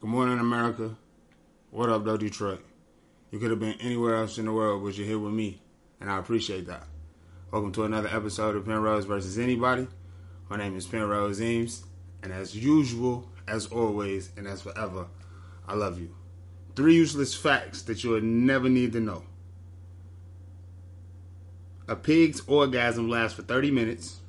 Good 0.00 0.08
morning, 0.08 0.38
America. 0.38 0.96
What 1.70 1.90
up, 1.90 2.06
though, 2.06 2.16
Detroit? 2.16 2.64
You 3.30 3.38
could 3.38 3.50
have 3.50 3.60
been 3.60 3.78
anywhere 3.82 4.16
else 4.16 4.38
in 4.38 4.46
the 4.46 4.52
world, 4.52 4.82
but 4.82 4.96
you're 4.96 5.06
here 5.06 5.18
with 5.18 5.34
me, 5.34 5.60
and 6.00 6.10
I 6.10 6.16
appreciate 6.16 6.66
that. 6.68 6.86
Welcome 7.50 7.70
to 7.72 7.84
another 7.84 8.08
episode 8.08 8.56
of 8.56 8.64
Penrose 8.64 9.04
versus 9.04 9.38
Anybody. 9.38 9.88
My 10.48 10.56
name 10.56 10.74
is 10.74 10.86
Penrose 10.86 11.42
Eames, 11.42 11.84
and 12.22 12.32
as 12.32 12.56
usual, 12.56 13.28
as 13.46 13.66
always, 13.66 14.30
and 14.38 14.46
as 14.46 14.62
forever, 14.62 15.06
I 15.68 15.74
love 15.74 16.00
you. 16.00 16.14
Three 16.74 16.94
useless 16.94 17.34
facts 17.34 17.82
that 17.82 18.02
you 18.02 18.12
will 18.12 18.22
never 18.22 18.70
need 18.70 18.92
to 18.92 19.00
know. 19.00 19.24
A 21.88 21.94
pig's 21.94 22.40
orgasm 22.46 23.10
lasts 23.10 23.36
for 23.36 23.42
30 23.42 23.70
minutes. 23.70 24.20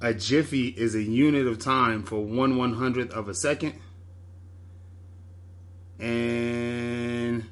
A 0.00 0.14
jiffy 0.14 0.68
is 0.68 0.94
a 0.94 1.02
unit 1.02 1.48
of 1.48 1.58
time 1.58 2.04
for 2.04 2.24
one 2.24 2.56
one 2.56 2.74
hundredth 2.74 3.12
of 3.12 3.28
a 3.28 3.34
second. 3.34 3.74
And 5.98 7.44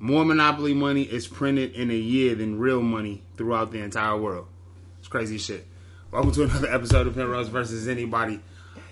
more 0.00 0.24
Monopoly 0.24 0.74
money 0.74 1.02
is 1.02 1.28
printed 1.28 1.74
in 1.74 1.92
a 1.92 1.96
year 1.96 2.34
than 2.34 2.58
real 2.58 2.82
money 2.82 3.22
throughout 3.36 3.70
the 3.70 3.78
entire 3.78 4.18
world. 4.18 4.48
It's 4.98 5.06
crazy 5.06 5.38
shit. 5.38 5.64
Welcome 6.10 6.32
to 6.32 6.42
another 6.42 6.66
episode 6.66 7.06
of 7.06 7.14
Penrose 7.14 7.46
versus 7.46 7.86
Anybody. 7.86 8.40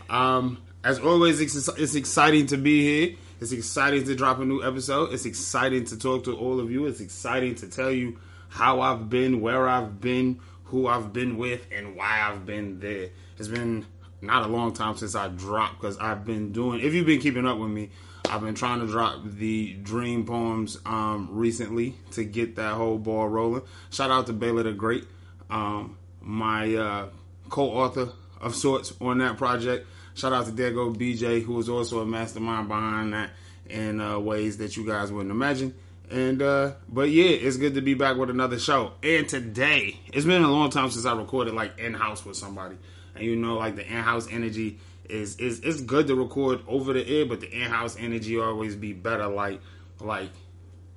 Um, 0.08 0.62
as 0.84 1.00
always, 1.00 1.40
it's, 1.40 1.68
it's 1.70 1.96
exciting 1.96 2.46
to 2.46 2.56
be 2.56 2.82
here. 2.82 3.16
It's 3.40 3.50
exciting 3.50 4.04
to 4.04 4.14
drop 4.14 4.38
a 4.38 4.44
new 4.44 4.62
episode. 4.62 5.12
It's 5.12 5.24
exciting 5.24 5.86
to 5.86 5.98
talk 5.98 6.22
to 6.24 6.36
all 6.36 6.60
of 6.60 6.70
you. 6.70 6.86
It's 6.86 7.00
exciting 7.00 7.56
to 7.56 7.68
tell 7.68 7.90
you 7.90 8.20
how 8.48 8.80
I've 8.80 9.10
been, 9.10 9.40
where 9.40 9.68
I've 9.68 10.00
been, 10.00 10.40
who 10.70 10.86
I've 10.86 11.12
been 11.12 11.36
with, 11.36 11.66
and 11.72 11.96
why 11.96 12.20
I've 12.22 12.46
been 12.46 12.80
there. 12.80 13.08
It's 13.38 13.48
been 13.48 13.86
not 14.22 14.44
a 14.44 14.46
long 14.46 14.72
time 14.72 14.96
since 14.96 15.14
I 15.14 15.28
dropped 15.28 15.80
because 15.80 15.98
I've 15.98 16.24
been 16.24 16.52
doing. 16.52 16.80
If 16.80 16.94
you've 16.94 17.06
been 17.06 17.20
keeping 17.20 17.46
up 17.46 17.58
with 17.58 17.70
me, 17.70 17.90
I've 18.28 18.42
been 18.42 18.54
trying 18.54 18.80
to 18.80 18.86
drop 18.86 19.22
the 19.24 19.74
dream 19.82 20.24
poems 20.24 20.78
um, 20.86 21.28
recently 21.32 21.94
to 22.12 22.24
get 22.24 22.56
that 22.56 22.74
whole 22.74 22.98
ball 22.98 23.28
rolling. 23.28 23.62
Shout 23.90 24.10
out 24.10 24.26
to 24.28 24.32
Baylor 24.32 24.62
the 24.62 24.72
Great, 24.72 25.04
um, 25.50 25.96
my 26.20 26.74
uh, 26.74 27.08
co-author 27.48 28.10
of 28.40 28.54
sorts 28.54 28.92
on 29.00 29.18
that 29.18 29.36
project. 29.36 29.86
Shout 30.14 30.32
out 30.32 30.46
to 30.46 30.52
Dago 30.52 30.94
BJ, 30.94 31.42
who 31.42 31.54
was 31.54 31.68
also 31.68 32.00
a 32.00 32.06
mastermind 32.06 32.68
behind 32.68 33.12
that 33.14 33.30
in 33.68 34.00
uh, 34.00 34.18
ways 34.18 34.58
that 34.58 34.76
you 34.76 34.86
guys 34.86 35.10
wouldn't 35.10 35.30
imagine. 35.30 35.74
And 36.10 36.42
uh, 36.42 36.72
but 36.88 37.08
yeah, 37.10 37.28
it's 37.28 37.56
good 37.56 37.74
to 37.74 37.80
be 37.80 37.94
back 37.94 38.16
with 38.16 38.30
another 38.30 38.58
show. 38.58 38.92
And 39.02 39.28
today, 39.28 40.00
it's 40.12 40.26
been 40.26 40.42
a 40.42 40.50
long 40.50 40.70
time 40.70 40.90
since 40.90 41.06
I 41.06 41.14
recorded 41.16 41.54
like 41.54 41.78
in 41.78 41.94
house 41.94 42.24
with 42.24 42.36
somebody. 42.36 42.76
And 43.14 43.24
you 43.24 43.36
know, 43.36 43.56
like 43.56 43.76
the 43.76 43.86
in 43.86 44.02
house 44.02 44.26
energy 44.30 44.78
is 45.08 45.36
is 45.36 45.60
it's 45.60 45.80
good 45.80 46.08
to 46.08 46.16
record 46.16 46.60
over 46.66 46.92
the 46.92 47.06
air, 47.06 47.26
but 47.26 47.40
the 47.40 47.48
in 47.52 47.70
house 47.70 47.96
energy 47.98 48.38
always 48.40 48.74
be 48.74 48.92
better. 48.92 49.28
Like 49.28 49.60
like 50.00 50.30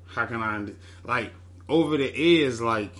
how 0.07 0.25
can 0.25 0.41
I 0.41 0.65
like 1.03 1.31
over 1.69 1.97
the 1.97 2.09
air 2.09 2.47
is 2.47 2.59
like 2.59 2.91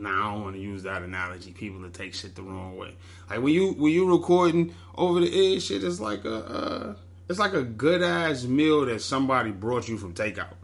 Nah, 0.00 0.10
I 0.10 0.32
don't 0.32 0.42
want 0.44 0.56
to 0.56 0.62
use 0.62 0.84
that 0.84 1.02
analogy. 1.02 1.52
People 1.52 1.82
to 1.82 1.90
take 1.90 2.14
shit 2.14 2.34
the 2.34 2.42
wrong 2.42 2.76
way. 2.76 2.96
Like 3.28 3.42
when 3.42 3.52
you 3.52 3.72
when 3.72 3.92
you 3.92 4.10
recording 4.10 4.74
over 4.94 5.20
the 5.20 5.52
air, 5.54 5.60
shit 5.60 5.84
is 5.84 6.00
like 6.00 6.24
a 6.24 6.34
uh, 6.36 6.94
it's 7.30 7.38
like 7.38 7.54
a 7.54 7.62
good 7.62 8.02
ass 8.02 8.42
meal 8.42 8.84
that 8.86 9.00
somebody 9.00 9.52
brought 9.52 9.88
you 9.88 9.96
from 9.96 10.14
takeout. 10.14 10.54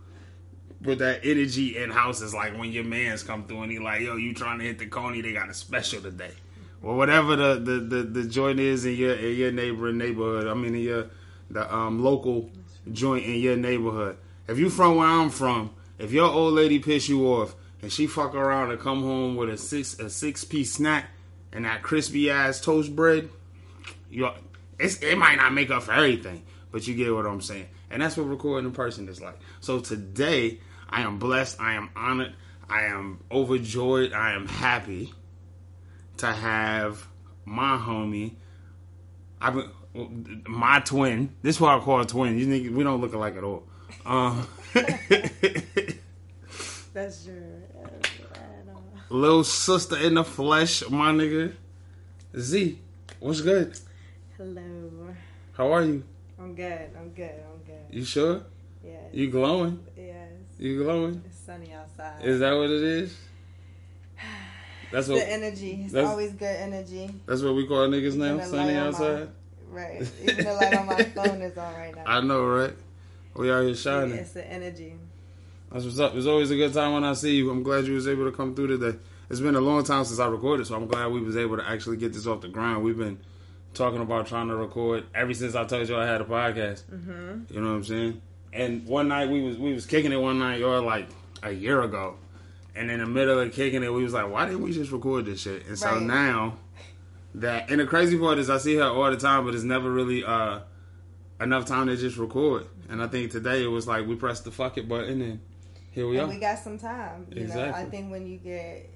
But 0.81 0.98
that 0.98 1.20
energy 1.22 1.77
in 1.77 1.91
house 1.91 2.20
is 2.20 2.34
like 2.34 2.59
when 2.59 2.72
your 2.72 2.83
man's 2.83 3.22
come 3.22 3.47
through 3.47 3.62
and 3.62 3.70
he 3.70 3.78
like, 3.78 4.00
yo, 4.00 4.17
you 4.17 4.34
trying 4.34 4.59
to 4.59 4.64
hit 4.64 4.81
the 4.81 4.87
coney? 4.87 5.20
They 5.20 5.33
got 5.33 5.48
a 5.48 5.55
special 5.55 6.03
today. 6.03 6.33
Well, 6.83 6.97
whatever 6.97 7.37
the 7.37 7.55
the, 7.55 7.78
the, 7.78 8.03
the 8.03 8.25
joint 8.25 8.59
is 8.59 8.84
in 8.84 8.97
your 8.97 9.14
in 9.14 9.37
your 9.37 9.53
neighboring 9.53 9.97
neighborhood. 9.97 10.48
I 10.48 10.55
mean, 10.55 10.75
in 10.75 10.81
your 10.81 11.06
the 11.50 11.72
um, 11.72 12.03
local 12.03 12.50
joint 12.91 13.25
in 13.25 13.37
your 13.37 13.56
neighborhood. 13.56 14.19
If 14.48 14.59
you 14.59 14.69
from 14.69 14.97
where 14.97 15.06
I'm 15.06 15.31
from, 15.31 15.71
if 16.00 16.10
your 16.10 16.28
old 16.28 16.54
lady 16.54 16.81
piss 16.81 17.09
you 17.09 17.27
off 17.28 17.54
and 17.81 17.93
she 17.93 18.09
fuck 18.09 18.34
around 18.34 18.72
and 18.72 18.81
come 18.81 19.03
home 19.03 19.37
with 19.37 19.50
a 19.50 19.56
six 19.56 20.00
a 20.00 20.10
six 20.10 20.43
piece 20.43 20.72
snack 20.72 21.10
and 21.53 21.65
that 21.65 21.83
crispy 21.83 22.28
ass 22.28 22.60
toast 22.60 22.94
bread, 22.97 23.28
you 24.10 24.28
it 24.78 25.19
might 25.19 25.37
not 25.37 25.53
make 25.53 25.71
up 25.71 25.84
for 25.84 25.93
everything, 25.93 26.43
but 26.76 26.87
you 26.87 26.94
get 26.94 27.10
what 27.14 27.25
I'm 27.25 27.41
saying. 27.41 27.69
And 27.91 28.03
that's 28.03 28.19
what 28.19 28.25
recording 28.25 28.66
in 28.66 28.72
person 28.75 29.09
is 29.09 29.19
like. 29.19 29.38
So 29.60 29.81
today, 29.81 30.60
I 30.91 31.00
am 31.00 31.19
blessed, 31.19 31.59
I 31.59 31.72
am 31.72 31.88
honored, 31.97 32.34
I 32.69 32.82
am 32.82 33.20
overjoyed, 33.32 34.12
I 34.12 34.32
am 34.34 34.47
happy 34.47 35.15
to 36.19 36.26
have 36.26 37.09
my 37.47 37.78
homie. 37.78 38.34
I've 39.41 39.54
been, 39.54 40.44
my 40.47 40.81
twin. 40.81 41.34
This 41.41 41.56
is 41.56 41.60
what 41.62 41.81
I 41.81 41.82
call 41.82 42.03
a 42.03 42.06
twin. 42.06 42.38
You 42.38 42.44
think 42.44 42.76
we 42.76 42.84
don't 42.84 43.00
look 43.00 43.15
alike 43.15 43.38
at 43.38 43.42
all. 43.42 43.66
Um, 44.04 44.47
That's 46.92 47.25
true. 47.25 47.62
little 49.09 49.44
sister 49.44 49.97
in 49.97 50.12
the 50.12 50.25
flesh, 50.25 50.86
my 50.91 51.10
nigga. 51.10 51.54
Z, 52.38 52.78
what's 53.19 53.41
good? 53.41 53.81
Hello. 54.36 55.15
How 55.54 55.72
are 55.72 55.82
you? 55.82 56.04
I'm 56.47 56.55
good. 56.55 56.91
I'm 56.97 57.09
good. 57.11 57.43
I'm 57.45 57.59
good. 57.67 57.84
You 57.91 58.05
sure? 58.05 58.41
Yes. 58.84 59.03
You 59.12 59.31
glowing? 59.31 59.84
yes. 59.97 60.29
You 60.61 60.84
glowing? 60.84 61.21
It's 61.27 61.41
sunny 61.41 61.73
outside. 61.73 62.25
Is 62.25 62.39
that 62.39 62.53
what 62.53 62.71
it 62.71 62.84
is? 62.84 63.19
That's 64.93 65.09
what 65.09 65.17
the 65.17 65.29
energy. 65.29 65.83
It's 65.87 65.95
always 65.97 66.31
good 66.34 66.57
energy. 66.57 67.11
that's 67.27 67.43
what 67.43 67.57
we 67.57 67.67
call 67.67 67.89
niggas 67.89 68.15
now. 68.15 68.39
Sunny 68.45 68.77
on 68.77 68.83
my- 68.83 68.89
outside. 68.89 69.29
Right. 69.69 70.09
Even 70.23 70.45
the 70.45 70.55
light 70.55 70.75
on 70.75 70.87
my 70.87 71.03
phone 71.03 71.43
is 71.43 71.59
on 71.59 71.75
right 71.75 71.97
now. 71.97 72.05
I 72.07 72.21
know, 72.21 72.47
right? 72.47 72.73
We 73.34 73.51
out 73.51 73.65
here 73.65 73.75
shining. 73.75 74.15
It's 74.15 74.31
the 74.31 74.49
energy. 74.49 74.95
That's 75.73 75.84
what's 75.84 75.99
up. 75.99 76.15
It's 76.15 76.27
always 76.27 76.53
a 76.53 76.57
good 76.57 76.73
time 76.73 76.93
when 76.93 77.03
I 77.03 77.15
see 77.15 77.34
you. 77.34 77.51
I'm 77.51 77.65
glad 77.65 77.87
you 77.87 77.95
was 77.95 78.07
able 78.07 78.31
to 78.31 78.37
come 78.37 78.55
through 78.55 78.78
today. 78.78 78.97
It's 79.28 79.41
been 79.41 79.57
a 79.57 79.61
long 79.61 79.83
time 79.83 80.05
since 80.05 80.21
I 80.21 80.28
recorded, 80.28 80.69
so 80.69 80.77
I'm 80.77 80.87
glad 80.87 81.11
we 81.11 81.21
was 81.21 81.37
able 81.37 81.57
to 81.57 81.69
actually 81.69 81.97
get 81.97 82.13
this 82.13 82.28
off 82.28 82.41
the 82.41 82.49
ground. 82.49 82.84
We've 82.84 82.97
been 82.97 83.19
talking 83.76 84.00
about 84.00 84.26
trying 84.26 84.48
to 84.48 84.56
record 84.56 85.04
ever 85.14 85.32
since 85.34 85.54
I 85.54 85.64
told 85.64 85.88
you 85.88 85.97
I 85.97 86.06
had 86.06 86.20
a 86.20 86.25
podcast. 86.25 86.82
Mm-hmm. 86.84 87.54
You 87.54 87.60
know 87.60 87.69
what 87.70 87.76
I'm 87.76 87.84
saying? 87.84 88.22
And 88.53 88.87
one 88.87 89.09
night 89.09 89.28
we 89.28 89.42
was 89.42 89.56
we 89.59 89.72
was 89.72 89.87
kicking 89.87 90.12
it 90.12 90.16
one 90.20 90.38
night, 90.38 90.62
or 90.62 90.81
like 90.81 91.09
a 91.42 91.53
year 91.53 91.82
ago, 91.82 92.16
and 92.75 92.91
in 92.91 93.00
the 93.00 93.06
middle 93.06 93.38
of 93.38 93.53
kicking 93.53 93.82
it, 93.82 93.92
we 93.92 94.03
was 94.03 94.12
like, 94.15 94.31
why 94.31 94.47
didn't 94.47 94.62
we 94.62 94.72
just 94.72 94.91
record 94.91 95.26
this 95.26 95.41
shit? 95.42 95.66
And 95.66 95.78
so 95.78 95.92
Right. 95.92 96.03
now 96.03 96.56
that, 97.34 97.70
and 97.70 97.81
the 97.81 97.86
crazy 97.86 98.19
part 98.19 98.38
is 98.38 98.48
I 98.48 98.56
see 98.59 98.76
her 98.76 98.84
all 98.84 99.10
the 99.10 99.16
time, 99.19 99.44
but 99.44 99.54
it's 99.54 99.62
never 99.65 99.91
really 99.91 100.25
uh 100.25 100.60
enough 101.41 101.66
time 101.66 101.86
to 101.88 101.97
just 101.97 102.16
record. 102.16 102.66
And 102.88 103.03
I 103.03 103.09
think 103.09 103.31
today 103.31 103.62
it 103.62 103.66
was 103.69 103.86
like 103.86 104.06
we 104.06 104.15
pressed 104.16 104.44
the 104.44 104.50
fuck 104.50 104.78
it 104.78 104.88
button 104.88 105.20
and 105.20 105.41
here 105.91 106.09
we 106.09 106.19
And 106.19 106.31
are. 106.31 106.34
we 106.34 106.41
got 106.41 106.59
some 106.59 106.78
time. 106.78 107.26
You 107.31 107.47
know, 107.48 107.72
I 107.75 107.84
think 107.84 108.10
when 108.10 108.26
you 108.26 108.38
get 108.38 108.88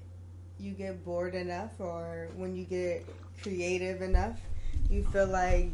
you 0.59 0.71
get 0.73 1.03
bored 1.05 1.33
enough, 1.35 1.71
or 1.79 2.29
when 2.35 2.55
you 2.55 2.63
get 2.65 3.05
creative 3.43 4.01
enough, 4.03 4.39
you 4.91 5.03
feel 5.05 5.27
like 5.27 5.69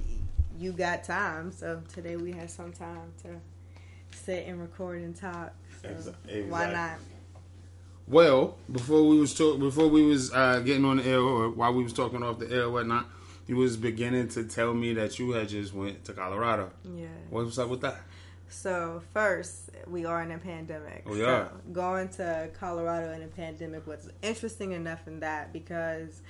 you 0.57 0.71
got 0.71 1.03
time. 1.03 1.51
So 1.51 1.81
today 1.93 2.15
we 2.15 2.31
had 2.31 2.49
some 2.49 2.71
time 2.71 3.11
to 3.23 3.29
sit 4.11 4.47
and 4.47 4.61
record 4.61 5.01
and 5.01 5.15
talk. 5.15 5.53
So 5.81 5.89
Exa- 5.89 6.49
why 6.49 6.71
not? 6.71 6.99
Well, 8.07 8.57
before 8.71 9.05
we 9.05 9.19
was 9.19 9.33
talk, 9.33 9.59
before 9.59 9.87
we 9.87 10.03
was 10.03 10.31
uh, 10.33 10.59
getting 10.59 10.85
on 10.85 10.97
the 10.97 11.05
air, 11.05 11.19
or 11.19 11.49
while 11.49 11.73
we 11.73 11.83
was 11.83 11.93
talking 11.93 12.23
off 12.23 12.39
the 12.39 12.49
air, 12.49 12.63
or 12.63 12.71
whatnot, 12.71 13.07
you 13.47 13.57
was 13.57 13.75
beginning 13.75 14.29
to 14.29 14.45
tell 14.45 14.73
me 14.73 14.93
that 14.93 15.19
you 15.19 15.31
had 15.31 15.49
just 15.49 15.73
went 15.73 16.05
to 16.05 16.13
Colorado. 16.13 16.71
Yeah. 16.95 17.07
What's 17.29 17.57
up 17.57 17.67
with 17.67 17.81
that? 17.81 17.97
So 18.49 19.01
first, 19.13 19.71
we 19.87 20.05
are 20.05 20.21
in 20.23 20.31
a 20.31 20.37
pandemic. 20.37 21.03
We 21.05 21.17
so 21.19 21.25
are. 21.25 21.51
going 21.73 22.07
to 22.09 22.49
Colorado 22.57 23.11
in 23.11 23.23
a 23.23 23.27
pandemic 23.27 23.85
was 23.85 24.09
interesting 24.21 24.71
enough 24.71 25.05
in 25.05 25.19
that 25.19 25.51
because 25.51 26.21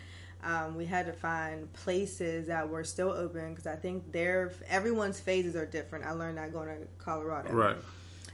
um, 0.48 0.76
we 0.76 0.86
had 0.86 1.06
to 1.08 1.12
find 1.12 1.72
places 1.74 2.48
that 2.48 2.70
were 2.70 2.86
still 2.86 3.12
open 3.12 3.50
because 3.50 3.68
I 3.68 3.76
think 3.76 4.14
their 4.14 4.54
everyone's 4.70 5.20
phases 5.20 5.58
are 5.58 5.66
different. 5.66 6.06
I 6.06 6.12
learned 6.12 6.38
that 6.38 6.54
going 6.54 6.70
to 6.70 6.88
Colorado. 6.98 7.52
Right. 7.52 7.76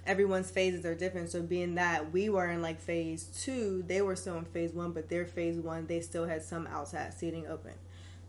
Everyone's 0.05 0.51
phases 0.51 0.85
are 0.85 0.93
different. 0.93 1.31
So 1.31 1.41
being 1.41 1.75
that 1.75 2.13
we 2.13 2.29
were 2.29 2.51
in 2.51 2.61
like 2.61 2.79
phase 2.79 3.23
two, 3.43 3.83
they 3.87 4.03
were 4.03 4.15
still 4.15 4.37
in 4.37 4.45
phase 4.45 4.73
one, 4.73 4.91
but 4.91 5.09
their 5.09 5.25
phase 5.25 5.57
one 5.57 5.87
they 5.87 6.01
still 6.01 6.25
had 6.25 6.43
some 6.43 6.67
outside 6.67 7.15
seating 7.15 7.47
open. 7.47 7.73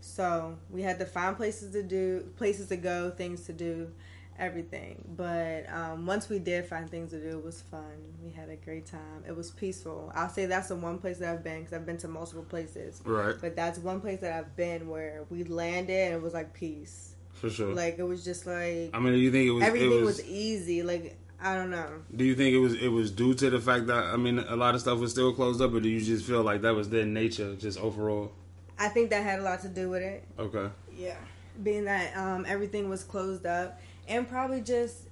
So 0.01 0.57
we 0.71 0.81
had 0.81 0.97
to 0.97 1.05
find 1.05 1.37
places 1.37 1.71
to 1.73 1.83
do, 1.83 2.27
places 2.37 2.69
to 2.69 2.77
go, 2.77 3.11
things 3.11 3.45
to 3.45 3.53
do, 3.53 3.91
everything. 4.39 5.03
But 5.15 5.65
um, 5.71 6.05
once 6.05 6.29
we 6.29 6.39
did 6.39 6.65
find 6.65 6.89
things 6.89 7.11
to 7.11 7.19
do, 7.19 7.37
it 7.37 7.43
was 7.43 7.61
fun. 7.61 7.95
We 8.23 8.31
had 8.31 8.49
a 8.49 8.55
great 8.55 8.85
time. 8.85 9.23
It 9.27 9.35
was 9.35 9.51
peaceful. 9.51 10.11
I'll 10.15 10.29
say 10.29 10.45
that's 10.45 10.69
the 10.69 10.75
one 10.75 10.97
place 10.97 11.17
that 11.19 11.33
I've 11.33 11.43
been 11.43 11.59
because 11.59 11.73
I've 11.73 11.85
been 11.85 11.97
to 11.97 12.07
multiple 12.07 12.43
places. 12.43 13.01
Right. 13.05 13.35
But 13.39 13.55
that's 13.55 13.79
one 13.79 14.01
place 14.01 14.19
that 14.21 14.33
I've 14.33 14.55
been 14.55 14.87
where 14.89 15.25
we 15.29 15.43
landed 15.43 15.93
and 15.93 16.15
it 16.15 16.21
was 16.21 16.33
like 16.33 16.53
peace. 16.53 17.15
For 17.33 17.49
sure. 17.49 17.73
Like 17.73 17.97
it 17.97 18.03
was 18.03 18.23
just 18.23 18.45
like 18.45 18.91
I 18.93 18.99
mean, 18.99 19.13
do 19.13 19.19
you 19.19 19.31
think 19.31 19.47
it 19.47 19.51
was? 19.51 19.63
everything 19.63 19.91
it 19.91 20.03
was, 20.03 20.23
easy. 20.25 20.83
Like 20.83 21.17
I 21.39 21.55
don't 21.55 21.69
know. 21.69 22.01
Do 22.15 22.23
you 22.23 22.33
think 22.33 22.55
it 22.55 22.59
was? 22.59 22.73
It 22.73 22.87
was 22.87 23.11
due 23.11 23.33
to 23.35 23.49
the 23.49 23.59
fact 23.59 23.87
that 23.87 24.05
I 24.05 24.15
mean, 24.15 24.39
a 24.39 24.55
lot 24.55 24.73
of 24.73 24.81
stuff 24.81 24.99
was 24.99 25.11
still 25.11 25.33
closed 25.33 25.61
up, 25.61 25.73
or 25.73 25.81
do 25.81 25.89
you 25.89 25.99
just 25.99 26.25
feel 26.25 26.41
like 26.43 26.61
that 26.61 26.73
was 26.73 26.89
their 26.89 27.05
nature, 27.05 27.55
just 27.55 27.77
overall? 27.77 28.31
I 28.79 28.87
think 28.87 29.09
that 29.09 29.23
had 29.23 29.39
a 29.39 29.43
lot 29.43 29.61
to 29.61 29.67
do 29.67 29.89
with 29.89 30.01
it. 30.01 30.23
Okay. 30.39 30.69
Yeah, 30.97 31.17
being 31.61 31.85
that 31.85 32.15
um, 32.17 32.45
everything 32.47 32.89
was 32.89 33.03
closed 33.03 33.45
up, 33.45 33.79
and 34.07 34.27
probably 34.27 34.61
just, 34.61 35.03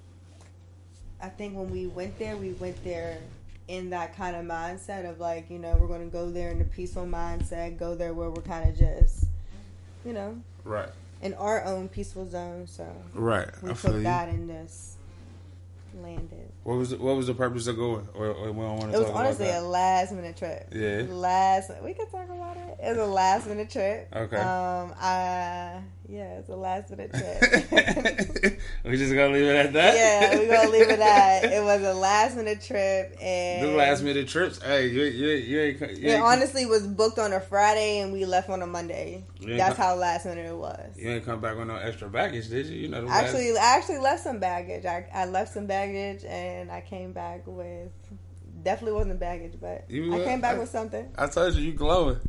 I 1.21 1.29
think 1.29 1.55
when 1.55 1.69
we 1.71 1.87
went 1.87 2.17
there, 2.19 2.37
we 2.37 2.51
went 2.53 2.83
there 2.83 3.19
in 3.67 3.89
that 3.91 4.15
kind 4.15 4.35
of 4.35 4.45
mindset 4.45 5.09
of 5.09 5.19
like, 5.19 5.49
you 5.49 5.59
know, 5.59 5.77
we're 5.79 5.87
going 5.87 6.03
to 6.03 6.11
go 6.11 6.29
there 6.29 6.51
in 6.51 6.61
a 6.61 6.65
peaceful 6.65 7.05
mindset, 7.05 7.77
go 7.77 7.95
there 7.95 8.13
where 8.13 8.29
we're 8.29 8.41
kind 8.41 8.69
of 8.69 8.77
just, 8.77 9.27
you 10.05 10.13
know, 10.13 10.37
right 10.63 10.89
in 11.21 11.33
our 11.35 11.63
own 11.63 11.87
peaceful 11.87 12.27
zone. 12.27 12.67
So 12.67 12.85
right, 13.13 13.47
we 13.61 13.69
I 13.69 13.73
took 13.73 13.81
feel 13.81 13.97
you. 13.97 14.03
that 14.03 14.29
and 14.29 14.49
just 14.49 14.97
landed. 16.01 16.51
What 16.63 16.75
was 16.75 16.89
the, 16.89 16.97
what 16.97 17.15
was 17.15 17.27
the 17.27 17.33
purpose 17.33 17.67
of 17.67 17.77
going? 17.77 18.07
Or, 18.13 18.27
or 18.27 18.51
we 18.51 18.61
don't 18.61 18.77
want 18.77 18.91
to 18.91 18.97
It 18.97 18.99
was 18.99 19.09
honestly 19.11 19.49
a 19.49 19.61
last 19.61 20.11
minute 20.11 20.35
trip. 20.35 20.67
Yeah. 20.73 21.05
Last 21.07 21.71
we 21.81 21.93
could 21.93 22.09
talk 22.11 22.29
about 22.29 22.57
it. 22.57 22.77
It 22.83 22.89
was 22.89 22.97
a 22.97 23.05
last 23.05 23.47
minute 23.47 23.69
trip. 23.69 24.09
Okay. 24.13 24.37
Um 24.37 24.93
I 24.99 25.81
yeah, 26.13 26.37
it's 26.37 26.49
a 26.49 26.55
last 26.55 26.91
minute 26.91 27.11
trip. 27.13 28.59
we 28.85 28.97
just 28.97 29.13
gonna 29.13 29.33
leave 29.33 29.45
it 29.45 29.55
at 29.55 29.73
that. 29.73 29.95
yeah, 29.95 30.37
we're 30.37 30.47
gonna 30.51 30.69
leave 30.69 30.87
it 30.89 30.99
at 30.99 31.43
it 31.51 31.63
was 31.63 31.81
a 31.81 31.93
last 31.93 32.35
minute 32.37 32.61
trip 32.61 33.17
and 33.19 33.67
The 33.67 33.71
last 33.75 34.03
minute 34.03 34.27
trips. 34.27 34.61
Hey, 34.61 34.87
you 34.89 35.03
you 35.03 35.27
you 35.29 35.59
ain't. 35.61 35.79
You 35.81 35.87
it 35.87 36.13
ain't 36.13 36.23
honestly 36.23 36.65
was 36.67 36.85
booked 36.85 37.17
on 37.17 37.33
a 37.33 37.39
Friday 37.39 37.99
and 37.99 38.13
we 38.13 38.25
left 38.25 38.49
on 38.49 38.61
a 38.61 38.67
Monday. 38.67 39.25
That's 39.41 39.75
come- 39.75 39.85
how 39.85 39.95
last 39.95 40.25
minute 40.25 40.45
it 40.45 40.55
was. 40.55 40.95
You 40.97 41.09
ain't 41.09 41.25
come 41.25 41.41
back 41.41 41.57
with 41.57 41.67
no 41.67 41.75
extra 41.77 42.09
baggage, 42.09 42.47
did 42.49 42.67
you? 42.67 42.77
You 42.81 42.87
know 42.89 43.01
the 43.01 43.07
last- 43.07 43.23
Actually, 43.25 43.57
I 43.57 43.75
actually 43.75 43.97
left 43.99 44.23
some 44.23 44.39
baggage. 44.39 44.85
I, 44.85 45.05
I 45.13 45.25
left 45.25 45.53
some 45.53 45.65
baggage, 45.65 46.23
and 46.25 46.71
I 46.71 46.81
came 46.81 47.11
back 47.11 47.41
with 47.47 47.89
definitely 48.63 48.93
wasn't 48.93 49.19
baggage, 49.19 49.53
but 49.59 49.83
You 49.89 50.13
I 50.15 50.23
came 50.23 50.39
back 50.41 50.55
I- 50.55 50.59
with 50.59 50.69
something. 50.69 51.09
I 51.17 51.27
told 51.27 51.55
you, 51.55 51.63
you 51.63 51.73
glowing. 51.73 52.19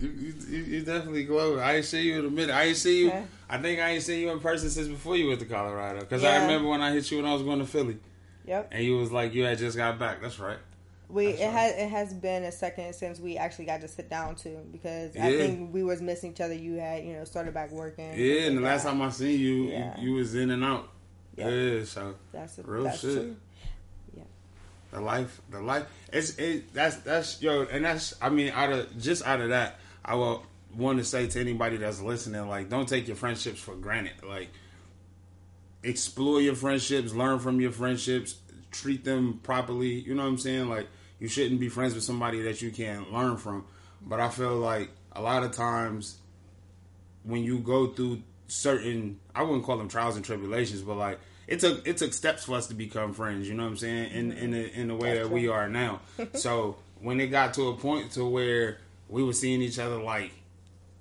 You, 0.00 0.08
you, 0.08 0.62
you, 0.62 0.82
definitely 0.82 1.24
glowing. 1.24 1.60
I 1.60 1.76
ain't 1.76 1.84
see 1.84 2.02
you 2.02 2.18
in 2.18 2.24
a 2.26 2.30
minute. 2.30 2.52
I 2.54 2.64
ain't 2.64 2.76
see 2.76 3.00
you. 3.00 3.06
Yeah. 3.08 3.24
I 3.48 3.58
think 3.58 3.80
I 3.80 3.90
ain't 3.90 4.02
seen 4.02 4.20
you 4.20 4.30
in 4.30 4.40
person 4.40 4.68
since 4.68 4.88
before 4.88 5.16
you 5.16 5.28
went 5.28 5.38
to 5.40 5.46
Colorado. 5.46 6.00
Because 6.00 6.24
I 6.24 6.42
remember 6.42 6.68
when 6.68 6.80
I 6.82 6.92
hit 6.92 7.10
you 7.10 7.18
when 7.18 7.26
I 7.26 7.32
was 7.32 7.42
going 7.42 7.60
to 7.60 7.66
Philly, 7.66 7.98
Yep. 8.46 8.70
and 8.72 8.84
you 8.84 8.96
was 8.98 9.12
like, 9.12 9.34
you 9.34 9.44
had 9.44 9.58
just 9.58 9.76
got 9.76 9.98
back. 9.98 10.20
That's 10.20 10.38
right. 10.40 10.58
We 11.08 11.26
That's 11.26 11.40
it 11.40 11.44
right. 11.44 11.52
has 11.52 11.72
it 11.76 11.88
has 11.90 12.14
been 12.14 12.42
a 12.44 12.50
second 12.50 12.92
since 12.94 13.20
we 13.20 13.36
actually 13.36 13.66
got 13.66 13.82
to 13.82 13.88
sit 13.88 14.10
down 14.10 14.34
too 14.34 14.58
because 14.72 15.14
I 15.16 15.36
think 15.36 15.72
we 15.72 15.84
was 15.84 16.00
missing 16.02 16.32
each 16.32 16.40
other. 16.40 16.54
You 16.54 16.74
had 16.74 17.04
you 17.04 17.12
know 17.12 17.24
started 17.24 17.54
back 17.54 17.70
working. 17.70 18.12
Yeah, 18.18 18.46
and 18.46 18.56
the 18.58 18.62
last 18.62 18.84
time 18.84 19.00
I 19.00 19.10
seen 19.10 19.38
you, 19.38 19.64
Yeah. 19.70 20.00
you, 20.00 20.08
you 20.10 20.14
was 20.16 20.34
in 20.34 20.50
and 20.50 20.64
out. 20.64 20.88
Yeah. 21.36 21.48
Yeah, 21.50 21.84
so 21.84 22.14
that's 22.32 22.58
real 22.64 22.84
that's 22.84 23.00
shit. 23.00 23.12
true. 23.12 23.36
the 24.92 25.00
life, 25.00 25.40
the 25.50 25.60
life. 25.60 25.84
It's 26.12 26.36
it. 26.38 26.72
That's 26.72 26.96
that's 26.96 27.40
yo, 27.42 27.62
and 27.62 27.84
that's. 27.84 28.14
I 28.22 28.28
mean, 28.30 28.50
out 28.52 28.72
of 28.72 28.98
just 28.98 29.24
out 29.26 29.40
of 29.40 29.50
that, 29.50 29.78
I 30.04 30.14
will 30.14 30.44
want 30.74 30.98
to 30.98 31.04
say 31.04 31.26
to 31.26 31.40
anybody 31.40 31.76
that's 31.76 32.00
listening, 32.00 32.48
like, 32.48 32.68
don't 32.68 32.88
take 32.88 33.06
your 33.06 33.16
friendships 33.16 33.60
for 33.60 33.74
granted. 33.74 34.22
Like, 34.26 34.50
explore 35.82 36.40
your 36.40 36.54
friendships, 36.54 37.12
learn 37.12 37.38
from 37.38 37.60
your 37.60 37.72
friendships, 37.72 38.36
treat 38.70 39.04
them 39.04 39.40
properly. 39.42 40.00
You 40.00 40.14
know 40.14 40.22
what 40.22 40.28
I'm 40.28 40.38
saying? 40.38 40.68
Like, 40.68 40.88
you 41.18 41.28
shouldn't 41.28 41.60
be 41.60 41.68
friends 41.68 41.94
with 41.94 42.04
somebody 42.04 42.42
that 42.42 42.60
you 42.60 42.70
can't 42.70 43.12
learn 43.12 43.36
from. 43.36 43.64
But 44.02 44.20
I 44.20 44.28
feel 44.28 44.56
like 44.56 44.90
a 45.12 45.22
lot 45.22 45.42
of 45.42 45.52
times 45.52 46.18
when 47.22 47.42
you 47.42 47.58
go 47.58 47.86
through 47.88 48.22
certain 48.46 49.18
I 49.34 49.42
wouldn't 49.42 49.64
call 49.64 49.78
them 49.78 49.88
trials 49.88 50.16
and 50.16 50.24
tribulations, 50.24 50.82
but 50.82 50.96
like 50.96 51.18
it 51.46 51.60
took 51.60 51.86
it 51.86 51.96
took 51.96 52.12
steps 52.12 52.44
for 52.44 52.54
us 52.54 52.66
to 52.68 52.74
become 52.74 53.12
friends, 53.12 53.48
you 53.48 53.54
know 53.54 53.64
what 53.64 53.70
I'm 53.70 53.76
saying? 53.76 54.12
In 54.12 54.32
in 54.32 54.50
the 54.50 54.72
in 54.72 54.88
the 54.88 54.94
way 54.94 55.18
that 55.18 55.30
we 55.30 55.48
are 55.48 55.68
now. 55.68 56.00
so 56.34 56.76
when 57.00 57.20
it 57.20 57.28
got 57.28 57.54
to 57.54 57.68
a 57.68 57.76
point 57.76 58.12
to 58.12 58.24
where 58.24 58.78
we 59.14 59.22
were 59.22 59.32
seeing 59.32 59.62
each 59.62 59.78
other 59.78 59.96
like 59.96 60.32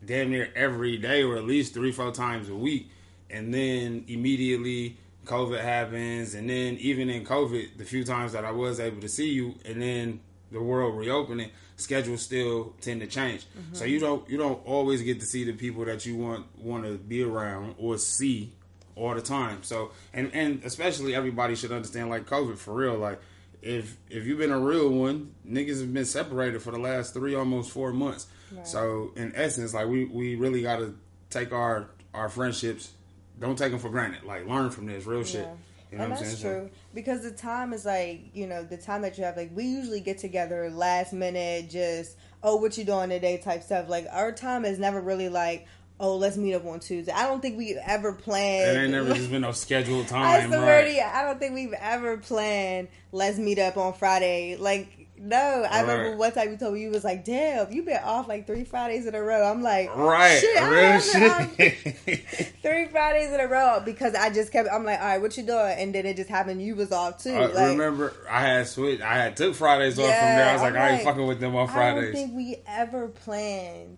damn 0.06 0.30
near 0.30 0.52
every 0.56 0.98
day 0.98 1.24
or 1.24 1.36
at 1.36 1.46
least 1.46 1.74
three, 1.74 1.92
four 1.92 2.12
times 2.12 2.48
a 2.48 2.54
week. 2.54 2.92
And 3.32 3.52
then 3.52 4.06
immediately 4.08 4.98
COVID 5.26 5.60
happens. 5.60 6.36
And 6.36 6.48
then 6.48 6.78
even 6.78 7.10
in 7.10 7.26
COVID, 7.26 7.80
the 7.80 7.86
few 7.86 8.04
times 8.04 8.34
that 8.34 8.46
I 8.46 8.52
was 8.52 8.80
able 8.80 9.02
to 9.02 9.10
see 9.10 9.32
you 9.32 9.56
and 9.66 9.82
then 9.82 10.20
the 10.52 10.62
world 10.62 10.96
reopening, 10.96 11.50
schedules 11.76 12.22
still 12.22 12.76
tend 12.82 13.02
to 13.02 13.08
change. 13.08 13.48
So 13.72 13.84
mm-hmm. 13.84 13.92
you 13.92 14.00
don't 14.00 14.30
you 14.30 14.38
don't 14.38 14.64
always 14.64 15.02
get 15.02 15.20
to 15.22 15.26
see 15.26 15.44
the 15.44 15.54
people 15.54 15.84
that 15.86 16.06
you 16.06 16.16
want 16.16 16.46
want 16.60 16.84
to 16.84 17.00
be 17.00 17.24
around 17.24 17.74
or 17.80 17.98
see 17.98 18.54
all 18.96 19.16
the 19.16 19.22
time. 19.22 19.64
So 19.64 19.90
and 20.14 20.30
and 20.36 20.64
especially 20.64 21.16
everybody 21.16 21.56
should 21.56 21.72
understand 21.72 22.12
like 22.12 22.28
COVID 22.28 22.58
for 22.58 22.76
real. 22.76 22.96
Like 22.96 23.20
if 23.64 23.98
if 24.10 24.26
you've 24.26 24.38
been 24.38 24.52
a 24.52 24.60
real 24.60 24.90
one, 24.90 25.34
niggas 25.48 25.80
have 25.80 25.94
been 25.94 26.06
separated 26.06 26.62
for 26.62 26.72
the 26.72 26.78
last 26.78 27.14
three 27.14 27.34
almost 27.34 27.72
four 27.72 27.94
months. 27.94 28.28
Right. 28.52 28.68
So 28.68 29.14
in 29.16 29.32
essence, 29.36 29.74
like 29.74 29.88
we 29.88 30.06
we 30.06 30.36
really 30.36 30.62
got 30.62 30.78
to 30.78 30.96
take 31.30 31.54
our 31.54 31.90
our 32.14 32.30
friendships. 32.30 32.92
Don't 33.40 33.58
take 33.58 33.72
them 33.72 33.80
for 33.80 33.90
granted. 33.90 34.24
Like 34.26 34.46
learn 34.46 34.70
from 34.70 34.86
this 34.86 35.06
real 35.06 35.24
shit. 35.24 35.48
You 35.92 36.00
know 36.00 36.06
and 36.06 36.14
that's 36.14 36.42
true 36.42 36.72
because 36.96 37.22
the 37.22 37.30
time 37.30 37.72
is 37.72 37.86
like 37.86 38.32
you 38.34 38.48
know 38.48 38.64
the 38.64 38.78
time 38.78 39.04
that 39.04 39.18
you 39.20 39.24
have 39.26 39.38
like 39.38 39.52
we 39.54 39.66
usually 39.66 40.00
get 40.00 40.18
together 40.18 40.72
last 40.72 41.14
minute 41.14 41.70
just 41.70 42.18
oh 42.42 42.56
what 42.56 42.76
you 42.80 42.84
doing 42.84 43.12
today 43.12 43.38
type 43.38 43.62
stuff 43.62 43.88
like 43.88 44.08
our 44.12 44.32
time 44.32 44.66
is 44.66 44.80
never 44.80 45.00
really 45.00 45.30
like 45.30 45.68
oh 46.04 46.18
let's 46.18 46.36
meet 46.38 46.54
up 46.54 46.66
on 46.66 46.80
Tuesday 46.80 47.12
I 47.12 47.28
don't 47.28 47.42
think 47.42 47.58
we 47.58 47.76
ever 47.76 48.14
planned 48.14 48.78
it 48.78 48.82
ain't 48.82 48.92
never 48.92 49.14
just 49.14 49.32
been 49.32 49.42
no 49.44 49.52
scheduled 49.54 50.08
time. 50.08 50.24
I 50.26 50.46
swear 50.48 50.82
to 50.82 50.88
right? 50.88 50.94
you, 50.96 51.02
I 51.02 51.24
don't 51.24 51.40
think 51.40 51.54
we've 51.54 51.74
ever 51.74 52.18
planned 52.18 52.90
let's 53.12 53.38
meet 53.38 53.60
up 53.60 53.78
on 53.78 53.94
Friday 53.94 54.58
like 54.58 55.00
no 55.18 55.38
I 55.38 55.82
remember 55.82 56.10
Right. 56.10 56.18
one 56.18 56.32
time 56.34 56.52
you 56.52 56.58
told 56.58 56.74
me 56.74 56.82
you 56.82 56.90
was 56.90 57.04
like 57.04 57.24
damn 57.24 57.72
you 57.72 57.84
been 57.84 58.00
off 58.04 58.28
like 58.28 58.46
three 58.48 58.64
Fridays 58.66 59.06
in 59.06 59.16
a 59.16 59.22
row 59.22 59.44
I'm 59.50 59.62
like 59.62 59.96
Right, 59.96 60.40
Shit, 60.40 60.62
I 60.62 60.70
real 60.70 61.00
shit. 61.00 62.26
three 62.62 62.88
Fridays 62.88 63.32
in 63.32 63.40
a 63.40 63.48
row 63.48 63.82
because 63.86 64.16
I 64.16 64.30
just 64.32 64.52
kept. 64.52 64.68
I'm 64.72 64.84
like, 64.84 65.00
all 65.00 65.06
right, 65.06 65.22
what 65.22 65.38
you 65.38 65.44
doing? 65.44 65.76
And 65.78 65.94
then 65.96 66.06
it 66.06 66.18
just 66.18 66.30
happened. 66.30 66.62
You 66.62 66.76
was 66.76 66.92
off 66.92 67.22
too. 67.24 67.32
I 67.34 67.46
like, 67.46 67.56
remember 67.70 68.14
I 68.30 68.42
had 68.42 68.68
switched. 68.68 69.02
I 69.02 69.16
had 69.16 69.38
took 69.38 69.56
Fridays 69.56 69.98
off 70.00 70.06
from 70.06 70.14
there. 70.36 70.50
I 70.50 70.54
was 70.54 70.62
Yeah, 70.62 70.68
like, 70.70 70.76
I'm 70.76 70.94
ain't 70.96 71.04
fucking 71.04 71.28
with 71.28 71.40
them 71.40 71.56
on 71.56 71.68
Fridays." 71.68 72.02
I 72.02 72.04
don't 72.06 72.14
think 72.14 72.36
we 72.36 72.58
ever 72.68 73.08
planned. 73.08 73.98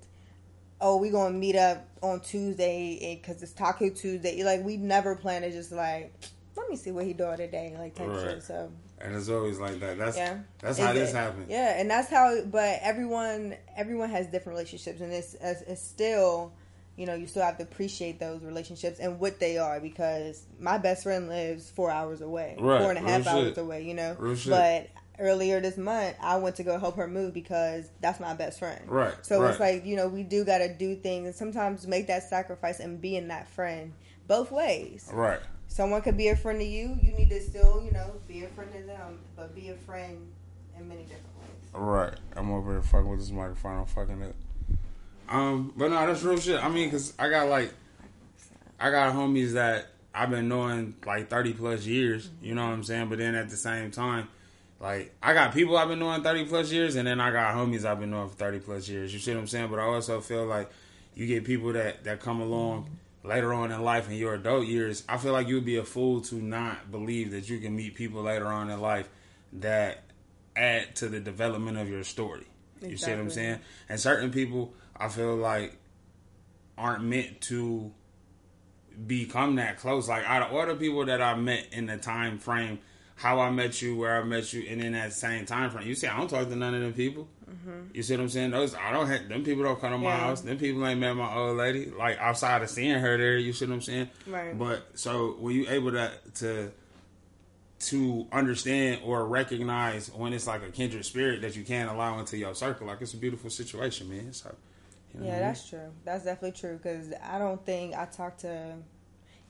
Oh, 0.88 0.98
we 0.98 1.10
gonna 1.10 1.34
meet 1.36 1.56
up 1.56 1.84
on 2.04 2.20
Tuesday 2.20 3.20
because 3.20 3.42
it's 3.42 3.54
Taco 3.54 3.90
Tuesday. 3.90 4.44
Like 4.44 4.64
we 4.64 4.78
never 4.78 5.16
planned 5.16 5.44
it. 5.44 5.52
Just 5.52 5.72
like, 5.72 6.14
let 6.56 6.70
me 6.70 6.76
see 6.76 6.92
what 6.92 7.06
he 7.06 7.14
doing 7.14 7.38
today, 7.38 7.76
like 7.80 7.96
type 7.96 8.08
Right. 8.08 8.20
shit. 8.22 8.44
So 8.44 8.72
and 9.02 9.16
it's 9.16 9.28
always 9.28 9.58
like 9.60 9.80
that. 9.80 9.98
That's 9.98 10.16
yeah, 10.16 10.38
that's 10.60 10.78
how 10.78 10.94
this 10.94 11.10
it- 11.10 11.16
happened. 11.16 11.48
Yeah, 11.50 11.80
and 11.80 11.90
that's 11.90 12.08
how. 12.12 12.40
But 12.44 12.78
everyone, 12.84 13.56
everyone 13.76 14.10
has 14.12 14.28
different 14.28 14.58
relationships, 14.58 15.02
and 15.02 15.12
it's 15.12 15.34
it's, 15.42 15.62
it's 15.64 15.82
still, 15.82 16.54
you 16.98 17.08
know, 17.08 17.16
you 17.16 17.26
still 17.26 17.42
have 17.44 17.58
to 17.58 17.64
appreciate 17.64 18.20
those 18.20 18.44
relationships 18.44 19.00
and 19.00 19.20
what 19.20 19.40
they 19.40 19.58
are. 19.58 19.80
Because 19.80 20.46
my 20.60 20.78
best 20.78 21.02
friend 21.02 21.28
lives 21.30 21.72
four 21.72 21.90
hours 21.90 22.22
away, 22.22 22.58
Right, 22.60 22.80
four 22.80 22.92
and 22.92 23.00
a 23.00 23.02
half 23.02 23.26
real 23.26 23.36
hours 23.36 23.48
shit. 23.50 23.58
away. 23.58 23.82
You 23.86 23.96
know, 23.96 24.16
Real 24.20 24.36
shit. 24.36 24.52
Earlier 25.20 25.60
this 25.60 25.78
month, 25.78 26.16
I 26.22 26.38
went 26.38 26.56
to 26.58 26.64
go 26.64 26.80
help 26.80 26.98
her 26.98 27.08
move 27.08 27.34
because 27.34 27.90
that's 28.02 28.20
my 28.20 28.34
best 28.34 28.60
friend. 28.60 28.82
Right. 28.88 29.14
So 29.22 29.42
right. 29.42 29.52
it's 29.52 29.60
like 29.60 29.86
you 29.86 29.96
know 29.96 30.08
we 30.08 30.24
do 30.24 30.44
got 30.44 30.60
to 30.60 30.74
do 30.74 30.96
things 30.96 31.28
and 31.28 31.36
sometimes 31.36 31.88
make 31.88 32.08
that 32.08 32.24
sacrifice 32.24 32.80
and 32.80 33.02
being 33.02 33.28
that 33.30 33.48
friend 33.48 33.94
both 34.28 34.52
ways. 34.52 35.10
right. 35.14 35.40
Someone 35.68 36.02
could 36.02 36.16
be 36.16 36.30
a 36.30 36.36
friend 36.36 36.60
to 36.60 36.66
you. 36.66 36.98
You 37.02 37.12
need 37.12 37.30
to 37.32 37.42
still, 37.42 37.82
you 37.84 37.92
know, 37.92 38.14
be 38.28 38.44
a 38.44 38.48
friend 38.50 38.72
to 38.74 38.84
them, 38.84 39.20
but 39.36 39.54
be 39.54 39.70
a 39.70 39.74
friend 39.74 40.32
in 40.78 40.88
many 40.88 41.02
different 41.02 41.26
ways. 41.40 41.74
Right. 41.74 42.14
I'm 42.36 42.52
over 42.52 42.74
here 42.74 42.82
fucking 42.82 43.10
with 43.10 43.20
this 43.20 43.32
microphone. 43.32 43.80
I'm 43.80 43.86
fucking 43.86 44.22
it. 44.22 44.36
Um, 45.28 45.74
but 45.76 45.90
no, 45.90 46.06
that's 46.08 46.24
real 46.24 46.40
shit. 46.40 46.64
I 46.64 46.70
mean, 46.70 46.92
cause 46.92 47.14
I 47.18 47.30
got 47.30 47.50
like, 47.50 47.74
I 48.80 48.92
got 48.92 49.14
homies 49.14 49.54
that 49.54 49.88
I've 50.14 50.30
been 50.30 50.48
knowing 50.48 50.96
like 51.06 51.30
30 51.30 51.54
plus 51.54 51.86
years. 51.86 52.30
You 52.42 52.56
know 52.56 52.64
what 52.64 52.74
I'm 52.74 52.84
saying? 52.84 53.10
But 53.10 53.18
then 53.18 53.36
at 53.36 53.50
the 53.50 53.58
same 53.58 53.92
time, 53.92 54.30
like 54.80 55.16
I 55.22 55.34
got 55.34 55.54
people 55.54 55.78
I've 55.78 55.88
been 55.88 56.00
knowing 56.00 56.24
30 56.24 56.46
plus 56.46 56.72
years, 56.72 56.96
and 56.96 57.08
then 57.08 57.20
I 57.20 57.32
got 57.32 57.56
homies 57.56 57.86
I've 57.86 58.00
been 58.00 58.12
knowing 58.12 58.30
for 58.30 58.36
30 58.36 58.60
plus 58.60 58.90
years. 58.90 59.14
You 59.14 59.20
see 59.20 59.34
what 59.34 59.40
I'm 59.40 59.48
saying? 59.48 59.70
But 59.70 59.80
I 59.80 59.84
also 59.84 60.22
feel 60.22 60.46
like 60.46 60.70
you 61.16 61.28
get 61.28 61.46
people 61.46 61.74
that 61.74 62.04
that 62.04 62.20
come 62.20 62.42
along 62.42 62.90
later 63.24 63.54
on 63.54 63.72
in 63.72 63.82
life 63.82 64.10
in 64.10 64.16
your 64.16 64.36
adult 64.36 64.68
years. 64.68 65.04
I 65.10 65.18
feel 65.18 65.34
like 65.34 65.48
you'd 65.48 65.66
be 65.66 65.78
a 65.78 65.84
fool 65.84 66.22
to 66.22 66.36
not 66.36 66.92
believe 66.92 67.32
that 67.32 67.50
you 67.50 67.60
can 67.60 67.76
meet 67.76 67.96
people 67.96 68.22
later 68.24 68.48
on 68.48 68.70
in 68.70 68.80
life 68.80 69.10
that 69.54 70.04
add 70.56 70.96
to 70.98 71.10
the 71.10 71.20
development 71.20 71.78
of 71.78 71.90
your 71.90 72.04
story. 72.04 72.46
You 72.82 72.98
see 72.98 73.12
what 73.12 73.20
I'm 73.20 73.30
saying? 73.30 73.60
And 73.90 74.00
certain 74.00 74.32
people, 74.32 74.74
I 74.96 75.08
feel 75.08 75.36
like, 75.36 75.78
aren't 76.78 77.04
meant 77.04 77.42
to 77.42 77.92
become 79.08 79.56
that 79.56 79.78
close. 79.78 80.08
Like 80.08 80.24
out 80.26 80.44
of 80.44 80.56
all 80.56 80.66
the 80.66 80.76
people 80.76 81.06
that 81.06 81.22
I 81.22 81.36
met 81.36 81.68
in 81.72 81.88
the 81.88 81.98
time 81.98 82.38
frame, 82.38 82.80
how 83.16 83.40
I 83.40 83.50
met 83.50 83.82
you, 83.82 83.96
where 83.96 84.22
I 84.22 84.24
met 84.24 84.52
you, 84.54 84.66
and 84.70 84.82
in 84.82 84.92
that 84.94 85.14
same 85.14 85.46
time 85.46 85.70
frame, 85.72 85.88
you 85.88 85.96
see, 85.96 86.08
I 86.08 86.18
don't 86.18 86.30
talk 86.30 86.48
to 86.50 86.56
none 86.56 86.74
of 86.76 86.82
them 86.82 86.94
people. 86.94 87.28
You 87.94 88.04
see 88.04 88.14
what 88.18 88.24
I'm 88.24 88.30
saying? 88.30 88.52
Those 88.52 88.76
I 88.76 88.92
don't 88.92 89.08
have 89.08 89.30
them 89.30 89.44
people 89.44 89.64
don't 89.64 89.80
come 89.80 89.92
to 89.92 89.98
my 89.98 90.10
Yeah. 90.10 90.20
house. 90.20 90.42
Them 90.42 90.58
people 90.58 90.86
ain't 90.86 91.00
met 91.00 91.14
my 91.16 91.34
old 91.34 91.56
lady. 91.58 91.86
Like 91.90 92.18
outside 92.20 92.62
of 92.62 92.70
seeing 92.70 93.00
her 93.00 93.18
there, 93.18 93.38
you 93.38 93.54
see 93.54 93.66
what 93.66 93.74
I'm 93.74 93.82
saying? 93.82 94.10
Right. 94.28 94.58
But 94.58 94.86
so 94.96 95.38
were 95.40 95.52
you 95.52 95.70
able 95.70 95.92
to 95.92 96.12
to 96.36 96.72
to 97.80 98.28
understand 98.32 99.02
or 99.04 99.26
recognize 99.28 100.12
when 100.12 100.34
it's 100.34 100.48
like 100.48 100.64
a 100.64 100.70
kindred 100.70 101.06
spirit 101.06 101.42
that 101.42 101.56
you 101.56 101.64
can't 101.64 101.90
allow 101.90 102.20
into 102.20 102.38
your 102.38 102.54
circle, 102.56 102.88
like 102.88 103.02
it's 103.02 103.14
a 103.14 103.18
beautiful 103.18 103.50
situation, 103.50 104.10
man. 104.10 104.34
So 104.34 104.54
You 105.14 105.22
know 105.22 105.26
Yeah, 105.28 105.32
what 105.32 105.38
I 105.38 105.40
mean? 105.40 105.48
that's 105.54 105.70
true. 105.70 105.92
That's 106.04 106.24
definitely 106.26 106.60
true 106.60 106.78
because 106.78 107.14
I 107.24 107.38
don't 107.38 107.66
think 107.66 107.96
I 107.96 108.06
talked 108.06 108.42
to 108.42 108.76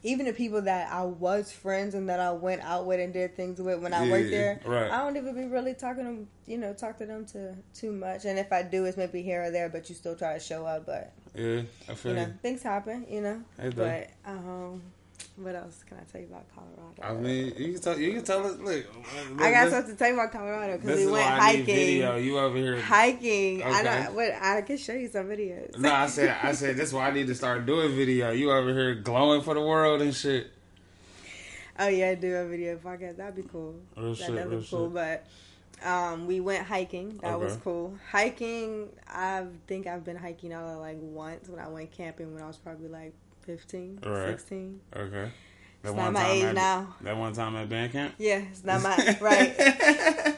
even 0.06 0.28
the 0.28 0.34
people 0.34 0.62
that 0.62 0.94
I 0.94 1.02
was 1.02 1.52
friends 1.52 1.96
and 1.96 2.08
that 2.10 2.20
I 2.20 2.32
went 2.32 2.62
out 2.62 2.86
with 2.86 3.00
and 3.00 3.12
did 3.12 3.36
things 3.36 3.60
with 3.60 3.80
when 3.80 3.92
I 3.92 4.08
worked 4.10 4.30
there. 4.30 4.62
right. 4.64 4.92
I 4.92 5.00
don't 5.00 5.18
even 5.18 5.34
be 5.34 5.46
really 5.46 5.74
talking 5.74 6.04
to 6.04 6.10
them, 6.12 6.28
you 6.46 6.60
know, 6.60 6.74
talk 6.74 7.00
to 7.00 7.08
them 7.08 7.26
to 7.28 7.56
too 7.74 7.92
much. 7.92 8.26
And 8.26 8.38
if 8.38 8.54
I 8.54 8.62
do, 8.62 8.86
it's 8.86 8.98
maybe 8.98 9.24
here 9.24 9.44
or 9.44 9.52
there, 9.52 9.68
but 9.68 9.90
you 9.90 9.96
still 9.96 10.16
try 10.16 10.36
to 10.36 10.40
show 10.40 10.64
up. 10.64 10.86
But 10.86 11.12
yeah, 11.34 11.64
I 11.90 11.96
feel 11.96 12.14
you 12.14 12.20
you. 12.20 12.28
know, 12.28 12.34
things 12.44 12.62
happen. 12.62 13.08
You 13.10 13.22
know, 13.22 13.44
but 13.76 14.12
um, 14.26 14.84
what 15.38 15.56
else 15.56 15.84
can 15.88 15.98
I 15.98 16.04
tell 16.10 16.22
you 16.22 16.28
about 16.28 16.46
Colorado? 16.54 17.02
I 17.02 17.14
mean, 17.22 17.54
you 17.58 17.74
can 17.74 17.82
tell. 17.82 18.00
You 18.00 18.14
can 18.14 18.24
tell 18.24 18.46
us. 18.46 18.58
Look, 18.58 18.86
I 19.40 19.52
got 19.52 19.66
this, 19.66 19.74
something 19.74 19.92
to 19.94 19.98
tell 20.00 20.08
you 20.08 20.14
about 20.14 20.32
Colorado 20.32 20.78
because 20.78 20.98
we 20.98 21.12
went 21.12 21.26
I 21.26 21.40
hiking. 21.40 21.66
video. 21.66 22.16
You 22.16 22.40
over 22.40 22.58
here? 22.58 22.80
Hiking. 22.80 23.64
I 23.64 23.82
Okay. 23.82 24.04
know. 24.06 24.12
What 24.14 24.34
I 24.40 24.62
can 24.62 24.78
show 24.78 24.94
you 24.94 25.08
some 25.10 25.26
videos. 25.26 25.78
No, 25.78 25.94
I 25.94 26.08
said. 26.08 26.36
I 26.42 26.54
said. 26.54 26.78
That's 26.78 26.94
why 26.94 27.10
I 27.10 27.12
need 27.12 27.28
to 27.28 27.36
start 27.36 27.66
doing 27.66 27.96
video. 27.96 28.32
You 28.32 28.52
over 28.52 28.72
here 28.74 28.96
glowing 28.96 29.42
for 29.42 29.54
the 29.54 29.62
world 29.62 30.02
and 30.02 30.16
shit. 30.16 30.52
Oh 31.78 31.88
yeah, 31.88 32.10
I 32.10 32.16
do 32.16 32.34
a 32.34 32.48
video 32.48 32.78
podcast. 32.78 33.18
That'd 33.18 33.36
be 33.36 33.44
cool. 33.44 33.76
Real 33.98 34.16
that, 34.16 34.26
shit, 34.26 34.50
be 34.50 34.66
cool. 34.70 34.90
But 34.90 35.26
um, 35.84 36.28
we 36.28 36.40
went 36.40 36.66
hiking. 36.66 37.20
That 37.22 37.40
was 37.40 37.58
cool. 37.58 37.98
Hiking. 38.10 38.90
I 39.08 39.46
think 39.68 39.88
I've 39.88 40.06
been 40.06 40.16
hiking 40.16 40.54
out 40.54 40.80
like 40.80 40.98
once 41.00 41.50
when 41.50 41.60
I 41.60 41.68
went 41.68 41.92
camping 41.92 42.34
when 42.34 42.42
I 42.42 42.48
was 42.48 42.58
probably 42.58 42.88
like 42.88 43.14
15, 43.46 44.00
Right. 44.06 44.28
16. 44.40 44.80
Okay. 44.96 45.32
That 45.82 45.90
It's 45.90 45.98
not 45.98 46.14
my 46.14 46.30
age 46.32 46.44
at, 46.46 46.56
now. 46.56 46.96
That 47.02 47.16
one 47.18 47.34
time 47.34 47.56
at 47.56 47.70
band 47.70 47.92
camp. 47.92 48.16
Yeah, 48.18 48.42
it's 48.52 48.64
not 48.64 48.82
my 48.82 49.18
right. 49.22 50.36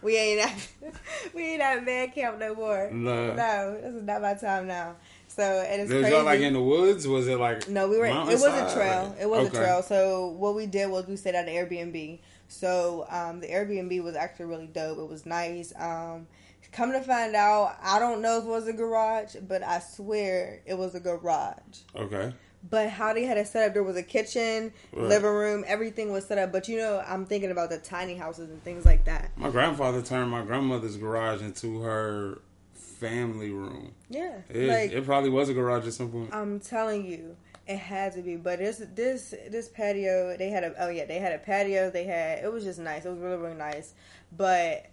We 0.00 0.16
ain't 0.16 0.40
at 0.40 0.68
we 1.34 1.42
ain't 1.44 1.60
at 1.62 1.84
band 1.84 2.14
camp 2.14 2.38
no 2.38 2.54
more. 2.54 2.88
No. 2.90 3.34
No, 3.34 3.78
this 3.82 3.94
is 3.94 4.02
not 4.04 4.22
my 4.22 4.34
time 4.34 4.66
now. 4.68 4.94
So 5.26 5.42
and 5.42 5.82
it's 5.82 5.92
Was 5.92 6.00
crazy. 6.02 6.14
y'all 6.16 6.24
like 6.24 6.40
in 6.40 6.52
the 6.52 6.62
woods? 6.62 7.06
Was 7.06 7.28
it 7.28 7.38
like 7.38 7.68
No, 7.68 7.88
we 7.88 7.98
were. 7.98 8.06
It 8.06 8.14
was 8.14 8.44
a 8.44 8.72
trail. 8.74 9.14
It 9.20 9.28
was 9.28 9.48
Okay. 9.48 9.58
a 9.58 9.60
trail. 9.60 9.82
So 9.82 10.28
what 10.28 10.54
we 10.54 10.66
did 10.66 10.88
was 10.90 11.06
we 11.06 11.16
stayed 11.16 11.34
at 11.34 11.48
an 11.48 11.54
Airbnb. 11.54 12.18
So 12.48 13.06
um, 13.10 13.40
the 13.40 13.48
Airbnb 13.48 14.02
was 14.02 14.14
actually 14.16 14.46
really 14.46 14.68
dope. 14.68 14.98
It 14.98 15.08
was 15.08 15.26
nice. 15.26 15.72
Um, 15.76 16.26
come 16.72 16.92
to 16.92 17.00
find 17.00 17.34
out, 17.34 17.76
I 17.82 17.98
don't 17.98 18.20
know 18.22 18.38
if 18.38 18.44
it 18.44 18.48
was 18.48 18.66
a 18.68 18.72
garage, 18.72 19.36
but 19.46 19.62
I 19.62 19.78
swear 19.80 20.60
it 20.66 20.74
was 20.74 20.94
a 20.94 21.00
garage. 21.00 21.78
Okay. 21.96 22.32
But 22.68 22.90
how 22.90 23.14
they 23.14 23.24
had 23.24 23.38
it 23.38 23.46
set 23.46 23.68
up, 23.68 23.74
there 23.74 23.84
was 23.84 23.96
a 23.96 24.02
kitchen, 24.02 24.72
Right. 24.92 25.08
living 25.08 25.30
room, 25.30 25.64
everything 25.66 26.10
was 26.10 26.26
set 26.26 26.38
up. 26.38 26.50
But 26.52 26.68
you 26.68 26.76
know, 26.78 27.02
I'm 27.06 27.24
thinking 27.24 27.50
about 27.50 27.70
the 27.70 27.78
tiny 27.78 28.16
houses 28.16 28.50
and 28.50 28.62
things 28.64 28.84
like 28.84 29.04
that. 29.04 29.30
My 29.36 29.50
grandfather 29.50 30.02
turned 30.02 30.30
my 30.30 30.42
grandmother's 30.42 30.96
garage 30.96 31.40
into 31.40 31.80
her 31.82 32.40
family 32.74 33.50
room. 33.50 33.92
Yeah, 34.10 34.38
It, 34.48 34.68
like 34.68 34.90
it 34.90 35.04
probably 35.04 35.30
was 35.30 35.48
a 35.48 35.54
garage 35.54 35.86
at 35.86 35.92
some 35.92 36.10
point. 36.10 36.30
I'm 36.34 36.58
telling 36.58 37.06
you, 37.06 37.36
it 37.68 37.76
had 37.76 38.12
to 38.14 38.22
be. 38.22 38.34
But 38.36 38.58
this 38.58 38.82
this 38.94 39.34
this 39.50 39.68
patio, 39.68 40.36
they 40.36 40.50
had 40.50 40.64
a 40.64 40.74
oh 40.84 40.88
yeah, 40.88 41.04
they 41.04 41.18
had 41.20 41.32
a 41.32 41.38
patio. 41.38 41.90
They 41.90 42.04
had 42.04 42.42
it 42.44 42.52
was 42.52 42.64
just 42.64 42.80
nice. 42.80 43.04
It 43.04 43.10
was 43.10 43.18
really 43.20 43.36
really 43.36 43.54
nice. 43.56 43.94
But 44.36 44.86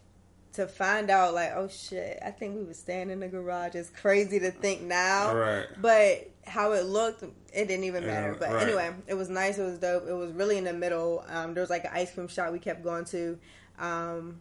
to 0.56 0.68
find 0.68 1.10
out 1.10 1.34
like 1.34 1.52
oh 1.56 1.68
shit, 1.68 2.20
I 2.26 2.32
think 2.32 2.56
we 2.56 2.64
were 2.64 2.74
staying 2.74 3.10
in 3.10 3.20
the 3.20 3.28
garage. 3.28 3.76
It's 3.76 3.90
crazy 3.90 4.40
to 4.40 4.52
think 4.52 4.82
now. 4.82 5.36
Right. 5.36 5.66
But 5.82 6.30
how 6.46 6.74
it 6.74 6.86
looked, 6.86 7.24
it 7.24 7.68
didn't 7.68 7.86
even 7.86 8.04
Yeah, 8.04 8.10
matter. 8.10 8.36
But 8.40 8.52
right. 8.52 8.64
anyway, 8.64 8.92
it 9.08 9.16
was 9.16 9.30
nice. 9.30 9.58
It 9.58 9.64
was 9.64 9.80
dope. 9.80 10.08
It 10.08 10.14
was 10.14 10.32
really 10.32 10.58
in 10.58 10.64
the 10.64 10.74
middle. 10.74 11.24
Um, 11.30 11.54
there 11.54 11.62
was 11.62 11.70
like 11.70 11.86
an 11.86 11.92
ice 11.94 12.14
cream 12.14 12.28
shop 12.28 12.52
we 12.52 12.60
kept 12.60 12.84
going 12.84 13.06
to. 13.06 13.38
Um, 13.80 14.40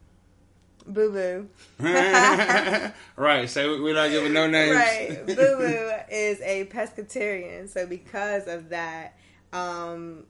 Boo 0.87 1.11
Boo. 1.13 1.49
right. 3.17 3.49
So 3.49 3.83
we're 3.83 3.95
not 3.95 4.11
giving 4.11 4.33
no 4.35 4.47
names. 4.47 4.77
Right. 4.77 5.27
Boo 5.27 5.35
Boo 5.35 5.91
is 6.11 6.41
a 6.43 6.67
pescatarian, 6.67 7.69
so 7.69 7.87
because 7.87 8.47
of 8.49 8.69
that, 8.69 9.17
um, 9.53 10.25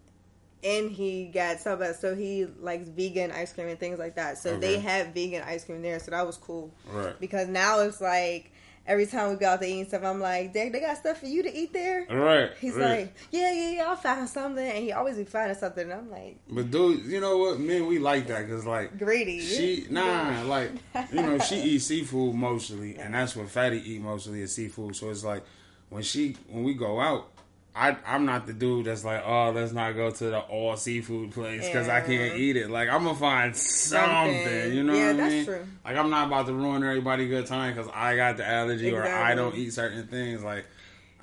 and 0.64 0.90
he 0.90 1.26
got 1.26 1.60
some 1.60 1.80
of 1.82 1.96
so 1.96 2.14
he 2.14 2.46
likes 2.60 2.88
vegan 2.88 3.30
ice 3.30 3.52
cream 3.52 3.68
and 3.68 3.78
things 3.78 3.98
like 3.98 4.16
that. 4.16 4.38
So 4.38 4.56
they 4.56 4.74
Okay. 4.76 4.80
had 4.80 5.14
vegan 5.14 5.42
ice 5.46 5.64
cream 5.64 5.82
there, 5.82 5.98
so 6.00 6.10
that 6.10 6.26
was 6.26 6.36
cool. 6.36 6.72
Right. 6.90 7.18
Because 7.20 7.48
now 7.48 7.80
it's 7.80 8.00
like 8.00 8.50
every 8.86 9.06
time 9.06 9.30
we 9.30 9.36
go 9.36 9.46
out 9.48 9.60
to 9.62 9.66
eat 9.66 9.78
and 9.80 9.88
stuff, 9.88 10.04
I'm 10.04 10.20
like, 10.20 10.52
they, 10.52 10.68
they 10.68 10.78
got 10.80 10.96
stuff 10.98 11.18
for 11.20 11.24
you 11.26 11.42
to 11.42 11.54
eat 11.54 11.72
there. 11.72 12.06
Right. 12.10 12.50
He's 12.60 12.74
right. 12.74 13.00
like, 13.00 13.14
yeah, 13.30 13.50
yeah, 13.52 13.70
yeah, 13.70 13.88
I'll 13.88 13.96
find 13.96 14.28
something, 14.28 14.62
and 14.66 14.76
he 14.84 14.92
always 14.92 15.16
be 15.16 15.24
finding 15.24 15.56
something. 15.56 15.84
And 15.90 15.92
I'm 16.00 16.10
like, 16.10 16.38
But 16.50 16.70
dude, 16.70 17.04
you 17.04 17.20
know 17.20 17.38
what? 17.38 17.58
Man, 17.60 17.86
we 17.86 17.98
like 17.98 18.26
that 18.28 18.46
because 18.46 18.64
like 18.66 18.98
greedy. 18.98 19.40
she 19.40 19.86
nah, 19.90 20.42
like 20.42 20.70
you 21.12 21.22
know 21.22 21.38
she 21.38 21.56
eats 21.62 21.86
seafood 21.86 22.34
mostly, 22.34 22.96
and 22.96 23.14
that's 23.14 23.36
what 23.36 23.48
fatty 23.48 23.82
eat 23.92 24.00
mostly 24.02 24.42
is 24.42 24.54
seafood. 24.54 24.96
So 24.96 25.10
it's 25.10 25.24
like 25.24 25.44
when 25.90 26.02
she 26.02 26.36
when 26.48 26.64
we 26.64 26.74
go 26.74 27.00
out. 27.00 27.30
I, 27.76 27.96
I'm 28.06 28.24
not 28.24 28.46
the 28.46 28.52
dude 28.52 28.86
that's 28.86 29.04
like, 29.04 29.22
oh, 29.26 29.50
let's 29.50 29.72
not 29.72 29.92
go 29.96 30.08
to 30.10 30.24
the 30.26 30.38
all 30.38 30.76
seafood 30.76 31.32
place 31.32 31.66
because 31.66 31.88
I 31.88 32.02
can't 32.02 32.36
eat 32.38 32.56
it. 32.56 32.70
Like, 32.70 32.88
I'm 32.88 33.02
gonna 33.02 33.18
find 33.18 33.56
something, 33.56 34.44
Something. 34.44 34.72
you 34.74 34.84
know 34.84 34.94
Yeah, 34.94 35.06
what 35.08 35.14
I 35.14 35.16
that's 35.18 35.32
mean? 35.34 35.44
true. 35.44 35.66
Like, 35.84 35.96
I'm 35.96 36.08
not 36.10 36.28
about 36.28 36.46
to 36.46 36.52
ruin 36.54 36.84
everybody 36.84 37.26
good 37.26 37.46
time 37.46 37.74
because 37.74 37.90
I 37.92 38.14
got 38.14 38.36
the 38.36 38.46
allergy 38.48 38.92
or 38.92 39.04
I 39.04 39.34
don't 39.34 39.56
eat 39.56 39.72
certain 39.72 40.06
things. 40.06 40.44
Like, 40.44 40.66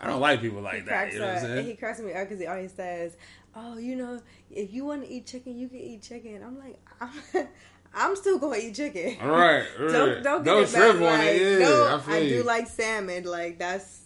I 0.01 0.07
don't 0.07 0.19
like 0.19 0.41
people 0.41 0.61
like 0.61 0.85
that. 0.87 1.13
You 1.13 1.19
know 1.19 1.27
what 1.27 1.37
I'm 1.37 1.45
up. 1.51 1.57
And 1.57 1.67
he 1.67 1.75
cracks 1.75 1.99
me 2.01 2.11
up 2.13 2.27
because 2.27 2.39
he 2.41 2.47
always 2.47 2.73
says, 2.73 3.15
"Oh, 3.55 3.77
you 3.77 3.95
know, 3.95 4.19
if 4.49 4.73
you 4.73 4.83
want 4.83 5.03
to 5.05 5.09
eat 5.09 5.27
chicken, 5.27 5.57
you 5.57 5.69
can 5.69 5.77
eat 5.79 6.01
chicken." 6.01 6.43
I'm 6.43 6.59
like, 6.59 6.77
I'm, 6.99 7.47
I'm 7.93 8.15
still 8.17 8.39
going 8.39 8.59
to 8.59 8.67
eat 8.67 8.75
chicken. 8.75 9.17
All 9.21 9.29
right, 9.29 9.63
right. 9.79 9.91
Don't 9.91 10.23
don't 10.23 10.43
get 10.43 10.51
Don't 10.51 10.63
it 10.63 10.69
trip 10.69 10.93
back. 10.93 10.95
on 10.95 11.01
like, 11.19 11.27
it. 11.29 11.59
Yeah, 11.61 11.65
no, 11.65 11.95
I 11.95 11.99
feel 12.01 12.13
I 12.15 12.27
do 12.29 12.43
like 12.43 12.67
salmon. 12.67 13.23
Like 13.23 13.57
that's. 13.57 14.00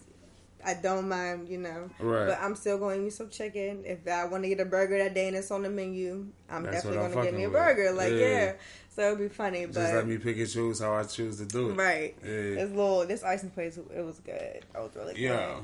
I 0.65 0.73
don't 0.73 1.07
mind, 1.07 1.47
you 1.49 1.59
know. 1.59 1.89
Right. 1.99 2.27
But 2.27 2.39
I'm 2.41 2.55
still 2.55 2.77
going 2.77 3.01
to 3.01 3.07
eat 3.07 3.13
some 3.13 3.29
chicken. 3.29 3.83
If 3.85 4.07
I 4.07 4.25
want 4.25 4.43
to 4.43 4.49
get 4.49 4.59
a 4.59 4.65
burger 4.65 4.97
that 4.97 5.13
day 5.13 5.27
and 5.27 5.37
it's 5.37 5.51
on 5.51 5.63
the 5.63 5.69
menu, 5.69 6.25
I'm 6.49 6.63
That's 6.63 6.77
definitely 6.83 6.97
going 6.97 7.11
to 7.11 7.23
get 7.23 7.33
me 7.35 7.43
a 7.43 7.49
with. 7.49 7.53
burger. 7.57 7.91
Like, 7.91 8.11
Yeah. 8.13 8.17
yeah. 8.27 8.53
So 8.95 9.01
it'll 9.01 9.17
be 9.17 9.27
funny. 9.27 9.65
Just 9.65 9.73
but 9.75 9.93
let 9.93 10.07
me 10.07 10.17
pick 10.17 10.37
and 10.37 10.49
choose 10.49 10.79
how 10.79 10.93
I 10.93 11.03
choose 11.03 11.37
to 11.39 11.45
do 11.45 11.69
it. 11.69 11.73
Right. 11.73 12.15
Yeah. 12.23 12.29
This 12.29 12.69
little 12.71 13.05
this 13.05 13.23
icing 13.23 13.49
place 13.49 13.77
it 13.77 14.03
was 14.05 14.19
good. 14.19 14.61
I 14.73 14.79
was 14.79 14.95
really 14.95 15.13
good. 15.13 15.21
Yeah. 15.21 15.55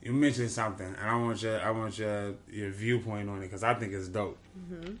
You 0.00 0.12
mentioned 0.12 0.50
something, 0.50 0.86
and 0.86 1.10
I 1.10 1.14
want 1.16 1.42
your 1.42 1.60
I 1.60 1.70
want 1.72 1.98
your 1.98 2.34
your 2.50 2.70
viewpoint 2.70 3.28
on 3.28 3.38
it 3.38 3.42
because 3.42 3.64
I 3.64 3.74
think 3.74 3.92
it's 3.92 4.06
dope. 4.08 4.38
Mm-hmm. 4.56 4.94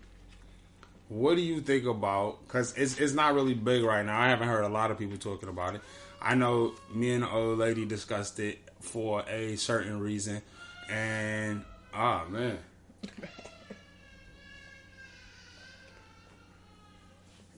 What 1.08 1.36
do 1.36 1.42
you 1.42 1.60
think 1.60 1.84
about? 1.86 2.38
Because 2.46 2.76
it's 2.76 2.98
it's 2.98 3.12
not 3.12 3.34
really 3.34 3.54
big 3.54 3.84
right 3.84 4.04
now. 4.04 4.20
I 4.20 4.28
haven't 4.28 4.48
heard 4.48 4.64
a 4.64 4.68
lot 4.68 4.90
of 4.90 4.98
people 4.98 5.18
talking 5.18 5.48
about 5.48 5.76
it. 5.76 5.82
I 6.22 6.34
know 6.36 6.74
me 6.94 7.12
and 7.12 7.24
the 7.24 7.30
old 7.30 7.58
lady 7.58 7.84
discussed 7.84 8.38
it 8.38 8.58
for 8.80 9.24
a 9.28 9.56
certain 9.56 9.98
reason, 10.00 10.40
and 10.88 11.64
ah 11.92 12.24
man. 12.28 12.58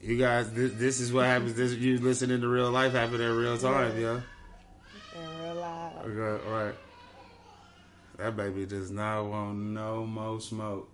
You 0.01 0.17
guys, 0.17 0.51
this, 0.51 0.73
this 0.73 0.99
is 0.99 1.11
what 1.11 1.25
happens. 1.25 1.55
This 1.55 1.73
you 1.73 1.97
listening 1.99 2.41
to 2.41 2.47
real 2.47 2.69
life 2.69 2.91
happen 2.93 3.19
in 3.19 3.35
real 3.37 3.57
time, 3.57 3.93
Yeah. 3.95 4.01
yo. 4.01 4.21
In 5.15 5.43
real 5.43 5.55
life. 5.55 5.93
Okay, 6.05 6.45
all 6.47 6.63
right. 6.63 6.75
That 8.17 8.37
baby 8.37 8.65
does 8.65 8.91
not 8.91 9.25
want 9.25 9.57
no 9.57 10.05
more 10.05 10.39
smoke. 10.39 10.89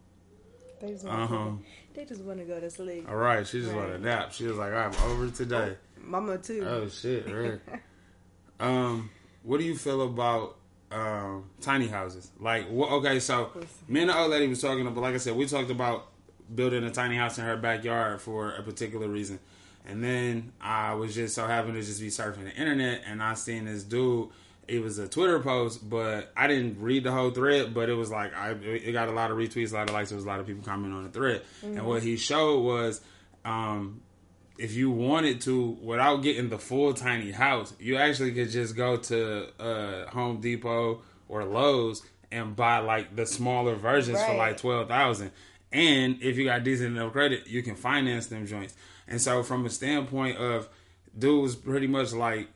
They 0.79 0.91
just 0.93 1.05
Uh 1.05 1.09
want 1.09 1.29
huh. 1.29 1.49
they 1.93 2.05
just 2.05 2.21
want 2.21 2.39
to 2.39 2.45
go 2.45 2.59
to 2.59 2.69
sleep. 2.71 3.05
All 3.09 3.15
right, 3.17 3.45
she 3.45 3.61
just 3.61 3.73
want 3.73 3.91
to 3.91 3.99
nap. 3.99 4.31
She 4.33 4.45
was 4.45 4.57
like, 4.57 4.73
"I'm 4.73 4.93
over 5.11 5.29
today." 5.29 5.75
Mama 6.03 6.37
too. 6.37 6.63
Oh 6.67 6.87
shit, 6.89 7.25
right. 7.31 7.59
um, 8.59 9.09
what 9.43 9.59
do 9.59 9.65
you 9.65 9.75
feel 9.75 10.01
about 10.03 10.57
um 10.91 11.49
tiny 11.61 11.87
houses? 11.87 12.31
Like, 12.39 12.67
wh- 12.67 12.91
okay, 12.93 13.19
so 13.19 13.51
me 13.87 14.01
and 14.01 14.09
the 14.09 14.17
old 14.17 14.31
lady 14.31 14.47
was 14.47 14.61
talking 14.61 14.85
about. 14.85 15.01
Like 15.01 15.15
I 15.15 15.17
said, 15.17 15.35
we 15.35 15.45
talked 15.45 15.71
about 15.71 16.07
building 16.53 16.83
a 16.83 16.91
tiny 16.91 17.15
house 17.15 17.37
in 17.37 17.45
her 17.45 17.57
backyard 17.57 18.21
for 18.21 18.51
a 18.51 18.61
particular 18.63 19.07
reason, 19.07 19.39
and 19.85 20.03
then 20.03 20.51
I 20.61 20.93
was 20.95 21.15
just 21.15 21.35
so 21.35 21.47
happened 21.47 21.75
to 21.75 21.81
just 21.81 22.01
be 22.01 22.07
surfing 22.07 22.43
the 22.43 22.53
internet, 22.53 23.01
and 23.05 23.21
I 23.23 23.33
seen 23.35 23.65
this 23.65 23.83
dude. 23.83 24.29
It 24.67 24.81
was 24.81 24.99
a 24.99 25.07
Twitter 25.07 25.39
post, 25.39 25.89
but 25.89 26.31
I 26.37 26.47
didn't 26.47 26.79
read 26.79 27.03
the 27.03 27.11
whole 27.11 27.31
thread. 27.31 27.73
But 27.73 27.89
it 27.89 27.93
was 27.93 28.09
like 28.11 28.33
I, 28.35 28.51
it 28.51 28.91
got 28.93 29.09
a 29.09 29.11
lot 29.11 29.31
of 29.31 29.37
retweets, 29.37 29.71
a 29.71 29.75
lot 29.75 29.89
of 29.89 29.93
likes. 29.93 30.09
There 30.09 30.15
was 30.15 30.23
a 30.23 30.27
lot 30.27 30.39
of 30.39 30.45
people 30.47 30.63
commenting 30.63 30.97
on 30.97 31.03
the 31.03 31.09
thread, 31.09 31.41
and 31.63 31.85
what 31.85 32.03
he 32.03 32.15
showed 32.15 32.59
was 32.61 33.01
um, 33.43 34.01
if 34.57 34.73
you 34.73 34.91
wanted 34.91 35.41
to 35.41 35.77
without 35.81 36.17
getting 36.17 36.49
the 36.49 36.59
full 36.59 36.93
tiny 36.93 37.31
house, 37.31 37.73
you 37.79 37.97
actually 37.97 38.31
could 38.33 38.49
just 38.49 38.75
go 38.75 38.97
to 38.97 39.47
uh, 39.59 40.07
Home 40.11 40.39
Depot 40.41 41.01
or 41.27 41.45
Lowe's 41.45 42.03
and 42.31 42.55
buy 42.55 42.79
like 42.79 43.15
the 43.15 43.25
smaller 43.25 43.75
versions 43.75 44.19
for 44.21 44.29
Right. 44.29 44.37
like 44.37 44.57
twelve 44.57 44.87
thousand. 44.87 45.31
And 45.71 46.21
if 46.21 46.37
you 46.37 46.45
got 46.45 46.63
decent 46.63 46.95
enough 46.97 47.13
credit, 47.13 47.47
you 47.47 47.63
can 47.63 47.75
finance 47.75 48.27
them 48.27 48.45
joints. 48.45 48.75
And 49.07 49.21
so, 49.21 49.41
from 49.43 49.65
a 49.65 49.69
standpoint 49.69 50.37
of 50.37 50.67
dudes, 51.17 51.55
pretty 51.55 51.87
much 51.87 52.13
like 52.13 52.47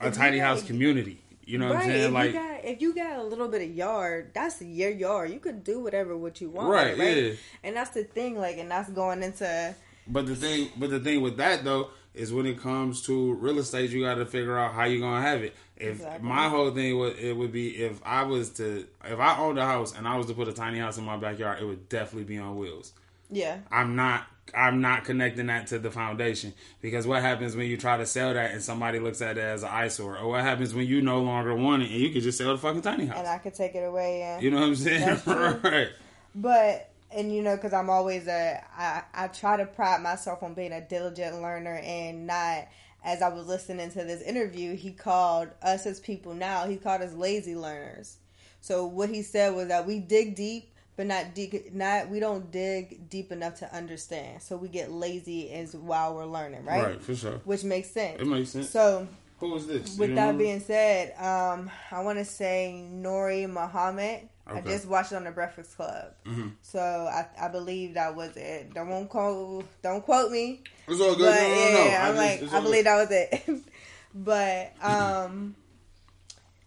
a 0.00 0.08
If 0.08 0.14
tiny 0.14 0.38
got- 0.38 0.46
house 0.46 0.62
community. 0.64 1.22
You 1.44 1.56
know 1.56 1.68
what 1.68 1.76
right. 1.76 1.84
I'm 1.84 1.90
saying? 1.90 2.04
If 2.08 2.12
Like, 2.12 2.26
you 2.26 2.38
got 2.38 2.64
if 2.64 2.80
you 2.82 2.94
got 2.94 3.18
a 3.20 3.22
little 3.22 3.48
bit 3.48 3.62
of 3.62 3.74
yard, 3.74 4.32
that's 4.34 4.60
your 4.60 4.90
yard. 4.90 5.30
You 5.30 5.40
could 5.40 5.64
do 5.64 5.80
whatever 5.80 6.14
what 6.16 6.40
you 6.42 6.50
want. 6.50 6.68
Right, 6.68 6.98
Right. 6.98 7.16
yeah. 7.16 7.32
And 7.64 7.74
that's 7.74 7.90
the 7.90 8.04
thing. 8.04 8.36
Like, 8.38 8.58
and 8.58 8.70
that's 8.70 8.90
going 8.90 9.22
into 9.22 9.74
But 10.08 10.26
the 10.26 10.34
thing, 10.36 10.70
but 10.76 10.90
the 10.90 11.00
thing 11.00 11.20
with 11.20 11.36
that 11.36 11.64
though 11.64 11.90
is 12.14 12.32
when 12.32 12.46
it 12.46 12.58
comes 12.60 13.02
to 13.02 13.34
real 13.34 13.58
estate, 13.58 13.90
you 13.90 14.02
got 14.02 14.14
to 14.16 14.26
figure 14.26 14.58
out 14.58 14.72
how 14.72 14.84
you're 14.84 15.00
gonna 15.00 15.20
have 15.22 15.42
it. 15.42 15.54
If 15.76 15.96
Exactly. 15.96 16.28
my 16.28 16.48
whole 16.48 16.70
thing 16.72 16.98
would 16.98 17.16
it 17.18 17.36
would 17.36 17.52
be 17.52 17.68
if 17.76 18.00
I 18.04 18.22
was 18.24 18.50
to 18.54 18.86
if 19.04 19.18
I 19.20 19.38
owned 19.38 19.58
a 19.58 19.64
house 19.64 19.94
and 19.96 20.08
I 20.08 20.16
was 20.16 20.26
to 20.26 20.34
put 20.34 20.48
a 20.48 20.52
tiny 20.52 20.78
house 20.78 20.98
in 20.98 21.04
my 21.04 21.16
backyard, 21.16 21.60
it 21.62 21.64
would 21.64 21.88
definitely 21.88 22.24
be 22.24 22.38
on 22.38 22.56
wheels. 22.56 22.92
Yeah. 23.30 23.58
I'm 23.70 23.94
not 23.94 24.26
I'm 24.54 24.80
not 24.80 25.04
connecting 25.04 25.46
that 25.48 25.66
to 25.68 25.78
the 25.78 25.90
foundation 25.90 26.54
because 26.80 27.06
what 27.06 27.20
happens 27.20 27.54
when 27.54 27.66
you 27.68 27.76
try 27.76 27.98
to 27.98 28.06
sell 28.06 28.32
that 28.32 28.52
and 28.52 28.62
somebody 28.62 28.98
looks 28.98 29.20
at 29.20 29.36
it 29.36 29.42
as 29.42 29.62
an 29.62 29.68
eyesore, 29.68 30.16
or 30.16 30.26
what 30.30 30.40
happens 30.40 30.74
when 30.74 30.86
you 30.86 31.02
no 31.02 31.20
longer 31.20 31.54
want 31.54 31.82
it 31.82 31.90
and 31.90 32.00
you 32.00 32.08
can 32.10 32.22
just 32.22 32.38
sell 32.38 32.52
the 32.52 32.58
fucking 32.58 32.80
tiny 32.80 33.04
house. 33.06 33.18
And 33.18 33.28
I 33.28 33.36
could 33.38 33.54
take 33.54 33.74
it 33.74 33.84
away. 33.84 34.20
Yeah. 34.20 34.40
you 34.40 34.50
know 34.50 34.60
what 34.60 34.68
I'm 34.68 34.74
saying? 34.76 35.20
Right. 35.26 35.90
But 36.34 36.88
and 37.10 37.34
you 37.34 37.42
know, 37.42 37.56
because 37.56 37.72
I'm 37.72 37.90
always 37.90 38.26
a, 38.26 38.62
I, 38.76 39.02
I 39.14 39.28
try 39.28 39.56
to 39.56 39.66
pride 39.66 40.02
myself 40.02 40.42
on 40.42 40.54
being 40.54 40.72
a 40.72 40.80
diligent 40.80 41.40
learner 41.42 41.80
and 41.82 42.26
not. 42.26 42.68
As 43.04 43.22
I 43.22 43.28
was 43.28 43.46
listening 43.46 43.90
to 43.92 44.04
this 44.04 44.20
interview, 44.22 44.74
he 44.74 44.90
called 44.90 45.48
us 45.62 45.86
as 45.86 46.00
people 46.00 46.34
now. 46.34 46.66
He 46.66 46.76
called 46.76 47.00
us 47.00 47.14
lazy 47.14 47.54
learners. 47.54 48.16
So 48.60 48.86
what 48.86 49.08
he 49.08 49.22
said 49.22 49.54
was 49.54 49.68
that 49.68 49.86
we 49.86 50.00
dig 50.00 50.34
deep, 50.34 50.72
but 50.96 51.06
not 51.06 51.32
deep. 51.32 51.72
Not 51.72 52.08
we 52.08 52.18
don't 52.18 52.50
dig 52.50 53.08
deep 53.08 53.30
enough 53.30 53.54
to 53.60 53.72
understand. 53.74 54.42
So 54.42 54.56
we 54.56 54.66
get 54.68 54.90
lazy 54.90 55.52
as 55.52 55.74
while 55.76 56.14
we're 56.16 56.26
learning, 56.26 56.64
right? 56.64 56.84
Right, 56.84 57.02
for 57.02 57.14
sure. 57.14 57.40
Which 57.44 57.62
makes 57.62 57.88
sense. 57.90 58.20
It 58.20 58.26
makes 58.26 58.50
sense. 58.50 58.68
So 58.68 59.06
Who 59.38 59.54
is 59.54 59.68
this? 59.68 59.96
with 59.96 60.16
that 60.16 60.36
being 60.36 60.58
said, 60.60 61.14
um, 61.18 61.70
I 61.92 62.02
want 62.02 62.18
to 62.18 62.24
say 62.24 62.84
Nori 62.92 63.48
Muhammad. 63.48 64.28
I 64.50 64.60
just 64.62 64.86
watched 64.86 65.12
it 65.12 65.16
on 65.16 65.24
the 65.24 65.30
Breakfast 65.30 65.76
Club, 65.76 66.12
Mhm. 66.26 66.52
so 66.62 66.80
I, 66.80 67.26
I 67.40 67.48
believe 67.48 67.94
that 67.94 68.16
was 68.16 68.36
it. 68.36 68.72
Don't 68.74 68.88
won't 68.88 69.08
quote 69.10 69.64
don't 69.82 70.02
quote 70.02 70.30
me, 70.32 70.62
It's 70.86 71.00
all 71.00 71.10
but 71.10 71.18
good. 71.18 71.42
no, 71.42 71.48
no, 71.78 71.84
no. 71.84 71.84
yeah, 71.90 72.08
I'm 72.08 72.14
just- 72.16 72.52
like 72.52 72.52
I 72.60 72.62
believe 72.64 72.84
that 72.84 72.96
was 72.96 73.10
it. 73.10 73.62
but 74.14 74.72
um, 74.82 75.54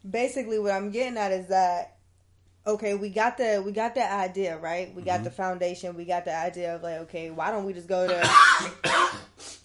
basically, 0.10 0.60
what 0.60 0.72
I'm 0.74 0.92
getting 0.92 1.18
at 1.18 1.32
is 1.32 1.48
that 1.48 1.98
okay, 2.68 2.94
we 2.94 3.10
got 3.10 3.38
the 3.38 3.64
we 3.66 3.72
got 3.72 3.96
the 3.96 4.12
idea 4.12 4.58
right. 4.60 4.94
We 4.94 5.02
got 5.02 5.16
Mm-hmm. 5.16 5.24
the 5.24 5.32
foundation. 5.32 5.96
We 5.98 6.06
got 6.06 6.26
the 6.26 6.36
idea 6.36 6.76
of 6.76 6.84
like 6.84 6.98
okay, 7.00 7.32
why 7.32 7.50
don't 7.52 7.66
we 7.66 7.74
just 7.74 7.88
go 7.88 8.08
to 8.08 8.30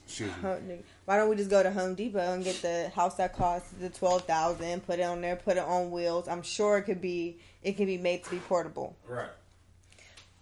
Excuse 0.06 0.30
me. 0.66 0.78
Why 1.06 1.16
don't 1.16 1.30
we 1.30 1.36
just 1.36 1.50
go 1.50 1.62
to 1.62 1.70
Home 1.70 1.94
Depot 1.94 2.18
and 2.18 2.42
get 2.42 2.60
the 2.62 2.90
house 2.94 3.14
that 3.14 3.36
costs 3.36 3.70
the 3.80 3.88
twelve 3.88 4.22
thousand, 4.22 4.84
put 4.86 4.98
it 4.98 5.04
on 5.04 5.20
there, 5.20 5.36
put 5.36 5.56
it 5.56 5.62
on 5.62 5.92
wheels. 5.92 6.26
I'm 6.26 6.42
sure 6.42 6.78
it 6.78 6.82
could 6.82 7.00
be 7.00 7.38
it 7.62 7.76
can 7.76 7.86
be 7.86 7.96
made 7.96 8.24
to 8.24 8.30
be 8.30 8.38
portable. 8.38 8.96
Right. 9.08 9.30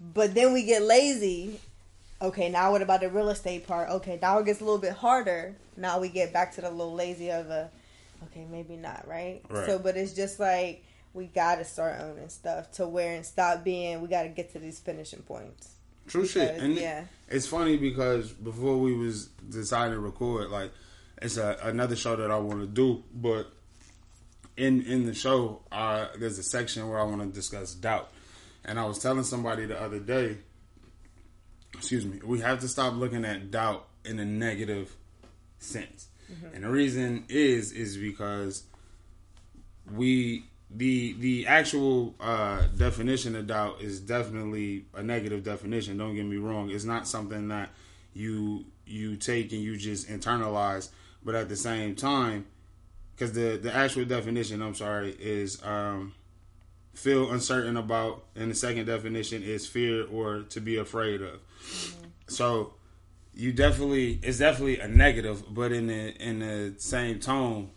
But 0.01 0.35
then 0.35 0.55
we 0.55 0.65
get 0.65 0.83
lazy. 0.83 1.61
Okay, 2.23 2.49
now 2.49 2.73
what 2.73 2.81
about 2.81 3.01
the 3.01 3.11
real 3.11 3.29
estate 3.29 3.67
part? 3.67 3.91
Okay, 3.91 4.19
now 4.21 4.39
it 4.39 4.47
gets 4.47 4.63
a 4.63 4.65
little 4.65 4.81
bit 4.81 4.95
harder. 4.95 5.55
Now 5.77 6.01
we 6.01 6.09
get 6.09 6.33
back 6.33 6.55
to 6.55 6.63
the 6.63 6.71
little 6.71 6.95
lazy 6.95 7.31
of 7.31 7.51
a 7.51 7.71
okay, 8.25 8.47
maybe 8.51 8.77
not, 8.77 9.07
right? 9.07 9.43
Right. 9.51 9.67
So 9.67 9.79
but 9.79 9.99
it's 9.99 10.15
just 10.15 10.41
like 10.41 10.83
we 11.13 11.27
gotta 11.27 11.65
start 11.67 12.01
owning 12.01 12.31
stuff 12.31 12.73
to 12.73 12.89
where 12.89 13.15
and 13.15 13.27
stop 13.27 13.65
being 13.65 14.01
we 14.01 14.09
gotta 14.09 14.31
get 14.31 14.53
to 14.55 14.59
these 14.59 14.81
finishing 14.81 15.21
points. 15.21 15.74
True 16.07 16.27
shit. 16.27 16.57
And 16.61 16.75
yeah. 16.75 17.05
it's 17.29 17.47
funny 17.47 17.77
because 17.77 18.33
before 18.33 18.79
we 18.79 18.95
was 18.95 19.27
deciding 19.49 19.95
to 19.95 20.01
record, 20.01 20.51
like 20.51 20.73
it's 21.23 21.37
a, 21.37 21.57
another 21.63 21.97
show 21.97 22.17
that 22.17 22.31
I 22.31 22.39
want 22.39 22.61
to 22.61 22.67
do, 22.67 23.03
but 23.15 23.51
in 24.57 24.83
in 24.83 25.07
the 25.07 25.15
show, 25.15 25.63
uh, 25.73 26.09
there's 26.19 26.39
a 26.39 26.43
section 26.43 26.89
where 26.89 27.01
I 27.01 27.05
want 27.05 27.23
to 27.23 27.29
discuss 27.29 27.75
doubt, 27.75 28.11
and 28.65 28.79
I 28.79 28.85
was 28.85 28.99
telling 28.99 29.25
somebody 29.25 29.67
the 29.67 29.81
other 29.81 30.01
day. 30.01 30.39
Excuse 31.75 32.07
me. 32.07 32.21
We 32.25 32.41
have 32.41 32.61
to 32.61 32.69
stop 32.69 32.95
looking 32.95 33.25
at 33.25 33.51
doubt 33.51 33.89
in 34.05 34.21
a 34.21 34.25
negative 34.25 34.95
sense, 35.59 36.09
and 36.53 36.63
the 36.63 36.69
reason 36.69 37.25
is 37.29 37.73
is 37.73 37.97
because 37.97 38.65
we 39.93 40.45
the 40.77 41.15
the 41.15 41.47
actual 41.47 42.15
uh, 42.21 42.67
definition 42.77 43.37
of 43.37 43.47
doubt 43.47 43.81
is 43.81 44.01
definitely 44.01 44.87
a 44.95 45.03
negative 45.03 45.45
definition. 45.45 45.97
Don't 45.97 46.15
get 46.17 46.27
me 46.27 46.37
wrong; 46.37 46.71
it's 46.71 46.85
not 46.85 47.07
something 47.07 47.49
that 47.49 47.71
you 48.13 48.65
you 48.85 49.17
take 49.17 49.53
and 49.53 49.63
you 49.63 49.77
just 49.77 50.09
internalize. 50.09 50.89
But 51.25 51.37
at 51.37 51.49
the 51.49 51.57
same 51.57 51.95
time, 51.95 52.47
because 53.15 53.33
the 53.33 53.57
the 53.57 53.75
actual 53.75 54.05
definition, 54.05 54.61
I'm 54.63 54.75
sorry, 54.75 55.17
is 55.19 55.63
um, 55.63 56.13
feel 56.93 57.31
uncertain 57.31 57.77
about, 57.77 58.25
and 58.35 58.51
the 58.51 58.55
second 58.55 58.87
definition 58.87 59.43
is 59.43 59.67
fear 59.67 60.07
or 60.07 60.43
to 60.51 60.61
be 60.61 60.77
afraid 60.77 61.23
of. 61.23 61.41
So 62.27 62.75
you 63.33 63.53
definitely 63.53 64.19
it's 64.25 64.39
definitely 64.39 64.81
a 64.81 64.89
negative, 64.89 65.45
but 65.55 65.71
in 65.71 65.87
the 65.87 66.17
in 66.17 66.41
the 66.41 66.75
same 66.79 67.21
tone, 67.21 67.71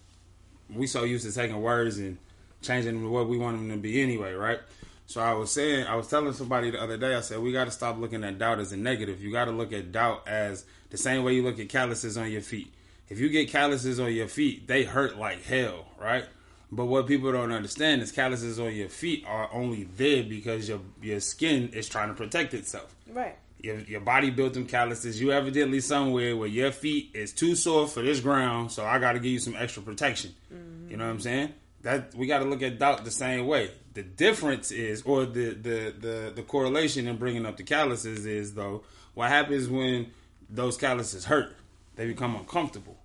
we 0.74 0.88
so 0.88 1.04
used 1.04 1.26
to 1.28 1.32
taking 1.32 1.62
words 1.62 2.00
and 2.00 2.18
changing 2.62 2.94
them 2.94 3.04
to 3.04 3.10
what 3.10 3.28
we 3.28 3.38
want 3.38 3.58
them 3.58 3.70
to 3.70 3.78
be 3.78 4.02
anyway, 4.02 4.34
right? 4.34 4.60
So 5.08 5.22
I 5.22 5.34
was 5.34 5.52
saying, 5.52 5.88
I 5.88 5.96
was 5.96 6.08
telling 6.08 6.34
somebody 6.34 6.70
the 6.70 6.82
other 6.82 6.98
day, 6.98 7.16
I 7.16 7.22
said 7.22 7.40
we 7.40 7.54
got 7.54 7.66
to 7.66 7.72
stop 7.72 7.98
looking 7.98 8.26
at 8.26 8.38
doubt 8.38 8.60
as 8.60 8.74
a 8.74 8.78
negative. 8.78 9.22
You 9.24 9.32
got 9.32 9.46
to 9.46 9.52
look 9.52 9.72
at 9.72 9.94
doubt 9.94 10.28
as 10.28 10.66
the 10.90 10.98
same 10.98 11.24
way 11.24 11.34
you 11.34 11.44
look 11.44 11.60
at 11.60 11.70
calluses 11.70 12.18
on 12.18 12.30
your 12.30 12.42
feet. 12.42 12.74
If 13.10 13.20
you 13.20 13.30
get 13.30 13.50
calluses 13.50 14.02
on 14.02 14.14
your 14.14 14.28
feet, 14.28 14.68
they 14.68 14.84
hurt 14.84 15.18
like 15.18 15.44
hell, 15.44 15.86
right? 15.98 16.26
But 16.72 16.86
what 16.86 17.08
people 17.08 17.32
don't 17.32 17.54
understand 17.54 18.02
is 18.02 18.12
calluses 18.12 18.60
on 18.60 18.76
your 18.76 18.90
feet 18.90 19.24
are 19.26 19.50
only 19.54 19.86
there 19.96 20.24
because 20.24 20.68
your 20.68 20.82
your 21.02 21.22
skin 21.22 21.70
is 21.70 21.88
trying 21.88 22.10
to 22.10 22.14
protect 22.14 22.54
itself. 22.54 22.94
Right. 23.10 23.38
Your, 23.62 23.80
your 23.80 24.02
body 24.02 24.30
built 24.30 24.54
them 24.54 24.68
calluses. 24.68 25.20
You 25.20 25.32
evidently 25.32 25.80
somewhere 25.80 26.36
where 26.36 26.50
your 26.50 26.72
feet 26.72 27.12
is 27.14 27.32
too 27.32 27.56
sore 27.56 27.88
for 27.88 28.02
this 28.02 28.20
ground, 28.20 28.72
so 28.72 28.86
I 28.86 29.00
got 29.00 29.14
to 29.14 29.20
give 29.20 29.32
you 29.32 29.40
some 29.40 29.56
extra 29.56 29.82
protection. 29.82 30.34
Mm-hmm. 30.54 30.92
You 30.92 30.98
know 30.98 31.06
what 31.06 31.12
I'm 31.12 31.20
saying? 31.22 31.54
That 31.88 32.14
we 32.16 32.28
got 32.28 32.40
to 32.40 32.46
look 32.46 32.62
at 32.64 32.80
doubt 32.80 33.06
the 33.06 33.12
same 33.12 33.48
way. 33.48 33.72
The 33.94 34.04
difference 34.04 34.72
is, 34.74 35.04
or 35.04 35.26
the 35.26 35.54
the 35.54 35.94
the 35.98 36.34
the 36.36 36.42
correlation 36.42 37.08
in 37.08 37.16
bringing 37.16 37.46
up 37.46 37.56
the 37.56 37.64
calluses 37.64 38.26
is 38.26 38.56
though, 38.56 38.84
what 39.14 39.30
happens 39.30 39.70
when 39.70 40.12
those 40.50 40.76
calluses 40.76 41.24
hurt? 41.24 41.56
They 41.96 42.06
become 42.06 42.36
uncomfortable, 42.36 42.98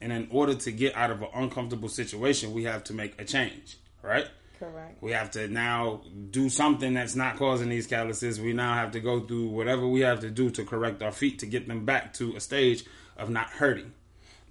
and 0.00 0.10
in 0.10 0.28
order 0.30 0.54
to 0.54 0.72
get 0.72 0.96
out 0.96 1.10
of 1.10 1.20
an 1.20 1.28
uncomfortable 1.34 1.90
situation, 1.90 2.54
we 2.54 2.64
have 2.64 2.82
to 2.84 2.94
make 2.94 3.20
a 3.20 3.26
change, 3.26 3.76
right? 4.00 4.26
Correct. 4.58 5.02
We 5.02 5.12
have 5.12 5.30
to 5.32 5.46
now 5.46 6.00
do 6.30 6.48
something 6.48 6.94
that's 6.94 7.14
not 7.14 7.36
causing 7.36 7.68
these 7.68 7.86
calluses. 7.86 8.40
We 8.40 8.54
now 8.54 8.72
have 8.72 8.92
to 8.92 9.00
go 9.00 9.20
through 9.20 9.48
whatever 9.48 9.86
we 9.86 10.00
have 10.00 10.20
to 10.20 10.30
do 10.30 10.48
to 10.52 10.64
correct 10.64 11.02
our 11.02 11.12
feet 11.12 11.40
to 11.40 11.46
get 11.46 11.68
them 11.68 11.84
back 11.84 12.14
to 12.14 12.34
a 12.36 12.40
stage 12.40 12.86
of 13.18 13.28
not 13.28 13.50
hurting. 13.50 13.92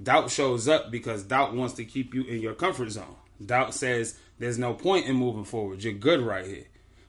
Doubt 0.01 0.29
shows 0.29 0.67
up 0.67 0.91
because 0.91 1.23
doubt 1.23 1.55
wants 1.55 1.73
to 1.73 1.85
keep 1.85 2.13
you 2.13 2.23
in 2.25 2.39
your 2.39 2.53
comfort 2.53 2.91
zone. 2.91 3.15
Doubt 3.45 3.73
says 3.73 4.17
there's 4.39 4.57
no 4.57 4.73
point 4.73 5.05
in 5.05 5.15
moving 5.15 5.45
forward. 5.45 5.83
You're 5.83 5.93
good 5.93 6.21
right 6.21 6.45
here. 6.45 6.65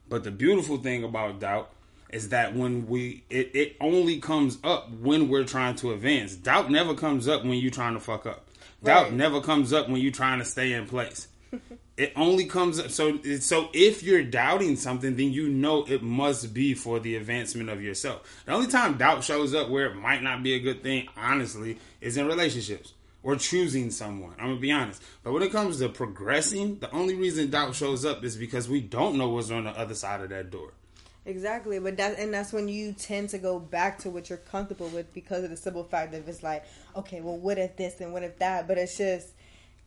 But 0.09 0.25
the 0.25 0.31
beautiful 0.31 0.79
thing 0.79 1.05
about 1.05 1.41
doubt 1.41 1.71
is 2.11 2.29
that 2.29 2.55
when 2.55 2.87
we 2.87 3.25
it, 3.31 3.51
it 3.55 3.77
only 3.81 4.19
comes 4.19 4.59
up 4.63 4.91
when 4.91 5.29
we're 5.29 5.45
trying 5.45 5.77
to 5.77 5.93
advance. 5.93 6.37
Doubt 6.37 6.71
never 6.71 6.95
comes 6.95 7.27
up 7.27 7.43
when 7.43 7.55
you're 7.55 7.71
trying 7.71 7.95
to 7.95 8.01
fuck 8.01 8.27
up. 8.27 8.49
Doubt 8.83 9.13
never 9.13 9.41
comes 9.41 9.73
up 9.73 9.89
when 9.89 10.01
you're 10.01 10.13
trying 10.13 10.39
to 10.39 10.45
stay 10.45 10.73
in 10.73 10.87
place. 10.87 11.29
it 11.97 12.13
only 12.17 12.45
comes 12.45 12.79
up 12.81 12.91
so 12.91 13.21
so 13.39 13.69
if 13.73 14.03
you're 14.03 14.23
doubting 14.23 14.77
something 14.77 15.17
then 15.17 15.33
you 15.33 15.49
know 15.49 15.85
it 15.85 16.03
must 16.03 16.53
be 16.53 16.75
for 16.75 16.99
the 16.99 17.15
advancement 17.17 17.69
of 17.71 17.81
yourself 17.81 18.43
the 18.47 18.53
only 18.53 18.67
time 18.67 18.97
doubt 18.97 19.23
shows 19.23 19.55
up 19.55 19.69
where 19.69 19.87
it 19.87 19.95
might 19.95 20.23
not 20.23 20.43
be 20.43 20.55
a 20.55 20.59
good 20.59 20.83
thing 20.83 21.07
honestly 21.17 21.79
is 22.01 22.17
in 22.17 22.27
relationships 22.27 22.95
or 23.25 23.35
choosing 23.35 23.91
someone 23.91 24.35
i'm 24.39 24.47
gonna 24.51 24.61
be 24.61 24.71
honest 24.71 25.03
but 25.25 25.33
when 25.33 25.43
it 25.43 25.51
comes 25.51 25.79
to 25.81 25.89
progressing 25.89 26.79
the 26.79 26.91
only 26.93 27.17
reason 27.17 27.51
doubt 27.51 27.75
shows 27.75 28.05
up 28.05 28.23
is 28.23 28.37
because 28.37 28.69
we 28.69 28.81
don't 28.81 29.19
know 29.19 29.29
what's 29.31 29.51
on 29.51 29.65
the 29.65 29.71
other 29.71 29.95
side 29.95 30.21
of 30.21 30.29
that 30.29 30.51
door 30.53 30.71
Exactly, 31.27 31.79
but 31.79 31.97
that 31.97 32.19
and 32.19 32.35
that's 32.35 32.53
when 32.53 32.69
you 32.69 32.93
tend 32.93 33.31
to 33.31 33.39
go 33.39 33.59
back 33.59 33.99
to 34.01 34.11
what 34.11 34.29
you're 34.29 34.37
comfortable 34.37 34.89
with 34.89 35.15
because 35.15 35.43
of 35.43 35.49
the 35.49 35.57
simple 35.57 35.83
fact 35.83 36.13
that 36.13 36.29
it's 36.29 36.43
like, 36.43 36.65
okay, 36.95 37.23
well, 37.23 37.39
what 37.39 37.57
if 37.57 37.77
this 37.79 37.99
and 38.03 38.13
what 38.13 38.23
if 38.23 38.39
that? 38.41 38.69
But 38.69 38.77
it's 38.77 38.99
just 38.99 39.29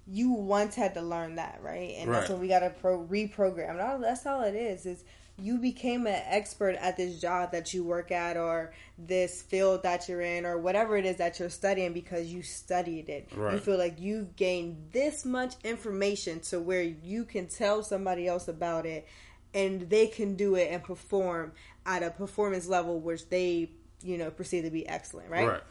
you 0.08 0.32
once 0.32 0.74
had 0.74 0.96
to 0.96 1.02
learn 1.04 1.36
that, 1.36 1.60
right? 1.62 1.94
And 2.00 2.12
that's 2.12 2.24
Right. 2.24 2.32
when 2.32 2.42
we 2.42 2.48
got 2.48 2.62
to 2.62 2.72
pro- 2.72 3.06
reprogram. 3.06 3.70
And 3.70 3.82
all, 3.82 4.00
that's 4.00 4.26
all 4.26 4.42
it 4.42 4.56
is. 4.56 4.88
Is 4.88 5.04
you 5.40 5.58
became 5.60 6.08
an 6.08 6.22
expert 6.26 6.76
at 6.76 6.98
this 6.98 7.22
job 7.22 7.52
that 7.52 7.74
you 7.74 7.84
work 7.84 8.12
at, 8.12 8.38
or 8.38 8.74
this 8.98 9.42
field 9.44 9.84
that 9.84 10.10
you're 10.10 10.22
in, 10.22 10.46
or 10.46 10.58
whatever 10.58 10.98
it 10.98 11.06
is 11.06 11.18
that 11.18 11.40
you're 11.40 11.50
studying 11.50 11.94
because 11.94 12.28
you 12.34 12.42
studied 12.42 13.08
it. 13.10 13.30
You 13.54 13.60
feel 13.60 13.78
like 13.78 14.00
you've 14.00 14.36
gained 14.36 14.90
this 14.92 15.24
much 15.26 15.54
information 15.64 16.40
to 16.42 16.60
where 16.60 16.82
you 16.82 17.24
can 17.24 17.48
tell 17.48 17.84
somebody 17.84 18.28
else 18.28 18.48
about 18.48 18.86
it 18.86 19.08
and 19.54 19.90
they 19.90 20.08
can 20.08 20.36
do 20.36 20.56
it 20.56 20.70
and 20.72 20.84
perform 20.84 21.54
at 21.86 22.04
a 22.04 22.10
performance 22.10 22.68
level 22.68 23.00
which 23.00 23.30
they 23.30 23.72
you 24.04 24.18
know 24.18 24.30
perceive 24.30 24.66
to 24.66 24.70
be 24.70 24.86
excellent 24.88 25.30
right, 25.30 25.48
right. 25.48 25.62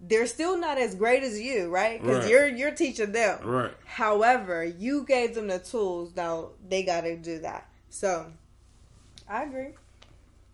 They're 0.00 0.28
still 0.28 0.56
not 0.56 0.78
as 0.78 0.94
great 0.94 1.24
as 1.24 1.40
you 1.40 1.68
right? 1.70 2.00
Because 2.00 2.18
Right. 2.24 2.30
you're 2.30 2.46
you're 2.46 2.70
teaching 2.70 3.10
them. 3.12 3.40
Right. 3.44 3.72
However 3.84 4.64
you 4.64 5.04
gave 5.04 5.34
them 5.34 5.48
the 5.48 5.58
tools. 5.58 6.14
Now 6.14 6.50
they 6.68 6.84
got 6.84 7.00
to 7.00 7.16
do 7.16 7.40
that. 7.40 7.68
So 7.90 8.26
i 9.28 9.42
agree 9.44 9.68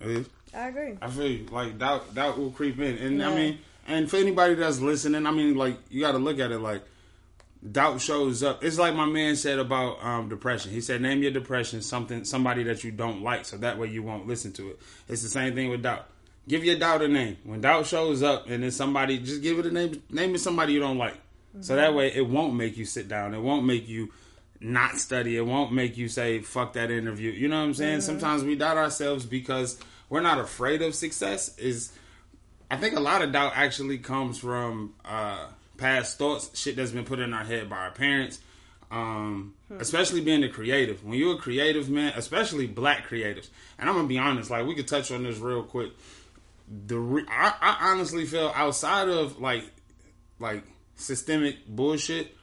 It 0.00 0.08
is. 0.08 0.28
i 0.54 0.68
agree 0.68 0.96
I 1.00 1.08
feel 1.08 1.26
you. 1.26 1.46
Like 1.50 1.78
doubt, 1.78 2.14
doubt 2.14 2.38
will 2.38 2.50
creep 2.50 2.78
in, 2.78 2.98
and 2.98 3.22
I 3.22 3.34
mean, 3.34 3.58
And 3.86 4.10
for 4.10 4.16
anybody 4.16 4.54
that's 4.54 4.80
listening, 4.80 5.26
I 5.26 5.30
mean, 5.30 5.56
like 5.56 5.76
you 5.90 6.00
got 6.00 6.12
to 6.12 6.18
look 6.18 6.38
at 6.38 6.50
it 6.52 6.58
like 6.58 6.82
doubt 7.70 8.00
shows 8.00 8.42
up. 8.42 8.62
It's 8.64 8.78
like 8.78 8.94
my 8.94 9.06
man 9.06 9.36
said 9.36 9.58
about 9.58 10.02
um, 10.04 10.28
depression. 10.28 10.70
He 10.72 10.80
said, 10.80 11.00
"Name 11.00 11.22
your 11.22 11.32
depression 11.32 11.82
something 11.82 12.24
somebody 12.24 12.62
that 12.64 12.84
you 12.84 12.90
don't 12.90 13.22
like, 13.22 13.44
so 13.44 13.56
that 13.58 13.78
way 13.78 13.88
you 13.88 14.02
won't 14.02 14.26
listen 14.26 14.52
to 14.54 14.70
it." 14.70 14.80
It's 15.08 15.22
the 15.22 15.28
same 15.28 15.54
thing 15.54 15.70
with 15.70 15.82
doubt. 15.82 16.06
Give 16.46 16.64
your 16.64 16.78
doubt 16.78 17.02
a 17.02 17.08
name. 17.08 17.38
When 17.44 17.60
doubt 17.60 17.86
shows 17.86 18.22
up 18.22 18.48
and 18.48 18.64
it's 18.64 18.76
somebody, 18.76 19.18
just 19.18 19.42
give 19.42 19.58
it 19.58 19.66
a 19.66 19.70
name. 19.70 20.02
Name 20.10 20.34
it 20.34 20.38
somebody 20.38 20.74
you 20.74 20.80
don't 20.80 20.98
like, 20.98 21.14
mm-hmm. 21.14 21.62
so 21.62 21.76
that 21.76 21.94
way 21.94 22.12
it 22.14 22.26
won't 22.26 22.54
make 22.54 22.76
you 22.76 22.84
sit 22.84 23.08
down. 23.08 23.34
It 23.34 23.40
won't 23.40 23.64
make 23.64 23.88
you 23.88 24.12
not 24.64 24.96
study. 24.96 25.36
It 25.36 25.46
won't 25.46 25.72
make 25.72 25.96
you 25.96 26.08
say 26.08 26.40
fuck 26.40 26.72
that 26.72 26.90
interview. 26.90 27.30
You 27.30 27.48
know 27.48 27.58
what 27.58 27.66
I'm 27.66 27.74
saying? 27.74 27.98
Mm-hmm. 27.98 28.06
Sometimes 28.06 28.44
we 28.44 28.56
doubt 28.56 28.76
ourselves 28.76 29.26
because 29.26 29.78
we're 30.08 30.22
not 30.22 30.38
afraid 30.38 30.82
of 30.82 30.94
success. 30.94 31.56
Is 31.58 31.92
I 32.70 32.76
think 32.76 32.96
a 32.96 33.00
lot 33.00 33.22
of 33.22 33.32
doubt 33.32 33.52
actually 33.54 33.98
comes 33.98 34.38
from. 34.38 34.94
Uh, 35.04 35.46
past 35.76 36.18
thoughts, 36.18 36.58
shit 36.58 36.76
that's 36.76 36.92
been 36.92 37.04
put 37.04 37.18
in 37.18 37.32
our 37.32 37.44
head 37.44 37.68
by 37.68 37.76
our 37.76 37.90
parents. 37.90 38.38
Um, 38.90 39.54
hmm. 39.68 39.80
especially 39.80 40.20
being 40.20 40.44
a 40.44 40.48
creative. 40.48 41.04
When 41.04 41.18
you're 41.18 41.34
a 41.34 41.38
creative 41.38 41.90
man, 41.90 42.12
especially 42.16 42.66
black 42.66 43.08
creatives, 43.08 43.48
and 43.78 43.88
I'm 43.88 43.96
gonna 43.96 44.06
be 44.06 44.18
honest, 44.18 44.50
like 44.50 44.66
we 44.66 44.74
could 44.74 44.86
touch 44.86 45.10
on 45.10 45.24
this 45.24 45.38
real 45.38 45.64
quick. 45.64 45.90
The 46.86 46.98
re- 46.98 47.26
I, 47.28 47.54
I 47.60 47.90
honestly 47.90 48.24
feel 48.24 48.52
outside 48.54 49.08
of 49.08 49.40
like 49.40 49.64
like 50.38 50.62
systemic 50.94 51.66
bullshit, 51.66 52.36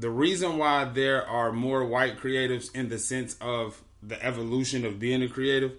the 0.00 0.10
reason 0.10 0.56
why 0.56 0.84
there 0.86 1.26
are 1.26 1.52
more 1.52 1.84
white 1.84 2.18
creatives 2.18 2.74
in 2.74 2.88
the 2.88 2.98
sense 2.98 3.36
of 3.40 3.80
the 4.02 4.22
evolution 4.24 4.86
of 4.86 4.98
being 4.98 5.22
a 5.22 5.28
creative 5.28 5.72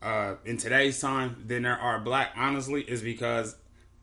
uh, 0.00 0.36
in 0.46 0.56
today's 0.56 0.98
time 0.98 1.44
than 1.46 1.64
there 1.64 1.76
are 1.76 2.00
black, 2.00 2.32
honestly, 2.36 2.80
is 2.80 3.02
because 3.02 3.54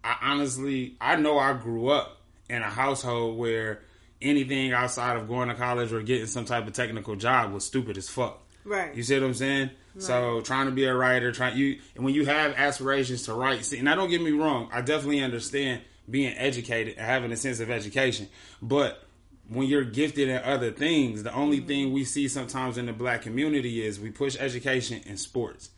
I 0.04 0.16
honestly 0.22 0.96
I 1.02 1.16
know 1.16 1.40
I 1.40 1.54
grew 1.54 1.90
up 1.90 2.22
in 2.50 2.62
a 2.62 2.70
household 2.70 3.38
where 3.38 3.82
anything 4.22 4.74
outside 4.74 5.18
of 5.18 5.28
going 5.28 5.50
to 5.50 5.56
college 5.56 5.92
or 5.92 6.04
getting 6.04 6.28
some 6.28 6.46
type 6.46 6.68
of 6.68 6.74
technical 6.74 7.16
job 7.16 7.52
was 7.52 7.66
stupid 7.66 7.98
as 7.98 8.08
fuck. 8.08 8.42
Right. 8.64 8.96
You 8.96 9.02
see 9.02 9.16
what 9.16 9.26
I'm 9.26 9.34
saying? 9.34 9.72
Right. 9.96 10.04
So 10.04 10.42
trying 10.42 10.68
to 10.68 10.72
be 10.72 10.86
a 10.86 10.94
writer, 10.94 11.32
trying 11.32 11.58
you, 11.58 11.80
and 11.96 12.06
when 12.06 12.14
you 12.14 12.26
have 12.26 12.54
aspirations 12.54 13.24
to 13.24 13.34
write, 13.34 13.66
see, 13.66 13.80
and 13.80 13.90
I 13.90 13.96
don't 13.96 14.10
get 14.10 14.22
me 14.22 14.32
wrong, 14.32 14.70
I 14.72 14.82
definitely 14.82 15.22
understand 15.22 15.82
being 16.10 16.36
educated 16.38 16.98
and 16.98 17.06
having 17.06 17.32
a 17.32 17.38
sense 17.38 17.60
of 17.60 17.72
education, 17.72 18.28
but 18.62 19.03
when 19.50 19.68
you're 19.68 19.84
gifted 19.84 20.30
in 20.30 20.42
other 20.44 20.72
things, 20.72 21.24
the 21.24 21.34
only 21.34 21.58
mm-hmm. 21.58 21.68
thing 21.68 21.94
we 21.94 22.06
see 22.06 22.28
sometimes 22.28 22.78
in 22.78 22.86
the 22.86 22.94
black 22.94 23.22
community 23.22 23.86
is 23.86 24.00
we 24.00 24.10
push 24.12 24.38
education 24.40 25.02
in 25.06 25.18
sports 25.18 25.70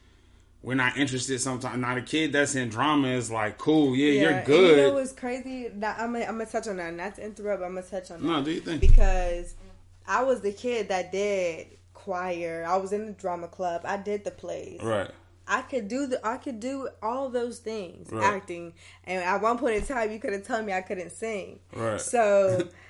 we're 0.65 0.73
not 0.73 0.97
interested 0.97 1.39
sometimes. 1.39 1.79
Not 1.79 1.99
a 1.99 2.01
kid 2.01 2.33
that's 2.33 2.55
in 2.55 2.69
drama 2.69 3.09
is 3.09 3.29
like, 3.29 3.59
cool, 3.59 3.95
yeah, 3.95 4.11
yeah. 4.11 4.21
you're 4.21 4.43
good. 4.43 4.69
And 4.71 4.81
you 4.81 4.87
know 4.87 4.93
what's 4.95 5.11
crazy? 5.13 5.67
That, 5.75 5.99
I'm, 5.99 6.13
gonna, 6.13 6.25
I'm 6.25 6.39
gonna 6.39 6.47
touch 6.47 6.67
on 6.67 6.77
that. 6.77 6.91
Not 6.91 7.15
to 7.15 7.23
interrupt, 7.23 7.61
I'm 7.61 7.75
gonna 7.75 7.83
touch 7.83 8.09
on 8.09 8.21
that. 8.23 8.27
No, 8.27 8.43
do 8.43 8.51
you 8.51 8.61
think? 8.61 8.81
Because 8.81 9.53
I 10.07 10.23
was 10.23 10.41
the 10.41 10.51
kid 10.51 10.89
that 10.89 11.11
did 11.11 11.67
choir. 11.93 12.65
I 12.67 12.77
was 12.77 12.93
in 12.93 13.05
the 13.05 13.11
drama 13.11 13.47
club. 13.47 13.81
I 13.85 13.97
did 13.97 14.23
the 14.23 14.31
plays. 14.31 14.81
Right. 14.81 15.11
I 15.47 15.61
could 15.61 15.87
do 15.87 16.07
the 16.07 16.25
I 16.25 16.37
could 16.37 16.59
do 16.59 16.89
all 17.03 17.29
those 17.29 17.59
things, 17.59 18.11
right. 18.11 18.23
acting. 18.23 18.73
And 19.03 19.23
at 19.23 19.43
one 19.43 19.59
point 19.59 19.75
in 19.75 19.85
time, 19.85 20.11
you 20.11 20.17
could 20.17 20.33
have 20.33 20.47
told 20.47 20.65
me 20.65 20.73
I 20.73 20.81
couldn't 20.81 21.11
sing. 21.11 21.59
Right. 21.75 22.01
So 22.01 22.67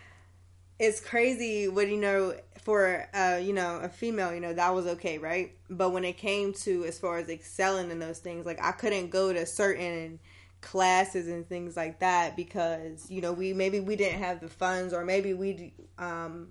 it's 0.79 0.99
crazy 0.99 1.67
what 1.67 1.87
you 1.87 1.97
know 1.97 2.35
for 2.63 3.07
uh, 3.13 3.39
you 3.41 3.53
know 3.53 3.79
a 3.81 3.89
female, 3.89 4.33
you 4.33 4.41
know 4.41 4.53
that 4.53 4.73
was 4.73 4.87
okay, 4.87 5.17
right? 5.17 5.51
But 5.69 5.91
when 5.91 6.03
it 6.03 6.17
came 6.17 6.53
to 6.53 6.83
as 6.85 6.97
far 6.97 7.17
as 7.17 7.29
excelling 7.29 7.91
in 7.91 7.99
those 7.99 8.19
things, 8.19 8.45
like 8.45 8.59
I 8.61 8.71
couldn't 8.71 9.09
go 9.09 9.31
to 9.31 9.45
certain 9.45 10.19
classes 10.61 11.27
and 11.27 11.47
things 11.47 11.77
like 11.77 11.99
that 11.99 12.35
because 12.35 13.09
you 13.09 13.21
know 13.21 13.31
we 13.31 13.53
maybe 13.53 13.79
we 13.79 13.95
didn't 13.95 14.19
have 14.19 14.41
the 14.41 14.49
funds 14.49 14.93
or 14.93 15.05
maybe 15.05 15.33
we 15.33 15.73
um 15.99 16.47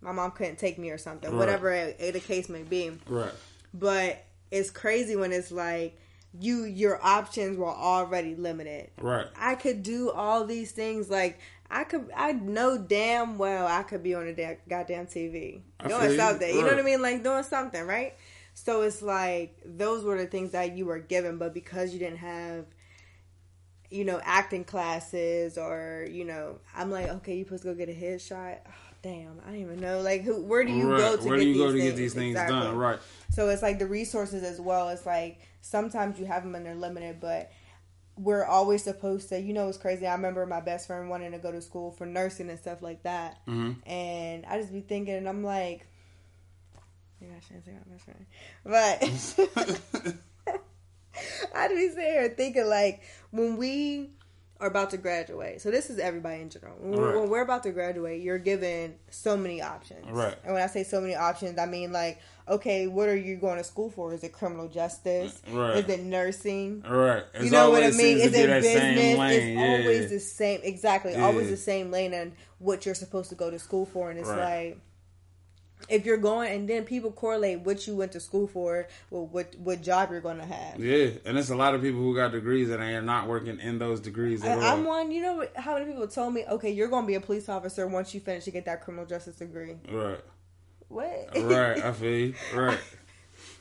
my 0.00 0.12
mom 0.12 0.30
couldn't 0.30 0.56
take 0.56 0.78
me 0.78 0.90
or 0.90 0.98
something, 0.98 1.30
right. 1.30 1.38
whatever 1.38 1.72
it, 1.72 1.96
it, 1.98 2.12
the 2.12 2.20
case 2.20 2.48
may 2.48 2.62
be. 2.62 2.92
Right. 3.08 3.32
But 3.74 4.24
it's 4.52 4.70
crazy 4.70 5.16
when 5.16 5.32
it's 5.32 5.50
like 5.50 5.98
you 6.40 6.64
your 6.64 7.04
options 7.04 7.56
were 7.56 7.66
already 7.66 8.34
limited. 8.34 8.90
Right. 9.00 9.26
I 9.38 9.54
could 9.54 9.82
do 9.82 10.10
all 10.10 10.44
these 10.44 10.72
things 10.72 11.10
like 11.10 11.38
I 11.70 11.84
could, 11.84 12.10
I 12.16 12.32
know 12.32 12.78
damn 12.78 13.38
well 13.38 13.66
I 13.66 13.82
could 13.82 14.02
be 14.02 14.14
on 14.14 14.28
a 14.28 14.58
goddamn 14.68 15.06
TV 15.06 15.62
doing 15.86 16.16
something. 16.16 16.48
You, 16.48 16.56
you 16.56 16.62
know 16.62 16.68
what 16.68 16.78
I 16.78 16.82
mean? 16.82 17.02
Like 17.02 17.22
doing 17.22 17.42
something, 17.42 17.82
right? 17.84 18.14
So 18.54 18.82
it's 18.82 19.02
like 19.02 19.58
those 19.64 20.04
were 20.04 20.16
the 20.16 20.26
things 20.26 20.52
that 20.52 20.76
you 20.76 20.86
were 20.86 20.98
given, 20.98 21.38
but 21.38 21.52
because 21.52 21.92
you 21.92 21.98
didn't 21.98 22.18
have, 22.18 22.64
you 23.90 24.04
know, 24.04 24.20
acting 24.24 24.64
classes 24.64 25.58
or 25.58 26.06
you 26.10 26.24
know, 26.24 26.58
I'm 26.74 26.90
like, 26.90 27.08
okay, 27.08 27.36
you 27.36 27.44
supposed 27.44 27.64
to 27.64 27.68
go 27.70 27.74
get 27.74 27.88
a 27.88 27.92
headshot. 27.92 28.58
Oh, 28.66 28.70
damn, 29.02 29.40
I 29.44 29.50
don't 29.50 29.60
even 29.60 29.80
know. 29.80 30.00
Like, 30.00 30.22
who? 30.22 30.40
Where 30.42 30.64
do 30.64 30.72
you 30.72 30.90
right. 30.90 30.98
go 30.98 31.16
to? 31.16 31.28
Where 31.28 31.38
do 31.38 31.44
you 31.44 31.58
go 31.58 31.66
to 31.66 31.72
things? 31.72 31.84
get 31.84 31.96
these 31.96 32.14
things 32.14 32.32
exactly. 32.32 32.60
done? 32.60 32.76
Right. 32.76 32.98
So 33.30 33.48
it's 33.50 33.62
like 33.62 33.78
the 33.78 33.86
resources 33.86 34.42
as 34.42 34.60
well. 34.60 34.88
It's 34.88 35.04
like 35.04 35.40
sometimes 35.66 36.18
you 36.18 36.26
have 36.26 36.44
them 36.44 36.54
and 36.54 36.64
they're 36.64 36.74
limited, 36.74 37.20
but 37.20 37.50
we're 38.16 38.44
always 38.44 38.84
supposed 38.84 39.28
to, 39.30 39.40
you 39.40 39.52
know, 39.52 39.68
it's 39.68 39.76
crazy. 39.76 40.06
I 40.06 40.14
remember 40.14 40.46
my 40.46 40.60
best 40.60 40.86
friend 40.86 41.10
wanting 41.10 41.32
to 41.32 41.38
go 41.38 41.50
to 41.52 41.60
school 41.60 41.90
for 41.90 42.06
nursing 42.06 42.48
and 42.48 42.58
stuff 42.58 42.82
like 42.82 43.02
that. 43.02 43.44
Mm-hmm. 43.46 43.88
And 43.88 44.46
I 44.46 44.58
just 44.60 44.72
be 44.72 44.80
thinking, 44.80 45.14
and 45.14 45.28
I'm 45.28 45.42
like, 45.42 45.86
maybe 47.20 47.34
I 47.36 47.40
shouldn't 47.40 47.64
say 47.64 47.72
my 47.72 47.80
best 47.92 48.04
friend. 48.04 48.26
But 48.64 50.16
I'd 51.54 51.70
be 51.70 51.88
sitting 51.88 52.04
here 52.04 52.28
thinking, 52.36 52.66
like, 52.66 53.02
when 53.30 53.56
we 53.56 54.10
are 54.60 54.68
about 54.68 54.90
to 54.90 54.96
graduate. 54.96 55.60
So 55.60 55.70
this 55.70 55.90
is 55.90 55.98
everybody 55.98 56.40
in 56.40 56.50
general. 56.50 56.76
When, 56.78 56.98
right. 56.98 57.14
when, 57.14 57.28
we're 57.28 57.42
about 57.42 57.62
to 57.64 57.72
graduate, 57.72 58.22
you're 58.22 58.38
given 58.38 58.94
so 59.10 59.36
many 59.36 59.60
options. 59.60 60.06
Right. 60.10 60.34
And 60.44 60.54
when 60.54 60.62
I 60.62 60.66
say 60.66 60.82
so 60.82 61.00
many 61.00 61.14
options, 61.14 61.58
I 61.58 61.66
mean 61.66 61.92
like, 61.92 62.20
okay, 62.48 62.86
what 62.86 63.08
are 63.08 63.16
you 63.16 63.36
going 63.36 63.58
to 63.58 63.64
school 63.64 63.90
for? 63.90 64.14
Is 64.14 64.24
it 64.24 64.32
criminal 64.32 64.68
justice? 64.68 65.42
Right. 65.50 65.76
Is 65.76 65.88
it 65.88 66.04
nursing? 66.04 66.82
Right. 66.82 67.24
It's 67.34 67.44
you 67.44 67.50
know 67.50 67.70
what 67.70 67.82
I 67.82 67.90
mean? 67.90 68.18
Is 68.18 68.32
it 68.32 68.46
business? 68.46 68.64
It's 68.64 69.46
yeah. 69.46 69.60
always 69.60 70.10
the 70.10 70.20
same. 70.20 70.60
Exactly. 70.62 71.12
Yeah. 71.12 71.24
Always 71.24 71.50
the 71.50 71.56
same 71.56 71.90
lane 71.90 72.14
and 72.14 72.32
what 72.58 72.86
you're 72.86 72.94
supposed 72.94 73.28
to 73.30 73.34
go 73.34 73.50
to 73.50 73.58
school 73.58 73.84
for. 73.84 74.10
And 74.10 74.18
it's 74.18 74.28
right. 74.28 74.68
like 74.68 74.78
if 75.88 76.04
you're 76.04 76.16
going 76.16 76.52
and 76.52 76.68
then 76.68 76.84
people 76.84 77.10
correlate 77.10 77.60
what 77.60 77.86
you 77.86 77.94
went 77.94 78.12
to 78.12 78.20
school 78.20 78.46
for 78.46 78.88
with 79.10 79.30
what 79.30 79.54
what 79.58 79.82
job 79.82 80.10
you're 80.10 80.20
going 80.20 80.38
to 80.38 80.46
have. 80.46 80.78
Yeah, 80.78 81.10
and 81.24 81.38
it's 81.38 81.50
a 81.50 81.56
lot 81.56 81.74
of 81.74 81.82
people 81.82 82.00
who 82.00 82.14
got 82.14 82.32
degrees 82.32 82.70
and 82.70 82.82
are 82.82 83.02
not 83.02 83.28
working 83.28 83.60
in 83.60 83.78
those 83.78 84.00
degrees 84.00 84.44
at 84.44 84.58
I, 84.58 84.68
all. 84.68 84.78
I'm 84.78 84.84
one. 84.84 85.10
You 85.10 85.22
know 85.22 85.46
how 85.56 85.74
many 85.74 85.86
people 85.86 86.06
told 86.08 86.34
me, 86.34 86.44
okay, 86.48 86.70
you're 86.70 86.88
going 86.88 87.04
to 87.04 87.08
be 87.08 87.14
a 87.14 87.20
police 87.20 87.48
officer 87.48 87.86
once 87.86 88.14
you 88.14 88.20
finish 88.20 88.44
to 88.44 88.50
get 88.50 88.64
that 88.66 88.82
criminal 88.82 89.06
justice 89.06 89.36
degree. 89.36 89.76
Right. 89.90 90.20
What? 90.88 91.30
right. 91.34 91.82
I 91.82 91.92
feel 91.92 92.10
you. 92.10 92.34
Right. 92.54 92.78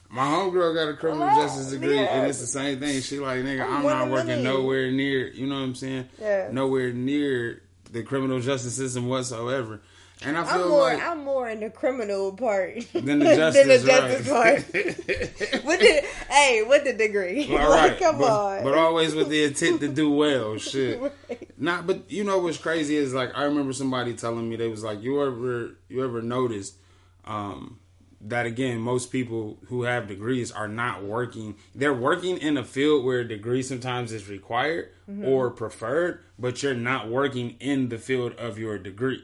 My 0.10 0.24
homegirl 0.24 0.76
got 0.76 0.90
a 0.90 0.94
criminal 0.96 1.28
oh, 1.30 1.36
justice 1.36 1.72
degree, 1.72 1.96
yeah. 1.96 2.04
and 2.04 2.28
it's 2.28 2.40
the 2.40 2.48
same 2.48 2.80
thing. 2.80 3.02
She 3.02 3.20
like, 3.20 3.40
nigga, 3.40 3.66
I'm, 3.66 3.78
I'm 3.78 3.84
not 3.84 4.10
working 4.10 4.44
nowhere 4.44 4.92
near. 4.92 5.28
You 5.28 5.48
know 5.48 5.56
what 5.56 5.62
I'm 5.62 5.76
saying? 5.76 6.08
Yeah. 6.22 6.50
Nowhere 6.52 6.94
near 6.94 7.64
the 7.92 8.04
criminal 8.04 8.40
justice 8.40 8.76
system 8.76 9.10
whatsoever. 9.10 9.82
And 10.26 10.38
I 10.38 10.44
feel 10.44 10.64
I'm 10.64 10.70
more, 10.70 10.82
like 10.82 11.04
I'm 11.04 11.24
more 11.24 11.50
in 11.50 11.60
the 11.60 11.70
criminal 11.70 12.34
part 12.34 12.82
than 12.94 13.20
the 13.20 13.36
justice, 13.36 13.68
than 13.68 13.68
the 13.68 13.86
justice 13.86 14.28
right. 14.28 14.74
part. 14.74 14.74
with 15.66 15.80
the 15.80 16.06
hey, 16.30 16.64
with 16.68 16.84
the 16.84 16.94
degree. 16.94 17.48
Well, 17.48 17.70
like, 17.70 17.92
right. 17.92 18.00
come 18.00 18.18
but, 18.18 18.32
on. 18.32 18.64
But 18.64 18.76
always 18.76 19.14
with 19.14 19.30
the 19.30 19.44
intent 19.44 19.82
to 19.82 19.88
do 19.88 20.10
well. 20.12 20.58
Shit. 20.66 21.00
Right. 21.00 21.52
Not, 21.60 21.86
but 21.86 22.10
you 22.12 22.24
know 22.24 22.40
what's 22.40 22.58
crazy 22.58 22.96
is 22.96 23.14
like 23.14 23.32
I 23.36 23.44
remember 23.44 23.72
somebody 23.72 24.16
telling 24.16 24.50
me 24.50 24.56
they 24.56 24.68
was 24.68 24.84
like, 24.84 25.04
you 25.04 25.22
ever 25.22 25.78
you 25.90 26.04
ever 26.04 26.24
noticed 26.24 26.76
um, 27.26 27.80
that 28.22 28.48
again, 28.48 28.80
most 28.80 29.12
people 29.12 29.60
who 29.68 29.84
have 29.84 30.08
degrees 30.08 30.52
are 30.52 30.68
not 30.68 31.04
working. 31.04 31.56
They're 31.76 31.94
working 31.94 32.40
in 32.40 32.58
a 32.58 32.64
field 32.64 33.06
where 33.06 33.20
a 33.20 33.28
degree 33.28 33.62
sometimes 33.62 34.12
is 34.12 34.28
required 34.28 34.90
mm-hmm. 35.10 35.24
or 35.24 35.52
preferred, 35.52 36.24
but 36.40 36.64
you're 36.64 36.74
not 36.74 37.10
working 37.10 37.58
in 37.60 37.90
the 37.90 38.00
field 38.00 38.34
of 38.34 38.58
your 38.58 38.80
degree 38.80 39.24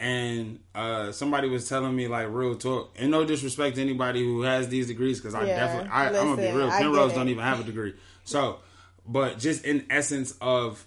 and 0.00 0.60
uh, 0.74 1.12
somebody 1.12 1.48
was 1.50 1.68
telling 1.68 1.94
me 1.94 2.08
like 2.08 2.26
real 2.30 2.56
talk, 2.56 2.96
and 2.98 3.10
no 3.10 3.26
disrespect 3.26 3.76
to 3.76 3.82
anybody 3.82 4.24
who 4.24 4.42
has 4.42 4.68
these 4.68 4.86
degrees, 4.86 5.20
because 5.20 5.34
I 5.34 5.44
yeah, 5.44 5.56
definitely, 5.56 5.90
I, 5.90 6.06
am 6.06 6.12
gonna 6.14 6.36
be 6.36 6.50
real. 6.50 6.70
Penrose 6.70 7.12
don't 7.12 7.28
even 7.28 7.44
have 7.44 7.60
a 7.60 7.64
degree, 7.64 7.94
so, 8.24 8.60
but 9.06 9.38
just 9.38 9.64
in 9.64 9.84
essence 9.90 10.34
of 10.40 10.86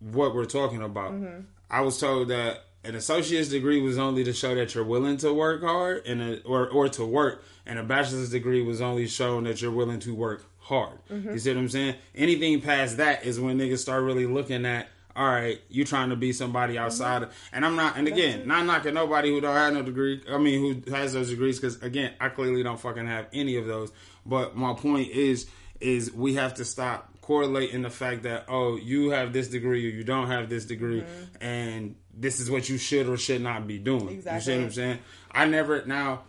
what 0.00 0.34
we're 0.34 0.46
talking 0.46 0.82
about, 0.82 1.12
mm-hmm. 1.12 1.42
I 1.70 1.82
was 1.82 2.00
told 2.00 2.28
that 2.28 2.64
an 2.84 2.94
associate's 2.94 3.50
degree 3.50 3.82
was 3.82 3.98
only 3.98 4.24
to 4.24 4.32
show 4.32 4.54
that 4.54 4.74
you're 4.74 4.82
willing 4.82 5.18
to 5.18 5.32
work 5.32 5.60
hard, 5.62 6.06
and 6.06 6.22
a, 6.22 6.42
or 6.44 6.70
or 6.70 6.88
to 6.88 7.04
work, 7.04 7.44
and 7.66 7.78
a 7.78 7.84
bachelor's 7.84 8.30
degree 8.30 8.62
was 8.62 8.80
only 8.80 9.06
showing 9.06 9.44
that 9.44 9.60
you're 9.60 9.70
willing 9.70 10.00
to 10.00 10.14
work 10.14 10.46
hard. 10.58 10.98
Mm-hmm. 11.10 11.32
You 11.32 11.38
see 11.38 11.50
what 11.50 11.58
I'm 11.58 11.68
saying? 11.68 11.96
Anything 12.14 12.62
past 12.62 12.96
that 12.96 13.26
is 13.26 13.38
when 13.38 13.58
niggas 13.58 13.78
start 13.78 14.02
really 14.04 14.24
looking 14.24 14.64
at 14.64 14.88
all 15.18 15.26
right, 15.26 15.60
you 15.68 15.84
trying 15.84 16.10
to 16.10 16.16
be 16.16 16.32
somebody 16.32 16.74
mm-hmm. 16.74 16.84
outside 16.84 17.24
of, 17.24 17.34
and 17.52 17.66
I'm 17.66 17.74
not, 17.74 17.96
and 17.96 18.06
again, 18.06 18.46
not 18.46 18.64
knocking 18.64 18.94
nobody 18.94 19.30
who 19.30 19.40
don't 19.40 19.54
have 19.54 19.74
no 19.74 19.82
degree. 19.82 20.22
I 20.30 20.38
mean, 20.38 20.84
who 20.84 20.92
has 20.92 21.12
those 21.12 21.30
degrees? 21.30 21.58
Because 21.58 21.82
again, 21.82 22.12
I 22.20 22.28
clearly 22.28 22.62
don't 22.62 22.78
fucking 22.78 23.06
have 23.06 23.26
any 23.32 23.56
of 23.56 23.66
those. 23.66 23.90
But 24.24 24.56
my 24.56 24.74
point 24.74 25.08
is, 25.08 25.48
is 25.80 26.12
we 26.12 26.34
have 26.34 26.54
to 26.54 26.64
stop 26.64 27.12
correlate 27.20 27.72
in 27.72 27.82
the 27.82 27.90
fact 27.90 28.22
that 28.22 28.46
oh 28.48 28.76
you 28.76 29.10
have 29.10 29.34
this 29.34 29.48
degree 29.48 29.84
or 29.86 29.90
you 29.90 30.02
don't 30.02 30.28
have 30.28 30.48
this 30.48 30.64
degree 30.64 31.02
Mm-hmm. 31.02 31.42
and 31.42 31.94
this 32.14 32.40
is 32.40 32.50
what 32.50 32.70
you 32.70 32.78
should 32.78 33.06
or 33.06 33.18
should 33.18 33.42
not 33.42 33.66
be 33.66 33.78
doing. 33.78 34.16
You 34.16 34.40
see 34.40 34.56
what 34.56 34.64
I'm 34.64 34.70
saying? 34.72 34.98
I 35.30 35.44
never 35.44 35.84
now. 35.84 36.22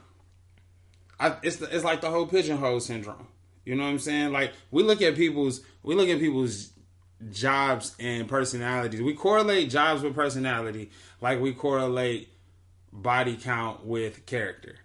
I, 1.19 1.37
it's 1.41 1.57
the, 1.57 1.73
it's 1.73 1.85
like 1.85 2.01
the 2.01 2.09
whole 2.09 2.27
pigeonhole 2.27 2.81
syndrome. 2.81 3.27
You 3.65 3.75
know 3.75 3.83
what 3.83 3.89
I'm 3.89 3.99
saying? 3.99 4.31
Like 4.31 4.51
we 4.71 4.83
look 4.83 5.01
at 5.01 5.15
people's 5.15 5.61
we 5.81 5.95
look 5.95 6.09
at 6.09 6.19
people's 6.19 6.71
jobs 7.31 7.95
and 7.99 8.27
personalities. 8.27 9.01
We 9.01 9.13
correlate 9.13 9.69
jobs 9.69 10.01
with 10.01 10.15
personality 10.15 10.91
like 11.21 11.39
we 11.41 11.53
correlate 11.53 12.29
body 12.91 13.35
count 13.35 13.85
with 13.85 14.25
character. 14.25 14.75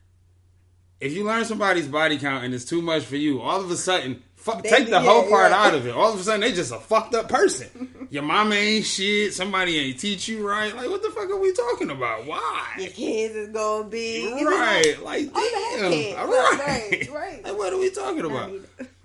If 1.00 1.12
you 1.12 1.24
learn 1.24 1.44
somebody's 1.44 1.88
body 1.88 2.18
count 2.18 2.44
and 2.44 2.54
it's 2.54 2.64
too 2.64 2.80
much 2.82 3.04
for 3.04 3.16
you, 3.16 3.40
all 3.40 3.60
of 3.60 3.70
a 3.70 3.76
sudden, 3.76 4.22
fuck, 4.36 4.62
They- 4.62 4.70
take 4.70 4.86
the 4.86 4.92
yeah, 4.92 5.00
whole 5.02 5.28
part 5.28 5.50
yeah. 5.50 5.62
out 5.64 5.74
of 5.74 5.86
it. 5.86 5.94
All 5.94 6.12
of 6.12 6.18
a 6.18 6.22
sudden, 6.22 6.40
they 6.40 6.52
just 6.52 6.72
a 6.72 6.78
fucked 6.78 7.14
up 7.14 7.28
person. 7.28 8.06
Your 8.10 8.22
mama 8.22 8.54
ain't 8.54 8.86
shit. 8.86 9.34
Somebody 9.34 9.76
ain't 9.78 9.98
teach 9.98 10.28
you 10.28 10.46
right. 10.48 10.74
Like, 10.74 10.88
what 10.88 11.02
the 11.02 11.10
fuck 11.10 11.28
are 11.28 11.36
we 11.38 11.52
talking 11.52 11.90
about? 11.90 12.26
Why? 12.26 12.74
Your 12.78 12.90
kids 12.90 13.34
is 13.34 13.48
gonna 13.48 13.88
be 13.88 14.32
Right. 14.44 14.94
Like, 15.02 15.30
Oh, 15.34 15.78
the 15.82 15.88
damn. 15.90 16.18
All 16.20 16.26
right, 16.26 16.58
right. 16.58 16.90
right, 16.90 17.10
right. 17.10 17.44
Like, 17.44 17.58
what 17.58 17.72
are 17.72 17.78
we 17.78 17.90
talking 17.90 18.24
about? 18.24 18.52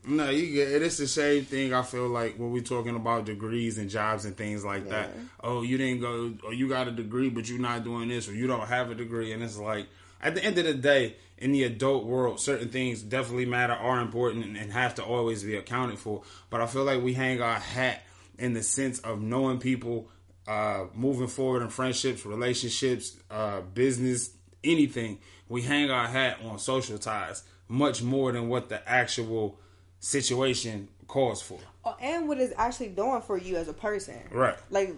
No, 0.07 0.29
you 0.29 0.53
get 0.53 0.71
it. 0.71 0.81
It's 0.81 0.97
the 0.97 1.07
same 1.07 1.45
thing. 1.45 1.73
I 1.73 1.81
feel 1.81 2.07
like 2.07 2.37
when 2.37 2.51
we're 2.51 2.61
talking 2.61 2.95
about 2.95 3.25
degrees 3.25 3.77
and 3.77 3.89
jobs 3.89 4.25
and 4.25 4.35
things 4.35 4.63
like 4.63 4.89
that. 4.89 5.09
Oh, 5.43 5.61
you 5.61 5.77
didn't 5.77 6.01
go, 6.01 6.33
or 6.43 6.53
you 6.53 6.67
got 6.69 6.87
a 6.87 6.91
degree, 6.91 7.29
but 7.29 7.49
you're 7.49 7.59
not 7.59 7.83
doing 7.83 8.09
this, 8.09 8.27
or 8.29 8.33
you 8.33 8.47
don't 8.47 8.67
have 8.67 8.91
a 8.91 8.95
degree. 8.95 9.33
And 9.33 9.43
it's 9.43 9.57
like, 9.57 9.87
at 10.21 10.35
the 10.35 10.43
end 10.43 10.57
of 10.57 10.65
the 10.65 10.73
day, 10.73 11.15
in 11.37 11.51
the 11.51 11.63
adult 11.63 12.05
world, 12.05 12.39
certain 12.39 12.69
things 12.69 13.01
definitely 13.01 13.45
matter, 13.45 13.73
are 13.73 14.01
important, 14.01 14.45
and, 14.45 14.57
and 14.57 14.71
have 14.71 14.95
to 14.95 15.03
always 15.03 15.43
be 15.43 15.55
accounted 15.55 15.99
for. 15.99 16.23
But 16.49 16.61
I 16.61 16.67
feel 16.67 16.83
like 16.83 17.01
we 17.01 17.13
hang 17.13 17.41
our 17.41 17.59
hat 17.59 18.03
in 18.37 18.53
the 18.53 18.63
sense 18.63 18.99
of 18.99 19.21
knowing 19.21 19.59
people, 19.59 20.09
uh, 20.47 20.85
moving 20.93 21.27
forward 21.27 21.61
in 21.61 21.69
friendships, 21.69 22.25
relationships, 22.25 23.17
uh, 23.29 23.61
business, 23.61 24.31
anything. 24.63 25.19
We 25.47 25.61
hang 25.61 25.89
our 25.89 26.07
hat 26.07 26.39
on 26.43 26.59
social 26.59 26.97
ties 26.97 27.43
much 27.67 28.01
more 28.01 28.31
than 28.31 28.49
what 28.49 28.69
the 28.69 28.87
actual 28.89 29.59
situation 29.99 30.87
calls 31.07 31.41
for. 31.41 31.59
Oh, 31.85 31.95
and 32.01 32.27
what 32.27 32.39
it's 32.39 32.53
actually 32.57 32.89
doing 32.89 33.21
for 33.21 33.37
you 33.37 33.57
as 33.57 33.67
a 33.67 33.73
person. 33.73 34.19
Right. 34.31 34.57
Like 34.69 34.95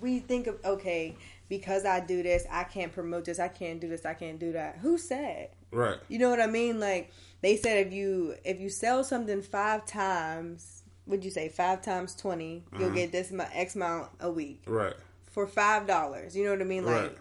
we 0.00 0.20
think 0.20 0.46
of 0.46 0.56
okay, 0.64 1.16
because 1.48 1.84
I 1.84 2.00
do 2.00 2.22
this, 2.22 2.44
I 2.50 2.64
can't 2.64 2.92
promote 2.92 3.24
this, 3.24 3.38
I 3.38 3.48
can't 3.48 3.80
do 3.80 3.88
this, 3.88 4.04
I 4.04 4.14
can't 4.14 4.38
do 4.38 4.52
that. 4.52 4.78
Who 4.78 4.98
said? 4.98 5.50
Right. 5.70 5.98
You 6.08 6.18
know 6.18 6.30
what 6.30 6.40
I 6.40 6.46
mean? 6.46 6.80
Like 6.80 7.12
they 7.42 7.56
said 7.56 7.86
if 7.86 7.92
you 7.92 8.34
if 8.44 8.60
you 8.60 8.68
sell 8.68 9.04
something 9.04 9.42
five 9.42 9.86
times, 9.86 10.82
would 11.06 11.24
you 11.24 11.30
say 11.30 11.48
five 11.48 11.82
times 11.82 12.14
20 12.14 12.44
you 12.44 12.62
you'll 12.72 12.88
mm-hmm. 12.88 12.94
get 12.96 13.12
this 13.12 13.32
X 13.52 13.74
amount 13.76 14.10
a 14.20 14.30
week 14.30 14.62
Right. 14.66 14.94
for 15.30 15.46
five 15.46 15.86
dollars. 15.86 16.36
You 16.36 16.44
know 16.44 16.50
what 16.50 16.60
I 16.60 16.64
mean? 16.64 16.84
Like 16.84 17.02
Right. 17.02 17.18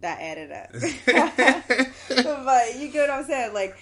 that 0.00 0.20
added 0.20 0.52
up. 0.52 0.72
but 2.44 2.78
you 2.78 2.88
get 2.88 3.08
what 3.08 3.10
I'm 3.10 3.24
saying? 3.24 3.54
Like, 3.54 3.76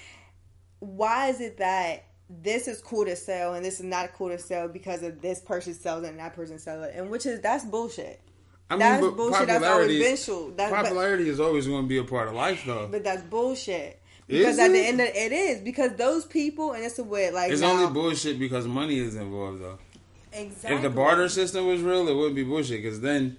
why 0.78 1.28
is 1.28 1.40
it 1.40 1.58
that 1.58 2.04
this 2.28 2.66
is 2.68 2.80
cool 2.80 3.04
to 3.04 3.14
sell 3.16 3.54
and 3.54 3.64
this 3.64 3.78
is 3.80 3.84
not 3.86 4.12
cool 4.14 4.28
to 4.28 4.38
sell 4.38 4.68
because 4.68 5.02
of 5.02 5.20
this 5.22 5.40
person 5.40 5.74
sells 5.74 6.04
it 6.04 6.08
and 6.10 6.18
that 6.18 6.34
person 6.34 6.58
sells 6.58 6.86
it? 6.86 6.94
And 6.96 7.10
which 7.10 7.26
is 7.26 7.40
that's 7.40 7.64
bullshit. 7.64 8.20
I 8.68 8.76
That's 8.76 9.00
but 9.00 9.16
bullshit. 9.16 9.46
That's 9.46 9.64
always 9.64 10.02
been 10.02 10.16
true. 10.16 10.52
That's, 10.56 10.72
but, 10.72 10.82
Popularity 10.82 11.28
is 11.28 11.38
always 11.38 11.68
going 11.68 11.82
to 11.84 11.88
be 11.88 11.98
a 11.98 12.04
part 12.04 12.26
of 12.26 12.34
life, 12.34 12.64
though. 12.66 12.88
but 12.90 13.04
that's 13.04 13.22
bullshit. 13.22 14.02
Is 14.26 14.38
Because 14.40 14.58
at 14.58 14.72
the 14.72 14.80
end 14.80 15.00
of 15.00 15.06
it 15.06 15.30
is 15.30 15.60
because 15.60 15.92
those 15.94 16.24
people 16.24 16.72
and 16.72 16.82
it's 16.84 16.98
a 16.98 17.04
way 17.04 17.30
like 17.30 17.52
It's 17.52 17.60
now, 17.60 17.70
only 17.70 17.86
bullshit 17.92 18.40
because 18.40 18.66
money 18.66 18.98
is 18.98 19.14
involved, 19.14 19.62
though. 19.62 19.78
exactly 20.32 20.76
If 20.76 20.82
the 20.82 20.90
barter 20.90 21.28
system 21.28 21.68
was 21.68 21.80
real, 21.80 22.08
it 22.08 22.14
wouldn't 22.14 22.34
be 22.34 22.42
bullshit. 22.42 22.82
Because 22.82 23.00
then, 23.00 23.36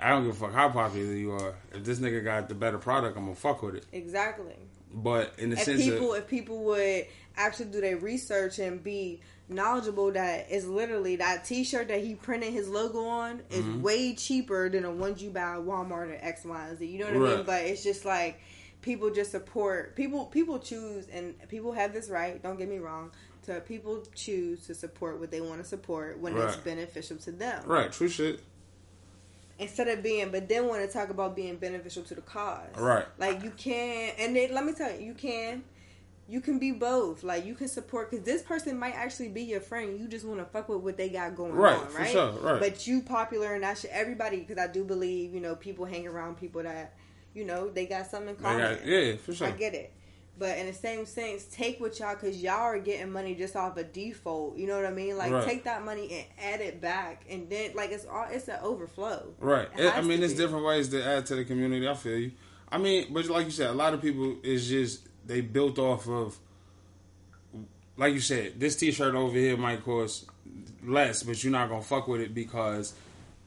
I 0.00 0.10
don't 0.10 0.24
give 0.26 0.36
a 0.36 0.38
fuck 0.46 0.54
how 0.54 0.68
popular 0.68 1.12
you 1.12 1.32
are. 1.32 1.54
If 1.72 1.82
this 1.82 1.98
nigga 1.98 2.22
got 2.22 2.48
the 2.48 2.54
better 2.54 2.78
product, 2.78 3.16
I'm 3.16 3.24
gonna 3.24 3.34
fuck 3.34 3.62
with 3.62 3.74
it. 3.74 3.86
exactly. 3.90 4.54
But 4.94 5.32
in 5.38 5.50
the 5.50 5.56
if 5.56 5.62
sense 5.64 5.82
people 5.82 6.12
of 6.12 6.18
if 6.22 6.28
people 6.28 6.62
would 6.64 7.06
actually 7.36 7.66
do 7.66 7.80
their 7.80 7.96
research 7.96 8.58
and 8.58 8.82
be 8.82 9.20
knowledgeable 9.48 10.12
that 10.12 10.46
it's 10.48 10.64
literally 10.66 11.16
that 11.16 11.44
t-shirt 11.44 11.88
that 11.88 12.02
he 12.02 12.14
printed 12.14 12.52
his 12.52 12.68
logo 12.68 13.04
on 13.04 13.40
is 13.50 13.62
Mm-hmm. 13.64 13.82
way 13.82 14.14
cheaper 14.14 14.68
than 14.68 14.84
the 14.84 14.90
ones 14.90 15.22
you 15.22 15.30
buy 15.30 15.40
at 15.54 15.60
Walmart 15.60 16.10
or 16.10 16.18
X, 16.20 16.44
Y, 16.44 16.68
and 16.68 16.78
Z. 16.78 16.86
You 16.86 16.98
know 17.00 17.06
what 17.18 17.30
I 17.32 17.36
mean? 17.36 17.46
But 17.46 17.62
it's 17.64 17.82
just 17.82 18.04
like 18.04 18.40
people 18.80 19.10
just 19.10 19.30
support 19.30 19.94
people 19.94 20.24
people 20.26 20.58
choose 20.58 21.06
and 21.12 21.34
people 21.48 21.72
have 21.72 21.92
this 21.92 22.08
right, 22.10 22.42
don't 22.42 22.58
get 22.58 22.68
me 22.68 22.78
wrong. 22.78 23.10
To 23.46 23.60
people 23.60 24.04
choose 24.14 24.66
to 24.68 24.74
support 24.74 25.18
what 25.18 25.30
they 25.32 25.40
want 25.40 25.60
to 25.60 25.64
support 25.68 26.18
when 26.20 26.36
it's 26.36 26.56
beneficial 26.56 27.16
to 27.18 27.32
them. 27.32 27.64
right, 27.66 27.90
true 27.90 28.08
shit. 28.08 28.40
Instead 29.58 29.88
of 29.88 30.02
being 30.02 30.30
but 30.30 30.48
then 30.48 30.66
want 30.66 30.80
to 30.84 30.92
talk 30.92 31.10
about 31.10 31.36
being 31.36 31.56
beneficial 31.56 32.02
to 32.04 32.14
the 32.14 32.20
cause. 32.20 32.68
Right. 32.76 33.04
Like 33.18 33.42
you 33.44 33.50
can, 33.50 34.12
and 34.18 34.34
then 34.34 34.54
let 34.54 34.64
me 34.64 34.72
tell 34.72 34.90
you, 34.92 35.06
you 35.06 35.14
can, 35.14 35.62
you 36.32 36.40
can 36.40 36.58
be 36.58 36.72
both. 36.72 37.22
Like 37.22 37.44
you 37.44 37.54
can 37.54 37.68
support 37.68 38.10
because 38.10 38.24
this 38.24 38.40
person 38.42 38.78
might 38.78 38.94
actually 38.94 39.28
be 39.28 39.42
your 39.42 39.60
friend. 39.60 40.00
You 40.00 40.08
just 40.08 40.24
want 40.24 40.38
to 40.40 40.46
fuck 40.46 40.68
with 40.68 40.78
what 40.80 40.96
they 40.96 41.10
got 41.10 41.36
going 41.36 41.52
Right, 41.52 41.76
on, 41.78 41.86
for 41.88 41.98
right? 41.98 42.10
sure, 42.10 42.30
right. 42.32 42.58
But 42.60 42.86
you 42.86 43.02
popular 43.02 43.54
and 43.54 43.62
that 43.64 43.76
should 43.78 43.90
Everybody, 43.90 44.38
because 44.38 44.56
I 44.58 44.66
do 44.66 44.82
believe 44.84 45.34
you 45.34 45.40
know 45.40 45.54
people 45.54 45.84
hang 45.84 46.06
around 46.08 46.38
people 46.38 46.62
that 46.62 46.94
you 47.34 47.44
know 47.44 47.68
they 47.68 47.84
got 47.86 48.06
something 48.06 48.30
in 48.30 48.36
common. 48.36 48.76
got- 48.76 48.86
yeah, 48.86 49.16
for 49.16 49.34
sure. 49.34 49.48
I 49.48 49.50
get 49.50 49.74
it. 49.74 49.92
But 50.38 50.56
in 50.56 50.66
the 50.66 50.72
same 50.72 51.04
sense, 51.04 51.44
take 51.44 51.78
what 51.78 51.98
y'all 52.00 52.14
because 52.14 52.42
y'all 52.42 52.54
are 52.62 52.78
getting 52.78 53.12
money 53.12 53.34
just 53.34 53.54
off 53.54 53.76
a 53.76 53.84
default. 53.84 54.56
You 54.56 54.66
know 54.66 54.76
what 54.76 54.86
I 54.86 54.90
mean? 54.90 55.18
Like 55.18 55.30
Right. 55.30 55.44
take 55.46 55.64
that 55.64 55.84
money 55.84 56.08
and 56.10 56.24
add 56.54 56.60
it 56.62 56.80
back, 56.80 57.24
and 57.28 57.50
then 57.50 57.72
like 57.74 57.90
it's 57.92 58.06
all 58.06 58.26
it's 58.30 58.48
an 58.48 58.58
overflow. 58.62 59.34
Right. 59.38 59.68
It 59.76 59.84
It- 59.84 59.94
I 59.96 60.00
mean, 60.00 60.20
there's 60.20 60.32
be. 60.32 60.38
different 60.38 60.64
ways 60.64 60.88
to 60.88 61.04
add 61.04 61.26
to 61.26 61.34
the 61.36 61.44
community. 61.44 61.86
I 61.86 61.92
feel 61.92 62.16
you. 62.16 62.32
I 62.70 62.78
mean, 62.78 63.12
but 63.12 63.26
like 63.28 63.44
you 63.44 63.50
said, 63.52 63.68
a 63.68 63.74
lot 63.74 63.92
of 63.92 64.00
people 64.00 64.36
is 64.42 64.66
just 64.66 65.06
they 65.26 65.40
built 65.40 65.78
off 65.78 66.08
of, 66.08 66.38
like 67.96 68.14
you 68.14 68.20
said, 68.20 68.58
this 68.58 68.76
T-shirt 68.76 69.14
over 69.14 69.36
here 69.36 69.56
might 69.56 69.84
cost 69.84 70.26
less, 70.84 71.22
but 71.22 71.42
you're 71.42 71.52
not 71.52 71.68
gonna 71.68 71.82
fuck 71.82 72.08
with 72.08 72.20
it 72.20 72.34
because 72.34 72.94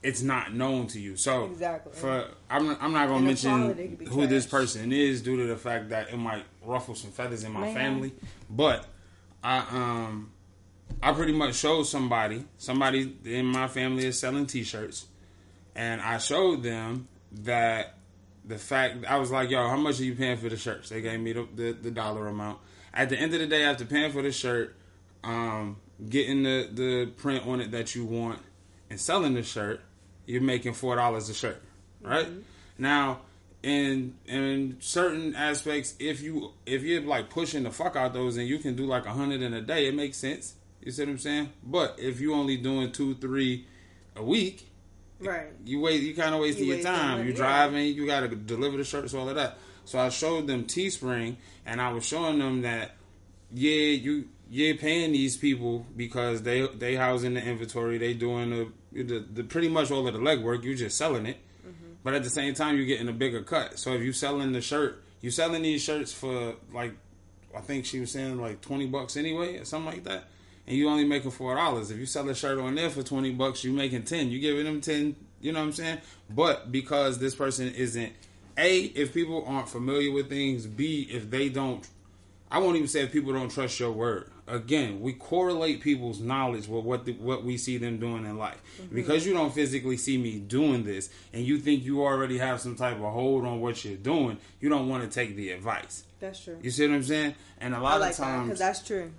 it's 0.02 0.22
not 0.22 0.54
known 0.54 0.86
to 0.88 1.00
you. 1.00 1.16
So 1.16 1.46
Exactly. 1.46 1.92
for 1.94 2.28
I'm 2.48 2.76
I'm 2.80 2.92
not 2.92 3.08
gonna 3.08 3.24
mention 3.26 4.06
who 4.08 4.26
this 4.26 4.46
person 4.46 4.92
is 4.92 5.20
due 5.22 5.36
to 5.38 5.46
the 5.46 5.56
fact 5.56 5.88
that 5.90 6.10
it 6.12 6.16
might 6.16 6.44
ruffle 6.64 6.94
some 6.94 7.10
feathers 7.10 7.44
in 7.44 7.52
my 7.52 7.60
Man. 7.62 7.74
family, 7.74 8.12
but 8.48 8.86
I 9.42 9.58
um. 9.70 10.30
I 11.02 11.12
pretty 11.12 11.32
much 11.32 11.56
showed 11.56 11.82
somebody, 11.82 12.44
somebody 12.58 13.14
in 13.24 13.44
my 13.44 13.66
family 13.68 14.06
is 14.06 14.18
selling 14.18 14.46
T-shirts, 14.46 15.06
and 15.74 16.00
I 16.00 16.16
showed 16.18 16.62
them 16.62 17.08
that 17.42 17.95
the 18.46 18.58
fact 18.58 19.04
I 19.06 19.16
was 19.16 19.30
like, 19.30 19.50
"Yo, 19.50 19.68
how 19.68 19.76
much 19.76 20.00
are 20.00 20.04
you 20.04 20.14
paying 20.14 20.36
for 20.36 20.48
the 20.48 20.56
shirts?" 20.56 20.88
They 20.88 21.00
gave 21.00 21.20
me 21.20 21.32
the, 21.32 21.48
the, 21.54 21.72
the 21.72 21.90
dollar 21.90 22.28
amount. 22.28 22.58
At 22.94 23.10
the 23.10 23.18
end 23.18 23.34
of 23.34 23.40
the 23.40 23.46
day, 23.46 23.64
after 23.64 23.84
paying 23.84 24.12
for 24.12 24.22
the 24.22 24.32
shirt, 24.32 24.76
um, 25.24 25.76
getting 26.08 26.42
the 26.42 26.68
the 26.72 27.06
print 27.16 27.46
on 27.46 27.60
it 27.60 27.70
that 27.72 27.94
you 27.94 28.04
want, 28.04 28.40
and 28.88 29.00
selling 29.00 29.34
the 29.34 29.42
shirt, 29.42 29.80
you're 30.26 30.42
making 30.42 30.74
four 30.74 30.96
dollars 30.96 31.28
a 31.28 31.34
shirt, 31.34 31.60
right? 32.00 32.28
Now, 32.78 33.20
in 33.62 34.14
in 34.26 34.76
certain 34.80 35.34
aspects, 35.34 35.94
if 35.98 36.22
you 36.22 36.52
if 36.64 36.82
you're 36.82 37.02
like 37.02 37.30
pushing 37.30 37.64
the 37.64 37.70
fuck 37.70 37.96
out 37.96 38.14
those, 38.14 38.36
and 38.36 38.46
you 38.46 38.58
can 38.58 38.76
do 38.76 38.86
like 38.86 39.06
a 39.06 39.12
hundred 39.12 39.42
in 39.42 39.52
a 39.54 39.60
day, 39.60 39.86
it 39.88 39.94
makes 39.94 40.16
sense. 40.16 40.54
You 40.82 40.92
see 40.92 41.02
what 41.02 41.10
I'm 41.10 41.18
saying? 41.18 41.52
But 41.64 41.98
if 41.98 42.20
you 42.20 42.32
only 42.32 42.56
doing 42.56 42.92
two, 42.92 43.16
three 43.16 43.66
a 44.14 44.22
week, 44.22 44.70
Right. 45.20 45.46
you 45.64 45.80
wait 45.80 46.02
you 46.02 46.14
kind 46.14 46.34
of 46.34 46.40
wasting 46.40 46.66
You 46.66 46.74
your 46.74 46.82
time 46.84 47.18
money, 47.18 47.22
you 47.24 47.30
yeah. 47.30 47.36
driving 47.36 47.86
you 47.94 48.06
got 48.06 48.20
to 48.20 48.28
deliver 48.28 48.76
the 48.76 48.84
shirts 48.84 49.14
all 49.14 49.28
of 49.28 49.34
that 49.36 49.56
so 49.86 49.98
i 49.98 50.08
showed 50.10 50.46
them 50.46 50.64
teespring 50.64 51.36
and 51.64 51.80
i 51.80 51.90
was 51.92 52.04
showing 52.04 52.38
them 52.38 52.62
that 52.62 52.96
yeah 53.54 53.70
you 53.72 54.28
you're 54.50 54.76
paying 54.76 55.12
these 55.12 55.36
people 55.36 55.86
because 55.96 56.42
they 56.42 56.66
they 56.76 56.94
housing 56.96 57.34
the 57.34 57.42
inventory 57.42 57.96
they 57.98 58.12
doing 58.14 58.50
the, 58.92 59.02
the, 59.02 59.24
the 59.32 59.42
pretty 59.44 59.68
much 59.68 59.90
all 59.90 60.06
of 60.06 60.12
the 60.12 60.20
legwork 60.20 60.62
You're 60.64 60.74
just 60.74 60.96
selling 60.98 61.26
it 61.26 61.38
Mm-hmm. 61.66 61.94
but 62.04 62.14
at 62.14 62.22
the 62.22 62.30
same 62.30 62.54
time 62.54 62.76
you're 62.76 62.84
getting 62.86 63.08
a 63.08 63.12
bigger 63.12 63.42
cut 63.42 63.78
so 63.78 63.92
if 63.94 64.02
you 64.02 64.12
selling 64.12 64.52
the 64.52 64.60
shirt 64.60 65.02
you 65.20 65.30
selling 65.32 65.62
these 65.62 65.82
shirts 65.82 66.12
for 66.12 66.54
like 66.72 66.92
i 67.56 67.60
think 67.60 67.86
she 67.86 67.98
was 68.00 68.12
saying 68.12 68.38
like 68.40 68.60
20 68.60 68.86
bucks 68.86 69.16
anyway 69.16 69.56
or 69.58 69.64
something 69.64 69.92
like 69.94 70.04
that 70.04 70.24
and 70.66 70.76
you 70.76 70.88
only 70.88 71.04
making 71.04 71.30
four 71.30 71.54
dollars. 71.54 71.90
If 71.90 71.98
you 71.98 72.06
sell 72.06 72.28
a 72.28 72.34
shirt 72.34 72.58
on 72.58 72.74
there 72.74 72.90
for 72.90 73.02
twenty 73.02 73.32
bucks, 73.32 73.64
you 73.64 73.72
making 73.72 74.04
ten. 74.04 74.30
You 74.30 74.38
giving 74.38 74.64
them 74.64 74.80
ten. 74.80 75.16
You 75.40 75.52
know 75.52 75.60
what 75.60 75.66
I'm 75.66 75.72
saying? 75.72 75.98
But 76.30 76.72
because 76.72 77.18
this 77.18 77.34
person 77.34 77.72
isn't 77.74 78.12
a, 78.58 78.78
if 78.80 79.12
people 79.12 79.44
aren't 79.46 79.68
familiar 79.68 80.10
with 80.10 80.28
things. 80.28 80.66
B, 80.66 81.08
if 81.10 81.30
they 81.30 81.48
don't, 81.48 81.86
I 82.50 82.58
won't 82.58 82.76
even 82.76 82.88
say 82.88 83.02
if 83.02 83.12
people 83.12 83.32
don't 83.32 83.50
trust 83.50 83.78
your 83.78 83.92
word. 83.92 84.30
Again, 84.48 85.00
we 85.00 85.12
correlate 85.12 85.80
people's 85.80 86.20
knowledge 86.20 86.68
with 86.68 86.84
what 86.84 87.04
the, 87.04 87.12
what 87.14 87.44
we 87.44 87.58
see 87.58 87.78
them 87.78 87.98
doing 87.98 88.24
in 88.24 88.38
life. 88.38 88.62
Mm-hmm. 88.80 88.94
Because 88.94 89.26
you 89.26 89.34
don't 89.34 89.52
physically 89.52 89.96
see 89.96 90.16
me 90.16 90.38
doing 90.38 90.84
this, 90.84 91.10
and 91.32 91.44
you 91.44 91.58
think 91.58 91.84
you 91.84 92.04
already 92.04 92.38
have 92.38 92.60
some 92.60 92.76
type 92.76 92.96
of 92.96 93.12
hold 93.12 93.44
on 93.44 93.60
what 93.60 93.84
you're 93.84 93.96
doing, 93.96 94.38
you 94.60 94.68
don't 94.68 94.88
want 94.88 95.02
to 95.02 95.08
take 95.08 95.34
the 95.34 95.50
advice. 95.50 96.04
That's 96.20 96.38
true. 96.42 96.58
You 96.62 96.70
see 96.70 96.86
what 96.86 96.94
I'm 96.94 97.02
saying? 97.02 97.34
And 97.60 97.74
a 97.74 97.80
lot 97.80 98.00
like 98.00 98.12
of 98.12 98.16
times, 98.18 98.44
because 98.44 98.58
that's 98.60 98.86
true. 98.86 99.10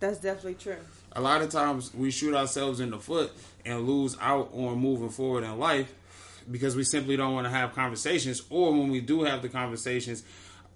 That's 0.00 0.18
definitely 0.18 0.54
true. 0.54 0.76
a 1.12 1.20
lot 1.20 1.42
of 1.42 1.50
times 1.50 1.92
we 1.94 2.10
shoot 2.10 2.34
ourselves 2.34 2.80
in 2.80 2.90
the 2.90 2.98
foot 2.98 3.32
and 3.64 3.86
lose 3.86 4.16
out 4.20 4.50
on 4.54 4.78
moving 4.78 5.08
forward 5.10 5.42
in 5.44 5.58
life 5.58 5.92
because 6.50 6.76
we 6.76 6.84
simply 6.84 7.16
don't 7.16 7.34
want 7.34 7.46
to 7.46 7.50
have 7.50 7.74
conversations, 7.74 8.42
or 8.48 8.72
when 8.72 8.90
we 8.90 9.00
do 9.00 9.24
have 9.24 9.42
the 9.42 9.48
conversations, 9.48 10.22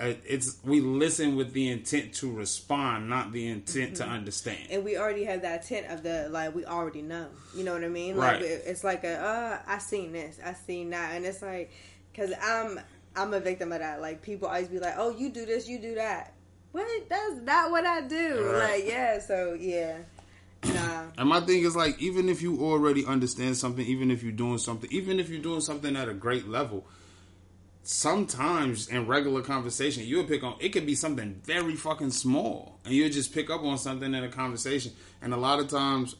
uh, 0.01 0.13
it's 0.27 0.59
we 0.65 0.81
listen 0.81 1.37
with 1.37 1.53
the 1.53 1.71
intent 1.71 2.13
to 2.15 2.31
respond, 2.33 3.09
not 3.09 3.31
the 3.33 3.47
intent 3.49 3.97
to 3.97 4.05
understand. 4.05 4.67
and 4.71 4.85
we 4.85 4.97
already 4.99 5.25
have 5.25 5.43
that 5.43 5.63
intent 5.63 5.87
of 5.93 6.03
the 6.03 6.29
like 6.31 6.55
we 6.55 6.65
already 6.65 7.03
know 7.03 7.27
you 7.57 7.63
know 7.63 7.73
what 7.75 7.85
i 7.85 7.89
mean 7.89 8.17
Right. 8.17 8.41
like 8.41 8.51
it's 8.51 8.83
like 8.83 9.05
a 9.05 9.15
uh 9.21 9.59
i 9.67 9.79
seen 9.79 10.13
this 10.13 10.41
i 10.45 10.55
seen 10.55 10.91
that 10.91 11.15
and 11.15 11.25
it's 11.25 11.43
like 11.43 11.71
because 12.11 12.33
i'm 12.43 12.81
i'm 13.15 13.33
a 13.35 13.39
victim 13.41 13.71
of 13.71 13.79
that 13.79 14.01
like 14.01 14.23
people 14.23 14.49
always 14.49 14.69
be 14.69 14.81
like 14.81 14.95
oh 14.97 15.11
you 15.11 15.29
do 15.31 15.47
this 15.47 15.69
you 15.69 15.79
do 15.79 15.95
that 15.97 16.33
what 16.73 17.09
that's 17.09 17.41
not 17.43 17.71
what 17.71 17.87
i 17.87 18.01
do 18.01 18.45
Right. 18.53 18.73
like 18.75 18.85
yeah 18.87 19.19
so 19.21 19.55
yeah 19.59 19.99
nah 20.65 21.05
And 21.19 21.29
my 21.29 21.41
thing 21.41 21.63
is 21.65 21.77
like, 21.77 22.01
even 22.01 22.29
if 22.29 22.41
you 22.43 22.61
already 22.63 23.05
understand 23.07 23.57
something, 23.57 23.85
even 23.87 24.11
if 24.11 24.23
you're 24.23 24.33
doing 24.33 24.59
something, 24.59 24.91
even 24.93 25.19
if 25.21 25.29
you're 25.29 25.43
doing 25.43 25.61
something 25.61 25.95
at 25.97 26.09
a 26.09 26.15
great 26.15 26.49
level, 26.49 26.87
sometimes 27.83 28.89
in 28.89 29.07
regular 29.07 29.43
conversation, 29.43 30.05
you'll 30.05 30.25
pick 30.25 30.43
on 30.45 30.55
it 30.61 30.71
could 30.71 30.87
be 30.87 30.95
something 30.95 31.41
very 31.45 31.75
fucking 31.75 32.11
small, 32.13 32.79
and 32.85 32.95
you'll 32.95 33.11
just 33.11 33.35
pick 33.35 33.51
up 33.51 33.63
on 33.63 33.77
something 33.77 34.15
in 34.15 34.23
a 34.25 34.29
conversation. 34.29 34.93
And 35.21 35.35
a 35.35 35.37
lot 35.37 35.59
of 35.61 35.69
times, 35.69 36.15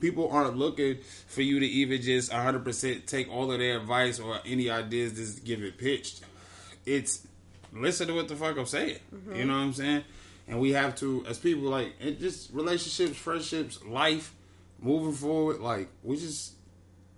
people 0.00 0.28
aren't 0.30 0.56
looking 0.56 0.98
for 1.28 1.42
you 1.42 1.60
to 1.60 1.66
even 1.66 2.00
just 2.02 2.32
100% 2.32 3.06
take 3.06 3.30
all 3.30 3.52
of 3.52 3.58
their 3.58 3.78
advice 3.78 4.18
or 4.18 4.38
any 4.46 4.70
ideas, 4.70 5.12
just 5.14 5.44
give 5.44 5.62
it 5.62 5.78
pitched. 5.78 6.22
It's 6.84 7.26
listen 7.82 8.08
to 8.08 8.14
what 8.14 8.28
the 8.28 8.36
fuck 8.36 8.56
I'm 8.56 8.66
saying. 8.66 8.98
You 9.10 9.18
mm-hmm. 9.18 9.48
know 9.48 9.54
what 9.54 9.60
I'm 9.60 9.72
saying? 9.72 10.04
And 10.48 10.60
we 10.60 10.72
have 10.72 10.94
to, 10.96 11.24
as 11.28 11.38
people, 11.38 11.68
like, 11.68 11.92
it 12.00 12.20
just 12.20 12.52
relationships, 12.52 13.16
friendships, 13.16 13.82
life, 13.84 14.34
moving 14.80 15.12
forward, 15.12 15.60
like, 15.60 15.88
we 16.04 16.16
just, 16.16 16.52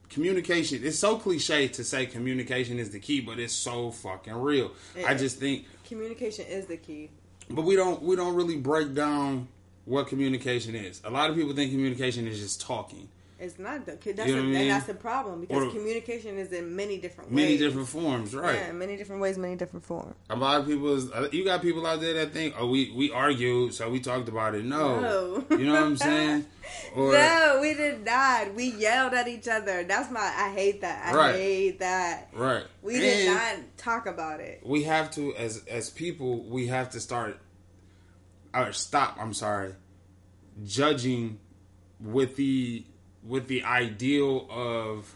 communication, 0.09 0.81
it's 0.83 0.99
so 0.99 1.19
cliche 1.19 1.69
to 1.69 1.85
say 1.85 2.07
communication 2.07 2.79
is 2.79 2.91
the 2.91 3.01
key, 3.01 3.21
but 3.21 3.39
it's 3.39 3.53
so 3.53 3.91
fucking 3.91 4.35
real. 4.35 4.73
I 5.07 5.15
just 5.15 5.39
think, 5.39 5.67
communication 5.85 6.47
is 6.47 6.67
the 6.67 6.79
key 6.79 7.11
but 7.51 7.63
we 7.65 7.77
don't, 7.77 8.03
we 8.03 8.17
don't 8.17 8.35
really 8.35 8.57
break 8.57 8.95
down 8.95 9.49
what 9.85 10.09
communication 10.09 10.75
is. 10.75 11.01
A 11.05 11.11
lot 11.11 11.31
of 11.31 11.37
people 11.37 11.55
think 11.55 11.71
communication 11.71 12.27
is 12.27 12.39
just 12.39 12.61
talking. 12.61 13.09
It's 13.41 13.59
not 13.59 13.87
the 13.87 13.93
that's 13.93 14.29
You 14.29 14.35
know 14.37 14.41
a, 14.43 14.45
I 14.45 14.47
mean? 14.47 14.57
and 14.63 14.71
that's 14.71 14.87
the 14.87 14.95
problem 14.95 15.41
because 15.43 15.65
Or- 15.65 15.71
communication 15.71 16.39
is 16.39 16.53
in 16.53 16.75
many 16.75 16.99
different 16.99 17.31
ways. 17.31 17.37
Many 17.37 17.49
ways 17.53 17.61
different 17.61 17.89
forms, 17.89 18.35
right? 18.35 18.57
yeah, 18.57 18.73
many 18.73 18.97
different 18.97 19.23
ways 19.23 19.39
many 19.39 19.55
different 19.57 19.85
forms 19.85 20.15
A 20.31 20.37
lot 20.37 20.61
of 20.61 20.67
people, 20.67 20.95
is, 20.97 21.11
uh, 21.13 21.29
you 21.31 21.45
got 21.45 21.63
people 21.63 21.87
out 21.87 22.01
there 22.01 22.15
that 22.15 22.33
think, 22.33 22.55
oh, 22.59 22.69
we 22.69 22.91
we 22.97 23.13
argued, 23.13 23.75
so 23.75 23.89
we 23.91 24.01
talked 24.01 24.29
about 24.29 24.55
it. 24.55 24.65
No, 24.65 25.01
No. 25.01 25.45
you 25.57 25.67
know 25.67 25.73
what 25.75 25.83
I'm 25.83 25.97
saying? 25.97 26.47
Or 26.95 27.13
no, 27.13 27.59
we 27.63 27.73
did 27.73 28.05
not. 28.05 28.55
We 28.55 28.73
yelled 28.73 29.15
at 29.15 29.27
each 29.27 29.49
other. 29.49 29.85
That's 29.85 30.11
my. 30.11 30.21
I 30.21 30.53
hate 30.53 30.83
that. 30.83 31.15
I 31.15 31.17
Right. 31.17 31.35
hate 31.35 31.79
that. 31.79 32.29
right, 32.35 32.65
We 32.83 32.99
did 32.99 33.27
not 33.33 33.57
talk 33.79 34.05
about 34.07 34.41
it. 34.41 34.61
We 34.67 34.83
have 34.83 35.11
to, 35.13 35.35
as 35.37 35.65
as 35.67 35.89
people, 35.89 36.45
we 36.45 36.67
have 36.67 36.91
to 36.91 37.01
start 37.01 37.39
or 38.53 38.73
stop. 38.73 39.17
I'm 39.19 39.33
sorry, 39.33 39.75
judging 40.67 41.39
with 42.01 42.37
the 42.37 42.85
with 43.29 43.47
the 43.47 43.63
ideal 43.63 44.47
of 44.51 45.15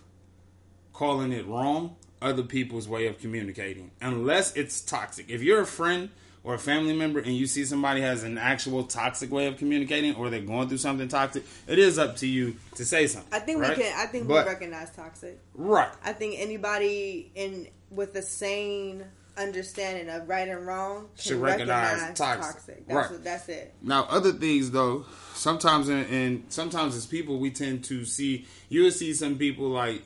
calling 0.93 1.33
it 1.33 1.47
wrong 1.47 1.97
other 2.21 2.43
people's 2.43 2.87
way 2.87 3.07
of 3.07 3.19
communicating 3.19 3.91
unless 4.01 4.55
it's 4.55 4.81
toxic 4.81 5.29
if 5.29 5.43
you're 5.43 5.63
a 5.63 5.67
friend 5.67 6.09
or 6.45 6.55
a 6.55 6.59
family 6.59 6.93
member 6.93 7.19
and 7.19 7.35
you 7.37 7.47
see 7.47 7.65
somebody 7.65 8.01
has 8.01 8.23
an 8.23 8.37
actual 8.39 8.85
toxic 8.85 9.31
way 9.33 9.47
of 9.47 9.57
communicating 9.57 10.15
or 10.17 10.29
they're 10.31 10.41
going 10.41 10.69
through 10.69 10.77
something 10.79 11.09
toxic 11.09 11.43
it 11.67 11.79
is 11.79 11.99
up 11.99 12.17
to 12.17 12.27
you 12.27 12.55
to 12.77 12.85
say 12.85 13.07
something 13.07 13.33
I 13.33 13.39
think 13.41 13.61
right? 13.61 13.77
we 13.77 13.83
can. 13.83 13.93
I 13.99 14.07
think 14.07 14.29
But- 14.29 14.45
we 14.47 14.53
recognize 14.53 14.91
toxic. 14.91 15.39
right 15.55 15.91
I 16.05 16.13
think 16.13 16.37
anybody 16.39 17.33
in 17.35 17.69
with 17.91 18.13
the 18.13 18.23
sane 18.23 19.05
understanding 19.37 20.09
of 20.09 20.29
right 20.29 20.49
and 20.49 20.67
wrong 20.67 21.09
can 21.17 21.23
Should 21.25 21.41
recognize 21.41 21.93
recognize 22.01 22.19
toxic. 22.19 22.53
toxic. 22.55 22.87
That's 22.87 22.95
Right. 22.97 23.11
what, 23.13 23.25
that's 23.25 23.49
it. 23.49 23.75
Now, 23.83 24.05
other 24.11 24.33
things 24.33 24.71
though, 24.71 25.07
sometimes 25.35 25.89
in, 25.89 26.05
in 26.07 26.45
sometimes 26.51 26.95
as 26.97 27.07
people, 27.07 27.39
we 27.39 27.51
tend 27.51 27.85
to 27.85 28.05
see 28.05 28.47
you 28.69 28.83
will 28.85 28.91
see 28.91 29.15
some 29.15 29.39
people 29.39 29.69
like, 29.69 30.03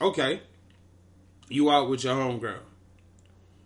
okay, 0.00 0.40
you 1.48 1.70
out 1.70 1.88
with 1.88 2.04
your 2.04 2.14
homegirl. 2.14 2.58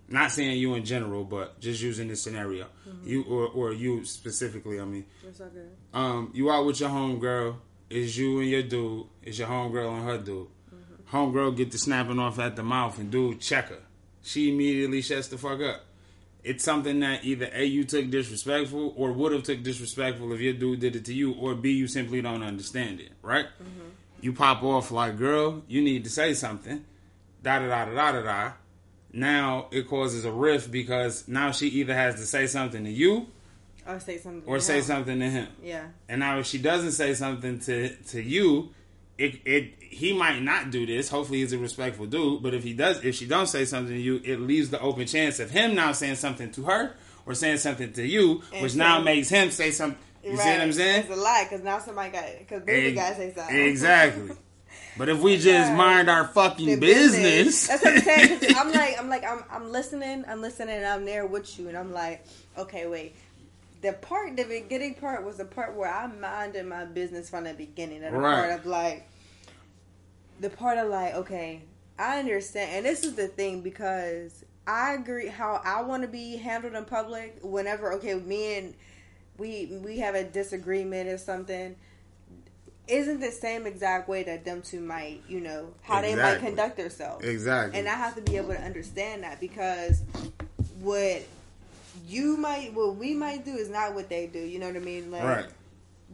Not 0.08 0.30
saying 0.30 0.58
you 0.58 0.74
in 0.74 0.84
general, 0.84 1.24
but 1.24 1.58
just 1.58 1.80
using 1.80 2.08
this 2.08 2.22
scenario, 2.22 2.66
you 3.04 3.22
or 3.24 3.46
or 3.48 3.72
you 3.72 4.04
specifically. 4.04 4.78
I 4.78 4.84
mean, 4.84 5.06
It's 5.26 5.40
all 5.40 5.48
good. 5.48 5.70
um, 5.94 6.30
you 6.34 6.50
out 6.50 6.66
with 6.66 6.80
your 6.80 6.90
homegirl. 6.90 7.56
Is 7.88 8.16
you 8.16 8.40
and 8.40 8.48
your 8.48 8.62
dude. 8.62 9.06
Is 9.22 9.38
your 9.38 9.48
homegirl 9.48 9.96
and 9.98 10.04
her 10.04 10.18
dude. 10.18 10.48
Homegirl 11.10 11.56
get 11.56 11.70
the 11.72 11.78
snapping 11.78 12.18
off 12.18 12.38
at 12.38 12.56
the 12.56 12.62
mouth 12.62 12.98
and 12.98 13.10
dude 13.10 13.40
check 13.40 13.68
her. 13.68 13.78
She 14.22 14.50
immediately 14.52 15.02
shuts 15.02 15.28
the 15.28 15.38
fuck 15.38 15.60
up. 15.60 15.84
It's 16.44 16.64
something 16.64 16.98
that 17.00 17.24
either 17.24 17.48
A 17.52 17.64
you 17.64 17.84
took 17.84 18.10
disrespectful 18.10 18.94
or 18.96 19.12
would 19.12 19.32
have 19.32 19.44
took 19.44 19.62
disrespectful 19.62 20.32
if 20.32 20.40
your 20.40 20.54
dude 20.54 20.80
did 20.80 20.96
it 20.96 21.04
to 21.06 21.14
you, 21.14 21.32
or 21.34 21.54
B 21.54 21.72
you 21.72 21.86
simply 21.86 22.20
don't 22.20 22.42
understand 22.42 23.00
it, 23.00 23.12
right? 23.22 23.46
Mm-hmm. 23.46 23.88
You 24.20 24.32
pop 24.32 24.62
off 24.62 24.90
like, 24.90 25.18
girl, 25.18 25.62
you 25.68 25.82
need 25.82 26.04
to 26.04 26.10
say 26.10 26.34
something. 26.34 26.84
Da 27.42 27.58
da 27.60 27.66
da 27.68 27.84
da 27.86 27.94
da 27.94 28.12
da 28.12 28.22
da. 28.22 28.52
Now 29.12 29.66
it 29.70 29.88
causes 29.88 30.24
a 30.24 30.32
rift 30.32 30.70
because 30.70 31.28
now 31.28 31.52
she 31.52 31.68
either 31.68 31.94
has 31.94 32.14
to 32.16 32.22
say 32.26 32.46
something 32.46 32.84
to 32.84 32.90
you 32.90 33.26
Or 33.86 34.00
say 34.00 34.18
something. 34.18 34.42
or 34.46 34.56
to 34.56 34.62
say 34.62 34.78
him. 34.78 34.84
something 34.84 35.18
to 35.20 35.28
him. 35.28 35.48
Yeah. 35.62 35.86
And 36.08 36.20
now 36.20 36.38
if 36.38 36.46
she 36.46 36.58
doesn't 36.58 36.92
say 36.92 37.14
something 37.14 37.58
to 37.60 37.94
to 37.94 38.22
you, 38.22 38.70
it 39.18 39.40
it 39.44 39.74
he 39.80 40.12
might 40.12 40.40
not 40.42 40.70
do 40.70 40.86
this. 40.86 41.08
Hopefully 41.08 41.40
he's 41.40 41.52
a 41.52 41.58
respectful 41.58 42.06
dude. 42.06 42.42
But 42.42 42.54
if 42.54 42.62
he 42.64 42.72
does, 42.72 43.04
if 43.04 43.14
she 43.14 43.26
don't 43.26 43.46
say 43.46 43.64
something 43.64 43.94
to 43.94 44.00
you, 44.00 44.20
it 44.24 44.40
leaves 44.40 44.70
the 44.70 44.80
open 44.80 45.06
chance 45.06 45.38
of 45.40 45.50
him 45.50 45.74
now 45.74 45.92
saying 45.92 46.16
something 46.16 46.50
to 46.52 46.64
her 46.64 46.94
or 47.26 47.34
saying 47.34 47.58
something 47.58 47.92
to 47.92 48.06
you, 48.06 48.42
And 48.52 48.62
which 48.62 48.74
now 48.74 49.00
makes 49.00 49.28
him 49.28 49.50
say 49.50 49.70
something. 49.70 49.98
You 50.24 50.36
see 50.36 50.50
what 50.50 50.60
I'm 50.60 50.72
saying? 50.72 51.00
It's 51.06 51.10
a 51.10 51.16
lie 51.20 51.46
because 51.48 51.64
now 51.64 51.78
somebody 51.80 52.10
got 52.10 52.24
because 52.38 52.62
baby 52.62 52.88
Ex- 52.88 52.94
got 52.96 53.08
to 53.10 53.14
say 53.16 53.34
something. 53.34 53.56
Exactly. 53.56 54.30
But 54.98 55.08
if 55.08 55.20
we 55.20 55.36
just 55.36 55.46
Yeah. 55.70 55.74
mind 55.74 56.10
our 56.10 56.28
fucking 56.28 56.66
The 56.66 56.76
business, 56.76 57.66
That's 57.66 57.82
what 57.82 57.94
I'm 57.94 58.00
saying. 58.02 58.40
I'm 58.56 58.72
like, 58.72 58.98
I'm 58.98 59.08
like, 59.08 59.24
I'm, 59.24 59.42
I'm 59.50 59.72
listening, 59.72 60.22
I'm 60.28 60.42
listening, 60.42 60.76
and 60.76 60.84
I'm 60.86 61.06
there 61.06 61.24
with 61.24 61.58
you, 61.58 61.68
and 61.68 61.78
I'm 61.78 61.92
like, 61.94 62.22
okay, 62.58 62.86
wait. 62.86 63.14
The 63.82 63.92
part, 63.92 64.36
the 64.36 64.44
beginning 64.44 64.94
part, 64.94 65.24
was 65.24 65.36
the 65.36 65.44
part 65.44 65.74
where 65.74 65.92
I 65.92 66.06
minded 66.06 66.66
my 66.66 66.84
business 66.84 67.28
from 67.28 67.44
the 67.44 67.54
beginning. 67.54 68.02
And 68.04 68.14
the 68.14 68.20
Right. 68.20 68.34
part 68.34 68.60
of 68.60 68.66
like, 68.66 69.08
the 70.40 70.50
part 70.50 70.78
of 70.78 70.88
like, 70.88 71.14
okay, 71.14 71.62
I 71.98 72.18
understand, 72.18 72.70
and 72.72 72.86
this 72.86 73.04
is 73.04 73.14
the 73.14 73.28
thing 73.28 73.60
because 73.60 74.44
I 74.66 74.94
agree 74.94 75.28
how 75.28 75.60
I 75.64 75.82
want 75.82 76.02
to 76.02 76.08
be 76.08 76.36
handled 76.36 76.74
in 76.74 76.84
public. 76.84 77.38
Whenever, 77.42 77.92
okay, 77.94 78.14
me 78.14 78.58
and 78.58 78.74
we 79.38 79.80
we 79.84 79.98
have 79.98 80.14
a 80.14 80.24
disagreement 80.24 81.08
or 81.08 81.18
something 81.18 81.76
isn't 82.88 83.20
the 83.20 83.30
same 83.30 83.66
exact 83.66 84.08
way 84.08 84.22
that 84.24 84.44
them 84.44 84.62
two 84.62 84.80
might, 84.80 85.22
you 85.28 85.40
know, 85.40 85.68
how 85.82 86.00
they 86.00 86.14
might 86.14 86.38
conduct 86.38 86.76
themselves. 86.76 87.24
exactly. 87.24 87.78
And 87.78 87.88
I 87.88 87.94
have 87.94 88.14
to 88.16 88.22
be 88.22 88.36
able 88.36 88.48
to 88.48 88.60
understand 88.60 89.22
that 89.22 89.40
because 89.40 90.02
what 90.80 91.22
you 92.06 92.36
might, 92.36 92.74
what 92.74 92.96
we 92.96 93.14
might 93.14 93.44
do 93.44 93.52
is 93.56 93.68
not 93.68 93.94
what 93.94 94.08
they 94.08 94.26
do. 94.26 94.38
You 94.40 94.58
know 94.58 94.66
what 94.66 94.76
I 94.76 94.80
mean? 94.80 95.10
Like, 95.10 95.22
right, 95.22 95.46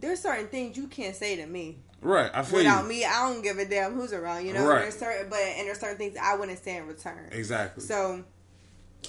there's 0.00 0.20
certain 0.20 0.48
things 0.48 0.76
you 0.76 0.86
can't 0.86 1.14
say 1.16 1.36
to 1.36 1.46
me 1.46 1.78
right. 2.00 2.30
I 2.32 2.42
feel 2.42 2.58
without 2.58 2.82
you. 2.84 2.88
me. 2.88 3.04
I 3.04 3.28
don't 3.32 3.42
give 3.42 3.58
a 3.58 3.64
damn 3.64 3.94
who's 3.94 4.12
around. 4.12 4.46
You 4.46 4.52
know, 4.54 4.66
Right. 4.66 4.82
there's 4.82 4.96
certain, 4.98 5.28
but 5.28 5.38
and 5.40 5.66
there's 5.66 5.80
certain 5.80 5.96
things 5.98 6.16
I 6.20 6.36
wouldn't 6.36 6.58
say 6.62 6.76
in 6.76 6.86
return. 6.86 7.28
Exactly. 7.32 7.84
So. 7.84 8.24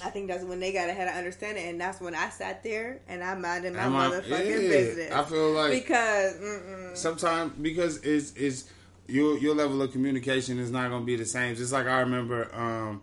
I 0.04 0.10
think 0.10 0.28
that's 0.28 0.44
when 0.44 0.60
they 0.60 0.72
got 0.72 0.88
ahead 0.88 1.08
have 1.08 1.14
to 1.14 1.18
understand 1.18 1.58
it, 1.58 1.68
and 1.68 1.80
that's 1.80 2.00
when 2.00 2.14
I 2.14 2.28
sat 2.30 2.62
there 2.62 3.00
and 3.08 3.24
I 3.24 3.34
minded 3.34 3.74
my 3.74 3.86
I- 3.86 3.88
motherfucking 3.88 4.48
yeah, 4.62 4.68
business. 4.68 5.12
I 5.12 5.24
feel 5.24 5.50
like 5.50 5.72
because 5.72 6.34
mm-mm. 6.36 6.96
sometimes 6.96 7.52
because 7.60 7.96
it's 8.04 8.32
is 8.34 8.70
your 9.08 9.36
your 9.38 9.54
level 9.54 9.82
of 9.82 9.90
communication 9.90 10.60
is 10.60 10.70
not 10.70 10.90
going 10.90 11.02
to 11.02 11.06
be 11.06 11.16
the 11.16 11.24
same. 11.24 11.56
Just 11.56 11.72
like 11.72 11.86
I 11.86 12.00
remember, 12.00 12.48
um, 12.54 13.02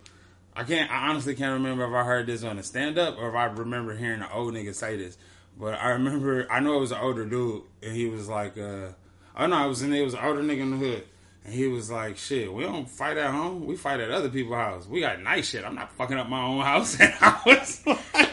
I 0.57 0.63
can't. 0.63 0.91
I 0.91 1.09
honestly 1.09 1.35
can't 1.35 1.53
remember 1.53 1.85
if 1.85 1.93
I 1.93 2.03
heard 2.03 2.25
this 2.27 2.43
on 2.43 2.57
a 2.57 2.63
stand 2.63 2.97
up 2.97 3.17
or 3.19 3.29
if 3.29 3.35
I 3.35 3.45
remember 3.45 3.95
hearing 3.95 4.21
an 4.21 4.27
old 4.33 4.53
nigga 4.53 4.73
say 4.73 4.97
this. 4.97 5.17
But 5.59 5.75
I 5.75 5.89
remember, 5.89 6.51
I 6.51 6.59
know 6.59 6.77
it 6.77 6.81
was 6.81 6.91
an 6.91 6.97
older 6.99 7.25
dude, 7.25 7.63
and 7.83 7.95
he 7.95 8.07
was 8.09 8.27
like, 8.27 8.57
uh, 8.57 8.89
"Oh 9.37 9.45
no, 9.47 9.65
it 9.65 9.69
was 9.69 9.81
in 9.83 9.93
it 9.93 10.03
was 10.03 10.13
an 10.15 10.19
older 10.23 10.41
nigga 10.41 10.61
in 10.61 10.71
the 10.71 10.77
hood." 10.77 11.03
And 11.45 11.53
he 11.53 11.67
was 11.67 11.89
like, 11.91 12.17
"Shit, 12.17 12.51
we 12.51 12.63
don't 12.63 12.89
fight 12.89 13.17
at 13.17 13.31
home. 13.31 13.65
We 13.67 13.75
fight 13.75 13.99
at 13.99 14.09
other 14.11 14.29
people's 14.29 14.55
house. 14.57 14.87
We 14.87 14.99
got 14.99 15.21
nice 15.21 15.49
shit. 15.49 15.63
I'm 15.63 15.75
not 15.75 15.91
fucking 15.93 16.17
up 16.17 16.27
my 16.27 16.43
own 16.43 16.61
house." 16.61 16.97
And 16.99 17.13
I 17.21 17.39
was 17.45 17.85
like, 17.85 18.29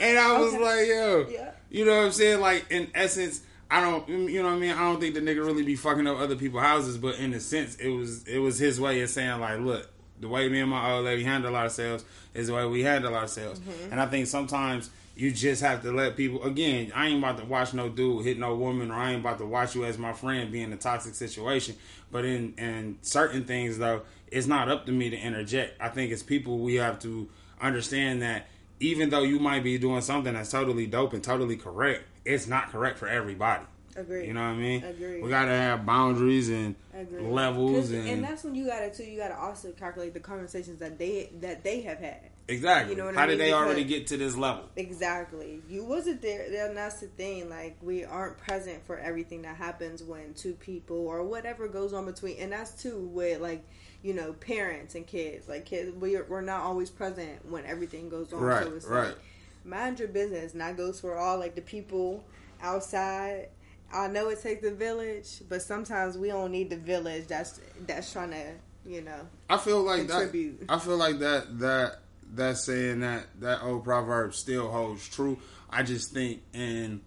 and 0.00 0.18
I 0.18 0.38
was 0.38 0.54
Okay. 0.54 0.62
like, 0.64 0.88
"Yo, 0.88 1.26
Yeah. 1.30 1.50
you 1.70 1.84
know 1.84 1.96
what 1.98 2.06
I'm 2.06 2.12
saying? 2.12 2.40
Like 2.40 2.66
in 2.70 2.88
essence, 2.94 3.42
I 3.70 3.80
don't, 3.80 4.08
you 4.08 4.42
know 4.42 4.48
what 4.48 4.54
I 4.56 4.58
mean? 4.58 4.72
I 4.72 4.80
don't 4.80 5.00
think 5.00 5.14
the 5.14 5.20
nigga 5.20 5.44
really 5.44 5.62
be 5.64 5.76
fucking 5.76 6.06
up 6.06 6.18
other 6.18 6.36
people's 6.36 6.62
houses, 6.62 6.98
but 6.98 7.16
in 7.16 7.32
a 7.34 7.40
sense, 7.40 7.76
it 7.76 7.88
was 7.88 8.26
it 8.28 8.38
was 8.38 8.58
his 8.58 8.80
way 8.80 9.00
of 9.02 9.10
saying 9.10 9.40
like, 9.40 9.58
look, 9.60 9.88
the 10.20 10.28
way 10.28 10.48
me 10.48 10.60
and 10.60 10.70
my 10.70 10.92
old 10.92 11.04
lady 11.04 11.24
handle 11.24 11.54
ourselves 11.56 12.04
is 12.34 12.46
the 12.48 12.54
way 12.54 12.66
we 12.66 12.82
handle 12.82 13.14
ourselves. 13.14 13.60
Mm-hmm. 13.60 13.92
And 13.92 14.00
I 14.00 14.06
think 14.06 14.26
sometimes 14.26 14.90
you 15.16 15.30
just 15.30 15.62
have 15.62 15.82
to 15.82 15.92
let 15.92 16.16
people. 16.16 16.42
Again, 16.42 16.92
I 16.94 17.08
ain't 17.08 17.18
about 17.18 17.38
to 17.38 17.44
watch 17.44 17.72
no 17.74 17.88
dude 17.88 18.24
hit 18.24 18.38
no 18.38 18.54
woman, 18.54 18.90
or 18.90 18.94
I 18.94 19.12
ain't 19.12 19.20
about 19.20 19.38
to 19.38 19.46
watch 19.46 19.74
you 19.74 19.84
as 19.84 19.98
my 19.98 20.12
friend 20.12 20.52
be 20.52 20.62
in 20.62 20.72
a 20.72 20.76
toxic 20.76 21.14
situation. 21.14 21.76
But 22.10 22.24
in 22.24 22.54
in 22.58 22.98
certain 23.02 23.44
things 23.44 23.78
though, 23.78 24.02
it's 24.28 24.46
not 24.46 24.68
up 24.68 24.86
to 24.86 24.92
me 24.92 25.10
to 25.10 25.16
interject. 25.16 25.80
I 25.80 25.88
think 25.88 26.12
it's 26.12 26.22
people 26.22 26.58
we 26.58 26.74
have 26.76 26.98
to 27.00 27.28
understand 27.60 28.22
that 28.22 28.48
even 28.78 29.08
though 29.08 29.22
you 29.22 29.38
might 29.38 29.64
be 29.64 29.78
doing 29.78 30.02
something 30.02 30.34
that's 30.34 30.50
totally 30.50 30.86
dope 30.86 31.14
and 31.14 31.24
totally 31.24 31.56
correct, 31.56 32.04
it's 32.24 32.46
not 32.46 32.70
correct 32.70 32.98
for 32.98 33.08
everybody. 33.08 33.64
Agree. 33.96 34.26
You 34.26 34.34
know 34.34 34.40
what 34.40 34.48
I 34.48 34.54
mean? 34.56 34.84
Agree. 34.84 35.20
We 35.22 35.28
gotta 35.30 35.50
have 35.52 35.86
boundaries 35.86 36.48
and 36.50 36.74
Agree. 36.94 37.22
levels 37.22 37.90
and, 37.90 38.08
and 38.08 38.22
that's 38.24 38.44
when 38.44 38.54
you 38.54 38.66
gotta 38.66 38.90
too. 38.90 39.04
You 39.04 39.18
gotta 39.18 39.36
also 39.38 39.72
calculate 39.72 40.14
the 40.14 40.20
conversations 40.20 40.78
that 40.80 40.98
they 40.98 41.30
that 41.40 41.64
they 41.64 41.80
have 41.82 41.98
had. 41.98 42.20
exactly. 42.48 42.92
you 42.94 42.98
know 42.98 43.06
what 43.06 43.14
How 43.16 43.22
I 43.22 43.26
did 43.26 43.38
mean? 43.38 43.48
they 43.48 43.52
already 43.54 43.84
get 43.84 44.06
to 44.08 44.16
this 44.16 44.36
level? 44.36 44.64
Exactly. 44.76 45.60
You 45.68 45.84
wasn't 45.84 46.22
there. 46.22 46.46
And 46.68 46.76
that's 46.76 47.00
the 47.00 47.06
thing. 47.06 47.48
Like 47.48 47.76
we 47.82 48.04
aren't 48.04 48.38
present 48.38 48.86
for 48.86 48.98
everything 48.98 49.42
that 49.42 49.56
happens 49.56 50.02
when 50.02 50.34
two 50.34 50.52
people 50.54 51.06
or 51.08 51.22
whatever 51.24 51.68
goes 51.68 51.92
on 51.92 52.04
between. 52.06 52.38
And 52.38 52.52
that's 52.52 52.80
too 52.82 52.98
with 53.12 53.40
like 53.40 53.64
you 54.02 54.12
know 54.14 54.32
parents 54.34 54.94
and 54.94 55.06
kids. 55.06 55.48
Like 55.48 55.64
kids, 55.64 55.90
we're 55.96 56.24
we're 56.24 56.40
not 56.42 56.60
always 56.60 56.90
present 56.90 57.50
when 57.50 57.64
everything 57.64 58.08
goes 58.08 58.32
on. 58.32 58.40
Right, 58.40 58.64
So 58.64 58.74
it's 58.74 58.86
right. 58.86 59.06
like 59.08 59.18
mind 59.64 59.98
your 59.98 60.08
business. 60.08 60.52
And 60.52 60.60
that 60.60 60.76
goes 60.76 61.00
for 61.00 61.16
all 61.18 61.38
like 61.38 61.54
the 61.56 61.62
people 61.62 62.22
outside. 62.62 63.48
I 63.92 64.08
know 64.08 64.28
it 64.28 64.42
takes 64.42 64.64
a 64.66 64.70
village, 64.72 65.42
but 65.48 65.62
sometimes 65.62 66.18
we 66.18 66.28
don't 66.28 66.50
need 66.52 66.70
the 66.70 66.76
village. 66.76 67.26
That's 67.28 67.60
that's 67.86 68.12
trying 68.12 68.30
to 68.30 68.52
you 68.84 69.02
know. 69.02 69.26
I 69.50 69.58
feel 69.58 69.82
like 69.82 70.08
Contribute. 70.08 70.60
that. 70.60 70.70
I 70.70 70.78
feel 70.78 70.96
like 70.96 71.18
that 71.20 71.58
that 71.60 71.98
that 72.34 72.56
saying 72.58 73.00
that 73.00 73.26
that 73.40 73.62
old 73.62 73.84
proverb 73.84 74.34
still 74.34 74.70
holds 74.70 75.08
true. 75.08 75.38
I 75.70 75.82
just 75.82 76.12
think 76.12 76.42
in 76.52 77.00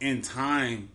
in 0.00 0.22
time, 0.22 0.90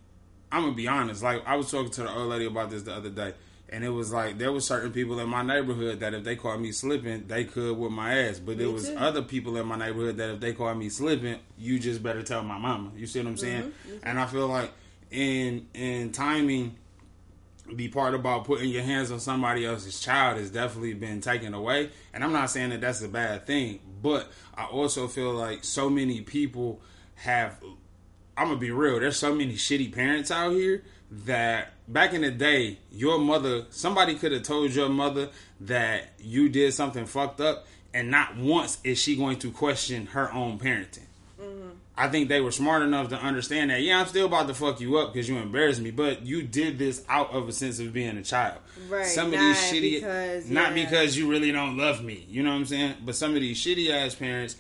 I'm 0.52 0.64
gonna 0.64 0.76
be 0.76 0.88
honest. 0.88 1.24
Like 1.24 1.46
I 1.46 1.56
was 1.56 1.72
talking 1.72 1.92
to 1.92 2.04
the 2.04 2.12
old 2.14 2.30
lady 2.30 2.46
about 2.46 2.70
this 2.70 2.84
the 2.84 2.94
other 2.94 3.10
day, 3.10 3.34
and 3.70 3.84
it 3.84 3.90
was 3.90 4.14
like 4.14 4.38
there 4.38 4.52
was 4.52 4.66
certain 4.66 4.92
people 4.92 5.20
in 5.20 5.28
my 5.28 5.44
neighborhood 5.44 6.00
that 6.00 6.14
if 6.14 6.24
they 6.24 6.36
caught 6.36 6.60
me 6.60 6.72
slipping, 6.72 7.28
they 7.28 7.44
could 7.44 7.78
with 7.78 7.92
my 7.92 8.18
ass. 8.18 8.40
But 8.40 8.58
there 8.58 8.70
was 8.70 8.90
too. 8.90 8.96
other 8.96 9.22
people 9.22 9.58
in 9.58 9.68
my 9.68 9.78
neighborhood 9.78 10.18
that 10.18 10.30
if 10.30 10.40
they 10.40 10.54
caught 10.54 10.78
me 10.78 10.90
slipping, 10.90 11.40
you 11.58 11.78
just 11.80 12.02
better 12.02 12.24
tell 12.24 12.44
my 12.44 12.58
mama. 12.58 12.92
You 12.96 13.08
see 13.08 13.20
what 13.20 13.28
I'm 13.28 13.38
saying? 13.38 13.64
Mm-hmm. 13.64 13.98
And 14.04 14.20
I 14.20 14.26
feel 14.26 14.48
like 14.48 14.72
in 15.12 15.68
in 15.74 16.12
timing 16.12 16.76
the 17.74 17.90
part 17.90 18.14
about 18.14 18.46
putting 18.46 18.70
your 18.70 18.84
hands 18.84 19.12
on 19.12 19.20
somebody 19.20 19.66
else's 19.66 20.00
child 20.00 20.38
has 20.38 20.50
definitely 20.50 20.94
been 20.94 21.20
taken 21.20 21.54
away. 21.54 21.90
And 22.14 22.24
I'm 22.24 22.32
not 22.32 22.50
saying 22.50 22.70
that 22.70 22.80
that's 22.80 23.02
a 23.02 23.10
bad 23.10 23.46
thing, 23.46 23.80
but 24.02 24.32
I 24.56 24.66
also 24.66 25.08
feel 25.08 25.34
like 25.34 25.66
so 25.66 25.90
many 25.90 26.22
people 26.22 26.82
have. 27.16 27.62
I'm 28.38 28.48
gonna 28.48 28.60
be 28.60 28.72
real. 28.72 29.00
There's 29.00 29.18
so 29.18 29.34
many 29.34 29.56
shitty 29.56 29.94
parents 29.94 30.32
out 30.32 30.52
here 30.52 30.84
that 31.26 31.74
back 31.88 32.14
in 32.14 32.22
the 32.22 32.32
day, 32.32 32.78
your 32.92 33.18
mother, 33.20 33.66
somebody 33.70 34.16
could 34.16 34.32
have 34.32 34.44
told 34.44 34.72
your 34.74 34.90
mother 34.90 35.30
that 35.62 36.10
you 36.20 36.50
did 36.50 36.74
something 36.74 37.06
fucked 37.06 37.42
up, 37.42 37.66
and 37.94 38.12
not 38.12 38.36
once 38.38 38.78
is 38.84 39.00
she 39.00 39.16
going 39.16 39.40
to 39.40 39.52
question 39.52 40.08
her 40.08 40.32
own 40.34 40.60
parenting. 40.60 41.06
Mm-hmm. 41.42 41.70
I 41.98 42.10
think 42.10 42.30
they 42.30 42.42
were 42.42 42.52
smart 42.52 42.84
enough 42.84 43.10
to 43.10 43.18
understand 43.20 43.72
that. 43.72 43.82
Yeah, 43.82 44.00
I'm 44.00 44.06
still 44.08 44.28
about 44.28 44.48
to 44.48 44.54
fuck 44.54 44.80
you 44.80 44.98
up 44.98 45.14
because 45.14 45.28
you 45.28 45.38
embarrassed 45.38 45.82
me, 45.82 45.90
but 45.92 46.24
you 46.26 46.44
did 46.44 46.78
this 46.78 47.04
out 47.10 47.32
of 47.32 47.48
a 47.50 47.52
sense 47.52 47.80
of 47.80 47.92
being 47.94 48.18
a 48.18 48.24
child. 48.24 48.60
Right, 48.88 49.06
Some 49.06 49.28
of 49.28 49.34
not 49.34 49.40
these 49.40 49.58
shitty, 49.58 49.94
because- 49.96 50.50
not 50.50 50.76
yeah. 50.78 50.86
because 50.86 51.18
you 51.18 51.28
really 51.30 51.52
don't 51.52 51.78
love 51.78 52.04
me. 52.04 52.26
You 52.30 52.44
know 52.44 52.52
what 52.52 52.58
I'm 52.58 52.66
saying? 52.66 52.96
But 53.04 53.16
some 53.16 53.34
of 53.34 53.42
these 53.42 53.58
shitty 53.64 53.90
ass 53.90 54.14
parents 54.14 54.58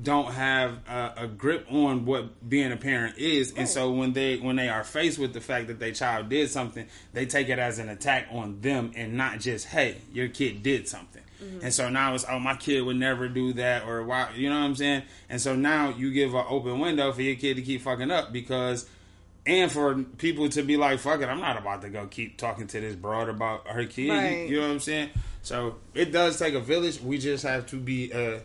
don't 0.00 0.32
have 0.32 0.78
a, 0.88 1.12
a 1.18 1.26
grip 1.26 1.66
on 1.70 2.04
what 2.04 2.48
being 2.48 2.72
a 2.72 2.76
parent 2.76 3.18
is, 3.18 3.54
and 3.56 3.68
so 3.68 3.90
when 3.92 4.12
they 4.12 4.36
when 4.36 4.56
they 4.56 4.68
are 4.68 4.84
faced 4.84 5.18
with 5.18 5.32
the 5.32 5.40
fact 5.40 5.68
that 5.68 5.78
their 5.78 5.92
child 5.92 6.28
did 6.28 6.50
something, 6.50 6.86
they 7.12 7.26
take 7.26 7.48
it 7.48 7.58
as 7.58 7.78
an 7.78 7.88
attack 7.88 8.28
on 8.30 8.60
them 8.60 8.92
and 8.94 9.14
not 9.14 9.40
just 9.40 9.66
hey, 9.66 9.96
your 10.12 10.28
kid 10.28 10.62
did 10.62 10.88
something. 10.88 11.22
And 11.62 11.72
so 11.72 11.90
now 11.90 12.14
it's 12.14 12.24
oh 12.28 12.38
my 12.38 12.56
kid 12.56 12.80
would 12.80 12.96
never 12.96 13.28
do 13.28 13.52
that 13.54 13.86
or 13.86 14.02
why 14.04 14.30
you 14.34 14.48
know 14.48 14.58
what 14.58 14.66
I'm 14.66 14.74
saying? 14.74 15.02
And 15.28 15.40
so 15.40 15.54
now 15.54 15.90
you 15.90 16.12
give 16.12 16.34
an 16.34 16.44
open 16.48 16.78
window 16.78 17.12
for 17.12 17.22
your 17.22 17.36
kid 17.36 17.56
to 17.56 17.62
keep 17.62 17.82
fucking 17.82 18.10
up 18.10 18.32
because 18.32 18.88
and 19.46 19.70
for 19.70 20.02
people 20.02 20.48
to 20.48 20.62
be 20.62 20.76
like, 20.76 20.98
fuck 20.98 21.20
it, 21.20 21.28
I'm 21.28 21.40
not 21.40 21.56
about 21.56 21.82
to 21.82 21.88
go 21.88 22.06
keep 22.06 22.36
talking 22.36 22.66
to 22.66 22.80
this 22.80 22.96
broad 22.96 23.28
about 23.28 23.68
her 23.68 23.84
kid. 23.84 24.10
Right. 24.10 24.48
You 24.48 24.56
know 24.56 24.66
what 24.66 24.72
I'm 24.72 24.80
saying? 24.80 25.10
So 25.42 25.76
it 25.94 26.10
does 26.10 26.38
take 26.38 26.54
a 26.54 26.60
village. 26.60 27.00
We 27.00 27.18
just 27.18 27.44
have 27.44 27.66
to 27.66 27.76
be 27.76 28.12
uh, 28.12 28.40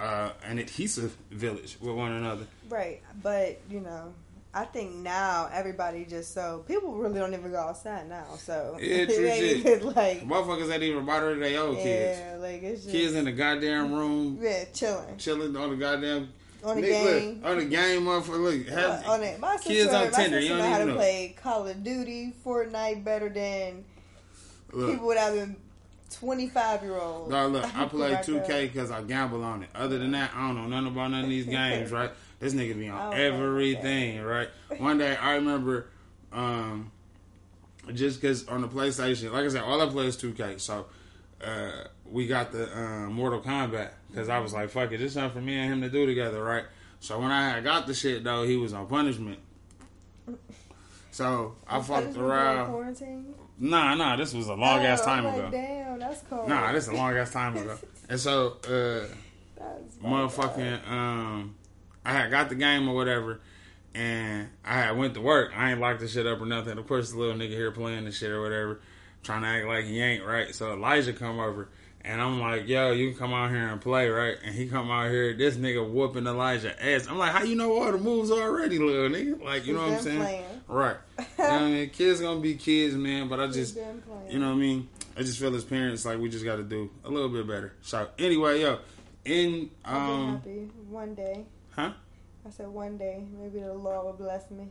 uh, 0.00 0.30
an 0.44 0.58
adhesive 0.58 1.16
village 1.30 1.76
with 1.80 1.94
one 1.94 2.12
another. 2.12 2.46
Right, 2.68 3.00
but 3.22 3.60
you 3.70 3.80
know, 3.80 4.12
I 4.52 4.64
think 4.64 4.94
now 4.96 5.48
everybody 5.52 6.04
just 6.04 6.32
so 6.34 6.64
people 6.66 6.94
really 6.94 7.18
don't 7.18 7.34
even 7.34 7.50
go 7.50 7.58
outside 7.58 8.08
now. 8.08 8.24
So 8.38 8.76
Yeah, 8.80 8.96
it 8.96 9.06
true 9.14 9.28
shit. 9.62 9.84
like 9.84 10.26
Motherfuckers 10.26 10.72
ain't 10.72 10.82
even 10.82 11.04
bother 11.04 11.36
their 11.38 11.60
old 11.60 11.76
kids. 11.78 12.18
yeah, 12.18 12.36
like 12.40 12.62
it's 12.62 12.82
just 12.82 12.92
Kids 12.94 13.14
in 13.14 13.24
the 13.24 13.32
goddamn 13.32 13.92
room, 13.92 14.38
yeah 14.40 14.64
chilling 14.72 15.16
chilling 15.18 15.56
on 15.56 15.70
the 15.70 15.76
goddamn 15.76 16.32
on 16.64 16.76
the 16.76 16.82
game. 16.82 17.40
Look, 17.42 17.50
on 17.50 17.58
the 17.58 17.64
game, 17.66 18.02
motherfucker. 18.02 18.42
Look, 18.42 18.68
have, 18.70 19.04
Uh, 19.06 19.10
on 19.12 19.22
it. 19.22 19.38
My 19.38 19.56
sister, 19.56 19.68
kids 19.70 19.92
on 19.92 20.10
my 20.10 20.16
Tinder, 20.16 20.40
you 20.40 20.48
don't 20.48 20.58
know 20.58 20.68
how 20.70 20.78
to 20.78 20.86
know. 20.86 20.94
play 20.94 21.34
Call 21.36 21.68
of 21.68 21.84
Duty, 21.84 22.32
Fortnite 22.42 23.04
better 23.04 23.28
than 23.28 23.84
look. 24.72 24.90
people 24.92 25.06
would 25.08 25.18
have 25.18 25.34
been 25.34 25.56
twenty 26.14 26.48
five 26.48 26.82
year 26.82 26.96
olds. 26.98 27.30
No, 27.30 27.48
look, 27.48 27.64
I 27.76 27.86
play 27.86 28.12
2K 28.12 28.72
because 28.72 28.90
I 28.90 29.02
gamble 29.02 29.42
on 29.42 29.62
it. 29.62 29.68
Other 29.74 29.98
than 29.98 30.12
that, 30.12 30.32
I 30.34 30.46
don't 30.46 30.56
know 30.56 30.66
nothing 30.66 30.88
about 30.88 31.10
none 31.10 31.24
of 31.24 31.30
these 31.30 31.46
games, 31.60 31.90
right? 31.90 32.10
This 32.40 32.54
nigga 32.54 32.78
be 32.78 32.88
on 32.88 33.10
know 33.10 33.16
everything, 33.16 34.20
right? 34.22 34.48
One 34.78 34.98
day, 34.98 35.16
I 35.16 35.34
remember, 35.34 35.86
um, 36.32 36.90
just 37.92 38.20
because 38.20 38.46
on 38.48 38.60
the 38.60 38.68
PlayStation, 38.68 39.32
like 39.32 39.44
I 39.44 39.48
said, 39.48 39.62
all 39.62 39.80
I 39.80 39.86
play 39.88 40.06
is 40.06 40.16
2K. 40.16 40.60
So, 40.60 40.86
uh, 41.44 41.70
we 42.04 42.26
got 42.26 42.52
the 42.52 42.76
um, 42.76 43.12
Mortal 43.12 43.40
Kombat 43.40 43.90
because 44.10 44.28
I 44.28 44.38
was 44.38 44.52
like, 44.52 44.70
fuck 44.70 44.92
it, 44.92 44.98
this 44.98 45.08
is 45.08 45.12
something 45.14 45.40
for 45.40 45.44
me 45.44 45.56
and 45.56 45.72
him 45.72 45.80
to 45.82 45.88
do 45.88 46.06
together, 46.06 46.42
right? 46.42 46.64
So, 47.00 47.18
when 47.20 47.30
I 47.30 47.60
got 47.60 47.86
the 47.86 47.94
shit, 47.94 48.24
though, 48.24 48.44
he 48.44 48.56
was 48.56 48.72
on 48.72 48.86
punishment. 48.86 49.38
So, 51.14 51.54
I 51.68 51.80
fucked 51.80 52.16
around. 52.16 52.70
Quarantine. 52.70 53.34
Nah, 53.56 53.94
nah, 53.94 54.16
this 54.16 54.34
was 54.34 54.48
a 54.48 54.54
long 54.54 54.80
ass 54.80 55.00
Oh, 55.02 55.04
time 55.04 55.26
I'm 55.28 55.34
ago. 55.34 55.48
Damn, 55.52 56.00
that's 56.00 56.22
cold. 56.22 56.48
Nah, 56.48 56.72
this 56.72 56.88
is 56.88 56.92
a 56.92 56.96
long 56.96 57.16
ass 57.16 57.32
time 57.32 57.56
ago. 57.56 57.78
And 58.08 58.20
so, 58.20 58.56
uh, 58.68 59.06
motherfucking 60.02 60.90
um 60.90 61.54
I 62.04 62.12
had 62.12 62.30
got 62.30 62.48
the 62.50 62.54
game 62.54 62.86
or 62.88 62.94
whatever 62.94 63.40
and 63.94 64.48
I 64.64 64.74
had 64.74 64.98
went 64.98 65.14
to 65.14 65.20
work. 65.20 65.52
I 65.56 65.70
ain't 65.70 65.80
locked 65.80 66.00
the 66.00 66.08
shit 66.08 66.26
up 66.26 66.40
or 66.40 66.46
nothing. 66.46 66.76
Of 66.76 66.86
course 66.86 67.12
the 67.12 67.18
little 67.18 67.36
nigga 67.36 67.50
here 67.50 67.70
playing 67.70 68.04
the 68.04 68.12
shit 68.12 68.30
or 68.30 68.42
whatever, 68.42 68.80
trying 69.22 69.42
to 69.42 69.48
act 69.48 69.66
like 69.66 69.84
he 69.84 70.02
ain't 70.02 70.24
right. 70.24 70.54
So 70.54 70.72
Elijah 70.74 71.12
come 71.12 71.38
over 71.38 71.68
and 72.04 72.20
I'm 72.20 72.38
like, 72.40 72.68
yo, 72.68 72.92
you 72.92 73.10
can 73.10 73.18
come 73.18 73.32
out 73.34 73.50
here 73.50 73.66
and 73.68 73.80
play, 73.80 74.08
right? 74.08 74.36
And 74.44 74.54
he 74.54 74.66
come 74.68 74.90
out 74.90 75.10
here, 75.10 75.32
this 75.34 75.56
nigga 75.56 75.88
whooping 75.88 76.26
Elijah 76.26 76.74
ass. 76.84 77.06
I'm 77.08 77.18
like, 77.18 77.32
how 77.32 77.42
you 77.44 77.56
know 77.56 77.72
all 77.72 77.90
the 77.90 77.98
moves 77.98 78.30
already, 78.30 78.78
little 78.78 79.08
nigga? 79.08 79.42
Like, 79.42 79.66
you 79.66 79.74
know 79.74 79.80
what 79.82 79.92
I'm 79.92 80.00
saying? 80.02 80.18
playing. 80.20 80.44
Right. 80.68 80.96
You 81.18 81.44
know 81.44 81.52
what 81.52 81.62
I 81.62 81.68
mean? 81.70 81.90
Kids 81.90 82.20
gonna 82.20 82.40
be 82.40 82.54
kids, 82.54 82.94
man, 82.94 83.28
but 83.28 83.38
I 83.40 83.46
just 83.48 83.76
you 84.28 84.38
know 84.38 84.48
what 84.48 84.54
I 84.54 84.58
mean? 84.58 84.88
I 85.16 85.22
just 85.22 85.38
feel 85.38 85.54
as 85.54 85.64
parents 85.64 86.04
like 86.04 86.18
we 86.18 86.28
just 86.28 86.44
got 86.44 86.56
to 86.56 86.62
do 86.62 86.90
a 87.04 87.10
little 87.10 87.28
bit 87.28 87.46
better. 87.46 87.72
So 87.82 88.08
anyway, 88.18 88.62
yo, 88.62 88.78
in 89.24 89.70
um, 89.84 90.32
happy 90.36 90.68
one 90.88 91.14
day. 91.14 91.44
huh? 91.70 91.92
I 92.46 92.50
said 92.50 92.68
one 92.68 92.98
day, 92.98 93.24
maybe 93.40 93.60
the 93.60 93.72
Lord 93.72 94.04
will 94.04 94.12
bless 94.14 94.50
me. 94.50 94.68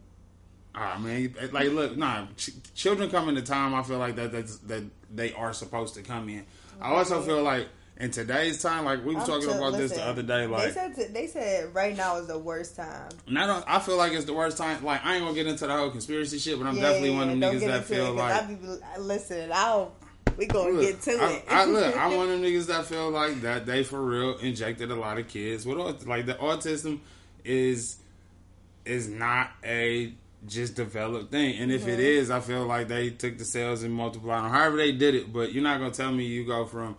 Ah 0.75 0.97
man, 0.99 1.33
like 1.51 1.69
look, 1.71 1.95
nah, 1.95 2.25
ch- 2.35 2.51
children 2.73 3.09
come 3.09 3.29
in 3.29 3.35
the 3.35 3.41
time 3.41 3.73
I 3.75 3.83
feel 3.83 3.99
like 3.99 4.15
that 4.15 4.31
that's, 4.31 4.57
that 4.59 4.83
they 5.13 5.31
are 5.33 5.53
supposed 5.53 5.93
to 5.95 6.01
come 6.01 6.27
in. 6.29 6.45
I 6.81 6.89
also 6.93 7.21
feel 7.21 7.43
like 7.43 7.67
in 7.97 8.11
today's 8.11 8.61
time, 8.61 8.85
like 8.85 9.05
we 9.05 9.13
were 9.13 9.21
I'm 9.21 9.27
talking 9.27 9.49
about 9.49 9.73
this 9.73 9.91
the 9.91 10.03
other 10.03 10.23
day, 10.23 10.47
like 10.47 10.67
they 10.67 10.71
said 10.71 10.95
to- 10.95 11.13
they 11.13 11.27
said 11.27 11.73
right 11.73 11.95
now 11.95 12.17
is 12.17 12.27
the 12.27 12.37
worst 12.39 12.75
time. 12.75 13.09
not 13.27 13.63
I 13.67 13.79
feel 13.79 13.97
like 13.97 14.13
it's 14.13 14.25
the 14.25 14.33
worst 14.33 14.57
time. 14.57 14.83
Like 14.83 15.05
I 15.05 15.15
ain't 15.15 15.23
gonna 15.23 15.35
get 15.35 15.47
into 15.47 15.67
the 15.67 15.75
whole 15.75 15.91
conspiracy 15.91 16.39
shit, 16.39 16.57
but 16.57 16.67
I'm 16.67 16.75
Yeah, 16.75 16.81
definitely 16.81 17.11
yeah, 17.11 17.17
one 17.17 17.29
of 17.29 17.39
them 17.39 17.51
niggas 17.53 17.65
that 17.67 17.83
feel 17.85 18.07
it, 18.07 18.11
like 18.15 18.33
I 18.43 18.45
be 18.47 18.57
listen. 18.99 19.51
I'll 19.53 19.93
we 20.35 20.47
gonna 20.47 20.71
Look, 20.71 20.81
get 20.81 21.01
to 21.03 21.11
I, 21.11 21.31
it. 21.31 21.45
I, 21.49 21.65
look, 21.65 21.95
I'm 21.99 22.17
one 22.17 22.29
of 22.29 22.41
them 22.41 22.41
niggas 22.41 22.65
that 22.67 22.85
feel 22.85 23.11
like 23.11 23.41
that 23.41 23.65
they 23.67 23.83
for 23.83 24.01
real 24.01 24.37
injected 24.39 24.89
a 24.89 24.95
lot 24.95 25.19
of 25.19 25.27
kids 25.27 25.65
with 25.65 26.05
like 26.07 26.25
the 26.25 26.33
autism 26.35 26.99
is 27.45 27.97
is 28.85 29.07
not 29.07 29.51
a 29.63 30.13
just 30.47 30.75
developed 30.75 31.31
thing, 31.31 31.57
and 31.57 31.71
if 31.71 31.87
it 31.87 31.99
is, 31.99 32.29
I 32.31 32.39
feel 32.39 32.65
like 32.65 32.87
they 32.87 33.09
took 33.09 33.37
the 33.37 33.45
sales 33.45 33.83
and 33.83 33.93
multiplied 33.93 34.43
them. 34.43 34.51
However 34.51 34.77
they 34.77 34.91
did 34.91 35.15
it, 35.15 35.31
but 35.33 35.53
you're 35.53 35.63
not 35.63 35.79
gonna 35.79 35.91
tell 35.91 36.11
me 36.11 36.25
you 36.25 36.45
go 36.45 36.65
from 36.65 36.95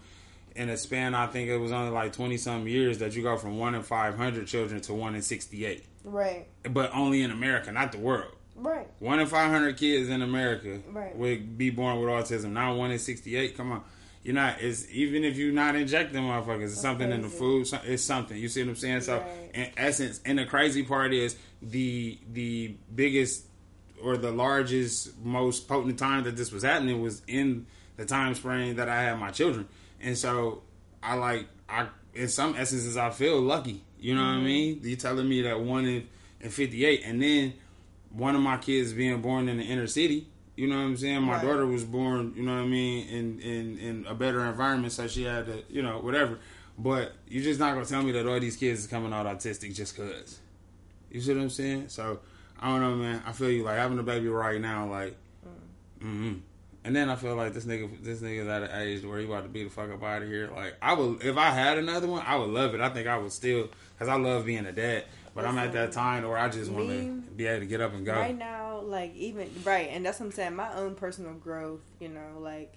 in 0.57 0.69
a 0.69 0.77
span. 0.77 1.15
I 1.15 1.27
think 1.27 1.49
it 1.51 1.59
was 1.59 1.73
only 1.73 1.91
like 1.91 2.13
twenty 2.13 2.37
some 2.37 2.67
years 2.69 2.99
that 2.99 3.15
you 3.15 3.23
go 3.23 3.37
from 3.37 3.59
one 3.59 3.75
in 3.75 3.83
five 3.83 4.17
hundred 4.17 4.47
children 4.47 4.81
to 4.83 4.95
one 4.95 5.15
in 5.15 5.23
sixty 5.23 5.65
eight, 5.67 5.85
right, 6.05 6.47
but 6.71 6.91
only 6.95 7.23
in 7.23 7.31
America, 7.31 7.71
not 7.73 7.93
the 7.93 7.99
world. 7.99 8.33
right. 8.57 8.87
One 9.01 9.19
in 9.21 9.27
five 9.27 9.51
hundred 9.51 9.77
kids 9.77 10.09
in 10.09 10.23
America 10.23 10.81
Right. 10.91 11.15
would 11.17 11.59
be 11.59 11.71
born 11.71 11.99
with 12.01 12.09
autism. 12.09 12.53
Now 12.53 12.75
one 12.75 12.91
in 12.93 12.99
sixty 12.99 13.37
eight. 13.37 13.57
Come 13.57 13.73
on, 13.73 13.83
you're 14.25 14.35
not. 14.35 14.61
It's 14.61 14.91
even 14.91 15.23
if 15.23 15.37
you're 15.37 15.53
not 15.53 15.77
injecting 15.77 16.23
motherfuckers, 16.23 16.65
it's 16.65 16.81
something 16.81 17.11
in 17.11 17.21
the 17.23 17.29
food. 17.29 17.69
It's 17.85 18.03
something. 18.03 18.37
You 18.37 18.49
see 18.49 18.63
what 18.63 18.71
I'm 18.71 18.77
saying? 18.77 19.03
So, 19.03 19.19
Right. 19.19 19.51
in 19.55 19.71
essence, 19.77 20.21
and 20.25 20.39
the 20.39 20.47
crazy 20.47 20.83
part 20.83 21.13
is 21.13 21.37
the 21.61 22.19
the 22.33 22.75
biggest 22.95 23.45
or 24.03 24.17
the 24.17 24.33
largest, 24.33 25.17
most 25.23 25.69
potent 25.69 25.99
time 25.99 26.25
that 26.25 26.37
this 26.37 26.53
was 26.53 26.63
happening 26.63 27.01
was 27.01 27.23
in 27.27 27.67
the 27.97 28.05
time 28.05 28.35
frame 28.35 28.77
that 28.77 28.89
I 28.89 29.03
had 29.03 29.19
my 29.19 29.31
children, 29.31 29.69
and 30.01 30.17
so 30.17 30.63
I 31.03 31.15
like 31.15 31.47
I 31.69 31.89
in 32.15 32.29
some 32.29 32.57
essences 32.57 32.97
I 32.97 33.11
feel 33.11 33.41
lucky. 33.41 33.85
You 33.99 34.15
know 34.15 34.23
what 34.23 34.29
I 34.29 34.35
mm-hmm. 34.37 34.45
mean? 34.45 34.81
You 34.83 34.97
telling 34.97 35.29
me 35.29 35.43
that 35.43 35.61
one 35.61 35.85
in, 35.85 36.09
in 36.41 36.51
58, 36.51 37.03
and 37.05 37.23
then 37.23 37.55
one 38.11 38.35
of 38.35 38.41
my 38.43 38.57
kids 38.57 38.93
being 38.95 39.21
born 39.21 39.49
in 39.49 39.59
the 39.59 39.65
inner 39.65 39.87
city. 39.87 40.29
You 40.57 40.69
know 40.69 40.77
what 40.77 40.83
I'm 40.83 40.97
saying? 40.97 41.23
My 41.23 41.35
Right. 41.35 41.43
daughter 41.45 41.67
was 41.67 41.85
born, 41.85 42.33
you 42.37 42.43
know 42.45 42.55
what 42.55 42.63
I 42.63 42.67
mean, 42.67 43.09
in, 43.09 43.41
in 43.41 43.79
in 43.79 44.07
a 44.07 44.15
better 44.15 44.45
environment, 44.45 44.93
so 44.93 45.09
she 45.09 45.25
had 45.25 45.47
to, 45.47 45.63
you 45.69 45.83
know, 45.83 45.99
whatever. 45.99 46.39
But 46.79 47.13
you're 47.29 47.43
just 47.43 47.59
not 47.59 47.75
gonna 47.75 47.87
tell 47.87 48.03
me 48.03 48.13
that 48.13 48.27
all 48.27 48.39
these 48.39 48.57
kids 48.57 48.81
is 48.81 48.87
coming 48.87 49.13
out 49.13 49.27
autistic 49.27 49.75
just 49.75 49.97
cause. 49.97 50.39
You 51.11 51.21
see 51.21 51.35
what 51.35 51.43
I'm 51.43 51.51
saying? 51.51 51.89
So 51.89 52.21
I 52.61 52.69
don't 52.69 52.81
know, 52.81 52.95
man. 52.95 53.23
I 53.27 53.33
feel 53.33 53.51
you 53.51 53.65
like 53.65 53.79
having 53.79 53.99
a 53.99 54.03
baby 54.03 54.29
right 54.29 54.61
now, 54.61 54.89
like, 54.89 55.17
mm-hmm. 56.01 56.35
And 56.87 56.95
then 56.95 57.09
I 57.09 57.17
feel 57.17 57.35
like 57.35 57.55
this 57.55 57.65
nigga, 57.65 58.03
this 58.03 58.21
nigga's 58.21 58.47
at 58.47 58.63
an 58.63 58.83
age 58.83 59.05
where 59.05 59.19
he 59.19 59.25
about 59.25 59.45
to 59.45 59.49
be 59.49 59.65
the 59.65 59.71
fuck 59.71 59.91
up 59.91 60.03
out 60.03 60.23
of 60.23 60.29
here. 60.29 60.51
Like 60.55 60.75
I 60.83 60.93
would, 60.93 61.25
if 61.25 61.37
I 61.37 61.51
had 61.51 61.79
another 61.79 62.07
one, 62.07 62.23
I 62.27 62.37
would 62.37 62.51
love 62.51 62.75
it. 62.75 62.81
I 62.81 62.91
think 62.91 63.09
I 63.09 63.17
would 63.17 63.33
still, 63.33 63.69
cause 63.99 64.07
I 64.09 64.17
love 64.17 64.45
being 64.45 64.67
a 64.67 64.73
dad. 64.73 65.05
But 65.35 65.47
I'm 65.47 65.59
at 65.59 65.73
that 65.73 65.93
time 65.93 66.27
where 66.29 66.39
I 66.39 66.49
just 66.49 66.71
want 66.71 66.89
to 66.89 67.23
be 67.37 67.47
able 67.47 67.61
to 67.61 67.67
get 67.67 67.81
up 67.81 67.93
and 67.93 68.07
go. 68.07 68.13
Right 68.13 68.37
now, 68.37 68.81
like 68.81 69.15
even 69.17 69.51
right, 69.65 69.89
and 69.91 70.07
that's 70.07 70.21
what 70.21 70.27
I'm 70.27 70.33
saying. 70.33 70.55
My 70.55 70.73
own 70.75 70.95
personal 70.95 71.35
growth, 71.35 71.83
you 71.99 72.09
know, 72.09 72.39
like 72.39 72.73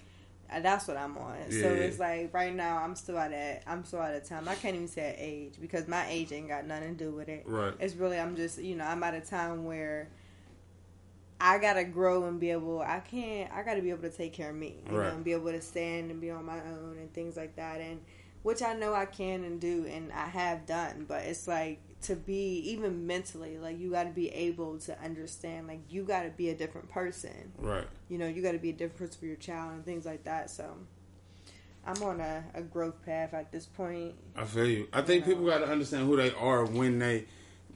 uh, 0.52 0.58
that's 0.60 0.88
what 0.88 0.96
I'm 0.96 1.16
on. 1.18 1.36
So 1.50 1.68
it's 1.68 2.00
like 2.00 2.34
right 2.34 2.52
now, 2.54 2.78
I'm 2.78 2.96
still 2.96 3.16
at 3.18 3.30
that. 3.30 3.62
I'm 3.66 3.84
still 3.84 4.02
at 4.02 4.14
a 4.14 4.20
time. 4.20 4.48
I 4.48 4.56
can't 4.56 4.74
even 4.74 4.88
say 4.88 5.14
age 5.18 5.54
because 5.60 5.86
my 5.86 6.08
age 6.08 6.32
ain't 6.32 6.48
got 6.48 6.66
nothing 6.66 6.96
to 6.96 7.04
do 7.04 7.12
with 7.12 7.28
it. 7.28 7.44
Right. 7.46 7.74
It's 7.78 7.94
really 7.94 8.18
I'm 8.18 8.34
just 8.34 8.60
you 8.60 8.74
know 8.74 8.84
I'm 8.84 9.02
at 9.04 9.14
a 9.14 9.20
time 9.20 9.64
where 9.64 10.08
I 11.40 11.58
gotta 11.58 11.84
grow 11.84 12.24
and 12.24 12.40
be 12.40 12.50
able. 12.50 12.80
I 12.80 12.98
can't. 13.00 13.52
I 13.52 13.62
gotta 13.62 13.82
be 13.82 13.90
able 13.90 14.02
to 14.02 14.10
take 14.10 14.32
care 14.32 14.50
of 14.50 14.56
me. 14.56 14.82
You 14.90 14.98
Right. 14.98 15.08
know, 15.10 15.14
and 15.14 15.24
be 15.24 15.32
able 15.32 15.52
to 15.52 15.60
stand 15.60 16.10
and 16.10 16.20
be 16.20 16.30
on 16.30 16.44
my 16.44 16.58
own 16.58 16.96
and 16.98 17.12
things 17.14 17.36
like 17.36 17.54
that. 17.54 17.80
And 17.80 18.00
which 18.42 18.62
I 18.62 18.74
know 18.74 18.94
I 18.94 19.04
can 19.06 19.44
and 19.44 19.60
do 19.60 19.86
and 19.86 20.10
I 20.12 20.26
have 20.26 20.66
done. 20.66 21.04
But 21.06 21.22
it's 21.22 21.46
like 21.46 21.80
to 22.00 22.14
be 22.14 22.60
even 22.64 23.06
mentally 23.06 23.58
like 23.58 23.78
you 23.78 23.90
got 23.90 24.04
to 24.04 24.10
be 24.10 24.28
able 24.30 24.78
to 24.78 24.96
understand 25.02 25.66
like 25.66 25.80
you 25.90 26.04
got 26.04 26.22
to 26.22 26.30
be 26.30 26.50
a 26.50 26.54
different 26.54 26.88
person. 26.88 27.52
Right. 27.58 27.86
You 28.08 28.18
know, 28.18 28.26
you 28.26 28.42
got 28.42 28.52
to 28.52 28.58
be 28.58 28.70
a 28.70 28.72
different 28.72 28.98
person 28.98 29.20
for 29.20 29.26
your 29.26 29.36
child 29.36 29.72
and 29.72 29.84
things 29.84 30.06
like 30.06 30.24
that. 30.24 30.50
So. 30.50 30.74
I'm 31.86 32.02
on 32.02 32.20
a, 32.20 32.44
a 32.54 32.60
growth 32.60 33.02
path 33.06 33.32
at 33.32 33.50
this 33.50 33.64
point. 33.64 34.14
I 34.36 34.44
feel 34.44 34.66
you. 34.66 34.88
I 34.92 35.00
think 35.00 35.24
people 35.24 35.46
got 35.46 35.58
to 35.58 35.68
understand 35.68 36.06
who 36.06 36.16
they 36.18 36.32
are 36.34 36.66
when 36.66 36.98
they. 36.98 37.24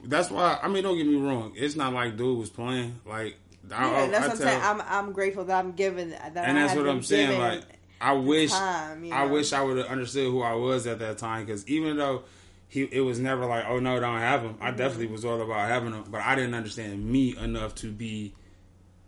That's 0.05 0.31
why. 0.31 0.59
I 0.63 0.69
mean, 0.69 0.83
don't 0.83 0.99
get 0.99 1.07
me 1.07 1.17
wrong. 1.17 1.55
It's 1.57 1.77
not 1.77 1.95
like 1.95 2.19
dude 2.19 2.37
was 2.37 2.51
playing. 2.51 3.01
Like, 3.07 3.37
I, 3.73 3.91
Yeah, 3.91 3.97
I, 3.97 4.07
that's 4.09 4.25
I 4.25 4.29
what 4.29 4.31
I'm 4.31 4.37
saying. 4.37 4.61
I'm 4.63 4.83
I'm 4.87 5.13
grateful 5.13 5.45
that 5.45 5.59
I'm 5.59 5.73
given 5.73 6.11
that. 6.11 6.37
and 6.37 6.57
that's 6.59 6.75
what 6.75 6.87
I'm 6.87 7.03
saying. 7.03 7.41
Like, 7.41 7.63
I 8.03 8.13
wish, 8.13 8.51
time, 8.51 9.05
you 9.05 9.15
I 9.15 9.25
wish 9.27 9.53
I 9.55 9.63
would 9.63 9.79
have 9.79 9.87
understood 9.87 10.31
who 10.31 10.43
I 10.43 10.55
was 10.55 10.87
at 10.87 10.99
that 10.99 11.17
time. 11.17 11.47
Because 11.47 11.67
even 11.69 11.97
though 11.97 12.25
he, 12.73 12.85
it 12.91 13.03
was 13.03 13.19
never 13.19 13.45
like, 13.45 13.67
oh 13.69 13.79
no, 13.81 14.01
don't 14.01 14.19
have 14.19 14.41
him. 14.43 14.57
I 14.59 14.69
Mm-hmm. 14.69 14.77
definitely 14.79 15.07
was 15.09 15.27
all 15.27 15.43
about 15.43 15.69
having 15.69 15.93
him, 15.93 16.05
but 16.11 16.23
I 16.23 16.35
didn't 16.35 16.55
understand 16.55 17.05
me 17.05 17.37
enough 17.37 17.75
to 17.77 17.93
be 17.93 18.33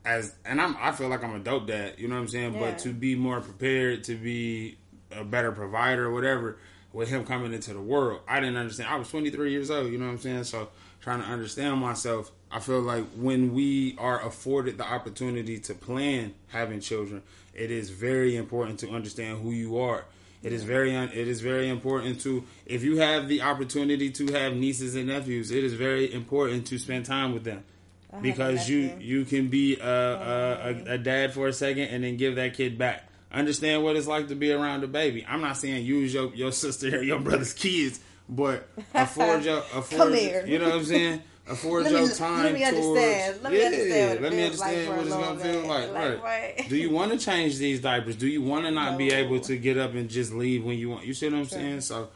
as. 0.05 0.35
And 0.45 0.61
I'm, 0.61 0.77
I 0.79 0.93
feel 0.93 1.09
like 1.09 1.25
I'm 1.25 1.35
a 1.35 1.39
dope 1.39 1.67
dad. 1.67 1.95
You 1.97 2.09
know 2.09 2.17
what 2.17 2.21
I'm 2.21 2.29
saying? 2.29 2.53
Yeah. 2.55 2.61
But 2.61 2.79
to 2.81 2.93
be 2.93 3.15
more 3.17 3.41
prepared, 3.41 4.05
to 4.05 4.17
be 4.17 4.77
a 5.11 5.25
better 5.25 5.51
provider, 5.51 6.07
or 6.09 6.13
whatever. 6.13 6.59
With 6.93 7.09
him 7.09 7.25
coming 7.25 7.53
into 7.53 7.73
the 7.73 7.81
world, 7.81 8.21
I 8.29 8.39
didn't 8.39 8.57
understand. 8.57 8.89
I 8.91 8.97
was 8.97 9.09
23 9.09 9.51
years 9.51 9.69
old. 9.71 9.91
You 9.91 9.99
know 9.99 10.05
what 10.07 10.13
I'm 10.13 10.19
saying? 10.19 10.45
So 10.45 10.69
trying 11.01 11.23
to 11.23 11.27
understand 11.27 11.81
myself, 11.81 12.31
I 12.53 12.61
feel 12.61 12.81
like 12.83 13.05
when 13.17 13.53
we 13.55 13.97
are 13.99 14.25
afforded 14.25 14.77
the 14.79 14.85
opportunity 14.87 15.59
to 15.59 15.75
plan 15.75 16.35
having 16.49 16.79
children, 16.81 17.23
it 17.53 17.71
is 17.73 17.91
very 17.91 18.37
important 18.37 18.79
to 18.81 18.91
understand 18.91 19.43
who 19.43 19.51
you 19.51 19.79
are. 19.79 20.05
It 20.45 20.53
is 20.53 20.63
very 20.63 20.95
un- 20.95 21.11
it 21.13 21.27
is 21.27 21.41
very 21.41 21.69
important 21.69 22.21
to 22.23 22.45
if 22.67 22.85
you 22.85 22.99
have 22.99 23.29
the 23.29 23.41
opportunity 23.43 24.11
to 24.11 24.33
have 24.35 24.55
nieces 24.55 24.95
and 24.95 25.07
nephews, 25.07 25.51
it 25.51 25.65
is 25.65 25.73
very 25.75 26.13
important 26.13 26.67
to 26.67 26.79
spend 26.79 27.07
time 27.07 27.33
with 27.33 27.45
them. 27.45 27.65
I 28.13 28.21
Because 28.21 28.69
you 28.69 28.93
you 29.01 29.25
can 29.25 29.49
be 29.49 29.79
a, 29.79 29.87
a, 29.87 29.91
a, 29.91 30.69
oh. 30.69 30.85
a 30.95 30.99
dad 30.99 31.33
for 31.33 31.49
a 31.49 31.53
second 31.53 31.85
and 31.89 32.05
then 32.05 32.17
give 32.17 32.37
that 32.37 32.55
kid 32.55 32.77
back. 32.79 33.09
Understand 33.33 33.83
what 33.83 33.97
it's 33.97 34.07
like 34.07 34.29
to 34.29 34.37
be 34.37 34.53
around 34.53 34.85
a 34.85 34.87
baby. 34.87 35.25
I'm 35.27 35.41
not 35.41 35.57
saying 35.57 35.85
use 35.85 36.13
your 36.15 36.33
your 36.35 36.53
sister 36.53 36.99
or 36.99 37.03
your 37.03 37.19
brother's 37.21 37.55
kids, 37.55 38.01
but 38.29 38.69
afford 38.95 39.45
your 39.45 39.59
afford 39.75 40.03
Come 40.03 40.15
here. 40.15 40.45
you 40.47 40.59
know 40.59 40.67
what 40.67 40.75
I'm 40.79 40.85
saying? 40.85 41.23
Afford 41.47 41.85
Let 41.85 41.93
me- 41.93 42.01
let 42.01 42.15
time 42.17 42.53
me 42.55 42.61
towards 42.61 42.75
understand. 42.79 43.43
Let 43.43 43.53
me 43.53 43.59
yeah, 43.59 43.67
understand 43.67 44.21
let 44.23 44.33
me 44.33 44.39
like 44.39 44.45
understand 44.47 44.89
what 44.97 45.07
it's 45.07 45.15
gonna 45.15 45.41
feel 45.41 45.67
like. 45.67 45.93
Like, 45.93 46.23
right. 46.25 46.57
what? 46.59 46.69
Do 46.71 46.77
you 46.77 46.91
want 46.91 47.13
to 47.13 47.19
change 47.19 47.59
these 47.59 47.81
diapers? 47.81 48.17
Do 48.17 48.27
you 48.27 48.41
want 48.41 48.65
to 48.65 48.71
not 48.71 48.97
be 48.97 49.13
able 49.13 49.41
to 49.41 49.57
get 49.59 49.77
up 49.77 49.93
and 49.95 50.09
just 50.09 50.33
leave 50.33 50.65
when 50.65 50.79
you 50.79 50.89
want? 50.89 51.05
You 51.05 51.13
see 51.13 51.27
what 51.29 51.35
I'm 51.37 51.47
Sure. 51.47 51.59
saying? 51.59 51.81
So 51.83 52.09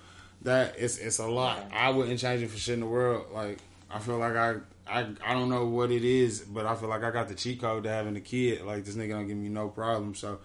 that 0.43 0.76
it's 0.79 0.97
it's 0.97 1.18
a 1.18 1.26
lot. 1.26 1.59
I 1.72 1.91
wouldn't 1.91 2.18
change 2.20 2.43
it 2.43 2.49
for 2.51 2.57
shit 2.59 2.74
in 2.74 2.81
the 2.81 2.87
world. 2.87 3.26
Like 3.33 3.59
I 3.91 3.99
feel 3.99 4.18
like 4.18 4.35
I. 4.37 4.57
I, 4.91 5.07
I 5.22 5.35
don't 5.35 5.51
know 5.51 5.66
what 5.66 5.91
it 5.91 6.03
is, 6.03 6.41
but 6.41 6.64
I 6.64 6.74
feel 6.74 6.89
like 6.89 7.05
I 7.05 7.11
got 7.11 7.29
the 7.29 7.35
cheat 7.35 7.61
code 7.61 7.83
to 7.85 7.91
having 7.91 8.16
a 8.16 8.22
kid. 8.22 8.62
Like 8.62 8.87
this 8.87 8.95
nigga 8.95 9.11
don't 9.11 9.26
give 9.29 9.37
me 9.37 9.51
no 9.51 9.68
problem. 9.68 10.14
So, 10.14 10.39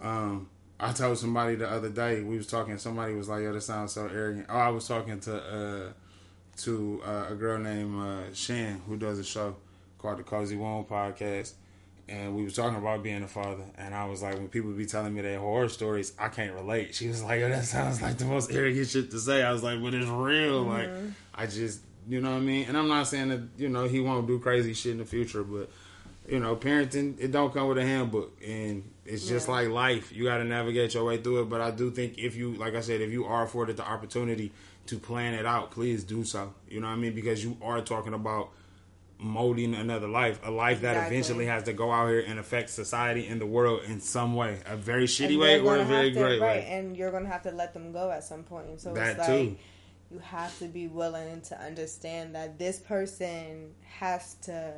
um, 0.00 0.48
I 0.80 0.92
told 0.92 1.18
somebody 1.18 1.56
the 1.56 1.70
other 1.70 1.90
day 1.90 2.22
we 2.22 2.38
was 2.38 2.46
talking. 2.46 2.78
Somebody 2.78 3.12
was 3.12 3.28
like, 3.28 3.42
"Yo, 3.42 3.52
this 3.52 3.66
sounds 3.66 3.92
so 3.92 4.06
arrogant." 4.06 4.46
Oh, 4.48 4.56
I 4.56 4.70
was 4.70 4.88
talking 4.88 5.20
to 5.20 5.36
uh, 5.36 5.92
to 6.58 7.02
uh, 7.04 7.26
a 7.30 7.34
girl 7.34 7.58
named 7.58 8.00
uh, 8.00 8.32
Shan 8.34 8.80
who 8.86 8.96
does 8.96 9.18
a 9.18 9.24
show 9.24 9.56
called 9.98 10.18
the 10.18 10.22
Cozy 10.22 10.56
Womb 10.56 10.84
Podcast, 10.84 11.52
and 12.08 12.36
we 12.36 12.44
was 12.44 12.54
talking 12.54 12.78
about 12.78 13.02
being 13.02 13.22
a 13.22 13.28
father. 13.28 13.64
And 13.78 13.94
I 13.94 14.04
was 14.06 14.22
like, 14.22 14.34
when 14.34 14.48
people 14.48 14.70
be 14.72 14.86
telling 14.86 15.14
me 15.14 15.22
their 15.22 15.38
horror 15.38 15.68
stories, 15.68 16.12
I 16.18 16.28
can't 16.28 16.52
relate. 16.54 16.94
She 16.94 17.08
was 17.08 17.22
like, 17.22 17.40
"Yo, 17.40 17.48
that 17.48 17.64
sounds 17.64 18.02
like 18.02 18.18
the 18.18 18.24
most 18.26 18.52
arrogant 18.52 18.88
shit 18.88 19.10
to 19.10 19.18
say." 19.18 19.42
I 19.42 19.52
was 19.52 19.62
like, 19.62 19.82
"But 19.82 19.94
it's 19.94 20.06
real." 20.08 20.62
Like, 20.62 20.90
I 21.34 21.46
just, 21.46 21.80
you 22.08 22.20
know 22.20 22.30
what 22.30 22.36
I 22.36 22.40
mean. 22.40 22.66
And 22.68 22.76
I'm 22.76 22.88
not 22.88 23.06
saying 23.06 23.28
that 23.30 23.40
you 23.56 23.68
know 23.68 23.84
he 23.88 24.00
won't 24.00 24.26
do 24.26 24.38
crazy 24.38 24.74
shit 24.74 24.92
in 24.92 24.98
the 24.98 25.04
future, 25.04 25.42
but 25.42 25.70
you 26.28 26.40
know, 26.40 26.56
parenting 26.56 27.16
it 27.18 27.32
don't 27.32 27.52
come 27.52 27.68
with 27.68 27.78
a 27.78 27.84
handbook, 27.84 28.38
and 28.46 28.82
it's 29.04 29.26
just 29.26 29.48
Yeah. 29.48 29.54
like 29.54 29.68
life. 29.68 30.12
You 30.12 30.24
got 30.24 30.38
to 30.38 30.44
navigate 30.44 30.94
your 30.94 31.04
way 31.04 31.18
through 31.18 31.42
it. 31.42 31.48
But 31.50 31.60
I 31.60 31.70
do 31.70 31.90
think 31.90 32.16
if 32.18 32.36
you, 32.36 32.52
like 32.54 32.74
I 32.74 32.80
said, 32.80 33.00
if 33.00 33.10
you 33.10 33.24
are 33.26 33.42
afforded 33.44 33.76
the 33.76 33.86
opportunity 33.86 34.52
to 34.86 34.98
plan 34.98 35.34
it 35.34 35.46
out, 35.46 35.70
please 35.70 36.04
do 36.04 36.24
so. 36.24 36.54
You 36.68 36.80
know 36.80 36.86
what 36.88 36.94
I 36.94 36.96
mean? 36.96 37.14
Because 37.14 37.42
you 37.44 37.56
are 37.62 37.80
talking 37.80 38.14
about 38.14 38.50
molding 39.18 39.74
another 39.74 40.08
life, 40.08 40.40
a 40.44 40.50
life 40.50 40.80
that 40.82 40.92
Exactly. 40.96 41.16
eventually 41.16 41.46
has 41.46 41.62
to 41.64 41.72
go 41.72 41.90
out 41.90 42.08
here 42.08 42.24
and 42.26 42.38
affect 42.38 42.68
society 42.70 43.26
and 43.26 43.40
the 43.40 43.46
world 43.46 43.82
in 43.84 44.00
some 44.00 44.34
way, 44.34 44.60
a 44.66 44.76
very 44.76 45.06
shitty 45.06 45.38
way 45.40 45.60
or 45.60 45.76
a 45.78 45.84
very 45.84 46.12
to- 46.12 46.18
great 46.20 46.40
right, 46.40 46.58
way. 46.62 46.66
And 46.68 46.96
you're 46.96 47.10
gonna 47.10 47.28
have 47.28 47.42
to 47.44 47.50
let 47.52 47.72
them 47.72 47.92
go 47.92 48.10
at 48.10 48.24
some 48.24 48.42
point. 48.42 48.80
So 48.80 48.92
That 48.92 49.10
it's 49.10 49.18
like 49.20 49.26
too. 49.28 49.56
you 50.10 50.18
have 50.18 50.58
to 50.58 50.66
be 50.66 50.88
willing 50.88 51.40
to 51.42 51.58
understand 51.60 52.34
that 52.34 52.58
this 52.58 52.78
person 52.80 53.74
has 53.98 54.34
to 54.42 54.74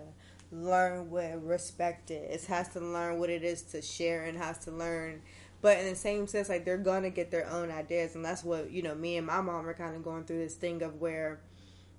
learn 0.53 1.11
what 1.11 1.45
respect 1.45 2.11
is. 2.13 2.47
Has 2.47 2.69
to 2.75 2.81
learn 2.81 3.19
what 3.19 3.31
it 3.31 3.43
is 3.43 3.63
to 3.63 3.83
share 3.83 4.23
and 4.25 4.39
has 4.39 4.59
to 4.59 4.71
learn. 4.71 5.23
But 5.63 5.79
in 5.79 5.87
the 5.89 5.97
same 5.97 6.27
sense, 6.27 6.49
like 6.49 6.65
they're 6.65 6.77
gonna 6.79 7.11
get 7.11 7.31
their 7.31 7.49
own 7.51 7.71
ideas, 7.71 8.15
and 8.15 8.25
that's 8.25 8.45
what 8.45 8.71
you 8.71 8.83
know. 8.83 8.95
Me 8.95 9.17
and 9.17 9.27
my 9.27 9.41
mom 9.41 9.67
are 9.67 9.75
kind 9.75 9.97
of 9.97 10.05
going 10.05 10.25
through 10.25 10.39
this 10.39 10.55
thing 10.55 10.83
of 10.83 11.01
where 11.01 11.41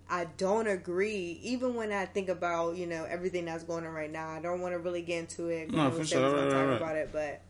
I 0.10 0.26
don't 0.38 0.68
agree, 0.68 1.40
even 1.44 1.76
when 1.76 1.92
I 1.92 2.06
think 2.06 2.30
about 2.30 2.78
you 2.78 2.88
know 2.88 3.06
everything 3.06 3.46
that's 3.46 3.64
going 3.64 3.86
on 3.86 3.94
right 3.94 4.12
now. 4.12 4.30
I 4.30 4.42
don't 4.42 4.62
want 4.62 4.74
to 4.74 4.80
really 4.80 5.02
get 5.02 5.20
into 5.22 5.48
it. 5.50 5.72
No, 5.74 5.92
for 5.92 6.06
sure, 6.06 6.20
we 6.22 6.26
was 6.26 6.34
gonna 6.34 6.48
right, 6.50 6.50
talk 6.50 6.70
right. 6.70 6.82
about 6.82 6.96
it, 6.96 7.12
but 7.12 7.42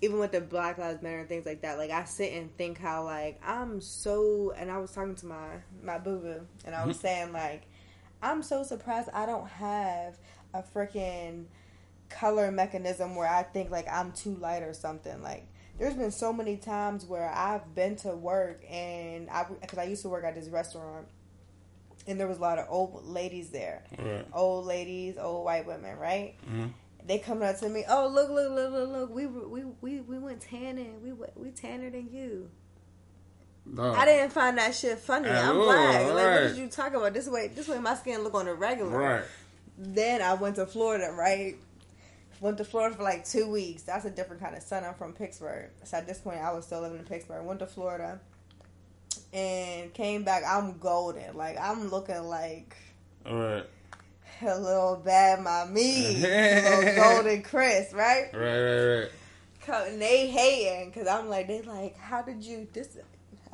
even 0.00 0.18
with 0.18 0.32
the 0.32 0.40
Black 0.40 0.78
Lives 0.78 1.02
Matter 1.02 1.20
and 1.20 1.28
things 1.28 1.46
like 1.46 1.62
that, 1.62 1.78
like 1.78 1.90
I 1.90 2.04
sit 2.04 2.32
and 2.32 2.56
think 2.56 2.78
how 2.78 3.04
like 3.04 3.40
I'm 3.44 3.80
so, 3.80 4.52
and 4.56 4.70
I 4.70 4.78
was 4.78 4.92
talking 4.92 5.16
to 5.16 5.26
my 5.26 5.48
my 5.82 5.98
boo 5.98 6.18
boo, 6.18 6.46
and 6.64 6.74
I 6.74 6.84
was 6.86 6.96
Mm-hmm. 6.96 6.98
saying 6.98 7.32
like 7.32 7.62
I'm 8.22 8.42
so 8.42 8.62
surprised 8.62 9.08
I 9.12 9.26
don't 9.26 9.48
have 9.48 10.18
a 10.54 10.62
freaking 10.62 11.46
color 12.08 12.50
mechanism 12.50 13.14
where 13.16 13.28
I 13.28 13.42
think 13.42 13.70
like 13.70 13.86
I'm 13.90 14.12
too 14.12 14.34
light 14.36 14.62
or 14.62 14.72
something. 14.72 15.22
Like 15.22 15.46
there's 15.78 15.94
been 15.94 16.10
so 16.10 16.32
many 16.32 16.56
times 16.56 17.04
where 17.04 17.28
I've 17.30 17.74
been 17.74 17.96
to 17.96 18.08
work 18.16 18.62
and 18.70 19.28
I 19.30 19.44
because 19.60 19.78
I 19.78 19.84
used 19.84 20.02
to 20.02 20.08
work 20.08 20.24
at 20.24 20.34
this 20.34 20.48
restaurant. 20.48 21.06
And 22.06 22.18
there 22.18 22.26
was 22.26 22.38
a 22.38 22.40
lot 22.40 22.58
of 22.58 22.66
old 22.70 23.04
ladies 23.04 23.50
there, 23.50 23.82
Right. 23.98 24.26
old 24.32 24.64
ladies, 24.64 25.18
old 25.18 25.44
white 25.44 25.66
women, 25.66 25.98
right? 25.98 26.36
Mhm. 26.50 26.70
They 27.06 27.18
come 27.18 27.42
up 27.42 27.58
to 27.58 27.68
me, 27.68 27.84
oh 27.88 28.06
look, 28.08 28.30
look, 28.30 28.50
look, 28.50 28.72
look, 28.72 28.88
look, 28.90 29.10
we 29.14 29.26
we 29.26 29.64
we 29.82 30.00
we 30.00 30.18
went 30.18 30.40
tanning, 30.40 31.02
we 31.02 31.12
we 31.36 31.50
tanner 31.50 31.90
than 31.90 32.08
you. 32.10 32.48
Dog. 33.74 33.94
I 33.96 34.06
didn't 34.06 34.32
find 34.32 34.56
that 34.56 34.74
shit 34.74 34.98
funny. 34.98 35.28
At 35.28 35.44
I'm 35.44 35.58
all, 35.58 35.64
black. 35.64 35.94
Like, 36.04 36.14
what 36.14 36.24
right. 36.24 36.40
did 36.48 36.56
you 36.56 36.68
talk 36.68 36.94
about? 36.94 37.12
This 37.12 37.28
way, 37.28 37.48
this 37.48 37.68
way, 37.68 37.78
my 37.78 37.94
skin 37.94 38.22
look 38.22 38.32
on 38.34 38.46
the 38.46 38.54
regular. 38.54 38.96
Right. 38.98 39.24
Then 39.76 40.22
I 40.22 40.34
went 40.34 40.56
to 40.56 40.64
Florida, 40.66 41.12
right? 41.12 41.56
Went 42.40 42.58
to 42.58 42.64
Florida 42.64 42.94
for 42.96 43.02
like 43.02 43.24
two 43.26 43.50
weeks. 43.50 43.82
That's 43.82 44.04
a 44.04 44.10
different 44.10 44.40
kind 44.42 44.54
of 44.56 44.62
sun. 44.62 44.84
I'm 44.84 44.94
from 44.94 45.12
Pittsburgh, 45.12 45.70
so 45.84 45.96
at 45.96 46.06
this 46.06 46.18
point 46.18 46.38
I 46.38 46.52
was 46.52 46.64
still 46.66 46.80
living 46.80 46.98
in 46.98 47.04
Pittsburgh. 47.04 47.44
Went 47.44 47.58
to 47.60 47.66
Florida 47.66 48.20
and 49.32 49.92
came 49.94 50.24
back. 50.24 50.42
I'm 50.46 50.78
golden. 50.78 51.36
Like 51.36 51.58
I'm 51.60 51.88
looking 51.90 52.22
like 52.22 52.76
All 53.26 53.36
right. 53.36 53.66
a 54.42 54.58
little 54.58 55.00
bad 55.04 55.40
mommy, 55.40 56.16
little 56.20 56.94
golden 56.96 57.42
Chris, 57.42 57.92
right? 57.92 58.30
Right, 58.32 58.60
right, 58.60 59.08
right. 59.68 59.88
And 59.90 60.00
they 60.00 60.28
hating 60.28 60.90
because 60.90 61.06
I'm 61.08 61.28
like, 61.28 61.46
they 61.46 61.60
like, 61.62 61.96
how 61.98 62.22
did 62.22 62.42
you 62.42 62.66
this? 62.72 62.96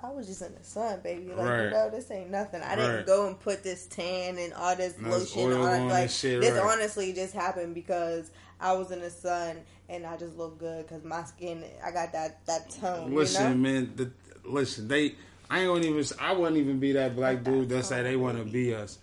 I 0.03 0.11
was 0.11 0.26
just 0.26 0.43
in 0.43 0.55
the 0.55 0.62
sun, 0.62 1.01
baby. 1.03 1.28
Like, 1.32 1.39
Right. 1.47 1.62
you 1.64 1.70
know, 1.70 1.89
this 1.91 2.11
ain't 2.11 2.30
nothing. 2.30 2.61
I 2.62 2.76
didn't 2.76 3.07
go 3.07 3.26
and 3.26 3.41
put 3.41 3.62
this 3.64 3.87
tan 3.87 4.37
and 4.37 4.53
all 4.53 4.76
this 4.76 4.99
And 4.99 5.11
lotion 5.11 5.51
on. 5.55 5.89
Like, 5.89 6.03
and 6.03 6.11
shit, 6.11 6.41
this 6.43 6.53
right. 6.53 6.62
honestly 6.72 7.14
just 7.14 7.32
happened 7.32 7.74
because 7.74 8.30
I 8.64 8.72
was 8.72 8.90
in 8.90 9.00
the 9.02 9.10
sun 9.10 9.58
and 9.90 10.06
I 10.06 10.16
just 10.16 10.38
look 10.38 10.58
good 10.58 10.86
because 10.86 11.04
my 11.04 11.22
skin, 11.24 11.62
I 11.84 11.90
got 11.90 12.12
that 12.12 12.44
that 12.46 12.70
tone. 12.70 13.14
Listen, 13.14 13.42
you 13.42 13.48
know? 13.50 13.54
man. 13.56 13.92
The, 13.94 14.10
listen, 14.42 14.88
they. 14.88 15.16
I 15.50 15.60
ain't 15.60 15.68
gonna 15.68 15.84
even. 15.84 16.04
I 16.18 16.32
wouldn't 16.32 16.56
even 16.56 16.80
be 16.80 16.92
that 16.92 17.14
black 17.14 17.44
dude 17.44 17.68
that 17.68 17.84
say 17.84 18.02
they 18.02 18.16
want 18.16 18.38
to 18.38 18.44
be 18.44 18.74
us. 18.74 18.98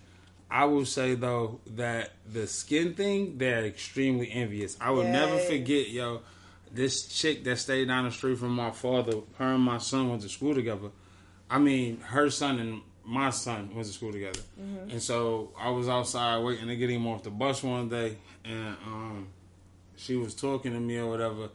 I 0.50 0.66
will 0.66 0.86
say 0.86 1.14
though 1.14 1.62
that 1.76 2.10
the 2.30 2.48
skin 2.48 2.96
thing, 2.96 3.38
they're 3.38 3.66
extremely 3.66 4.32
envious. 4.32 4.76
I 4.82 4.90
will 4.90 5.04
never 5.04 5.38
forget, 5.38 5.90
yo, 5.90 6.22
this 6.74 7.08
chick 7.08 7.44
that 7.44 7.58
stayed 7.58 7.88
down 7.88 8.06
the 8.06 8.12
street 8.12 8.40
from 8.40 8.56
my 8.56 8.72
father. 8.72 9.18
Her 9.38 9.54
and 9.54 9.64
my 9.64 9.78
son 9.78 10.10
went 10.10 10.24
to 10.24 10.30
school 10.30 10.56
together. 10.56 10.90
I 11.52 11.60
mean, 11.60 12.00
her 12.00 12.32
son 12.32 12.60
and 12.60 12.82
my 13.06 13.30
son 13.30 13.76
went 13.76 13.86
to 13.86 13.94
school 13.94 14.12
together, 14.12 14.40
and 14.90 15.02
so 15.02 15.52
I 15.60 15.70
was 15.70 15.88
outside 15.88 16.44
waiting 16.44 16.68
to 16.68 16.76
get 16.76 16.90
him 16.90 17.06
off 17.06 17.22
the 17.22 17.30
bus 17.30 17.62
one 17.62 17.90
day, 17.90 18.18
and 18.44 18.76
um, 18.86 19.28
she 20.02 20.16
was 20.16 20.34
talking 20.36 20.74
to 20.74 20.80
me 20.80 20.98
or 20.98 21.08
whatever, 21.08 21.50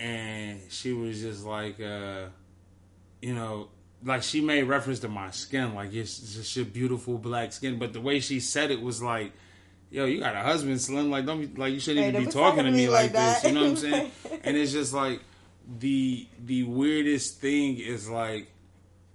and 0.00 0.60
she 0.70 0.92
was 0.92 1.20
just 1.20 1.44
like, 1.44 1.80
uh, 1.80 2.26
you 3.20 3.34
know, 3.34 3.68
like 4.04 4.22
she 4.22 4.40
made 4.40 4.62
reference 4.64 5.00
to 5.00 5.08
my 5.08 5.30
skin, 5.30 5.74
like 5.74 5.92
it's 5.92 6.34
just 6.34 6.56
your 6.56 6.64
beautiful 6.64 7.18
black 7.18 7.52
skin, 7.52 7.78
but 7.78 7.92
the 7.92 8.00
way 8.00 8.20
she 8.20 8.40
said 8.40 8.70
it 8.70 8.80
was 8.80 9.02
like. 9.02 9.32
Yo, 9.90 10.06
you 10.06 10.20
got 10.20 10.34
a 10.34 10.40
husband, 10.40 10.80
Slim. 10.80 11.10
Like, 11.10 11.26
don't 11.26 11.38
be 11.52 11.60
like 11.60 11.74
you 11.74 11.78
shouldn't 11.78 12.04
Hey, 12.04 12.08
even 12.08 12.24
be 12.24 12.30
talking 12.32 12.64
to 12.64 12.70
me 12.70 12.88
like, 12.88 13.12
that. 13.12 13.42
this. 13.42 13.52
You 13.52 13.54
know 13.54 13.60
what 13.64 13.70
I'm 13.72 13.76
saying? 13.76 14.10
and 14.42 14.56
it's 14.56 14.72
just 14.72 14.94
like 14.94 15.20
the 15.78 16.26
the 16.42 16.62
weirdest 16.62 17.40
thing 17.42 17.76
is 17.76 18.08
like 18.08 18.50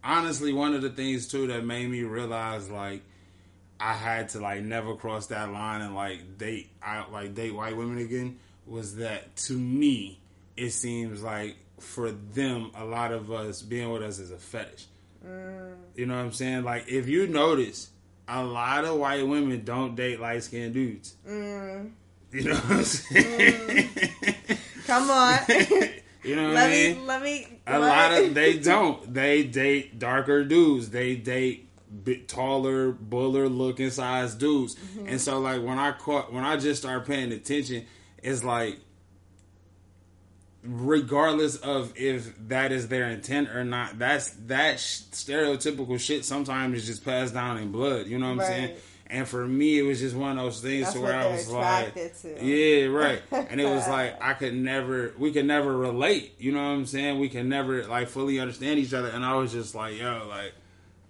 honestly 0.04 0.54
one 0.54 0.76
of 0.76 0.84
the 0.84 0.92
things 0.92 1.28
too 1.28 1.48
that 1.48 1.66
made 1.66 1.90
me 1.90 2.04
realize 2.04 2.70
like 2.70 3.02
I 3.80 3.94
had 3.94 4.30
to 4.30 4.40
like 4.40 4.62
never 4.62 4.96
cross 4.96 5.26
that 5.28 5.52
line 5.52 5.82
and 5.82 5.96
like 5.96 6.38
date 6.38 6.70
I 6.84 7.10
like 7.10 7.34
date 7.34 7.56
white 7.56 7.76
women 7.76 7.98
again 7.98 8.38
was 8.68 8.96
that 8.98 9.36
to 9.36 9.54
me 9.54 10.20
it 10.56 10.72
seems 10.72 11.22
like 11.24 11.56
for 11.80 12.12
them 12.12 12.72
a 12.76 12.84
lot 12.84 13.12
of 13.12 13.32
us 13.32 13.62
being 13.62 13.90
with 13.92 14.02
us 14.04 14.20
is 14.20 14.32
a 14.32 14.38
fetish. 14.38 14.86
You 15.96 16.06
know 16.06 16.16
what 16.16 16.22
I'm 16.26 16.32
saying? 16.32 16.64
Like 16.64 16.88
if 16.88 17.08
you 17.08 17.28
notice 17.28 17.90
a 18.28 18.44
lot 18.44 18.86
of 18.86 18.98
white 18.98 19.26
women 19.28 19.64
don't 19.64 19.96
date 19.96 20.20
light 20.20 20.44
skinned 20.44 20.74
dudes. 20.74 21.16
Mm, 21.28 21.92
You 22.32 22.44
know 22.44 22.56
what 22.56 22.72
I'm 22.72 22.84
saying? 22.84 23.90
come 24.86 25.10
on. 25.10 25.40
you 26.24 26.36
know 26.36 26.46
what 26.48 26.54
let 26.56 26.70
I 26.70 26.72
mean? 26.72 26.98
me, 27.00 27.06
let 27.06 27.22
me. 27.22 27.48
A 27.68 27.80
lot 27.80 28.12
of 28.14 28.34
they 28.34 28.58
don't. 28.60 29.14
They 29.14 29.44
date 29.44 30.00
darker 30.00 30.44
dudes. 30.44 30.90
They 30.90 31.16
date 31.16 31.70
bit 32.04 32.28
taller, 32.28 32.92
buller 32.92 33.48
looking 33.48 33.90
size 33.90 34.36
dudes. 34.36 34.76
Mm-hmm. 34.76 35.08
And 35.08 35.22
so 35.22 35.40
like 35.40 35.62
when 35.62 35.78
I 35.80 35.92
caught 35.94 36.34
when 36.34 36.44
I 36.44 36.58
just 36.58 36.82
started 36.82 37.06
paying 37.08 37.32
attention, 37.32 37.86
it's 38.24 38.44
like 38.44 38.80
regardless 40.64 41.56
of 41.58 41.94
if 41.96 42.34
that 42.50 42.72
is 42.72 42.88
their 42.90 43.08
intent 43.08 43.50
or 43.50 43.64
not, 43.64 43.98
that's 43.98 44.32
that 44.48 44.80
sh- 44.80 45.02
stereotypical 45.12 46.00
shit 46.00 46.26
sometimes 46.26 46.78
is 46.78 46.86
just 46.88 47.06
passed 47.06 47.34
down 47.34 47.58
in 47.58 47.72
blood. 47.72 48.08
You 48.08 48.20
know 48.20 48.34
what 48.36 48.46
I'm 48.46 48.48
saying? 48.48 48.76
And 49.10 49.26
for 49.26 49.48
me, 49.48 49.80
it 49.80 49.84
was 49.84 50.02
just 50.02 50.16
one 50.18 50.38
of 50.38 50.44
those 50.44 50.60
things 50.62 50.84
That's 50.88 50.96
to 50.96 51.02
where 51.02 51.16
I 51.16 51.32
was 51.32 51.50
like, 51.50 51.94
to. 51.94 52.46
yeah, 52.46 52.88
right. 52.88 53.22
And 53.32 53.62
it 53.62 53.66
was 53.66 53.88
like 53.88 54.22
I 54.22 54.34
could 54.34 54.54
never, 54.54 55.14
we 55.18 55.32
could 55.32 55.46
never 55.46 55.76
relate. 55.78 56.36
You 56.40 56.52
know 56.52 56.60
what 56.62 56.76
I'm 56.76 56.86
saying? 56.86 57.18
We 57.18 57.30
can 57.30 57.48
never 57.48 57.86
like 57.86 58.10
fully 58.10 58.40
understand 58.40 58.80
each 58.80 58.94
other. 58.94 59.08
And 59.08 59.24
I 59.24 59.36
was 59.36 59.54
just 59.54 59.76
like, 59.76 59.98
yo, 59.98 60.28
like 60.28 60.54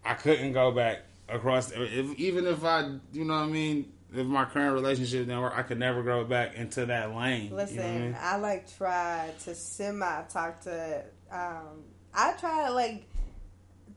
I 0.05 0.13
couldn't 0.13 0.53
go 0.53 0.71
back 0.71 0.99
across. 1.27 1.71
If, 1.71 2.19
even 2.19 2.45
if 2.45 2.63
I, 2.63 2.81
you 3.13 3.25
know 3.25 3.33
what 3.33 3.43
I 3.43 3.47
mean, 3.47 3.91
if 4.17 4.25
my 4.27 4.45
current 4.45 4.73
relationship 4.73 5.25
didn't 5.27 5.39
work, 5.41 5.53
I 5.55 5.61
could 5.63 5.79
never 5.79 6.03
go 6.03 6.23
back 6.23 6.55
into 6.55 6.85
that 6.87 7.15
lane. 7.15 7.55
Listen, 7.55 7.75
you 7.77 7.81
know 7.81 7.87
I 7.89 7.97
mean? 7.99 8.17
I 8.19 8.35
like 8.37 8.77
tried 8.77 9.39
to 9.41 9.55
semi 9.55 10.21
talk 10.29 10.61
to. 10.61 11.03
Um, 11.31 11.83
I 12.13 12.33
tried 12.33 12.69
like 12.69 13.03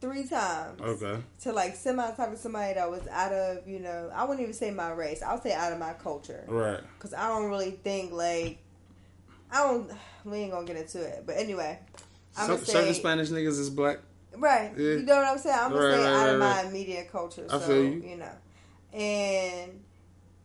three 0.00 0.24
times 0.24 0.80
Okay. 0.80 1.20
to 1.42 1.52
like 1.52 1.76
semi 1.76 2.10
talk 2.12 2.30
to 2.30 2.36
somebody 2.36 2.74
that 2.74 2.90
was 2.90 3.06
out 3.08 3.32
of 3.32 3.68
you 3.68 3.78
know 3.80 4.10
I 4.14 4.24
wouldn't 4.24 4.40
even 4.40 4.54
say 4.54 4.70
my 4.70 4.90
race. 4.92 5.22
I 5.22 5.32
would 5.34 5.42
say 5.42 5.52
out 5.52 5.72
of 5.72 5.78
my 5.78 5.92
culture 5.92 6.44
Right. 6.48 6.80
because 6.98 7.12
I 7.14 7.28
don't 7.28 7.50
really 7.50 7.72
think 7.72 8.12
like 8.12 8.58
I 9.52 9.58
don't. 9.64 9.90
We 10.24 10.38
ain't 10.38 10.52
gonna 10.52 10.66
get 10.66 10.76
into 10.76 11.00
it, 11.02 11.24
but 11.26 11.36
anyway, 11.36 11.78
I'm 12.36 12.46
Some, 12.46 12.54
gonna 12.56 12.66
certain 12.66 12.94
Spanish 12.94 13.28
niggas 13.30 13.58
is 13.58 13.68
black. 13.70 13.98
right. 14.36 14.70
Yeah. 14.76 14.92
You 14.92 15.02
know 15.02 15.16
what 15.16 15.26
I'm 15.26 15.38
saying? 15.38 15.58
I'm 15.58 15.70
gonna 15.72 15.84
Right, 15.86 15.94
say 15.96 16.04
right, 16.04 16.12
out 16.12 16.28
of 16.28 16.40
right, 16.40 16.46
my 16.48 16.56
right. 16.62 16.66
immediate 16.66 17.10
culture. 17.10 17.46
I 17.50 17.58
so 17.58 17.66
feel 17.66 17.84
you. 17.84 18.02
you 18.10 18.16
know, 18.16 18.32
and 18.92 19.80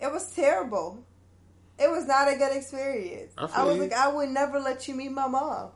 it 0.06 0.12
was 0.12 0.28
terrible. 0.32 1.03
It 1.78 1.89
was 1.89 2.06
not 2.08 2.32
a 2.32 2.38
good 2.38 2.56
experience. 2.56 3.34
I 3.38 3.47
I, 3.53 3.64
was 3.64 3.76
you. 3.76 3.82
like, 3.82 3.93
I 3.93 4.08
would 4.08 4.30
never 4.30 4.60
let 4.60 4.88
you 4.88 4.95
meet 4.95 5.12
my 5.12 5.28
mom, 5.28 5.72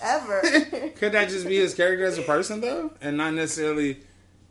ever. 0.00 0.40
Could 0.96 1.12
that 1.12 1.28
just 1.28 1.46
be 1.46 1.56
his 1.56 1.74
character 1.74 2.04
as 2.04 2.18
a 2.18 2.22
person 2.22 2.60
though, 2.60 2.92
and 3.00 3.16
not 3.16 3.34
necessarily? 3.34 4.00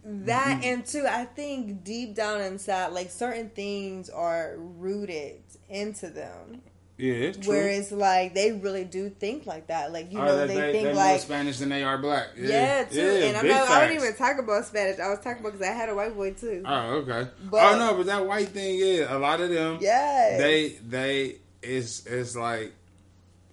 that 0.06 0.62
mm. 0.62 0.66
and 0.66 0.86
too, 0.86 1.06
I 1.08 1.26
think 1.26 1.84
deep 1.84 2.16
down 2.16 2.42
inside, 2.42 2.88
like 2.88 3.10
certain 3.10 3.50
things 3.50 4.10
are 4.10 4.56
rooted 4.58 5.42
into 5.70 6.10
them. 6.10 6.62
Yeah, 6.98 7.14
it's 7.14 7.40
true. 7.40 7.56
Where 7.56 7.84
like 7.92 8.36
they 8.36 8.52
really 8.52 8.84
do 8.84 9.10
think 9.10 9.46
like 9.48 9.68
that. 9.68 9.92
Like 9.92 10.12
you 10.12 10.20
Oh, 10.20 10.26
know, 10.26 10.48
they, 10.48 10.56
they, 10.56 10.72
think 10.72 10.84
they're 10.86 10.94
more 10.94 11.04
like 11.04 11.22
Spanish 11.22 11.58
than 11.58 11.70
they 11.70 11.84
are 11.84 11.98
black. 11.98 12.30
Yeah, 12.38 12.48
yeah, 12.48 12.84
too. 12.86 12.96
Yeah, 13.02 13.26
and 13.28 13.38
I'm 13.38 13.48
not, 13.48 13.68
I 13.68 13.88
don't 13.88 13.96
even 13.96 14.16
talk 14.16 14.38
about 14.38 14.66
Spanish. 14.66 15.00
I 15.00 15.10
was 15.10 15.20
talking 15.20 15.40
about 15.42 15.54
because 15.54 15.68
I 15.68 15.72
had 15.72 15.90
a 15.90 15.96
white 15.96 16.14
boy 16.14 16.34
too. 16.34 16.62
Oh, 16.66 16.90
okay. 16.98 17.30
But- 17.50 17.74
oh 17.74 17.80
no, 17.80 17.98
but 17.98 18.06
that 18.06 18.26
white 18.28 18.50
thing, 18.50 18.78
yeah, 18.78 19.16
a 19.16 19.18
lot 19.18 19.42
of 19.42 19.50
them, 19.50 19.80
Yeah, 19.82 20.38
they 20.38 20.70
they 20.88 21.38
it's 21.64 22.06
it's 22.06 22.36
like 22.36 22.74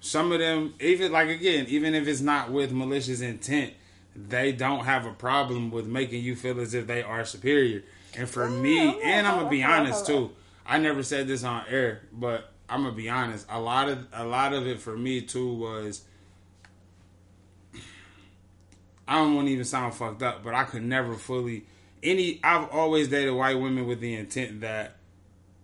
some 0.00 0.32
of 0.32 0.38
them, 0.38 0.74
even 0.80 1.10
like 1.10 1.28
again, 1.28 1.66
even 1.68 1.94
if 1.94 2.06
it's 2.06 2.20
not 2.20 2.50
with 2.50 2.72
malicious 2.72 3.22
intent, 3.22 3.72
they 4.14 4.52
don't 4.52 4.84
have 4.84 5.06
a 5.06 5.12
problem 5.12 5.70
with 5.70 5.86
making 5.86 6.22
you 6.22 6.36
feel 6.36 6.60
as 6.60 6.74
if 6.74 6.86
they 6.86 7.02
are 7.02 7.24
superior. 7.24 7.82
And 8.16 8.28
for 8.28 8.48
Yeah, 8.48 8.56
me, 8.60 8.84
yeah, 8.84 8.92
and 9.04 9.26
I'm 9.26 9.38
gonna 9.38 9.50
be 9.50 9.62
honest 9.62 10.06
too. 10.06 10.32
I 10.66 10.78
never 10.78 11.02
said 11.02 11.26
this 11.26 11.42
on 11.42 11.64
air, 11.68 12.02
but 12.12 12.52
I'm 12.70 12.82
gonna 12.84 12.94
be 12.94 13.10
honest. 13.10 13.46
A 13.50 13.60
lot 13.60 13.88
of 13.88 14.06
a 14.12 14.24
lot 14.24 14.52
of 14.52 14.66
it 14.66 14.80
for 14.80 14.96
me 14.96 15.22
too 15.22 15.54
was. 15.54 16.02
I 19.08 19.14
don't 19.14 19.34
want 19.34 19.48
to 19.48 19.52
even 19.52 19.64
sound 19.64 19.94
fucked 19.94 20.22
up, 20.22 20.44
but 20.44 20.54
I 20.54 20.62
could 20.62 20.84
never 20.84 21.14
fully 21.14 21.64
any. 22.02 22.38
I've 22.44 22.68
always 22.70 23.08
dated 23.08 23.34
white 23.34 23.58
women 23.58 23.86
with 23.86 24.00
the 24.00 24.14
intent 24.14 24.60
that 24.60 24.96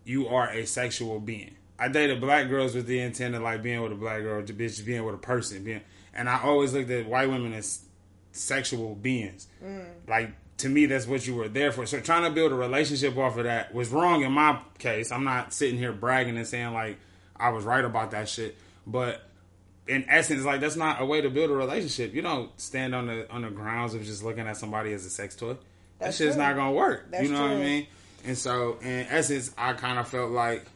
you 0.05 0.27
are 0.29 0.51
a 0.51 0.67
sexual 0.67 1.21
being. 1.21 1.55
I 1.79 1.89
dated 1.89 2.21
black 2.21 2.49
girls 2.49 2.75
with 2.75 2.87
the 2.87 2.99
intent 2.99 3.35
of 3.35 3.43
like 3.43 3.63
being 3.63 3.83
with 3.83 3.93
a 3.93 3.97
black 3.97 4.23
girl, 4.23 4.45
to 4.45 4.53
bitch 4.53 4.85
being 4.85 5.05
with 5.05 5.15
a 5.15 5.19
person, 5.19 5.63
being, 5.63 5.83
and 6.15 6.29
I 6.29 6.43
always 6.43 6.73
looked 6.73 6.91
at 6.91 7.07
white 7.07 7.29
women 7.29 7.53
as 7.53 7.85
sexual 8.33 8.95
beings. 8.95 9.47
Mm. 9.63 9.87
Like 10.09 10.33
to 10.59 10.69
me, 10.69 10.87
that's 10.87 11.07
what 11.07 11.27
you 11.27 11.35
were 11.35 11.49
there 11.49 11.73
for. 11.73 11.87
So 11.87 12.01
trying 12.01 12.25
to 12.25 12.31
build 12.31 12.53
a 12.53 12.55
relationship 12.55 13.17
off 13.17 13.37
of 13.37 13.45
that 13.45 13.75
was 13.75 13.91
wrong 13.91 14.23
in 14.23 14.33
my 14.33 14.59
case. 14.79 15.13
I'm 15.13 15.25
not 15.25 15.53
sitting 15.53 15.79
here 15.79 15.93
bragging 15.93 16.37
and 16.37 16.47
saying 16.47 16.73
like 16.73 16.99
I 17.37 17.51
was 17.51 17.65
right 17.65 17.85
about 17.85 18.13
that 18.13 18.29
shit, 18.29 18.57
but 18.87 19.23
in 19.87 20.05
essence, 20.09 20.45
like 20.45 20.61
that's 20.61 20.77
not 20.77 21.01
a 21.01 21.05
way 21.05 21.21
to 21.21 21.31
build 21.31 21.51
a 21.51 21.55
relationship. 21.55 22.15
You 22.15 22.23
don't 22.23 22.59
stand 22.61 22.95
on 22.95 23.07
the 23.07 23.31
on 23.31 23.43
the 23.43 23.51
grounds 23.51 23.95
of 23.95 24.03
just 24.05 24.25
looking 24.25 24.47
at 24.47 24.57
somebody 24.57 24.93
as 24.93 25.05
a 25.05 25.11
sex 25.11 25.37
toy. 25.37 25.49
That 25.49 26.07
That's 26.07 26.17
shit's 26.17 26.35
true. 26.35 26.45
not 26.45 26.57
gonna 26.57 26.73
work. 26.73 27.11
That's 27.11 27.25
you 27.25 27.33
know 27.33 27.43
what 27.43 27.53
I 27.53 27.59
mean? 27.59 27.87
And 28.25 28.37
so, 28.37 28.79
in 28.83 29.07
essence, 29.09 29.55
I 29.57 29.75
kind 29.75 29.99
of 29.99 30.09
felt 30.09 30.31
like 30.31 30.67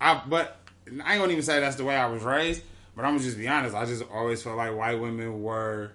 I, 0.00 0.22
but 0.26 0.56
I 1.04 1.12
ain't 1.12 1.20
gonna 1.20 1.32
even 1.32 1.42
say 1.42 1.60
that's 1.60 1.76
the 1.76 1.84
way 1.84 1.96
I 1.96 2.06
was 2.06 2.22
raised. 2.22 2.62
But 2.96 3.04
I'm 3.04 3.12
gonna 3.14 3.24
just 3.24 3.38
be 3.38 3.48
honest. 3.48 3.74
I 3.74 3.84
just 3.84 4.04
always 4.12 4.42
felt 4.42 4.56
like 4.56 4.74
white 4.74 5.00
women 5.00 5.42
were 5.42 5.92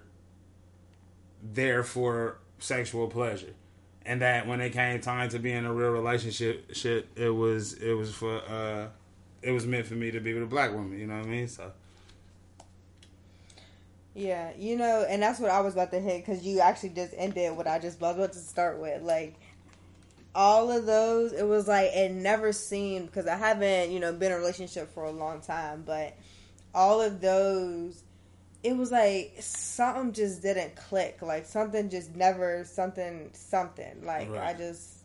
there 1.42 1.82
for 1.82 2.38
sexual 2.60 3.08
pleasure, 3.08 3.54
and 4.06 4.22
that 4.22 4.46
when 4.46 4.60
it 4.60 4.70
came 4.70 5.00
time 5.00 5.28
to 5.30 5.38
be 5.38 5.52
in 5.52 5.64
a 5.64 5.72
real 5.72 5.90
relationship, 5.90 6.74
shit, 6.74 7.08
it 7.16 7.30
was 7.30 7.74
it 7.74 7.92
was 7.94 8.14
for 8.14 8.40
uh, 8.48 8.88
it 9.42 9.50
was 9.50 9.66
meant 9.66 9.86
for 9.86 9.94
me 9.94 10.10
to 10.10 10.20
be 10.20 10.32
with 10.34 10.44
a 10.44 10.46
black 10.46 10.72
woman. 10.72 10.98
You 10.98 11.06
know 11.06 11.18
what 11.18 11.26
I 11.26 11.28
mean? 11.28 11.48
So. 11.48 11.72
Yeah, 14.14 14.50
you 14.58 14.76
know, 14.76 15.06
and 15.08 15.22
that's 15.22 15.38
what 15.38 15.50
I 15.50 15.60
was 15.60 15.74
about 15.74 15.92
to 15.92 16.00
hit 16.00 16.24
because 16.26 16.44
you 16.44 16.60
actually 16.60 16.90
just 16.90 17.14
ended 17.16 17.56
what 17.56 17.68
I 17.68 17.78
just 17.78 18.00
was 18.00 18.16
about 18.16 18.32
to 18.32 18.38
start 18.40 18.80
with. 18.80 19.02
Like, 19.02 19.36
all 20.34 20.70
of 20.70 20.86
those, 20.86 21.32
it 21.32 21.46
was 21.46 21.68
like 21.68 21.90
it 21.92 22.12
never 22.12 22.52
seemed 22.52 23.06
because 23.06 23.26
I 23.26 23.36
haven't, 23.36 23.90
you 23.90 24.00
know, 24.00 24.12
been 24.12 24.32
in 24.32 24.38
a 24.38 24.40
relationship 24.40 24.92
for 24.92 25.04
a 25.04 25.10
long 25.10 25.40
time, 25.40 25.84
but 25.86 26.16
all 26.74 27.00
of 27.00 27.20
those, 27.20 28.02
it 28.62 28.76
was 28.76 28.90
like 28.92 29.36
something 29.40 30.12
just 30.12 30.42
didn't 30.42 30.76
click. 30.76 31.18
Like 31.22 31.46
something 31.46 31.88
just 31.88 32.14
never 32.14 32.64
something 32.64 33.30
something. 33.32 34.04
Like 34.04 34.30
Right. 34.30 34.54
I 34.54 34.58
just. 34.58 34.96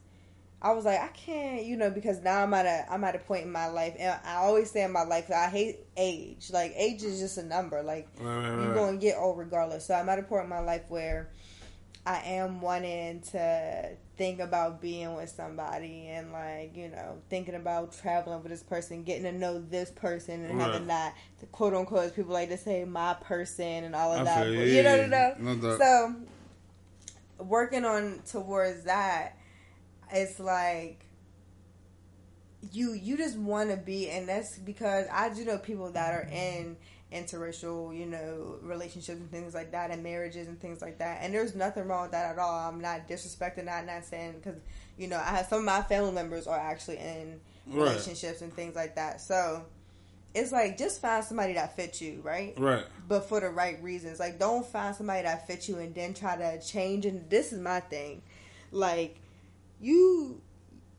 I 0.62 0.72
was 0.72 0.84
like, 0.84 1.00
I 1.00 1.10
can't, 1.10 1.64
you 1.64 1.78
know, 1.78 1.92
because 1.92 2.24
now 2.24 2.42
I'm 2.42 2.52
at 2.56 2.66
a 2.66 2.92
I'm 2.92 3.04
at 3.04 3.16
a 3.16 3.20
point 3.20 3.44
in 3.44 3.52
my 3.52 3.68
life, 3.68 3.96
and 4.00 4.20
I 4.26 4.36
always 4.38 4.72
say 4.72 4.84
in 4.84 4.92
my 4.92 5.04
life 5.04 5.30
I 5.30 5.48
hate 5.48 5.80
age. 5.96 6.50
Like 6.52 6.74
age 6.76 7.04
is 7.04 7.20
just 7.20 7.38
a 7.38 7.44
number. 7.44 7.84
Like 7.84 8.08
Right, 8.20 8.50
right, 8.50 8.64
you're 8.64 8.92
to 8.92 8.98
get 8.98 9.18
old 9.18 9.38
regardless. 9.38 9.86
So 9.86 9.94
I'm 9.94 10.10
at 10.10 10.18
a 10.18 10.24
point 10.24 10.46
in 10.46 10.50
my 10.50 10.62
life 10.62 10.84
where 10.88 11.30
I 12.06 12.20
am 12.20 12.62
wanting 12.62 13.22
to 13.32 13.90
think 14.18 14.40
about 14.40 14.80
being 14.82 15.16
with 15.16 15.30
somebody 15.30 16.08
and 16.08 16.32
like 16.32 16.76
you 16.78 16.90
know 16.90 17.18
thinking 17.30 17.56
about 17.56 17.94
traveling 17.98 18.42
with 18.44 18.52
this 18.52 18.64
person, 18.64 19.04
getting 19.04 19.24
to 19.24 19.32
know 19.32 19.60
this 19.60 19.90
person, 19.92 20.46
and 20.46 20.58
Right. 20.60 20.72
having 20.72 20.88
that 20.88 21.16
the 21.40 21.48
quote 21.48 21.74
unquote 21.74 22.06
as 22.06 22.12
people 22.12 22.34
like 22.34 22.50
to 22.50 22.58
say 22.58 22.86
my 22.86 23.16
person 23.16 23.84
and 23.84 23.96
all 23.96 24.14
of 24.14 24.22
I 24.22 24.24
that. 24.24 24.44
feel 24.44 24.54
you. 24.54 24.60
But 24.60 24.68
Yeah, 24.68 24.78
you 24.78 24.84
know, 24.84 24.96
yeah, 24.96 25.34
no. 25.40 25.54
No. 25.56 25.78
So 25.78 26.16
working 27.44 27.86
on 27.86 28.22
towards 28.30 28.84
that, 28.84 29.38
it's 30.12 30.40
like 30.40 31.06
you 32.72 32.94
you 32.94 33.18
just 33.18 33.38
want 33.38 33.70
to 33.70 33.78
be 33.78 34.10
and 34.10 34.28
that's 34.28 34.58
because 34.58 35.06
i 35.12 35.30
do 35.30 35.46
know 35.46 35.56
people 35.60 35.92
that 35.92 36.16
are 36.16 36.28
in 36.32 36.76
interracial 37.16 37.98
you 37.98 38.06
know 38.06 38.58
relationships 38.62 39.20
and 39.20 39.32
things 39.32 39.54
like 39.54 39.72
that 39.72 39.90
and 39.92 40.04
marriages 40.04 40.48
and 40.48 40.60
things 40.60 40.82
like 40.82 40.98
that 41.00 41.20
and 41.22 41.34
there's 41.34 41.56
nothing 41.56 41.88
wrong 41.88 42.04
with 42.04 42.12
that 42.12 42.32
at 42.32 42.38
all 42.38 42.68
i'm 42.68 42.82
not 42.82 43.08
disrespecting 43.08 43.66
that 43.66 43.86
not 43.86 44.04
saying 44.04 44.34
because 44.34 44.60
you 44.98 45.08
know 45.08 45.18
i 45.18 45.30
have 45.30 45.46
some 45.48 45.60
of 45.60 45.66
my 45.66 45.82
family 45.82 46.12
members 46.12 46.46
are 46.48 46.60
actually 46.60 46.98
in 46.98 47.40
Right. 47.68 47.80
relationships 47.84 48.42
and 48.42 48.54
things 48.54 48.76
like 48.76 48.96
that 48.96 49.22
so 49.22 49.66
it's 50.36 50.52
like 50.52 50.78
just 50.78 51.02
find 51.02 51.24
somebody 51.24 51.54
that 51.54 51.76
fits 51.76 52.02
you 52.02 52.20
right 52.24 52.54
Right. 52.58 52.84
but 53.08 53.22
for 53.30 53.40
the 53.40 53.50
right 53.50 53.82
reasons. 53.82 54.20
Like, 54.20 54.38
don't 54.38 54.66
find 54.66 54.94
somebody 54.96 55.24
that 55.24 55.48
fits 55.48 55.70
you 55.70 55.78
and 55.78 55.96
then 55.96 56.14
try 56.14 56.36
to 56.36 56.60
change. 56.62 57.06
And 57.06 57.30
this 57.30 57.54
is 57.54 57.60
my 57.60 57.80
thing, 57.80 58.22
like 58.72 59.16
you 59.80 60.42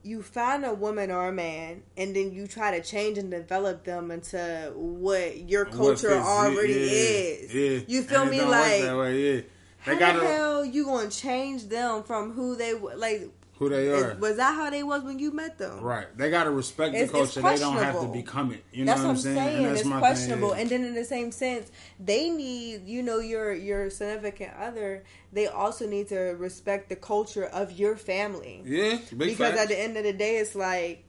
you 0.07 0.23
find 0.23 0.65
a 0.65 0.73
woman 0.73 1.11
or 1.11 1.29
a 1.29 1.33
man, 1.33 1.83
and 1.97 2.15
then 2.15 2.33
you 2.33 2.47
try 2.47 2.79
to 2.79 2.83
change 2.83 3.19
and 3.19 3.31
develop 3.31 3.85
them 3.85 4.11
into 4.11 4.73
what 4.75 5.49
your 5.49 5.65
culture 5.65 6.11
fits- 6.11 6.27
already 6.27 6.73
yeah, 6.73 6.81
is. 6.81 7.55
Yeah. 7.55 7.81
You 7.87 8.03
feel 8.03 8.25
me? 8.25 8.41
Like, 8.43 8.83
that 8.83 8.97
way, 8.97 9.35
yeah. 9.35 9.41
how 9.81 9.95
the 9.95 10.27
hell 10.27 10.65
you 10.65 10.85
gonna 10.85 11.11
change 11.11 11.69
them 11.69 12.05
from 12.05 12.33
who 12.33 12.57
they 12.57 12.75
like? 12.75 13.31
Who 13.59 13.69
they 13.71 13.89
are. 13.89 14.13
is- 14.13 14.19
was 14.21 14.37
that 14.37 14.55
how 14.55 14.69
they 14.71 14.83
was 14.83 15.03
when 15.03 15.19
you 15.19 15.33
met 15.33 15.59
them? 15.59 15.81
Right. 15.81 16.07
They 16.17 16.31
gotta 16.31 16.51
respect 16.51 16.93
the 16.93 17.01
it's 17.01 17.13
culture. 17.13 17.41
They 17.41 17.57
don't 17.59 17.77
have 17.77 18.01
to 18.01 18.09
become 18.09 18.53
it. 18.53 18.65
You 18.73 18.85
know 18.85 18.93
that's 18.93 19.03
what 19.03 19.11
I'm 19.11 19.17
saying? 19.17 19.39
And 19.39 19.67
that's 19.67 19.81
It's 19.81 19.89
questionable. 19.91 20.51
Thing. 20.51 20.61
And 20.61 20.71
then 20.71 20.85
in 20.85 20.95
the 20.95 21.05
same 21.05 21.33
sense, 21.33 21.71
they 21.99 22.29
need, 22.31 22.87
you 22.87 23.03
know, 23.03 23.19
your 23.19 23.53
your 23.55 23.89
significant 23.91 24.53
other. 24.59 25.05
They 25.33 25.47
also 25.47 25.87
need 25.87 26.09
to 26.09 26.19
respect 26.19 26.89
the 26.89 26.97
culture 26.97 27.45
of 27.45 27.73
your 27.73 27.97
family. 27.97 28.63
yeah, 28.65 28.99
because 29.17 29.37
facts. 29.37 29.61
at 29.61 29.69
the 29.69 29.79
end 29.79 29.97
of 29.97 30.05
the 30.05 30.13
day, 30.13 30.37
it's 30.37 30.55
like, 30.55 31.05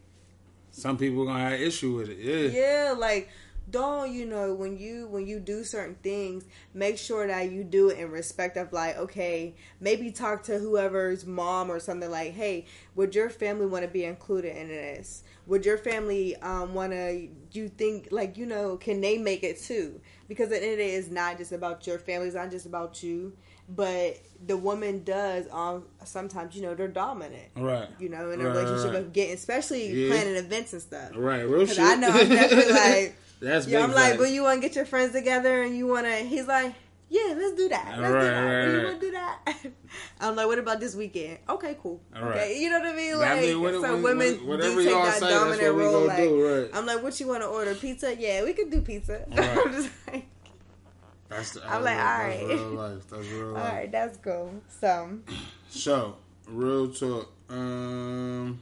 Some 0.71 0.97
people 0.97 1.23
are 1.23 1.25
gonna 1.27 1.49
have 1.49 1.59
issue 1.59 1.95
with 1.97 2.09
it. 2.09 2.17
Yeah. 2.19 2.59
yeah, 2.87 2.93
like 2.97 3.29
don't 3.69 4.13
you 4.13 4.25
know 4.25 4.53
when 4.53 4.77
you 4.77 5.07
when 5.07 5.27
you 5.27 5.39
do 5.39 5.63
certain 5.63 5.95
things, 6.01 6.45
make 6.73 6.97
sure 6.97 7.27
that 7.27 7.51
you 7.51 7.63
do 7.63 7.89
it 7.89 7.97
in 7.99 8.09
respect 8.11 8.55
of 8.57 8.71
like, 8.71 8.97
okay, 8.97 9.55
maybe 9.81 10.11
talk 10.11 10.43
to 10.43 10.57
whoever's 10.57 11.25
mom 11.25 11.69
or 11.69 11.79
something 11.79 12.09
like, 12.09 12.33
hey, 12.33 12.65
would 12.95 13.13
your 13.13 13.29
family 13.29 13.65
want 13.65 13.83
to 13.83 13.91
be 13.91 14.05
included 14.05 14.55
in 14.55 14.69
this? 14.69 15.23
Would 15.47 15.65
your 15.65 15.77
family 15.77 16.35
um, 16.37 16.73
want 16.73 16.91
to? 16.93 17.27
You 17.51 17.69
think 17.69 18.09
like 18.11 18.37
you 18.37 18.45
know? 18.45 18.77
Can 18.77 19.01
they 19.01 19.17
make 19.17 19.43
it 19.43 19.59
too? 19.61 19.99
Because 20.27 20.51
at 20.51 20.61
the 20.61 20.63
end 20.63 20.71
of 20.73 20.77
the 20.77 20.83
day, 20.83 20.95
it's 20.95 21.09
not 21.09 21.37
just 21.37 21.51
about 21.51 21.87
your 21.87 21.99
family. 21.99 22.27
It's 22.27 22.35
not 22.35 22.51
just 22.51 22.65
about 22.65 23.01
you. 23.03 23.33
But 23.69 24.17
the 24.45 24.55
woman 24.55 25.03
does 25.03 25.45
um 25.51 25.83
sometimes 26.05 26.55
you 26.55 26.61
know 26.61 26.73
they're 26.73 26.87
dominant. 26.87 27.49
Right. 27.55 27.89
You 27.99 28.07
know, 28.09 28.31
in 28.31 28.39
a 28.39 28.45
Right, 28.45 28.55
relationship 28.55 28.93
right. 28.93 29.01
of 29.01 29.11
getting, 29.13 29.33
especially 29.35 29.87
Yeah. 29.91 30.09
planning 30.13 30.35
events 30.37 30.71
and 30.71 30.81
stuff. 30.81 31.11
Right. 31.15 31.41
Real 31.47 31.65
shit. 31.65 31.79
I 31.79 31.95
know 31.95 32.09
I'm 32.11 32.29
definitely 32.29 32.71
like, 32.73 33.15
That's 33.39 33.67
yeah, 33.67 33.79
big 33.81 33.89
I'm 33.89 33.95
like, 33.95 34.19
well, 34.19 34.29
you 34.29 34.43
want 34.43 34.61
to 34.61 34.67
get 34.67 34.75
your 34.75 34.85
friends 34.85 35.13
together 35.13 35.61
and 35.63 35.77
you 35.77 35.85
want 35.87 36.05
to, 36.07 36.15
he's 36.17 36.47
like, 36.47 36.73
yeah, 37.09 37.33
let's 37.37 37.55
do 37.55 37.69
that. 37.69 37.97
Let's 37.99 38.01
Right, 38.13 38.19
do 38.21 38.25
that. 38.27 38.43
right, 38.43 38.65
you 38.71 38.75
right. 38.77 38.83
want 38.85 38.99
to 38.99 39.05
do 39.05 39.11
that? 39.13 39.39
I'm 40.19 40.35
like, 40.35 40.47
what 40.47 40.59
about 40.59 40.79
this 40.81 40.93
weekend? 40.95 41.37
Okay, 41.47 41.77
cool. 41.81 42.01
All 42.15 42.23
right. 42.23 42.35
Okay, 42.35 42.59
you 42.61 42.69
know 42.69 42.79
what 42.79 42.87
I 42.89 42.95
mean? 42.95 43.13
I 43.13 43.17
Like, 43.17 43.41
mean, 43.41 43.61
what- 43.61 43.73
so 43.75 43.81
what- 43.93 44.03
women 44.03 44.47
what- 44.47 44.59
do 44.61 44.75
take 44.83 44.93
that 44.93 45.13
say, 45.13 45.19
that's 45.21 45.33
dominant 45.33 45.75
what 45.75 45.81
role. 45.83 46.07
Like, 46.07 46.17
do, 46.17 46.61
right. 46.63 46.69
I'm 46.73 46.85
like, 46.85 47.01
what 47.03 47.17
you 47.19 47.27
want 47.27 47.43
to 47.43 47.47
order? 47.47 47.73
Pizza? 47.75 48.13
Yeah, 48.15 48.43
we 48.43 48.53
could 48.53 48.69
do 48.69 48.81
pizza. 48.81 49.23
Right. 49.29 49.39
I'm 49.65 49.71
just 49.71 49.89
like, 50.11 50.25
That's 51.29 51.51
the, 51.51 51.65
I'm 51.69 51.83
like, 51.83 51.97
that's 51.97 52.41
all 52.41 52.47
real 52.49 52.69
life. 52.71 53.07
That's 53.09 53.27
real 53.27 53.47
all 53.47 53.53
life. 53.53 53.73
right, 53.73 53.91
that's 53.91 54.17
cool. 54.17 54.53
So, 54.81 55.19
So, 55.69 56.15
real 56.49 56.89
talk. 56.91 57.31
Um, 57.49 58.59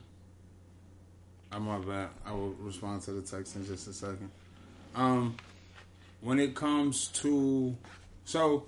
I'm 1.52 1.64
my 1.64 1.80
bad. 1.80 2.10
I 2.26 2.32
will 2.34 2.50
respond 2.60 3.02
to 3.04 3.12
the 3.14 3.22
text 3.24 3.56
in 3.56 3.66
just 3.66 3.88
a 3.88 3.94
second. 3.94 4.30
Um, 4.96 5.36
when 6.22 6.40
it 6.40 6.56
comes 6.56 7.08
to 7.10 7.76
so, 8.24 8.66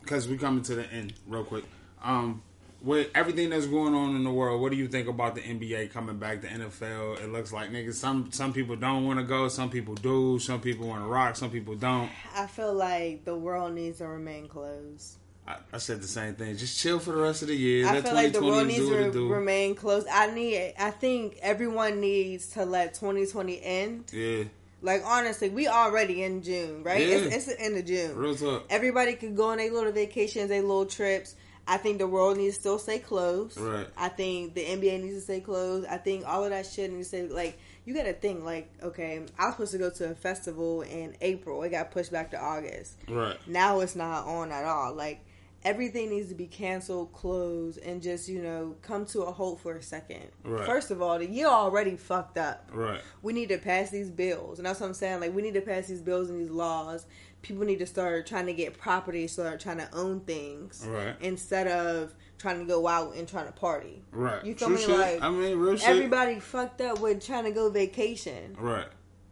because 0.00 0.26
we 0.26 0.36
coming 0.38 0.62
to 0.64 0.74
the 0.74 0.90
end 0.92 1.12
real 1.26 1.44
quick. 1.44 1.64
Um, 2.02 2.42
with 2.82 3.08
everything 3.14 3.50
that's 3.50 3.66
going 3.66 3.94
on 3.94 4.16
in 4.16 4.24
the 4.24 4.30
world, 4.30 4.62
what 4.62 4.70
do 4.72 4.78
you 4.78 4.88
think 4.88 5.06
about 5.06 5.34
the 5.34 5.42
NBA 5.42 5.92
coming 5.92 6.16
back? 6.16 6.40
The 6.40 6.48
NFL. 6.48 7.20
It 7.22 7.30
looks 7.30 7.52
like 7.52 7.70
niggas. 7.70 7.94
Some 7.94 8.32
some 8.32 8.52
people 8.54 8.74
don't 8.76 9.04
want 9.04 9.18
to 9.18 9.24
go. 9.24 9.48
Some 9.48 9.68
people 9.70 9.94
do. 9.94 10.38
Some 10.38 10.60
people 10.60 10.88
want 10.88 11.02
to 11.02 11.06
rock. 11.08 11.36
Some 11.36 11.50
people 11.50 11.74
don't. 11.74 12.10
I 12.34 12.46
feel 12.46 12.72
like 12.72 13.24
the 13.26 13.36
world 13.36 13.74
needs 13.74 13.98
to 13.98 14.06
remain 14.08 14.48
closed. 14.48 15.18
I, 15.46 15.56
I 15.74 15.78
said 15.78 16.00
the 16.00 16.08
same 16.08 16.34
thing. 16.34 16.56
Just 16.56 16.78
chill 16.80 16.98
for 16.98 17.12
the 17.12 17.20
rest 17.20 17.42
of 17.42 17.48
the 17.48 17.56
year. 17.56 17.86
I 17.86 17.94
Let 17.94 18.04
feel 18.04 18.14
like 18.14 18.32
the 18.32 18.40
2020 18.40 18.50
world 18.50 18.66
needs 18.68 18.78
do 18.80 18.90
what 18.90 18.96
to 18.96 19.08
it 19.08 19.12
do. 19.12 19.28
remain 19.28 19.74
closed. 19.74 20.06
I 20.10 20.32
need. 20.32 20.74
I 20.78 20.90
think 20.90 21.38
everyone 21.42 22.00
needs 22.00 22.48
to 22.52 22.64
let 22.64 22.94
2020 22.94 23.60
end. 23.62 24.04
Yeah, 24.12 24.44
Like 24.82 25.02
honestly, 25.04 25.50
we 25.50 25.68
already 25.68 26.22
in 26.22 26.42
June, 26.42 26.82
right? 26.82 27.06
Yeah. 27.06 27.16
It's, 27.16 27.36
it's 27.36 27.46
the 27.46 27.60
end 27.60 27.76
of 27.76 27.84
June. 27.84 28.16
real 28.16 28.34
talk. 28.34 28.66
Everybody 28.70 29.14
could 29.14 29.36
go 29.36 29.50
on 29.50 29.58
their 29.58 29.72
little 29.72 29.92
vacations, 29.92 30.48
their 30.48 30.62
little 30.62 30.86
trips. 30.86 31.34
I 31.66 31.76
think 31.76 31.98
the 31.98 32.08
world 32.08 32.36
needs 32.36 32.56
to 32.56 32.60
still 32.60 32.78
stay 32.78 32.98
closed. 32.98 33.58
Right. 33.58 33.86
I 33.96 34.08
think 34.08 34.54
the 34.54 34.64
NBA 34.64 35.02
needs 35.02 35.16
to 35.16 35.20
stay 35.20 35.40
closed. 35.40 35.86
I 35.86 35.98
think 35.98 36.26
all 36.26 36.42
of 36.44 36.50
that 36.50 36.66
shit 36.66 36.90
needs 36.90 37.10
to 37.10 37.26
stay 37.26 37.32
like 37.32 37.58
you 37.84 37.94
got 37.94 38.04
to 38.04 38.12
think 38.12 38.44
like 38.44 38.70
okay, 38.82 39.22
I 39.38 39.46
was 39.46 39.54
supposed 39.54 39.72
to 39.72 39.78
go 39.78 39.90
to 39.90 40.10
a 40.10 40.14
festival 40.14 40.82
in 40.82 41.16
April. 41.20 41.62
It 41.62 41.70
got 41.70 41.90
pushed 41.90 42.10
back 42.10 42.30
to 42.32 42.42
August. 42.42 42.96
Right. 43.08 43.36
Now 43.46 43.80
it's 43.80 43.94
not 43.94 44.26
on 44.26 44.50
at 44.50 44.64
all. 44.64 44.94
Like 44.94 45.24
everything 45.64 46.10
needs 46.10 46.28
to 46.30 46.34
be 46.34 46.46
canceled, 46.46 47.12
closed, 47.12 47.78
and 47.78 48.00
just 48.02 48.28
you 48.28 48.42
know 48.42 48.76
come 48.82 49.04
to 49.06 49.22
a 49.22 49.32
halt 49.32 49.60
for 49.60 49.74
a 49.74 49.82
second. 49.82 50.28
Right. 50.44 50.66
First 50.66 50.90
of 50.90 51.02
all, 51.02 51.18
the 51.18 51.26
year 51.26 51.46
already 51.48 51.96
fucked 51.96 52.38
up. 52.38 52.70
Right. 52.72 53.00
We 53.22 53.32
need 53.32 53.48
to 53.50 53.58
pass 53.58 53.90
these 53.90 54.10
bills, 54.10 54.58
and 54.58 54.66
that's 54.66 54.80
what 54.80 54.86
I'm 54.86 54.94
saying. 54.94 55.20
Like 55.20 55.34
we 55.34 55.42
need 55.42 55.54
to 55.54 55.60
pass 55.60 55.86
these 55.86 56.02
bills 56.02 56.30
and 56.30 56.40
these 56.40 56.50
laws. 56.50 57.06
People 57.42 57.64
need 57.64 57.78
to 57.78 57.86
start 57.86 58.26
trying 58.26 58.46
to 58.46 58.52
get 58.52 58.76
property, 58.78 59.26
start 59.26 59.60
trying 59.60 59.78
to 59.78 59.88
own 59.94 60.20
things, 60.20 60.86
Right. 60.86 61.16
instead 61.22 61.68
of 61.68 62.12
trying 62.36 62.58
to 62.58 62.66
go 62.66 62.86
out 62.86 63.14
and 63.14 63.26
trying 63.26 63.46
to 63.46 63.52
party. 63.52 64.02
Right. 64.12 64.44
You 64.44 64.54
feel 64.54 64.68
True 64.68 64.76
me? 64.76 64.82
shit. 64.82 64.98
Like 64.98 65.22
I 65.22 65.30
mean, 65.30 65.56
real 65.58 65.76
shit. 65.76 65.88
everybody 65.88 66.38
fucked 66.40 66.80
up 66.82 67.00
with 67.00 67.24
trying 67.24 67.44
to 67.44 67.50
go 67.50 67.70
vacation. 67.70 68.56
Right. 68.58 68.86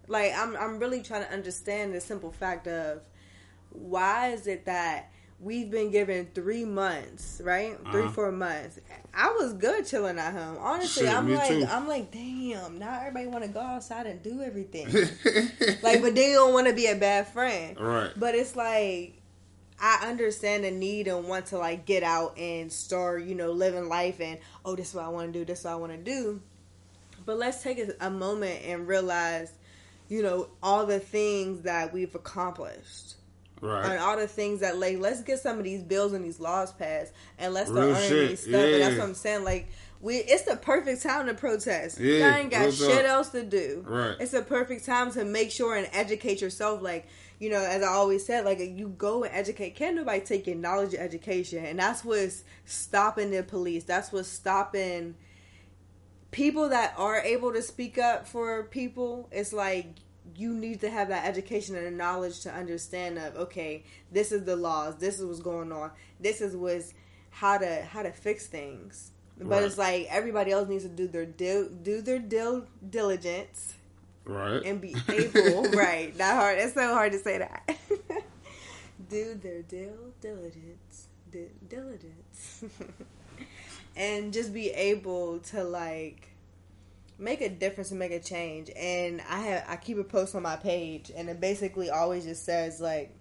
Like 0.07 0.33
I'm 0.35 0.57
I'm 0.57 0.79
really 0.79 1.03
trying 1.03 1.24
to 1.26 1.31
understand 1.33 1.95
the 1.95 2.01
simple 2.01 2.33
fact 2.33 2.66
of 2.66 3.03
why 3.70 4.29
is 4.31 4.47
it 4.47 4.64
that 4.64 5.11
we've 5.41 5.70
been 5.70 5.91
given 5.91 6.28
three 6.34 6.64
months, 6.64 7.41
right? 7.45 7.76
Three, 7.91 8.03
Uh-huh. 8.03 8.11
four 8.12 8.32
months. 8.32 8.80
I 9.14 9.30
was 9.39 9.53
good 9.53 9.86
chilling 9.86 10.18
at 10.18 10.32
home. 10.32 10.57
Honestly, 10.59 11.07
Shit, 11.07 11.14
I'm 11.14 11.32
like 11.32 11.49
too. 11.49 11.66
I'm 11.68 11.86
like, 11.89 12.11
damn, 12.11 12.78
now 12.78 12.99
everybody 13.01 13.26
wanna 13.26 13.49
go 13.49 13.61
outside 13.61 14.07
and 14.07 14.22
do 14.22 14.43
everything. 14.43 14.89
like 15.82 16.03
but 16.03 16.14
they 16.14 16.32
don't 16.32 16.53
wanna 16.53 16.72
be 16.72 16.86
a 16.86 16.97
bad 16.97 17.28
friend. 17.28 17.78
Right. 17.78 18.11
But 18.16 18.34
it's 18.34 18.57
like 18.57 19.14
I 19.80 20.09
understand 20.09 20.64
the 20.64 20.72
need 20.72 21.07
and 21.07 21.28
want 21.28 21.47
to 21.47 21.59
like 21.59 21.86
get 21.86 22.03
out 22.03 22.36
and 22.36 22.72
start, 22.72 23.22
you 23.22 23.34
know, 23.36 23.53
living 23.53 23.89
life 23.89 24.20
and 24.20 24.39
oh, 24.64 24.74
this 24.74 24.89
is 24.89 24.95
what 24.95 25.05
I 25.05 25.09
want 25.09 25.32
to 25.32 25.39
do, 25.39 25.45
this 25.45 25.61
is 25.61 25.64
what 25.64 25.72
I 25.72 25.76
want 25.76 25.93
to 25.93 25.99
do. 25.99 26.41
But 27.24 27.36
let's 27.39 27.62
take 27.62 27.78
a, 27.78 28.07
a 28.07 28.11
moment 28.11 28.64
and 28.64 28.89
realize, 28.89 29.53
you 30.09 30.22
know, 30.22 30.49
all 30.62 30.84
the 30.86 30.99
things 30.99 31.62
that 31.62 31.93
we've 31.93 32.14
accomplished 32.14 33.14
and 33.62 33.70
Right. 33.70 33.98
all 33.98 34.16
the 34.16 34.26
things 34.28 34.61
that 34.61 34.78
like 34.78 34.98
let's 34.98 35.22
get 35.22 35.38
some 35.40 35.59
of 35.59 35.64
these 35.64 35.82
bills 35.82 36.12
and 36.12 36.24
these 36.24 36.40
laws 36.40 36.72
passed 36.72 37.12
and 37.38 37.52
let's 37.54 37.70
start 37.70 37.86
Real 37.86 37.96
earning 37.96 38.09
shit, 38.09 38.28
these 38.30 38.40
stuff. 38.40 38.54
And 38.54 38.82
that's 38.82 38.96
what 38.98 39.04
I'm 39.09 39.14
saying. 39.14 39.44
Like 39.44 39.68
we, 40.00 40.16
it's 40.16 40.42
the 40.44 40.54
perfect 40.56 41.02
time 41.02 41.26
to 41.26 41.34
protest. 41.34 41.98
Yeah, 41.98 42.28
Y'all 42.28 42.34
ain't 42.38 42.50
got 42.52 42.72
shit 42.72 42.88
talk. 42.98 43.04
else 43.04 43.30
to 43.30 43.42
do. 43.42 43.84
Right. 43.86 44.14
It's 44.20 44.32
a 44.32 44.42
perfect 44.42 44.86
time 44.86 45.11
to 45.12 45.24
make 45.24 45.50
sure 45.50 45.74
and 45.76 45.88
educate 45.92 46.40
yourself. 46.40 46.82
Like 46.82 47.06
you 47.40 47.50
know, 47.50 47.59
as 47.64 47.82
I 47.82 47.88
always 47.88 48.24
said, 48.26 48.44
like 48.44 48.59
you 48.61 48.88
go 48.96 49.24
and 49.24 49.34
educate. 49.34 49.70
Can't 49.76 49.96
nobody 49.96 50.20
take 50.20 50.46
your 50.46 50.56
knowledge 50.56 50.94
of 50.94 51.00
education, 51.00 51.64
and 51.64 51.78
that's 51.78 52.04
what's 52.04 52.44
stopping 52.64 53.30
the 53.30 53.42
police. 53.42 53.84
That's 53.84 54.12
what's 54.12 54.28
stopping 54.28 55.14
people 56.30 56.68
that 56.68 56.94
are 56.98 57.18
able 57.20 57.52
to 57.52 57.62
speak 57.62 57.98
up 57.98 58.26
for 58.26 58.64
people, 58.64 59.28
it's 59.32 59.52
like 59.52 59.86
you 60.37 60.53
need 60.55 60.81
to 60.81 60.91
have 60.91 61.09
that 61.09 61.26
education 61.26 61.76
and 61.76 61.97
knowledge 61.99 62.41
to 62.41 62.53
understand 62.55 63.18
of 63.18 63.37
okay, 63.37 63.85
this 64.12 64.33
is 64.33 64.45
the 64.45 64.57
laws, 64.57 64.97
this 64.97 65.18
is 65.18 65.24
what's 65.26 65.41
going 65.41 65.72
on, 65.72 65.91
this 66.20 66.41
is 66.41 66.57
what's 66.57 66.95
how 67.31 67.59
to 67.59 67.83
how 67.83 68.03
to 68.03 68.11
fix 68.12 68.47
things. 68.47 69.11
But 69.39 69.49
Right. 69.49 69.62
it's 69.64 69.79
like 69.79 70.07
everybody 70.11 70.51
else 70.51 70.68
needs 70.68 70.83
to 70.85 70.89
do 70.91 71.07
their 71.07 71.24
dil- 71.26 71.68
do 71.68 72.01
their 72.03 72.18
dil- 72.18 72.66
diligence 72.91 73.74
Right. 74.24 74.62
and 74.64 74.81
be 74.81 74.95
able 75.09 75.70
right. 75.70 76.16
Not 76.18 76.35
hard. 76.35 76.59
It's 76.59 76.74
so 76.74 76.93
hard 76.93 77.12
to 77.12 77.18
say 77.20 77.39
that. 77.39 77.79
do 79.09 79.35
their 79.35 79.62
dil- 79.62 80.12
diligence, 80.20 81.07
di- 81.31 81.47
diligence, 81.68 82.64
and 83.97 84.33
just 84.33 84.53
be 84.53 84.70
able 84.70 85.39
to 85.39 85.62
like 85.64 86.29
make 87.18 87.40
a 87.40 87.48
difference 87.48 87.90
and 87.90 87.98
make 87.98 88.12
a 88.12 88.20
change. 88.20 88.70
And 88.76 89.20
I 89.28 89.40
have 89.40 89.64
I 89.68 89.76
keep 89.76 89.98
a 89.98 90.04
post 90.04 90.34
on 90.34 90.42
my 90.42 90.56
page, 90.56 91.10
and 91.14 91.28
it 91.28 91.40
basically 91.40 91.90
always 91.90 92.24
just 92.24 92.44
says 92.44 92.80
like. 92.80 93.14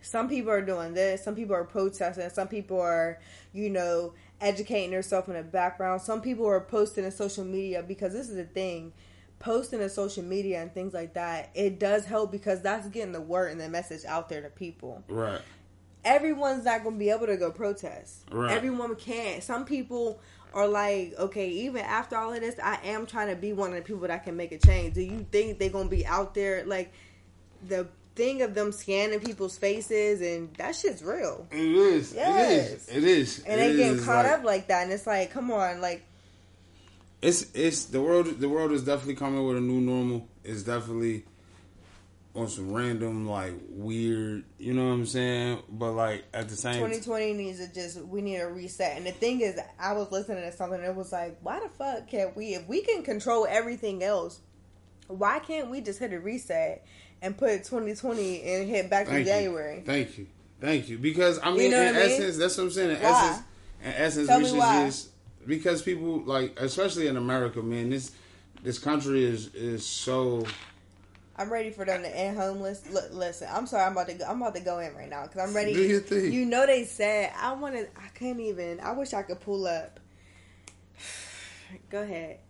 Some 0.00 0.28
people 0.28 0.52
are 0.52 0.62
doing 0.62 0.94
this. 0.94 1.24
Some 1.24 1.34
people 1.34 1.56
are 1.56 1.64
protesting. 1.64 2.30
Some 2.30 2.46
people 2.46 2.80
are, 2.80 3.18
you 3.52 3.68
know, 3.68 4.14
educating 4.40 4.92
themselves 4.92 5.26
in 5.26 5.34
the 5.34 5.42
background. 5.42 6.00
Some 6.02 6.22
people 6.22 6.46
are 6.46 6.60
posting 6.60 7.04
in 7.04 7.10
social 7.10 7.44
media 7.44 7.82
because 7.82 8.12
this 8.12 8.28
is 8.28 8.36
the 8.36 8.44
thing 8.44 8.92
posting 9.38 9.80
in 9.80 9.88
social 9.88 10.24
media 10.24 10.60
and 10.60 10.72
things 10.72 10.94
like 10.94 11.14
that, 11.14 11.50
it 11.54 11.78
does 11.78 12.04
help 12.04 12.32
because 12.32 12.62
that's 12.62 12.88
getting 12.88 13.12
the 13.12 13.20
word 13.20 13.52
and 13.52 13.60
the 13.60 13.68
message 13.68 14.04
out 14.04 14.28
there 14.28 14.42
to 14.42 14.48
people. 14.50 15.02
Right. 15.08 15.40
Everyone's 16.04 16.64
not 16.64 16.82
going 16.84 16.94
to 16.94 16.98
be 16.98 17.10
able 17.10 17.26
to 17.26 17.36
go 17.36 17.50
protest. 17.50 18.24
Right. 18.30 18.50
Everyone 18.50 18.94
can't. 18.96 19.42
Some 19.42 19.64
people 19.64 20.20
are 20.54 20.66
like, 20.66 21.14
okay, 21.18 21.48
even 21.48 21.82
after 21.82 22.16
all 22.16 22.32
of 22.32 22.40
this, 22.40 22.56
I 22.62 22.78
am 22.84 23.06
trying 23.06 23.28
to 23.28 23.36
be 23.36 23.52
one 23.52 23.70
of 23.70 23.76
the 23.76 23.82
people 23.82 24.06
that 24.08 24.24
can 24.24 24.36
make 24.36 24.52
a 24.52 24.58
change. 24.58 24.94
Do 24.94 25.02
you 25.02 25.26
think 25.30 25.58
they're 25.58 25.68
going 25.70 25.90
to 25.90 25.94
be 25.94 26.06
out 26.06 26.34
there? 26.34 26.64
Like, 26.64 26.92
the 27.66 27.88
thing 28.14 28.42
of 28.42 28.54
them 28.54 28.72
scanning 28.72 29.20
people's 29.20 29.58
faces 29.58 30.20
and 30.20 30.54
that 30.56 30.74
shit's 30.74 31.02
real. 31.02 31.46
It 31.50 31.58
is. 31.60 32.14
Yes. 32.14 32.88
It 32.88 32.96
is. 32.96 32.96
It 32.96 33.04
is. 33.04 33.44
And 33.44 33.60
they 33.60 33.76
getting 33.76 33.98
is, 33.98 34.04
caught 34.04 34.24
like- 34.24 34.38
up 34.38 34.44
like 34.44 34.68
that. 34.68 34.84
And 34.84 34.92
it's 34.92 35.06
like, 35.06 35.30
come 35.30 35.50
on, 35.50 35.80
like, 35.80 36.04
it's 37.20 37.46
it's 37.52 37.86
the 37.86 38.00
world 38.00 38.26
the 38.38 38.48
world 38.48 38.70
is 38.70 38.84
definitely 38.84 39.16
coming 39.16 39.44
with 39.44 39.56
a 39.56 39.60
new 39.60 39.80
normal. 39.80 40.28
It's 40.44 40.62
definitely 40.62 41.24
on 42.34 42.48
some 42.48 42.72
random 42.72 43.26
like 43.28 43.54
weird, 43.68 44.44
you 44.58 44.74
know 44.74 44.86
what 44.86 44.92
I'm 44.92 45.06
saying? 45.06 45.62
But 45.68 45.92
like 45.92 46.24
at 46.32 46.48
the 46.48 46.56
same 46.56 46.74
2020 46.74 47.32
needs 47.34 47.66
to 47.66 47.72
just 47.72 48.00
we 48.02 48.20
need 48.20 48.38
a 48.38 48.48
reset. 48.48 48.96
And 48.96 49.06
the 49.06 49.12
thing 49.12 49.40
is, 49.40 49.58
I 49.78 49.92
was 49.92 50.10
listening 50.12 50.42
to 50.44 50.52
something. 50.52 50.78
And 50.78 50.88
it 50.88 50.94
was 50.94 51.12
like, 51.12 51.38
why 51.42 51.60
the 51.60 51.68
fuck 51.68 52.08
can't 52.08 52.36
we? 52.36 52.54
If 52.54 52.68
we 52.68 52.82
can 52.82 53.02
control 53.02 53.46
everything 53.48 54.02
else, 54.02 54.40
why 55.08 55.38
can't 55.40 55.70
we 55.70 55.80
just 55.80 55.98
hit 55.98 56.12
a 56.12 56.20
reset 56.20 56.86
and 57.22 57.36
put 57.36 57.64
2020 57.64 58.42
and 58.42 58.68
hit 58.68 58.88
back 58.90 59.06
to 59.06 59.12
Thank 59.12 59.26
you. 59.26 59.32
January? 59.32 59.82
Thank 59.84 60.18
you. 60.18 60.26
Thank 60.60 60.88
you. 60.88 60.98
Because 60.98 61.40
I 61.42 61.50
mean 61.52 61.70
know 61.70 61.80
in 61.80 61.94
what 61.94 62.02
I 62.02 62.06
mean? 62.06 62.12
essence 62.12 62.36
that's 62.36 62.56
what 62.56 62.64
I'm 62.64 62.70
saying. 62.70 62.90
In 62.96 63.02
Why? 63.02 63.08
essence 63.10 63.46
in 63.82 63.92
essence 63.92 64.26
Tell 64.28 64.38
we 64.38 64.44
should 64.46 64.58
why. 64.58 64.86
just 64.86 65.08
because 65.46 65.82
people 65.82 66.22
like 66.24 66.58
especially 66.60 67.06
in 67.06 67.16
America, 67.16 67.62
man, 67.62 67.90
this 67.90 68.12
this 68.62 68.78
country 68.78 69.24
is 69.24 69.54
is 69.54 69.86
so 69.86 70.44
I'm 71.38 71.50
ready 71.52 71.70
for 71.70 71.84
them 71.84 72.02
to 72.02 72.08
end 72.16 72.36
homeless. 72.36 72.82
Look, 72.92 73.12
listen, 73.12 73.48
I'm 73.50 73.66
sorry, 73.66 73.84
I'm 73.84 73.92
about 73.92 74.08
to 74.08 74.14
go, 74.14 74.24
I'm 74.26 74.42
about 74.42 74.56
to 74.56 74.60
go 74.60 74.80
in 74.80 74.94
right 74.96 75.08
now 75.08 75.22
because 75.22 75.48
I'm 75.48 75.54
ready. 75.54 75.72
Do 75.72 75.82
your 75.82 76.00
thing. 76.00 76.32
You 76.32 76.44
know 76.44 76.66
they 76.66 76.84
said 76.84 77.32
I 77.40 77.52
wanted. 77.52 77.88
I 77.96 78.08
couldn't 78.08 78.40
even. 78.40 78.80
I 78.80 78.92
wish 78.92 79.14
I 79.14 79.22
could 79.22 79.40
pull 79.40 79.66
up. 79.66 80.00
go 81.90 82.02
ahead. 82.02 82.40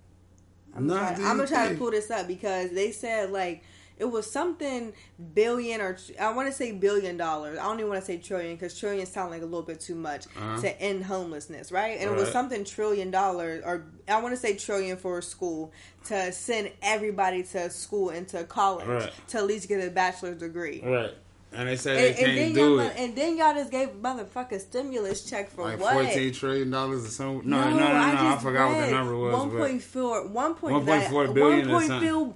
I'm, 0.75 0.87
Nah, 0.87 0.99
trying, 0.99 1.27
I'm 1.27 1.37
gonna 1.37 1.49
try 1.49 1.69
to 1.69 1.75
pull 1.77 1.91
this 1.91 2.11
up 2.11 2.27
because 2.27 2.71
they 2.71 2.93
said 2.93 3.31
like 3.31 3.63
it 3.99 4.05
was 4.11 4.31
something 4.31 4.93
billion 5.35 5.81
or 5.81 5.97
I 6.21 6.33
want 6.33 6.49
to 6.49 6.53
say 6.55 6.73
billion 6.73 7.17
dollars. 7.17 7.59
I 7.59 7.65
don't 7.65 7.79
even 7.81 7.91
want 7.91 8.01
to 8.01 8.07
say 8.07 8.19
trillion 8.19 8.55
because 8.57 8.79
trillion 8.79 9.07
sound 9.07 9.31
like 9.31 9.43
a 9.43 9.45
little 9.45 9.63
bit 9.63 9.81
too 9.81 9.95
much 9.95 10.27
Uh-huh. 10.37 10.61
to 10.61 10.81
end 10.81 11.05
homelessness, 11.05 11.73
right? 11.73 11.99
And 11.99 12.11
it 12.11 12.15
was 12.15 12.25
Right. 12.25 12.33
something 12.33 12.65
trillion 12.65 13.11
dollars, 13.11 13.63
or 13.67 13.87
I 14.07 14.21
want 14.21 14.35
to 14.35 14.41
say 14.41 14.55
trillion 14.55 14.97
for 14.97 15.19
a 15.19 15.23
school 15.23 15.73
to 16.07 16.33
send 16.33 16.71
everybody 16.83 17.43
to 17.43 17.71
school 17.71 18.11
and 18.11 18.27
to 18.29 18.45
college 18.45 18.87
Right. 18.87 19.13
to 19.29 19.39
at 19.39 19.47
least 19.47 19.69
get 19.69 19.87
a 19.87 19.91
bachelor's 19.91 20.39
degree. 20.39 20.83
right. 20.85 21.15
And 21.51 21.67
they 21.67 21.77
say 21.77 21.93
And, 21.93 22.01
they 22.01 22.13
can't 22.23 22.37
then 22.37 22.53
do 22.53 22.61
y'all, 22.61 22.79
it. 22.81 22.93
and 22.99 23.17
then 23.17 23.39
y'all 23.39 23.55
just 23.55 23.71
gave 23.71 23.89
motherfucker 24.03 24.61
stimulus 24.61 25.25
check 25.25 25.51
for 25.51 25.65
like 25.65 25.81
what? 25.81 25.95
fourteen 25.95 26.31
trillion 26.33 26.71
dollars 26.71 27.07
or 27.07 27.09
something. 27.09 27.49
No, 27.49 27.71
no, 27.71 27.71
no, 27.71 27.79
no. 27.79 27.85
I, 27.87 28.13
just 28.33 28.43
forgot 28.43 28.69
what 28.71 28.85
the 28.85 28.91
number 28.91 29.17
was. 29.17 29.33
One 29.35 29.51
point 29.57 29.83
four, 29.83 30.27
one 30.29 30.55
point 30.55 30.75
1.4 30.85 31.33
billion 31.35 31.71
or 31.71 31.81
1.4 31.81 31.87
something. 31.87 32.35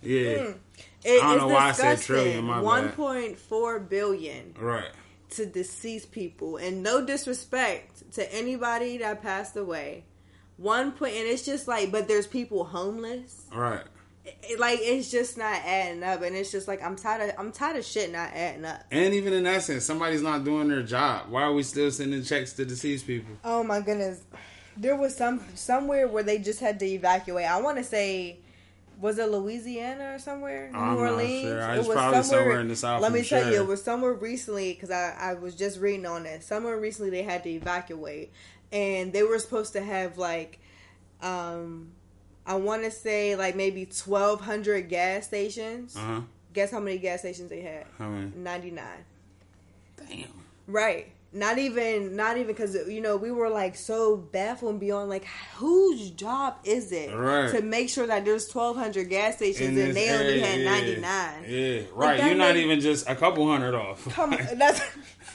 Yeah. 0.00 0.30
Mm. 0.38 0.54
It, 1.04 1.22
I 1.22 1.34
don't 1.36 1.48
know 1.48 1.54
why 1.54 1.68
I 1.68 1.72
said 1.72 1.96
disgusting. 1.96 2.14
trillion, 2.14 2.44
my. 2.44 2.60
One 2.60 2.90
point 2.90 3.38
four 3.38 3.80
billion 3.80 4.54
Right. 4.58 4.90
to 5.30 5.46
deceased 5.46 6.12
people, 6.12 6.56
and 6.58 6.82
no 6.82 7.04
disrespect 7.04 8.12
to 8.14 8.32
anybody 8.34 8.98
that 8.98 9.22
passed 9.22 9.56
away. 9.56 10.04
One 10.58 10.92
point, 10.92 11.14
and 11.14 11.26
it's 11.26 11.44
just 11.44 11.66
like, 11.66 11.90
but 11.90 12.06
there's 12.08 12.26
people 12.26 12.64
homeless. 12.64 13.46
Right. 13.52 13.82
It- 14.24 14.60
like 14.60 14.78
it's 14.80 15.10
just 15.10 15.36
not 15.36 15.60
adding 15.64 16.04
up, 16.04 16.22
and 16.22 16.36
it's 16.36 16.52
just 16.52 16.68
like 16.68 16.80
I'm 16.84 16.94
tired 16.94 17.30
of 17.30 17.34
I'm 17.38 17.50
tired 17.50 17.76
of 17.76 17.84
shit 17.84 18.12
not 18.12 18.30
adding 18.32 18.64
up. 18.64 18.82
And 18.92 19.12
even 19.14 19.32
in 19.32 19.42
that 19.44 19.62
sense, 19.62 19.84
somebody's 19.84 20.22
not 20.22 20.44
doing 20.44 20.68
their 20.68 20.82
job. 20.84 21.30
Why 21.30 21.42
are 21.42 21.52
we 21.52 21.64
still 21.64 21.90
sending 21.90 22.22
checks 22.22 22.52
to 22.54 22.64
deceased 22.64 23.06
people? 23.08 23.34
Oh 23.42 23.64
my 23.64 23.80
goodness. 23.80 24.20
There 24.76 24.94
was 24.96 25.16
some 25.16 25.40
somewhere 25.56 26.06
where 26.06 26.22
they 26.22 26.38
just 26.38 26.60
had 26.60 26.78
to 26.80 26.86
evacuate. 26.86 27.46
I 27.46 27.60
want 27.60 27.78
to 27.78 27.84
say 27.84 28.38
was 29.02 29.18
it 29.18 29.28
Louisiana 29.28 30.14
or 30.14 30.18
somewhere? 30.18 30.70
New 30.72 30.78
I'm 30.78 30.94
not 30.96 30.98
Orleans. 31.10 31.42
sure. 31.42 31.58
It 31.60 31.78
was 31.78 31.88
probably 31.88 32.22
somewhere 32.22 32.60
in 32.60 32.68
the 32.68 32.76
South, 32.76 33.02
Let 33.02 33.12
me 33.12 33.22
tell 33.24 33.52
you, 33.52 33.60
it 33.60 33.66
was 33.66 33.82
somewhere 33.82 34.12
recently 34.14 34.72
because 34.72 34.90
I, 34.92 35.14
I 35.18 35.34
was 35.34 35.54
just 35.56 35.80
reading 35.80 36.06
on 36.06 36.24
it. 36.24 36.42
Somewhere 36.44 36.78
recently 36.78 37.10
they 37.10 37.24
had 37.24 37.42
to 37.42 37.50
evacuate, 37.50 38.32
and 38.70 39.12
they 39.12 39.24
were 39.24 39.38
supposed 39.40 39.72
to 39.72 39.82
have 39.82 40.18
like, 40.18 40.60
um, 41.20 41.90
I 42.46 42.54
want 42.54 42.84
to 42.84 42.90
say 42.92 43.34
like 43.36 43.56
maybe 43.56 43.86
twelve 43.86 44.40
hundred 44.40 44.88
gas 44.88 45.26
stations. 45.26 45.96
Uh 45.96 46.00
huh. 46.00 46.20
Guess 46.54 46.70
how 46.70 46.80
many 46.80 46.98
gas 46.98 47.20
stations 47.20 47.50
they 47.50 47.62
had? 47.62 47.86
How 47.98 48.08
many? 48.08 48.30
Ninety 48.36 48.70
nine. 48.70 49.04
Damn. 49.96 50.28
Right. 50.68 51.10
Not 51.34 51.56
even, 51.58 52.14
not 52.14 52.36
even 52.36 52.48
because 52.48 52.74
you 52.88 53.00
know 53.00 53.16
we 53.16 53.30
were 53.30 53.48
like 53.48 53.74
so 53.74 54.18
baffled 54.18 54.72
and 54.72 54.80
beyond. 54.80 55.08
Like, 55.08 55.24
whose 55.56 56.10
job 56.10 56.56
is 56.64 56.92
it 56.92 57.10
Right. 57.14 57.50
to 57.54 57.62
make 57.62 57.88
sure 57.88 58.06
that 58.06 58.26
there's 58.26 58.46
twelve 58.48 58.76
hundred 58.76 59.08
gas 59.08 59.36
stations 59.36 59.68
and 59.68 59.76
this 59.78 59.94
they 59.94 60.10
only 60.10 60.40
had 60.40 60.60
ninety 60.60 61.00
nine? 61.00 61.44
Yeah, 61.48 61.82
right. 61.94 62.22
You're 62.22 62.34
not 62.34 62.56
even 62.56 62.80
just 62.80 63.08
a 63.08 63.14
couple 63.16 63.48
hundred 63.50 63.74
off. 63.74 64.04
Come 64.14 64.34
on, 64.34 64.58
that's 64.58 64.82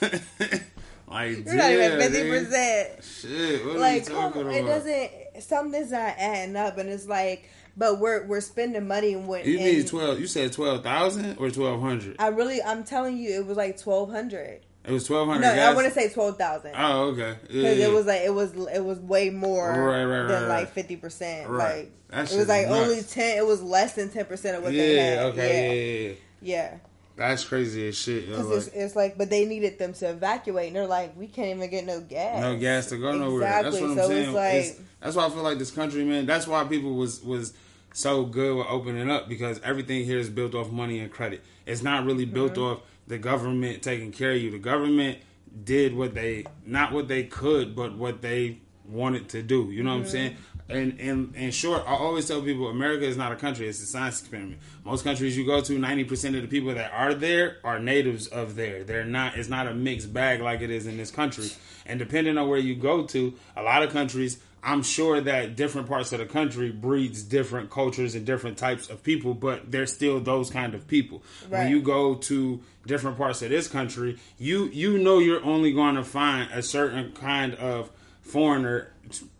like, 1.08 1.44
you're 1.44 1.54
not 1.56 1.70
even 1.72 1.90
damn, 1.90 2.00
fifty 2.00 2.22
dude. 2.22 2.44
percent. 2.46 3.04
Shit, 3.04 3.66
what 3.66 3.76
Like, 3.78 4.02
are 4.02 4.04
come 4.06 4.14
you 4.14 4.20
talking 4.22 4.40
on, 4.42 4.46
about? 4.48 4.54
it 4.56 4.66
doesn't. 4.66 5.42
Something's 5.42 5.90
not 5.90 6.14
adding 6.18 6.56
up, 6.56 6.78
and 6.78 6.88
it's 6.88 7.06
like, 7.08 7.48
but 7.76 7.98
we're 7.98 8.26
we're 8.26 8.40
spending 8.40 8.86
money 8.86 9.14
and 9.14 9.26
when 9.26 9.44
You 9.46 9.58
need 9.58 9.86
twelve. 9.86 10.20
You 10.20 10.26
said 10.26 10.52
twelve 10.52 10.82
thousand 10.82 11.38
or 11.38 11.50
twelve 11.50 11.80
hundred? 11.80 12.16
I 12.18 12.28
really, 12.28 12.62
I'm 12.62 12.84
telling 12.84 13.16
you, 13.18 13.30
it 13.40 13.46
was 13.46 13.56
like 13.56 13.80
twelve 13.80 14.10
hundred. 14.10 14.60
It 14.88 14.92
was 14.92 15.04
twelve 15.06 15.28
hundred. 15.28 15.42
No, 15.42 15.52
I 15.52 15.74
want 15.74 15.86
to 15.86 15.92
say 15.92 16.08
twelve 16.08 16.38
thousand. 16.38 16.72
Oh, 16.76 17.08
okay. 17.10 17.36
Because 17.42 17.78
yeah. 17.78 17.86
it 17.86 17.92
was 17.92 18.06
like 18.06 18.22
it 18.22 18.34
was 18.34 18.52
it 18.72 18.84
was 18.84 18.98
way 19.00 19.30
more 19.30 19.68
Right, 19.70 20.04
right, 20.04 20.20
right, 20.22 20.28
than 20.28 20.48
like 20.48 20.70
fifty 20.72 20.96
percent. 20.96 21.48
Right. 21.48 21.76
Like 21.76 21.92
That 22.26 22.32
it 22.32 22.36
was 22.36 22.48
like 22.48 22.66
is 22.66 22.72
only 22.72 23.02
ten. 23.02 23.38
It 23.38 23.46
was 23.46 23.62
less 23.62 23.94
than 23.94 24.10
ten 24.10 24.24
percent 24.24 24.56
of 24.56 24.62
what 24.62 24.72
yeah. 24.72 24.82
they 24.82 24.96
had. 24.96 25.18
Okay. 25.26 25.48
Yeah. 25.66 25.72
yeah, 25.72 26.08
yeah. 26.10 26.70
yeah. 26.72 26.78
That's 27.16 27.44
crazy 27.44 27.88
as 27.88 27.98
shit. 27.98 28.28
Because 28.28 28.46
like- 28.46 28.56
it's, 28.58 28.66
it's 28.68 28.96
like, 28.96 29.18
but 29.18 29.28
they 29.28 29.44
needed 29.44 29.76
them 29.80 29.92
to 29.94 30.08
evacuate, 30.10 30.68
and 30.68 30.76
they're 30.76 30.86
like, 30.86 31.16
we 31.16 31.26
can't 31.26 31.56
even 31.56 31.68
get 31.68 31.84
no 31.84 32.00
gas. 32.00 32.40
no 32.40 32.56
gas 32.56 32.86
to 32.90 32.96
go 32.96 33.10
nowhere. 33.18 33.40
That's 33.40 33.74
what 33.74 33.90
I'm 33.90 33.96
So 33.96 34.06
saying. 34.08 34.24
it's 34.26 34.32
like- 34.32 34.54
It's- 34.54 34.80
that's 35.00 35.16
why 35.16 35.26
I 35.26 35.30
feel 35.30 35.42
like 35.42 35.58
this 35.58 35.72
country, 35.72 36.04
man. 36.04 36.26
That's 36.26 36.46
why 36.46 36.62
people 36.64 36.94
was 36.94 37.20
was 37.22 37.54
so 37.92 38.24
good 38.24 38.56
with 38.56 38.66
opening 38.68 39.10
up 39.10 39.28
because 39.28 39.60
everything 39.64 40.04
here 40.04 40.18
is 40.18 40.28
built 40.30 40.54
off 40.54 40.70
money 40.70 41.00
and 41.00 41.10
credit. 41.10 41.42
It's 41.66 41.82
not 41.82 42.04
really 42.04 42.24
built 42.24 42.52
Mm-hmm. 42.52 42.62
off 42.62 42.80
the 43.08 43.18
government 43.18 43.82
taking 43.82 44.12
care 44.12 44.32
of 44.32 44.38
you. 44.38 44.50
The 44.50 44.58
government 44.58 45.18
did 45.64 45.94
what 45.96 46.14
they 46.14 46.44
not 46.64 46.92
what 46.92 47.08
they 47.08 47.24
could, 47.24 47.74
but 47.74 47.96
what 47.96 48.22
they 48.22 48.58
wanted 48.88 49.28
to 49.30 49.42
do. 49.42 49.70
You 49.70 49.82
know 49.82 49.90
Mm-hmm. 49.90 49.98
what 50.00 50.04
I'm 50.06 50.10
saying? 50.10 50.36
And 50.70 51.00
and 51.00 51.34
in 51.34 51.50
short, 51.50 51.82
I 51.86 51.94
always 51.94 52.28
tell 52.28 52.42
people 52.42 52.68
America 52.68 53.06
is 53.06 53.16
not 53.16 53.32
a 53.32 53.36
country; 53.36 53.66
it's 53.66 53.82
a 53.82 53.86
science 53.86 54.20
experiment. 54.20 54.58
Most 54.84 55.02
countries 55.02 55.36
you 55.36 55.46
go 55.46 55.62
to, 55.62 55.78
ninety 55.78 56.04
percent 56.04 56.36
of 56.36 56.42
the 56.42 56.48
people 56.48 56.74
that 56.74 56.92
are 56.92 57.14
there 57.14 57.56
are 57.64 57.78
natives 57.78 58.26
of 58.26 58.54
there. 58.54 58.84
They're 58.84 59.04
not. 59.04 59.38
It's 59.38 59.48
not 59.48 59.66
a 59.66 59.72
mixed 59.72 60.12
bag 60.12 60.42
like 60.42 60.60
it 60.60 60.70
is 60.70 60.86
in 60.86 60.98
this 60.98 61.10
country. 61.10 61.48
And 61.86 61.98
depending 61.98 62.36
on 62.36 62.48
where 62.50 62.58
you 62.58 62.74
go 62.74 63.04
to, 63.06 63.32
a 63.56 63.62
lot 63.62 63.82
of 63.82 63.90
countries, 63.94 64.38
I'm 64.62 64.82
sure 64.82 65.22
that 65.22 65.56
different 65.56 65.88
parts 65.88 66.12
of 66.12 66.18
the 66.18 66.26
country 66.26 66.70
breeds 66.70 67.22
different 67.22 67.70
cultures 67.70 68.14
and 68.14 68.26
different 68.26 68.58
types 68.58 68.90
of 68.90 69.02
people, 69.02 69.32
but 69.32 69.70
they're 69.72 69.86
still 69.86 70.20
those 70.20 70.50
kind 70.50 70.74
of 70.74 70.86
people. 70.86 71.22
When 71.48 71.68
you 71.70 71.80
go 71.80 72.16
to 72.16 72.60
different 72.88 73.16
parts 73.16 73.42
of 73.42 73.50
this 73.50 73.68
country, 73.68 74.18
you 74.38 74.64
you 74.66 74.98
know 74.98 75.20
you're 75.20 75.44
only 75.44 75.72
going 75.72 75.94
to 75.94 76.02
find 76.02 76.50
a 76.50 76.62
certain 76.62 77.12
kind 77.12 77.54
of 77.54 77.90
foreigner, 78.22 78.92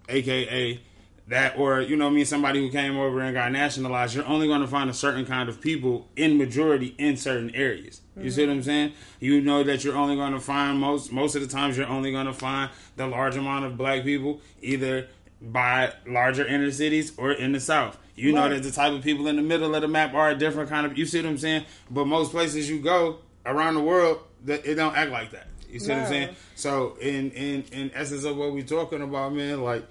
aka 0.09 0.80
that 1.28 1.59
or 1.59 1.80
you 1.80 1.96
know 1.96 2.07
I 2.07 2.11
mean 2.11 2.24
somebody 2.24 2.61
who 2.61 2.70
came 2.70 2.96
over 2.96 3.20
and 3.20 3.34
got 3.34 3.53
nationalized 3.53 4.14
you're 4.14 4.26
only 4.26 4.46
going 4.46 4.62
to 4.62 4.66
find 4.66 4.88
a 4.88 4.94
certain 4.94 5.26
kind 5.26 5.49
of 5.49 5.61
people 5.61 6.09
in 6.16 6.38
majority 6.38 6.94
in 6.99 7.16
certain 7.16 7.55
areas 7.55 8.01
you 8.16 8.22
mm-hmm. 8.22 8.30
see 8.30 8.46
what 8.46 8.53
I'm 8.53 8.62
saying 8.62 8.92
you 9.20 9.40
know 9.40 9.62
that 9.62 9.84
you're 9.84 9.96
only 9.96 10.16
going 10.16 10.32
to 10.32 10.40
find 10.40 10.80
most 10.80 11.12
most 11.12 11.34
of 11.34 11.42
the 11.42 11.49
times 11.49 11.76
you're 11.76 11.86
only 11.86 12.12
going 12.12 12.26
to 12.26 12.32
find 12.32 12.70
the 12.96 13.07
large 13.07 13.36
amount 13.36 13.66
of 13.66 13.76
black 13.76 14.05
people 14.05 14.40
either 14.62 15.09
by 15.40 15.92
larger 16.07 16.46
inner 16.46 16.70
cities 16.70 17.12
or 17.18 17.30
in 17.30 17.53
the 17.53 17.61
south 17.61 17.99
you 18.16 18.34
right. 18.34 18.49
know 18.49 18.55
that 18.55 18.62
the 18.62 18.72
type 18.72 18.92
of 18.92 19.03
people 19.03 19.28
in 19.28 19.36
the 19.36 19.42
middle 19.42 19.74
of 19.74 19.82
the 19.82 19.88
map 19.88 20.14
are 20.14 20.30
a 20.30 20.34
different 20.34 20.70
kind 20.70 20.86
of 20.86 20.96
you 20.96 21.05
see 21.05 21.20
what 21.20 21.28
I'm 21.28 21.38
saying 21.38 21.64
but 21.90 22.07
most 22.07 22.30
places 22.30 22.70
you 22.70 22.80
go 22.80 23.18
around 23.49 23.74
the 23.74 23.82
world 23.82 24.20
that 24.44 24.64
it 24.66 24.74
don't 24.76 24.96
act 24.96 25.11
like 25.11 25.32
that 25.32 25.46
you 25.70 25.78
see 25.78 25.88
no. 25.88 25.94
what 25.94 26.03
I'm 26.05 26.09
saying 26.09 26.36
so 26.55 26.96
in 27.01 27.30
in 27.32 27.64
in 27.72 27.90
essence 27.94 28.24
of 28.24 28.36
what 28.36 28.53
we're 28.53 28.62
talking 28.62 29.03
about 29.03 29.32
man 29.32 29.62
like 29.62 29.84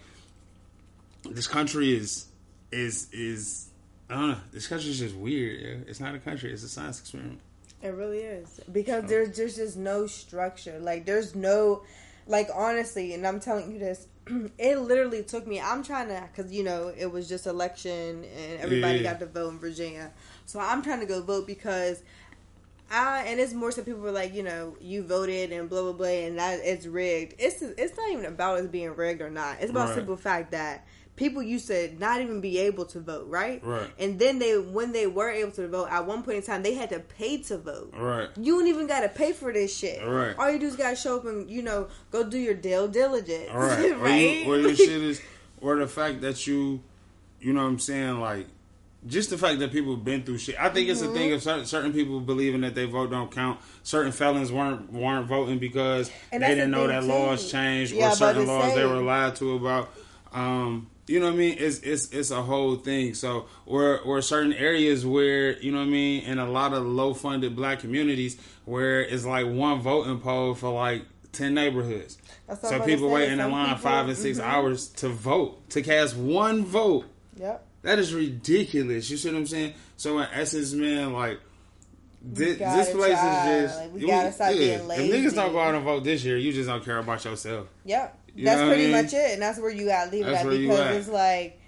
this 1.30 1.48
country 1.48 1.96
is 1.96 2.26
is 2.72 3.12
is 3.12 3.68
I 4.10 4.14
don't 4.14 4.30
know. 4.30 4.38
This 4.52 4.68
country 4.68 4.90
is 4.90 5.00
just 5.00 5.16
weird. 5.16 5.62
Yeah? 5.62 5.90
It's 5.90 6.00
not 6.00 6.16
a 6.16 6.20
country. 6.20 6.52
It's 6.52 6.64
a 6.64 6.70
science 6.70 7.00
experiment. 7.00 7.40
It 7.82 7.90
really 7.90 8.20
is 8.20 8.60
because 8.72 9.04
so. 9.04 9.10
there's 9.10 9.38
there's 9.38 9.56
just 9.56 9.78
no 9.78 10.08
structure. 10.08 10.80
Like 10.80 11.06
there's 11.06 11.36
no, 11.36 11.84
like 12.26 12.50
honestly, 12.54 13.14
and 13.14 13.26
I'm 13.26 13.40
telling 13.40 13.72
you 13.72 13.80
this. 13.80 14.08
It 14.58 14.80
literally 14.80 15.24
took 15.24 15.48
me. 15.48 15.62
I'm 15.62 15.84
trying 15.84 16.10
to 16.10 16.28
because 16.34 16.52
you 16.52 16.64
know 16.64 16.94
it 16.98 17.10
was 17.10 17.30
just 17.30 17.48
election 17.48 18.26
and 18.26 18.60
everybody 18.60 18.98
yeah. 18.98 19.12
got 19.12 19.20
to 19.20 19.26
vote 19.26 19.52
in 19.52 19.60
Virginia. 19.60 20.12
So 20.46 20.60
I'm 20.60 20.82
trying 20.82 21.00
to 21.00 21.06
go 21.06 21.22
vote 21.22 21.48
because 21.48 22.04
I 22.90 23.24
and 23.24 23.40
it's 23.40 23.54
more 23.54 23.72
so 23.72 23.84
people 23.84 24.02
were 24.02 24.12
like, 24.12 24.34
you 24.34 24.44
know, 24.44 24.78
you 24.80 25.04
voted 25.04 25.52
and 25.52 25.70
blah 25.70 25.82
blah 25.82 25.94
blah, 25.94 26.08
and 26.08 26.40
that 26.40 26.60
it's 26.64 26.86
rigged. 26.86 27.36
It's 27.38 27.62
it's 27.62 27.98
not 27.98 28.12
even 28.12 28.26
about 28.26 28.60
it 28.60 28.72
being 28.72 28.96
rigged 28.96 29.22
or 29.22 29.30
not. 29.30 29.58
It's 29.60 29.72
about 29.72 29.90
right. 29.90 29.96
simple 29.96 30.18
fact 30.18 30.52
that 30.52 30.86
people 31.18 31.44
used 31.44 31.68
to 31.68 31.94
not 32.00 32.22
even 32.22 32.40
be 32.40 32.60
able 32.60 32.86
to 32.86 33.02
vote, 33.02 33.28
right? 33.28 33.62
Right. 33.64 33.90
And 34.00 34.18
then 34.18 34.40
they, 34.40 34.58
when 34.58 34.94
they 34.94 35.08
were 35.08 35.30
able 35.30 35.52
to 35.52 35.68
vote, 35.68 35.90
at 35.90 36.06
one 36.06 36.24
point 36.24 36.38
in 36.38 36.44
time, 36.44 36.64
they 36.64 36.76
had 36.76 36.90
to 36.92 37.00
pay 37.00 37.40
to 37.44 37.58
vote. 37.58 37.94
Right. 37.98 38.30
You 38.38 38.58
don't 38.58 38.68
even 38.68 38.88
got 38.88 39.02
to 39.02 39.10
pay 39.10 39.34
for 39.34 39.52
this 39.52 39.76
shit. 39.76 40.08
Right. 40.08 40.36
All 40.38 40.50
you 40.50 40.60
do 40.60 40.68
is 40.68 40.78
got 40.78 40.92
to 40.92 40.96
show 40.96 41.18
up 41.18 41.26
and 41.26 41.50
you 41.50 41.62
know 41.62 41.90
go 42.12 42.24
do 42.24 42.38
your 42.38 42.54
deal 42.54 42.88
diligence. 42.88 43.52
Right. 43.52 44.00
right. 44.00 44.48
Or, 44.48 44.58
you, 44.58 44.66
or 44.66 44.68
your 44.70 44.76
shit 44.76 44.90
is, 44.90 45.22
or 45.60 45.76
the 45.78 45.88
fact 45.88 46.22
that 46.22 46.48
you, 46.48 46.82
you 47.42 47.52
know 47.52 47.64
what 47.64 47.70
I'm 47.70 47.80
saying, 47.80 48.22
like. 48.22 48.48
Just 49.06 49.30
the 49.30 49.38
fact 49.38 49.60
that 49.60 49.72
people 49.72 49.96
have 49.96 50.04
been 50.04 50.24
through 50.24 50.40
shit. 50.40 50.60
I 50.60 50.70
think 50.70 50.90
it's 50.90 51.02
mm-hmm. 51.02 51.12
a 51.12 51.14
thing 51.14 51.34
of 51.34 51.44
certain, 51.44 51.66
certain 51.66 51.94
people 51.94 52.20
believing 52.20 52.62
that 52.62 52.76
their 52.76 52.88
vote 52.88 53.12
don't 53.12 53.32
count. 53.32 53.60
Certain 53.84 54.12
felons 54.12 54.52
weren't 54.52 54.92
weren't 54.92 55.28
voting 55.28 55.60
because 55.60 56.12
they 56.32 56.40
didn't 56.40 56.72
know 56.72 56.88
that 56.88 57.02
too. 57.02 57.08
laws 57.08 57.52
changed 57.52 57.94
yeah, 57.94 58.12
or 58.12 58.16
certain 58.16 58.48
laws 58.48 58.74
they 58.74 58.86
were 58.86 59.02
lied 59.02 59.36
to 59.38 59.56
about. 59.56 59.90
Um, 60.34 60.90
you 61.08 61.22
know 61.22 61.28
what 61.28 61.36
I 61.36 61.38
mean? 61.38 61.58
It's 61.60 61.80
it's 61.80 62.12
it's 62.12 62.32
a 62.32 62.42
whole 62.42 62.76
thing. 62.76 63.14
So 63.14 63.46
or 63.66 64.00
or 64.00 64.22
certain 64.22 64.54
areas 64.54 65.06
where 65.06 65.58
you 65.60 65.72
know 65.72 65.80
what 65.80 65.86
I 65.86 65.90
mean, 65.90 66.24
in 66.24 66.40
a 66.40 66.50
lot 66.50 66.74
of 66.74 66.86
low 66.86 67.14
funded 67.14 67.56
black 67.56 67.80
communities 67.80 68.38
where 68.66 69.02
it's 69.02 69.26
like 69.26 69.48
one 69.48 69.80
voting 69.80 70.20
poll 70.20 70.54
for 70.54 70.70
like 70.74 71.04
ten 71.32 71.54
neighborhoods. 71.54 72.18
So 72.62 72.82
people 72.82 73.10
wait 73.10 73.30
in 73.30 73.38
the 73.40 73.48
line 73.48 73.68
people, 73.68 73.82
five 73.82 74.08
and 74.08 74.18
6 74.18 74.38
mm-hmm. 74.38 74.50
hours 74.50 74.88
to 74.88 75.10
vote 75.10 75.70
to 75.72 75.82
cast 75.82 76.16
one 76.16 76.66
vote. 76.66 77.06
Yep. 77.38 77.67
That 77.82 78.00
is 78.00 78.14
ridiculous. 78.14 79.10
You 79.10 79.18
see 79.18 79.30
what 79.30 79.38
I'm 79.38 79.48
saying? 79.48 79.74
So 79.96 80.20
in 80.20 80.28
essence, 80.34 80.74
man, 80.74 81.14
like 81.14 81.40
this, 82.22 82.58
this 82.58 82.92
place 82.92 83.14
try. 83.14 83.56
is 83.56 83.70
just 83.70 83.80
like, 83.80 83.94
we 83.94 84.08
gotta 84.08 84.32
stop 84.32 84.52
yeah. 84.52 84.58
being 84.58 84.88
lazy. 84.88 85.12
If 85.12 85.34
niggas 85.34 85.36
don't 85.36 85.52
go 85.52 85.60
out 85.60 85.76
and 85.76 85.84
vote 85.84 86.04
this 86.04 86.24
year, 86.24 86.38
you 86.38 86.52
just 86.52 86.68
don't 86.68 86.84
care 86.84 86.98
about 86.98 87.24
yourself. 87.24 87.68
Yep. 87.86 88.20
You 88.36 88.46
that's 88.46 88.62
pretty 88.62 88.84
I 88.84 88.88
mean? 88.88 89.04
much 89.04 89.14
it, 89.14 89.34
and 89.34 89.42
that's 89.42 89.60
where 89.60 89.72
you 89.72 89.86
gotta 89.88 90.12
leave 90.12 90.26
that's 90.26 90.44
it 90.44 90.48
at 90.48 90.60
because 90.60 90.96
it's 90.96 91.10
like 91.10 91.60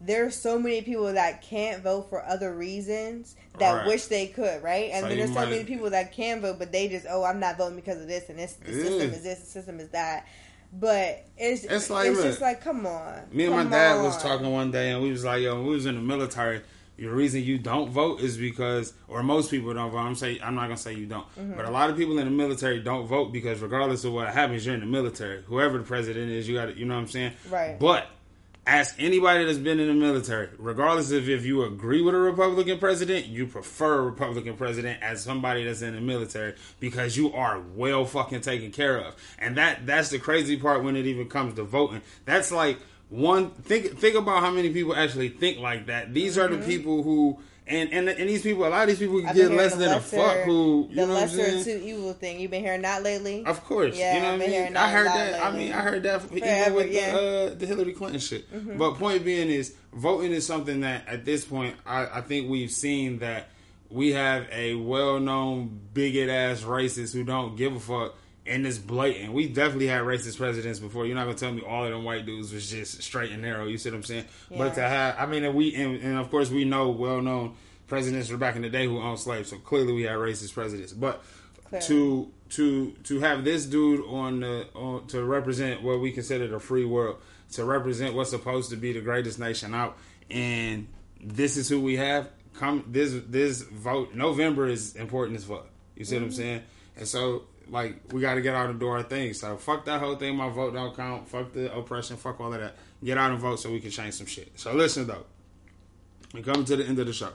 there's 0.00 0.36
so 0.36 0.58
many 0.58 0.82
people 0.82 1.12
that 1.12 1.42
can't 1.42 1.82
vote 1.82 2.08
for 2.08 2.24
other 2.24 2.54
reasons 2.54 3.34
that 3.58 3.72
right. 3.72 3.86
wish 3.86 4.06
they 4.06 4.28
could, 4.28 4.62
right? 4.62 4.90
And 4.92 5.02
so 5.02 5.08
then 5.08 5.18
there's 5.18 5.34
so 5.34 5.46
many 5.46 5.64
people 5.64 5.90
that 5.90 6.12
can 6.12 6.40
vote, 6.40 6.58
but 6.58 6.70
they 6.70 6.88
just, 6.88 7.06
oh, 7.10 7.24
I'm 7.24 7.40
not 7.40 7.58
voting 7.58 7.76
because 7.76 8.00
of 8.00 8.06
this, 8.06 8.28
and 8.28 8.38
this 8.38 8.54
the 8.54 8.72
yeah. 8.72 8.82
system 8.82 9.10
is 9.10 9.22
this, 9.22 9.40
the 9.40 9.46
system 9.46 9.80
is 9.80 9.88
that. 9.90 10.26
But 10.72 11.24
it's 11.36 11.64
it's, 11.64 11.90
like, 11.90 12.08
it's 12.08 12.22
just 12.22 12.40
like, 12.40 12.60
come 12.60 12.86
on. 12.86 13.22
Me 13.32 13.46
and 13.46 13.54
my 13.54 13.64
dad 13.64 13.98
on. 13.98 14.04
was 14.04 14.22
talking 14.22 14.50
one 14.52 14.70
day, 14.70 14.92
and 14.92 15.02
we 15.02 15.10
was 15.10 15.24
like, 15.24 15.42
yo, 15.42 15.62
we 15.62 15.70
was 15.70 15.86
in 15.86 15.94
the 15.94 16.00
military 16.00 16.62
the 16.98 17.06
reason 17.06 17.42
you 17.42 17.58
don't 17.58 17.90
vote 17.90 18.20
is 18.20 18.36
because, 18.36 18.92
or 19.06 19.22
most 19.22 19.50
people 19.50 19.72
don't 19.72 19.90
vote. 19.90 19.98
I'm 19.98 20.16
say 20.16 20.40
I'm 20.42 20.56
not 20.56 20.62
gonna 20.62 20.76
say 20.76 20.94
you 20.94 21.06
don't, 21.06 21.24
mm-hmm. 21.38 21.54
but 21.54 21.64
a 21.64 21.70
lot 21.70 21.90
of 21.90 21.96
people 21.96 22.18
in 22.18 22.24
the 22.24 22.30
military 22.30 22.80
don't 22.80 23.06
vote 23.06 23.32
because 23.32 23.60
regardless 23.60 24.04
of 24.04 24.12
what 24.12 24.28
happens, 24.28 24.66
you're 24.66 24.74
in 24.74 24.80
the 24.80 24.86
military. 24.86 25.42
Whoever 25.44 25.78
the 25.78 25.84
president 25.84 26.30
is, 26.30 26.48
you 26.48 26.56
got 26.56 26.66
to, 26.66 26.76
you 26.76 26.86
know 26.86 26.94
what 26.94 27.02
I'm 27.02 27.06
saying? 27.06 27.32
Right. 27.48 27.78
But 27.78 28.08
ask 28.68 28.94
anybody 28.98 29.46
that's 29.46 29.58
been 29.58 29.80
in 29.80 29.88
the 29.88 29.94
military, 29.94 30.50
regardless 30.58 31.10
of 31.10 31.26
if 31.26 31.44
you 31.46 31.64
agree 31.64 32.02
with 32.02 32.14
a 32.14 32.18
Republican 32.18 32.78
president, 32.78 33.24
you 33.26 33.46
prefer 33.46 34.00
a 34.00 34.02
Republican 34.02 34.56
president 34.56 35.02
as 35.02 35.22
somebody 35.22 35.64
that's 35.64 35.80
in 35.80 35.94
the 35.94 36.00
military 36.02 36.54
because 36.78 37.16
you 37.16 37.32
are 37.32 37.60
well 37.74 38.04
fucking 38.04 38.42
taken 38.42 38.70
care 38.70 38.98
of. 38.98 39.16
And 39.38 39.56
that 39.56 39.86
that's 39.86 40.10
the 40.10 40.18
crazy 40.18 40.58
part 40.58 40.84
when 40.84 40.96
it 40.96 41.06
even 41.06 41.28
comes 41.28 41.54
to 41.54 41.64
voting. 41.64 42.02
That's 42.26 42.52
like 42.52 42.78
one 43.08 43.50
think 43.52 43.98
think 43.98 44.14
about 44.14 44.40
how 44.40 44.50
many 44.50 44.70
people 44.70 44.94
actually 44.94 45.30
think 45.30 45.58
like 45.58 45.86
that. 45.86 46.12
These 46.12 46.36
mm-hmm. 46.36 46.40
are 46.44 46.48
the 46.48 46.56
mm-hmm. 46.58 46.66
people 46.66 47.02
who 47.02 47.38
and, 47.68 47.92
and 47.92 48.08
and 48.08 48.28
these 48.28 48.42
people, 48.42 48.66
a 48.66 48.68
lot 48.68 48.82
of 48.82 48.88
these 48.88 48.98
people 48.98 49.20
get 49.20 49.50
less 49.50 49.74
than 49.74 49.88
lesser, 49.88 50.16
a 50.16 50.20
fuck. 50.20 50.36
Who 50.44 50.88
you 50.90 50.96
the 50.96 51.06
lesser 51.06 51.64
two 51.64 51.80
evil 51.84 52.12
thing 52.12 52.40
you've 52.40 52.50
been 52.50 52.62
hearing 52.62 52.82
that 52.82 53.02
lately? 53.02 53.44
Of 53.44 53.64
course, 53.64 53.96
yeah, 53.96 54.14
you 54.14 54.20
know 54.22 54.32
what 54.32 54.42
I 54.42 54.46
mean. 54.46 54.76
I 54.76 54.90
heard 54.90 55.06
that. 55.06 55.32
Lately. 55.32 55.40
I 55.40 55.50
mean, 55.52 55.72
I 55.72 55.80
heard 55.80 56.02
that 56.04 56.22
Forever, 56.22 56.46
even 56.46 56.74
with 56.74 56.92
yeah. 56.92 57.12
the, 57.12 57.18
uh, 57.52 57.54
the 57.54 57.66
Hillary 57.66 57.92
Clinton 57.92 58.20
shit. 58.20 58.52
Mm-hmm. 58.52 58.78
But 58.78 58.94
point 58.94 59.24
being 59.24 59.48
is, 59.48 59.74
voting 59.92 60.32
is 60.32 60.46
something 60.46 60.80
that 60.80 61.06
at 61.06 61.24
this 61.24 61.44
point, 61.44 61.76
I, 61.86 62.18
I 62.18 62.20
think 62.20 62.50
we've 62.50 62.70
seen 62.70 63.18
that 63.20 63.48
we 63.90 64.12
have 64.12 64.46
a 64.52 64.74
well-known 64.74 65.80
bigot 65.94 66.28
ass 66.28 66.62
racist 66.62 67.14
who 67.14 67.24
don't 67.24 67.56
give 67.56 67.74
a 67.74 67.80
fuck 67.80 68.14
and 68.48 68.66
it's 68.66 68.78
blatant. 68.78 69.32
We 69.32 69.48
definitely 69.48 69.88
had 69.88 70.02
racist 70.02 70.38
presidents 70.38 70.78
before. 70.78 71.06
You're 71.06 71.16
not 71.16 71.24
gonna 71.24 71.36
tell 71.36 71.52
me 71.52 71.62
all 71.62 71.84
of 71.84 71.90
them 71.90 72.04
white 72.04 72.26
dudes 72.26 72.52
was 72.52 72.70
just 72.70 73.02
straight 73.02 73.30
and 73.30 73.42
narrow. 73.42 73.66
You 73.66 73.78
see 73.78 73.90
what 73.90 73.96
I'm 73.96 74.02
saying? 74.02 74.24
Yeah. 74.50 74.58
But 74.58 74.74
to 74.74 74.82
have, 74.82 75.16
I 75.18 75.26
mean, 75.26 75.44
and 75.44 75.54
we 75.54 75.74
and, 75.74 75.96
and 75.96 76.18
of 76.18 76.30
course 76.30 76.50
we 76.50 76.64
know 76.64 76.90
well 76.90 77.20
known 77.20 77.54
presidents 77.86 78.28
from 78.28 78.38
back 78.38 78.56
in 78.56 78.62
the 78.62 78.68
day 78.68 78.86
who 78.86 79.00
owned 79.00 79.18
slaves. 79.18 79.50
So 79.50 79.58
clearly 79.58 79.92
we 79.92 80.02
had 80.02 80.16
racist 80.16 80.54
presidents. 80.54 80.92
But 80.92 81.22
clearly. 81.68 81.86
to 81.86 82.32
to 82.50 82.90
to 83.04 83.20
have 83.20 83.44
this 83.44 83.66
dude 83.66 84.04
on 84.06 84.40
the 84.40 84.66
on, 84.74 85.06
to 85.08 85.24
represent 85.24 85.82
what 85.82 86.00
we 86.00 86.12
consider 86.12 86.46
the 86.46 86.60
free 86.60 86.84
world, 86.84 87.18
to 87.52 87.64
represent 87.64 88.14
what's 88.14 88.30
supposed 88.30 88.70
to 88.70 88.76
be 88.76 88.92
the 88.92 89.00
greatest 89.00 89.38
nation 89.38 89.74
out, 89.74 89.98
and 90.30 90.86
this 91.20 91.56
is 91.56 91.68
who 91.68 91.80
we 91.80 91.96
have. 91.96 92.28
Come 92.54 92.84
this 92.88 93.14
this 93.28 93.62
vote 93.62 94.14
November 94.14 94.66
is 94.66 94.96
important 94.96 95.38
as 95.38 95.44
fuck. 95.44 95.66
You 95.96 96.04
see 96.04 96.16
mm-hmm. 96.16 96.24
what 96.24 96.26
I'm 96.26 96.32
mm-hmm. 96.32 96.42
saying? 96.42 96.62
And 96.96 97.08
so 97.08 97.44
like 97.70 98.12
we 98.12 98.20
got 98.20 98.34
to 98.34 98.40
get 98.40 98.54
out 98.54 98.70
and 98.70 98.80
do 98.80 98.88
our 98.88 99.02
thing. 99.02 99.34
So 99.34 99.56
fuck 99.56 99.84
that 99.86 100.00
whole 100.00 100.16
thing. 100.16 100.36
My 100.36 100.48
vote 100.48 100.74
don't 100.74 100.94
count. 100.96 101.28
Fuck 101.28 101.52
the 101.52 101.74
oppression. 101.76 102.16
Fuck 102.16 102.40
all 102.40 102.52
of 102.52 102.60
that. 102.60 102.76
Get 103.04 103.18
out 103.18 103.30
and 103.30 103.40
vote 103.40 103.60
so 103.60 103.70
we 103.70 103.80
can 103.80 103.90
change 103.90 104.14
some 104.14 104.26
shit. 104.26 104.52
So 104.58 104.72
listen 104.72 105.06
though, 105.06 105.24
we 106.32 106.42
coming 106.42 106.64
to 106.64 106.76
the 106.76 106.84
end 106.86 106.98
of 106.98 107.06
the 107.06 107.12
show. 107.12 107.30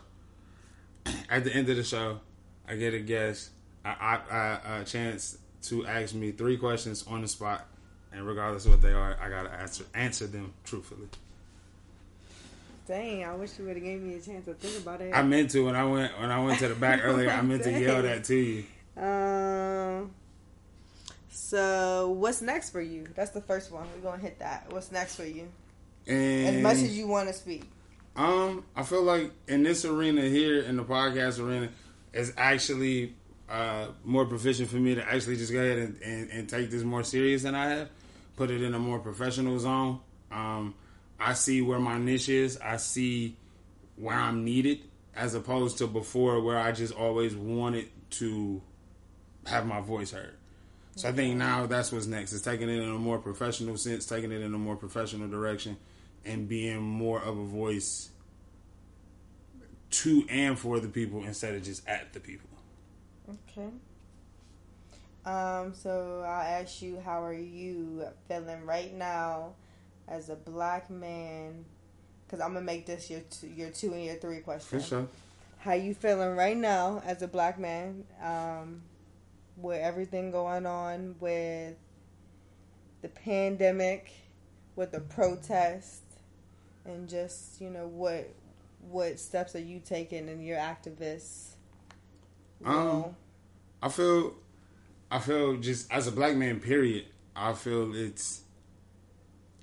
At 1.29 1.43
the 1.43 1.53
end 1.53 1.69
of 1.69 1.77
the 1.77 1.84
show, 1.84 2.19
I 2.67 2.75
get 2.75 2.93
a 2.93 2.99
guest, 2.99 3.51
I, 3.84 4.19
I, 4.29 4.59
I, 4.65 4.77
a 4.79 4.86
chance 4.86 5.38
to 5.63 5.86
ask 5.86 6.13
me 6.13 6.31
three 6.31 6.57
questions 6.57 7.05
on 7.07 7.21
the 7.21 7.27
spot, 7.27 7.65
and 8.11 8.25
regardless 8.27 8.65
of 8.65 8.71
what 8.71 8.81
they 8.81 8.93
are, 8.93 9.17
I 9.21 9.29
gotta 9.29 9.51
answer 9.51 9.86
answer 9.93 10.27
them 10.27 10.53
truthfully. 10.63 11.07
Dang, 12.86 13.23
I 13.23 13.34
wish 13.36 13.57
you 13.57 13.65
would 13.65 13.77
have 13.77 13.84
gave 13.84 14.01
me 14.01 14.15
a 14.15 14.19
chance 14.19 14.45
to 14.45 14.53
think 14.53 14.84
about 14.84 14.99
it. 14.99 15.13
I 15.13 15.23
meant 15.23 15.51
to 15.51 15.65
when 15.65 15.75
I 15.75 15.86
went 15.86 16.19
when 16.19 16.31
I 16.31 16.43
went 16.43 16.59
to 16.59 16.67
the 16.67 16.75
back 16.75 16.99
earlier. 17.03 17.29
I 17.29 17.41
meant 17.41 17.63
to 17.63 17.71
yell 17.71 18.01
that 18.03 18.25
to 18.25 18.36
you. 18.36 18.65
Um, 18.97 20.11
so, 21.34 22.11
what's 22.11 22.43
next 22.43 22.69
for 22.69 22.81
you? 22.81 23.07
That's 23.15 23.31
the 23.31 23.41
first 23.41 23.71
one. 23.71 23.88
We're 23.95 24.11
gonna 24.11 24.21
hit 24.21 24.38
that. 24.38 24.67
What's 24.69 24.91
next 24.91 25.15
for 25.15 25.25
you? 25.25 25.47
And, 26.05 26.57
as 26.57 26.61
much 26.61 26.75
as 26.75 26.95
you 26.95 27.07
want 27.07 27.27
to 27.27 27.34
speak. 27.34 27.63
Um, 28.15 28.63
I 28.75 28.84
feel 28.84 29.01
like 29.01 29.31
in 29.47 29.63
this 29.63 29.84
arena 29.84 30.21
here, 30.21 30.61
in 30.61 30.77
the 30.77 30.84
podcast 30.84 31.43
arena, 31.43 31.69
is 32.13 32.34
actually 32.38 33.15
uh, 33.49 33.88
more 34.03 34.25
proficient 34.25 34.69
for 34.69 34.75
me 34.75 34.93
to 34.93 35.03
actually 35.03 35.38
just 35.38 35.51
go 35.51 35.59
ahead 35.59 35.79
and, 35.79 36.01
and, 36.03 36.29
and, 36.29 36.49
take 36.49 36.69
this 36.69 36.84
more 36.84 37.03
serious 37.03 37.41
than 37.41 37.55
I 37.55 37.69
have. 37.69 37.89
Put 38.36 38.51
it 38.51 38.61
in 38.61 38.75
a 38.75 38.79
more 38.79 38.99
professional 38.99 39.57
zone. 39.57 40.01
Um, 40.31 40.75
I 41.19 41.34
see 41.34 41.63
where 41.63 41.79
my 41.79 41.97
niche 41.97 42.29
is. 42.29 42.59
I 42.59 42.77
see 42.77 43.38
where 43.95 44.15
I'm 44.15 44.45
needed, 44.45 44.81
as 45.15 45.34
opposed 45.34 45.79
to 45.79 45.88
before, 45.88 46.41
where 46.41 46.59
I 46.59 46.73
just 46.73 46.93
always 46.93 47.36
wanted 47.36 47.89
to 48.11 48.61
have 49.47 49.65
my 49.65 49.81
voice 49.81 50.11
heard. 50.11 50.36
So 50.95 51.09
I 51.09 51.11
think 51.11 51.37
now 51.37 51.65
that's 51.65 51.91
what's 51.91 52.05
next. 52.05 52.33
Is 52.33 52.41
taking 52.41 52.69
it 52.69 52.81
in 52.81 52.89
a 52.89 52.99
more 52.99 53.17
professional 53.17 53.77
sense, 53.77 54.05
taking 54.05 54.31
it 54.31 54.41
in 54.41 54.53
a 54.53 54.57
more 54.57 54.75
professional 54.75 55.27
direction, 55.27 55.77
and 56.23 56.47
being 56.47 56.81
more 56.81 57.19
of 57.19 57.37
a 57.37 57.45
voice 57.45 58.09
to 59.89 60.23
and 60.29 60.57
for 60.57 60.79
the 60.79 60.87
people 60.87 61.23
instead 61.23 61.55
of 61.55 61.63
just 61.63 61.87
at 61.87 62.13
the 62.13 62.19
people. 62.19 62.49
Okay. 63.29 63.69
Um, 65.25 65.73
so 65.73 66.23
I'll 66.25 66.61
ask 66.61 66.81
you, 66.81 66.99
how 66.99 67.23
are 67.23 67.33
you 67.33 68.05
feeling 68.27 68.65
right 68.65 68.93
now 68.93 69.53
as 70.07 70.29
a 70.29 70.35
black 70.35 70.89
man 70.89 71.65
because 72.33 72.43
I'm 72.43 72.53
gonna 72.53 72.65
make 72.65 72.87
this 72.87 73.11
your 73.11 73.19
two, 73.29 73.47
your 73.47 73.69
two 73.69 73.93
and 73.93 74.03
your 74.03 74.15
three 74.15 74.39
question. 74.39 74.79
For 74.79 74.83
sure. 74.83 75.07
How 75.59 75.73
you 75.73 75.93
feeling 75.93 76.35
right 76.35 76.57
now 76.57 77.03
as 77.05 77.21
a 77.21 77.27
black 77.27 77.59
man, 77.59 78.05
um, 78.21 78.81
with 79.58 79.82
everything 79.82 80.32
going 80.32 80.66
on 80.66 81.16
with 81.20 81.76
the 83.01 83.10
pandemic, 83.10 84.12
with 84.76 84.91
the 84.91 84.99
protest, 85.01 86.01
and 86.86 87.08
just 87.08 87.62
you 87.62 87.70
know 87.70 87.88
what 87.88 88.34
what 88.89 89.20
steps 89.20 89.56
are 89.56 89.60
you 89.60 89.80
taking 89.80 90.28
in 90.28 90.41
your 90.41 90.58
activists? 90.58 91.54
Um. 92.66 93.16
I 93.82 93.89
feel, 93.89 94.34
I 95.12 95.20
feel 95.20 95.58
just 95.58 95.91
as 95.91 96.08
a 96.08 96.12
black 96.12 96.38
man. 96.38 96.62
Period. 96.62 97.06
I 97.36 97.51
feel 97.54 97.93
it's. 97.93 98.41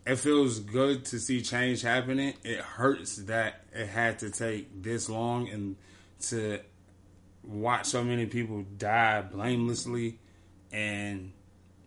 It 0.07 0.16
feels 0.16 0.59
good 0.59 1.05
to 1.07 1.18
see 1.18 1.41
change 1.41 1.82
happening. 1.82 2.34
It 2.43 2.59
hurts 2.59 3.16
that 3.16 3.62
it 3.72 3.86
had 3.86 4.18
to 4.20 4.30
take 4.30 4.82
this 4.82 5.09
long 5.09 5.49
and 5.49 5.76
to 6.28 6.61
watch 7.43 7.86
so 7.86 8.05
many 8.05 8.26
people 8.26 8.64
die 8.76 9.22
blamelessly 9.22 10.18
and 10.72 11.32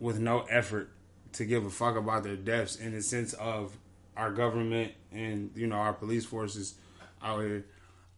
with 0.00 0.18
no 0.18 0.40
effort 0.42 0.90
to 1.32 1.44
give 1.44 1.64
a 1.64 1.70
fuck 1.70 1.96
about 1.96 2.22
their 2.22 2.36
deaths 2.36 2.76
in 2.76 2.92
the 2.92 3.02
sense 3.02 3.32
of 3.34 3.76
our 4.16 4.30
government 4.30 4.92
and 5.12 5.50
you 5.54 5.66
know 5.66 5.76
our 5.76 5.92
police 5.92 6.24
forces 6.24 6.74
out 7.22 7.40
here. 7.40 7.64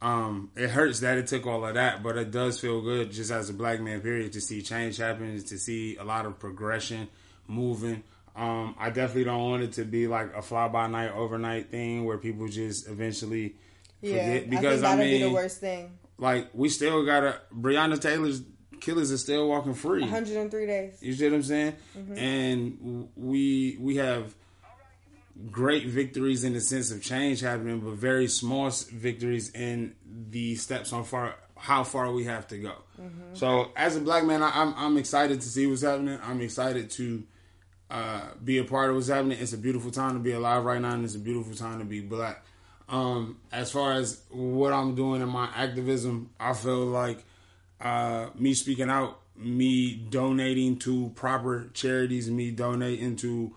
Um, 0.03 0.51
it 0.57 0.69
hurts 0.69 1.01
that 1.01 1.17
it 1.17 1.27
took 1.27 1.47
all 1.47 1.65
of 1.65 1.75
that, 1.75 2.03
but 2.03 2.19
it 2.19 2.31
does 2.31 2.61
feel 2.61 2.83
good 2.83 3.11
just 3.11 3.31
as 3.31 3.49
a 3.49 3.55
black 3.55 3.81
man. 3.81 4.01
Period 4.03 4.33
to 4.35 4.41
see 4.41 4.61
change 4.61 4.99
happen, 4.99 5.43
to 5.43 5.59
see 5.59 5.97
a 5.97 6.05
lot 6.05 6.27
of 6.27 6.39
progression 6.39 7.09
moving. 7.47 8.03
Um, 8.35 8.75
I 8.79 8.91
definitely 8.91 9.25
don't 9.25 9.43
want 9.43 9.63
it 9.63 9.73
to 9.75 9.85
be 9.85 10.07
like 10.07 10.35
a 10.35 10.43
fly 10.43 10.69
by 10.69 10.87
night, 10.89 11.13
overnight 11.13 11.71
thing 11.71 12.05
where 12.05 12.19
people 12.19 12.47
just 12.49 12.87
eventually 12.89 13.57
yeah, 14.03 14.13
forget. 14.13 14.51
Because 14.51 14.83
I 14.83 14.93
I, 14.93 14.97
mean, 14.97 15.11
be 15.11 15.23
the 15.23 15.31
worst 15.33 15.61
thing. 15.61 15.99
Like 16.19 16.49
we 16.53 16.69
still 16.69 17.05
got 17.05 17.25
a 17.25 17.41
Breonna 17.55 18.01
Taylor's 18.01 18.43
killers 18.81 19.13
are 19.13 19.19
still 19.19 19.49
walking 19.49 19.75
free. 19.75 20.03
103 20.03 20.67
days. 20.67 20.99
You 21.03 21.13
see 21.13 21.25
what 21.29 21.35
I'm 21.35 21.43
saying? 21.43 21.75
Mm-hmm. 21.97 22.19
And 22.19 23.09
we 23.17 23.77
we 23.81 23.97
have 23.97 24.35
great 25.51 25.87
victories 25.87 26.45
in 26.45 26.55
the 26.55 26.61
sense 26.61 26.91
of 26.91 27.03
change 27.03 27.41
happening, 27.41 27.81
but 27.81 27.95
very 27.95 28.29
small 28.29 28.71
victories 28.71 29.51
in 29.51 29.95
the 30.31 30.55
steps 30.57 30.93
on 30.93 31.05
far 31.05 31.37
how 31.57 31.85
far 31.85 32.13
we 32.13 32.25
have 32.25 32.47
to 32.49 32.59
go. 32.59 32.75
Mm-hmm. 33.01 33.35
So 33.35 33.73
as 33.77 33.97
a 33.97 34.01
black 34.01 34.25
man, 34.25 34.43
I, 34.43 34.51
I'm 34.55 34.75
I'm 34.77 34.97
excited 34.97 35.41
to 35.41 35.49
see 35.49 35.67
what's 35.67 35.83
happening. 35.83 36.19
I'm 36.23 36.41
excited 36.41 36.91
to 36.93 37.25
uh, 37.91 38.23
be 38.43 38.59
a 38.59 38.65
part 38.65 38.91
of 38.91 38.97
what's 38.97 39.09
happening. 39.09 39.39
It's 39.39 39.53
a 39.53 39.59
beautiful 39.59 39.91
time 39.91 40.15
to 40.15 40.21
be 40.21 40.33
alive 40.33 40.65
right 40.65 40.81
now, 40.81 40.93
and 40.93 41.05
it's 41.05 41.15
a 41.15 41.21
beautiful 41.21 41.55
time 41.55 41.79
to 41.79 41.85
be 41.85 42.01
black. 42.01 42.45
Um, 42.89 43.39
as 43.51 43.71
far 43.73 43.95
as 43.95 44.21
what 44.31 44.73
I'm 44.73 44.95
doing 44.95 45.21
in 45.21 45.29
my 45.29 45.49
activism, 45.55 46.31
I 46.39 46.53
feel 46.53 46.85
like 46.87 47.25
uh, 47.81 48.29
me 48.37 48.55
speaking 48.55 48.89
out, 48.89 49.21
me 49.37 49.95
donating 49.95 50.79
to 50.81 51.11
proper 51.15 51.69
charities, 51.75 52.31
me 52.31 52.51
donating 52.53 53.17
to 53.17 53.53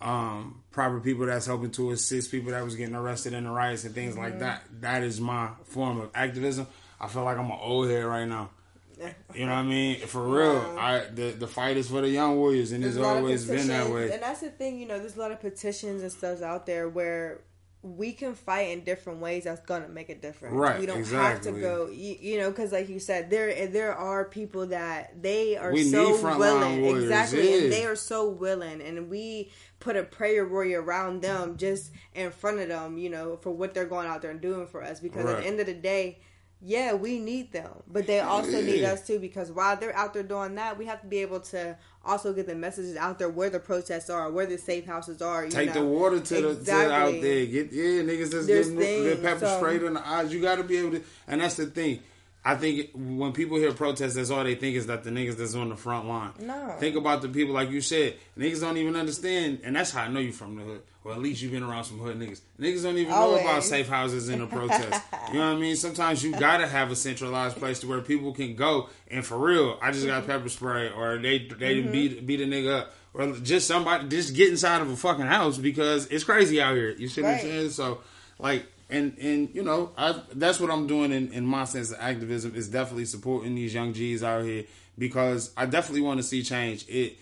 um, 0.00 0.62
proper 0.72 1.00
people 1.00 1.26
that's 1.26 1.46
helping 1.46 1.70
to 1.72 1.92
assist 1.92 2.30
people 2.30 2.50
that 2.50 2.64
was 2.64 2.74
getting 2.74 2.96
arrested 2.96 3.34
in 3.34 3.44
the 3.44 3.50
riots 3.50 3.84
and 3.84 3.94
things 3.94 4.16
like 4.16 4.40
that. 4.40 4.62
That 4.80 5.02
is 5.02 5.20
my 5.20 5.50
form 5.64 6.00
of 6.00 6.10
activism. 6.14 6.66
I 7.00 7.08
feel 7.08 7.24
like 7.24 7.38
I'm 7.38 7.50
an 7.50 7.58
old 7.60 7.88
head 7.88 8.04
right 8.04 8.26
now. 8.26 8.50
You 9.34 9.46
know 9.46 9.52
what 9.52 9.58
I 9.60 9.62
mean? 9.62 9.98
For 10.00 10.22
real, 10.22 10.76
I 10.78 11.06
the 11.12 11.30
the 11.30 11.48
fight 11.48 11.76
is 11.78 11.88
for 11.88 12.02
the 12.02 12.08
young 12.08 12.36
warriors, 12.36 12.70
and 12.70 12.84
it's 12.84 12.98
always 12.98 13.46
been 13.46 13.66
that 13.68 13.88
way. 13.90 14.12
And 14.12 14.22
that's 14.22 14.40
the 14.40 14.50
thing, 14.50 14.78
you 14.78 14.86
know, 14.86 14.98
there's 14.98 15.16
a 15.16 15.20
lot 15.20 15.32
of 15.32 15.40
petitions 15.40 16.02
and 16.02 16.12
stuff 16.12 16.42
out 16.42 16.66
there 16.66 16.88
where 16.88 17.40
we 17.82 18.12
can 18.12 18.34
fight 18.34 18.70
in 18.70 18.84
different 18.84 19.20
ways 19.20 19.44
that's 19.44 19.60
gonna 19.66 19.88
make 19.88 20.08
a 20.08 20.14
difference. 20.14 20.54
Right, 20.54 20.78
We 20.78 20.86
don't 20.86 21.04
have 21.04 21.40
to 21.42 21.52
go, 21.52 21.88
you, 21.88 22.16
you 22.20 22.38
know, 22.38 22.50
because 22.50 22.70
like 22.70 22.88
you 22.88 23.00
said, 23.00 23.28
there 23.28 23.66
there 23.66 23.94
are 23.94 24.24
people 24.24 24.66
that 24.68 25.20
they 25.20 25.56
are 25.56 25.72
We 25.72 25.82
so 25.90 26.10
willing, 26.38 26.82
warriors, 26.82 27.04
exactly, 27.04 27.50
yeah. 27.50 27.62
and 27.62 27.72
they 27.72 27.84
are 27.84 27.96
so 27.96 28.28
willing, 28.28 28.80
and 28.80 29.10
we 29.10 29.50
put 29.80 29.96
a 29.96 30.04
prayer 30.04 30.46
warrior 30.46 30.80
around 30.80 31.22
them, 31.22 31.56
just 31.56 31.90
in 32.14 32.30
front 32.30 32.60
of 32.60 32.68
them, 32.68 32.98
you 32.98 33.10
know, 33.10 33.36
for 33.36 33.50
what 33.50 33.74
they're 33.74 33.86
going 33.86 34.06
out 34.06 34.22
there 34.22 34.30
and 34.30 34.40
doing 34.40 34.66
for 34.66 34.82
us. 34.82 35.00
Because 35.00 35.26
at 35.26 35.38
the 35.38 35.46
end 35.46 35.58
of 35.58 35.66
the 35.66 35.74
day. 35.74 36.20
Yeah, 36.64 36.94
we 36.94 37.18
need 37.18 37.52
them, 37.52 37.70
but 37.90 38.06
they 38.06 38.20
also 38.20 38.62
need 38.62 38.84
us 38.84 39.04
too. 39.04 39.18
Because 39.18 39.50
while 39.50 39.76
they're 39.76 39.94
out 39.96 40.14
there 40.14 40.22
doing 40.22 40.54
that, 40.54 40.78
we 40.78 40.86
have 40.86 41.00
to 41.00 41.08
be 41.08 41.18
able 41.18 41.40
to 41.40 41.76
also 42.04 42.32
get 42.32 42.46
the 42.46 42.54
messages 42.54 42.96
out 42.96 43.18
there 43.18 43.28
where 43.28 43.50
the 43.50 43.58
protests 43.58 44.08
are, 44.08 44.30
where 44.30 44.46
the 44.46 44.56
safe 44.56 44.86
houses 44.86 45.20
are. 45.20 45.44
You 45.44 45.50
Take 45.50 45.74
know? 45.74 45.80
the 45.80 45.86
water 45.86 46.20
to 46.20 46.54
the 46.54 46.64
to 46.64 46.92
out 46.92 47.20
there. 47.20 47.46
Get 47.46 47.72
yeah, 47.72 48.02
niggas 48.02 48.30
There's 48.30 48.46
getting 48.46 48.78
things, 48.78 49.20
pepper 49.20 49.40
so- 49.40 49.58
sprayed 49.58 49.82
in 49.82 49.94
the 49.94 50.08
eyes. 50.08 50.32
You 50.32 50.40
got 50.40 50.56
to 50.56 50.64
be 50.64 50.76
able 50.76 50.92
to, 50.92 51.02
and 51.26 51.40
that's 51.40 51.56
the 51.56 51.66
thing. 51.66 52.00
I 52.44 52.56
think 52.56 52.90
when 52.94 53.32
people 53.32 53.56
hear 53.56 53.72
protests, 53.72 54.14
that's 54.14 54.30
all 54.30 54.42
they 54.42 54.56
think 54.56 54.74
is 54.76 54.86
that 54.88 55.04
the 55.04 55.10
niggas 55.10 55.36
that's 55.36 55.54
on 55.54 55.68
the 55.68 55.76
front 55.76 56.08
line. 56.08 56.32
No. 56.40 56.74
Think 56.80 56.96
about 56.96 57.22
the 57.22 57.28
people 57.28 57.54
like 57.54 57.70
you 57.70 57.80
said. 57.80 58.16
Niggas 58.36 58.60
don't 58.60 58.76
even 58.78 58.96
understand, 58.96 59.60
and 59.62 59.76
that's 59.76 59.92
how 59.92 60.02
I 60.02 60.08
know 60.08 60.18
you 60.18 60.32
from 60.32 60.56
the 60.56 60.62
hood, 60.64 60.82
or 61.04 61.12
at 61.12 61.20
least 61.20 61.40
you've 61.40 61.52
been 61.52 61.62
around 61.62 61.84
some 61.84 62.00
hood 62.00 62.18
niggas. 62.18 62.40
Niggas 62.58 62.82
don't 62.82 62.98
even 62.98 63.10
know 63.12 63.36
about 63.38 63.62
safe 63.62 63.88
houses 63.88 64.28
in 64.28 64.40
a 64.40 64.48
protest. 64.48 65.02
you 65.28 65.34
know 65.38 65.50
what 65.50 65.56
I 65.56 65.60
mean? 65.60 65.76
Sometimes 65.76 66.24
you 66.24 66.32
gotta 66.32 66.66
have 66.66 66.90
a 66.90 66.96
centralized 66.96 67.58
place 67.58 67.78
to 67.80 67.86
where 67.86 68.00
people 68.00 68.32
can 68.32 68.56
go. 68.56 68.88
And 69.08 69.24
for 69.24 69.38
real, 69.38 69.78
I 69.80 69.92
just 69.92 70.06
got 70.06 70.26
pepper 70.26 70.48
spray, 70.48 70.90
or 70.90 71.18
they 71.18 71.38
they 71.46 71.76
Mm-hmm. 71.76 71.92
beat 71.92 72.26
beat 72.26 72.40
a 72.40 72.44
nigga 72.46 72.80
up, 72.80 72.94
or 73.14 73.30
just 73.36 73.68
somebody 73.68 74.08
just 74.08 74.34
get 74.34 74.48
inside 74.48 74.82
of 74.82 74.90
a 74.90 74.96
fucking 74.96 75.26
house 75.26 75.58
because 75.58 76.06
it's 76.08 76.24
crazy 76.24 76.60
out 76.60 76.74
here. 76.74 76.90
You 76.90 77.06
see 77.06 77.22
what 77.22 77.34
I'm 77.34 77.40
saying? 77.40 77.70
So 77.70 78.00
like 78.40 78.66
and 78.92 79.18
and 79.18 79.54
you 79.54 79.62
know 79.62 79.92
I 79.96 80.20
that's 80.34 80.60
what 80.60 80.70
I'm 80.70 80.86
doing 80.86 81.12
in, 81.12 81.32
in 81.32 81.46
my 81.46 81.64
sense 81.64 81.90
of 81.90 81.98
activism 82.00 82.54
is 82.54 82.68
definitely 82.68 83.06
supporting 83.06 83.54
these 83.54 83.74
young 83.74 83.92
G's 83.92 84.22
out 84.22 84.44
here 84.44 84.64
because 84.98 85.52
I 85.56 85.66
definitely 85.66 86.02
want 86.02 86.18
to 86.18 86.22
see 86.22 86.42
change. 86.42 86.84
It 86.88 87.16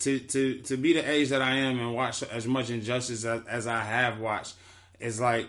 to 0.00 0.18
to 0.18 0.60
to 0.62 0.76
be 0.76 0.92
the 0.92 1.08
age 1.08 1.30
that 1.30 1.42
I 1.42 1.56
am 1.56 1.78
and 1.78 1.94
watch 1.94 2.22
as 2.22 2.46
much 2.46 2.70
injustice 2.70 3.24
as, 3.24 3.44
as 3.46 3.66
I 3.66 3.80
have 3.80 4.20
watched 4.20 4.54
is 5.00 5.20
like 5.20 5.48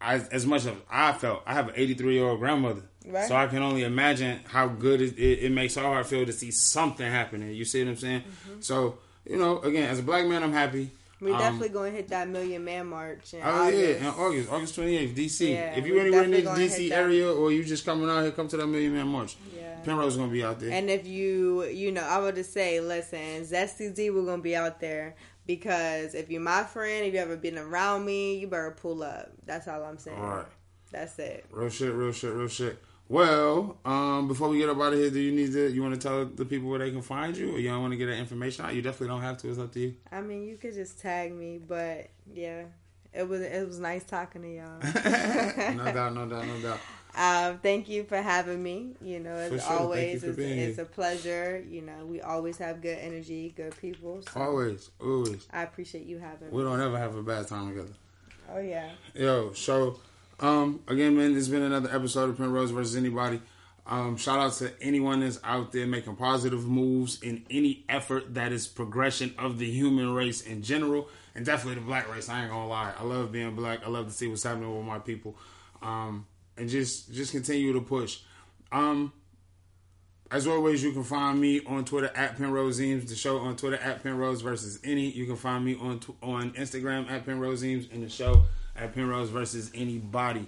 I 0.00 0.14
as 0.14 0.46
much 0.46 0.64
as 0.64 0.74
I 0.90 1.12
felt. 1.12 1.42
I 1.46 1.54
have 1.54 1.68
an 1.68 1.74
83 1.76 2.14
year 2.14 2.24
old 2.24 2.40
grandmother. 2.40 2.82
Right. 3.06 3.26
So 3.26 3.34
I 3.34 3.46
can 3.46 3.62
only 3.62 3.84
imagine 3.84 4.40
how 4.46 4.68
good 4.68 5.00
it, 5.00 5.18
it, 5.18 5.44
it 5.44 5.52
makes 5.52 5.76
our 5.76 5.84
heart 5.84 6.06
feel 6.06 6.26
to 6.26 6.32
see 6.32 6.50
something 6.50 7.10
happening. 7.10 7.54
You 7.54 7.64
see 7.64 7.82
what 7.82 7.90
I'm 7.90 7.96
saying? 7.96 8.20
Mm-hmm. 8.20 8.60
So, 8.60 8.98
you 9.24 9.38
know, 9.38 9.60
again, 9.60 9.88
as 9.88 9.98
a 9.98 10.02
black 10.02 10.26
man, 10.26 10.42
I'm 10.42 10.52
happy. 10.52 10.90
We 11.20 11.32
Um, 11.32 11.38
definitely 11.38 11.70
going 11.70 11.90
to 11.92 11.96
hit 11.96 12.08
that 12.08 12.28
million 12.28 12.64
man 12.64 12.86
march. 12.86 13.34
In 13.34 13.40
Oh 13.42 13.66
August. 13.66 13.78
yeah, 13.82 13.88
in 13.96 14.06
August, 14.06 14.52
August 14.52 14.74
twenty 14.76 14.96
eighth, 14.96 15.16
DC. 15.16 15.52
Yeah, 15.52 15.76
if 15.76 15.84
you're 15.86 15.98
anywhere 16.00 16.22
in 16.24 16.30
the 16.30 16.42
DC 16.42 16.76
hit 16.78 16.88
that. 16.90 16.98
area 17.00 17.32
or 17.32 17.50
you 17.50 17.64
just 17.64 17.84
coming 17.84 18.08
out 18.08 18.22
here, 18.22 18.30
come 18.30 18.46
to 18.48 18.56
that 18.56 18.66
Million 18.66 18.94
Man 18.94 19.08
March. 19.08 19.36
Yeah. 19.56 19.76
Penrose 19.84 20.12
is 20.12 20.16
gonna 20.18 20.30
be 20.30 20.44
out 20.44 20.60
there. 20.60 20.70
And 20.70 20.88
if 20.88 21.06
you, 21.06 21.64
you 21.64 21.90
know, 21.92 22.02
I 22.02 22.18
would 22.18 22.34
just 22.36 22.52
say, 22.52 22.80
listen, 22.80 23.18
Zesty 23.42 23.94
Z, 23.94 24.10
we're 24.10 24.24
gonna 24.24 24.42
be 24.42 24.54
out 24.56 24.80
there 24.80 25.16
because 25.46 26.14
if 26.14 26.30
you're 26.30 26.40
my 26.40 26.62
friend, 26.64 27.06
if 27.06 27.14
you 27.14 27.20
ever 27.20 27.36
been 27.36 27.58
around 27.58 28.04
me, 28.04 28.38
you 28.38 28.46
better 28.46 28.70
pull 28.80 29.02
up. 29.02 29.30
That's 29.46 29.66
all 29.66 29.82
I'm 29.82 29.98
saying. 29.98 30.18
All 30.18 30.24
right, 30.28 30.46
That's 30.92 31.18
it. 31.18 31.46
real 31.50 31.68
shit, 31.70 31.92
real 31.92 32.12
shit, 32.12 32.32
real 32.34 32.48
shit. 32.48 32.78
Well, 33.08 33.78
um, 33.86 34.28
before 34.28 34.48
we 34.50 34.58
get 34.58 34.68
up 34.68 34.78
out 34.78 34.92
of 34.92 34.98
here, 34.98 35.10
do 35.10 35.18
you 35.18 35.32
need 35.32 35.52
to? 35.52 35.70
You 35.70 35.82
want 35.82 35.94
to 35.94 36.00
tell 36.00 36.26
the 36.26 36.44
people 36.44 36.68
where 36.68 36.78
they 36.78 36.90
can 36.90 37.00
find 37.00 37.34
you, 37.36 37.54
or 37.54 37.58
you 37.58 37.70
don't 37.70 37.80
want 37.80 37.92
to 37.92 37.96
get 37.96 38.06
that 38.06 38.18
information 38.18 38.66
out? 38.66 38.74
You 38.74 38.82
definitely 38.82 39.08
don't 39.08 39.22
have 39.22 39.38
to. 39.38 39.48
It's 39.48 39.58
up 39.58 39.72
to 39.72 39.80
you. 39.80 39.94
I 40.12 40.20
mean, 40.20 40.46
you 40.46 40.56
could 40.58 40.74
just 40.74 41.00
tag 41.00 41.32
me, 41.34 41.58
but 41.58 42.08
yeah, 42.34 42.64
it 43.14 43.26
was 43.26 43.40
it 43.40 43.66
was 43.66 43.78
nice 43.80 44.04
talking 44.04 44.42
to 44.42 44.54
y'all. 44.54 44.78
no 45.74 45.84
doubt, 45.92 46.14
no 46.14 46.26
doubt, 46.26 46.46
no 46.46 46.60
doubt. 46.62 46.80
Um, 47.16 47.58
thank 47.58 47.88
you 47.88 48.04
for 48.04 48.18
having 48.18 48.62
me. 48.62 48.90
You 49.02 49.18
know, 49.18 49.30
as 49.32 49.64
sure. 49.64 49.72
Always, 49.72 50.22
it's, 50.22 50.38
it's 50.38 50.78
a 50.78 50.84
pleasure. 50.84 51.64
You 51.68 51.82
know, 51.82 52.06
we 52.06 52.20
always 52.20 52.58
have 52.58 52.80
good 52.80 52.96
energy, 52.98 53.52
good 53.56 53.76
people. 53.80 54.22
So 54.32 54.40
Always, 54.40 54.90
always. 55.00 55.48
I 55.52 55.62
appreciate 55.62 56.06
you 56.06 56.18
having 56.18 56.52
We 56.52 56.58
me. 56.62 56.68
don't 56.68 56.80
ever 56.80 56.96
have 56.96 57.16
a 57.16 57.22
bad 57.22 57.48
time 57.48 57.70
together. 57.70 57.94
Oh 58.54 58.60
yeah. 58.60 58.90
Yo, 59.14 59.52
so 59.52 59.98
um 60.40 60.80
again, 60.86 61.16
man, 61.16 61.36
it's 61.36 61.48
been 61.48 61.62
another 61.62 61.94
episode 61.94 62.30
of 62.30 62.36
Penrose 62.36 62.70
versus 62.70 62.96
anybody. 62.96 63.40
Um, 63.88 64.18
shout 64.18 64.38
out 64.38 64.52
to 64.54 64.70
anyone 64.82 65.20
that's 65.20 65.40
out 65.42 65.72
there 65.72 65.86
making 65.86 66.16
positive 66.16 66.66
moves 66.66 67.22
in 67.22 67.46
any 67.48 67.86
effort 67.88 68.34
that 68.34 68.52
is 68.52 68.66
progression 68.66 69.34
of 69.38 69.58
the 69.58 69.70
human 69.70 70.12
race 70.12 70.42
in 70.42 70.62
general, 70.62 71.08
and 71.34 71.46
definitely 71.46 71.80
the 71.80 71.86
black 71.86 72.12
race. 72.12 72.28
I 72.28 72.42
ain't 72.42 72.50
gonna 72.50 72.68
lie, 72.68 72.92
I 72.98 73.02
love 73.04 73.32
being 73.32 73.54
black. 73.54 73.80
I 73.84 73.88
love 73.88 74.06
to 74.06 74.12
see 74.12 74.28
what's 74.28 74.42
happening 74.42 74.76
with 74.76 74.86
my 74.86 74.98
people, 74.98 75.36
um, 75.80 76.26
and 76.58 76.68
just 76.68 77.14
just 77.14 77.32
continue 77.32 77.72
to 77.72 77.80
push. 77.80 78.20
Um, 78.70 79.10
as 80.30 80.46
always, 80.46 80.82
you 80.84 80.92
can 80.92 81.04
find 81.04 81.40
me 81.40 81.62
on 81.64 81.86
Twitter 81.86 82.10
at 82.14 82.36
Penrose 82.36 82.82
Eames, 82.82 83.08
the 83.08 83.16
show 83.16 83.38
on 83.38 83.56
Twitter 83.56 83.78
at 83.78 84.02
Penrose 84.02 84.42
versus 84.42 84.78
any. 84.84 85.08
You 85.10 85.24
can 85.24 85.36
find 85.36 85.64
me 85.64 85.76
on 85.80 86.00
on 86.22 86.50
Instagram 86.52 87.10
at 87.10 87.24
Penrose 87.24 87.64
Eames 87.64 87.88
and 87.90 88.02
the 88.02 88.10
show 88.10 88.44
at 88.78 88.94
Penrose 88.94 89.30
versus 89.30 89.70
anybody. 89.74 90.46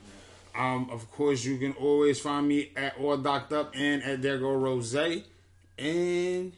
Um, 0.57 0.89
of 0.91 1.11
course, 1.11 1.45
you 1.45 1.59
can 1.59 1.73
always 1.73 2.21
find 2.21 2.47
me 2.49 2.71
at 2.77 2.97
All 2.99 3.17
Docked 3.17 3.53
Up 3.53 3.73
and 3.75 4.03
at 4.03 4.23
There 4.23 4.39
Go 4.39 4.53
Rose. 4.53 4.95
And 4.95 6.53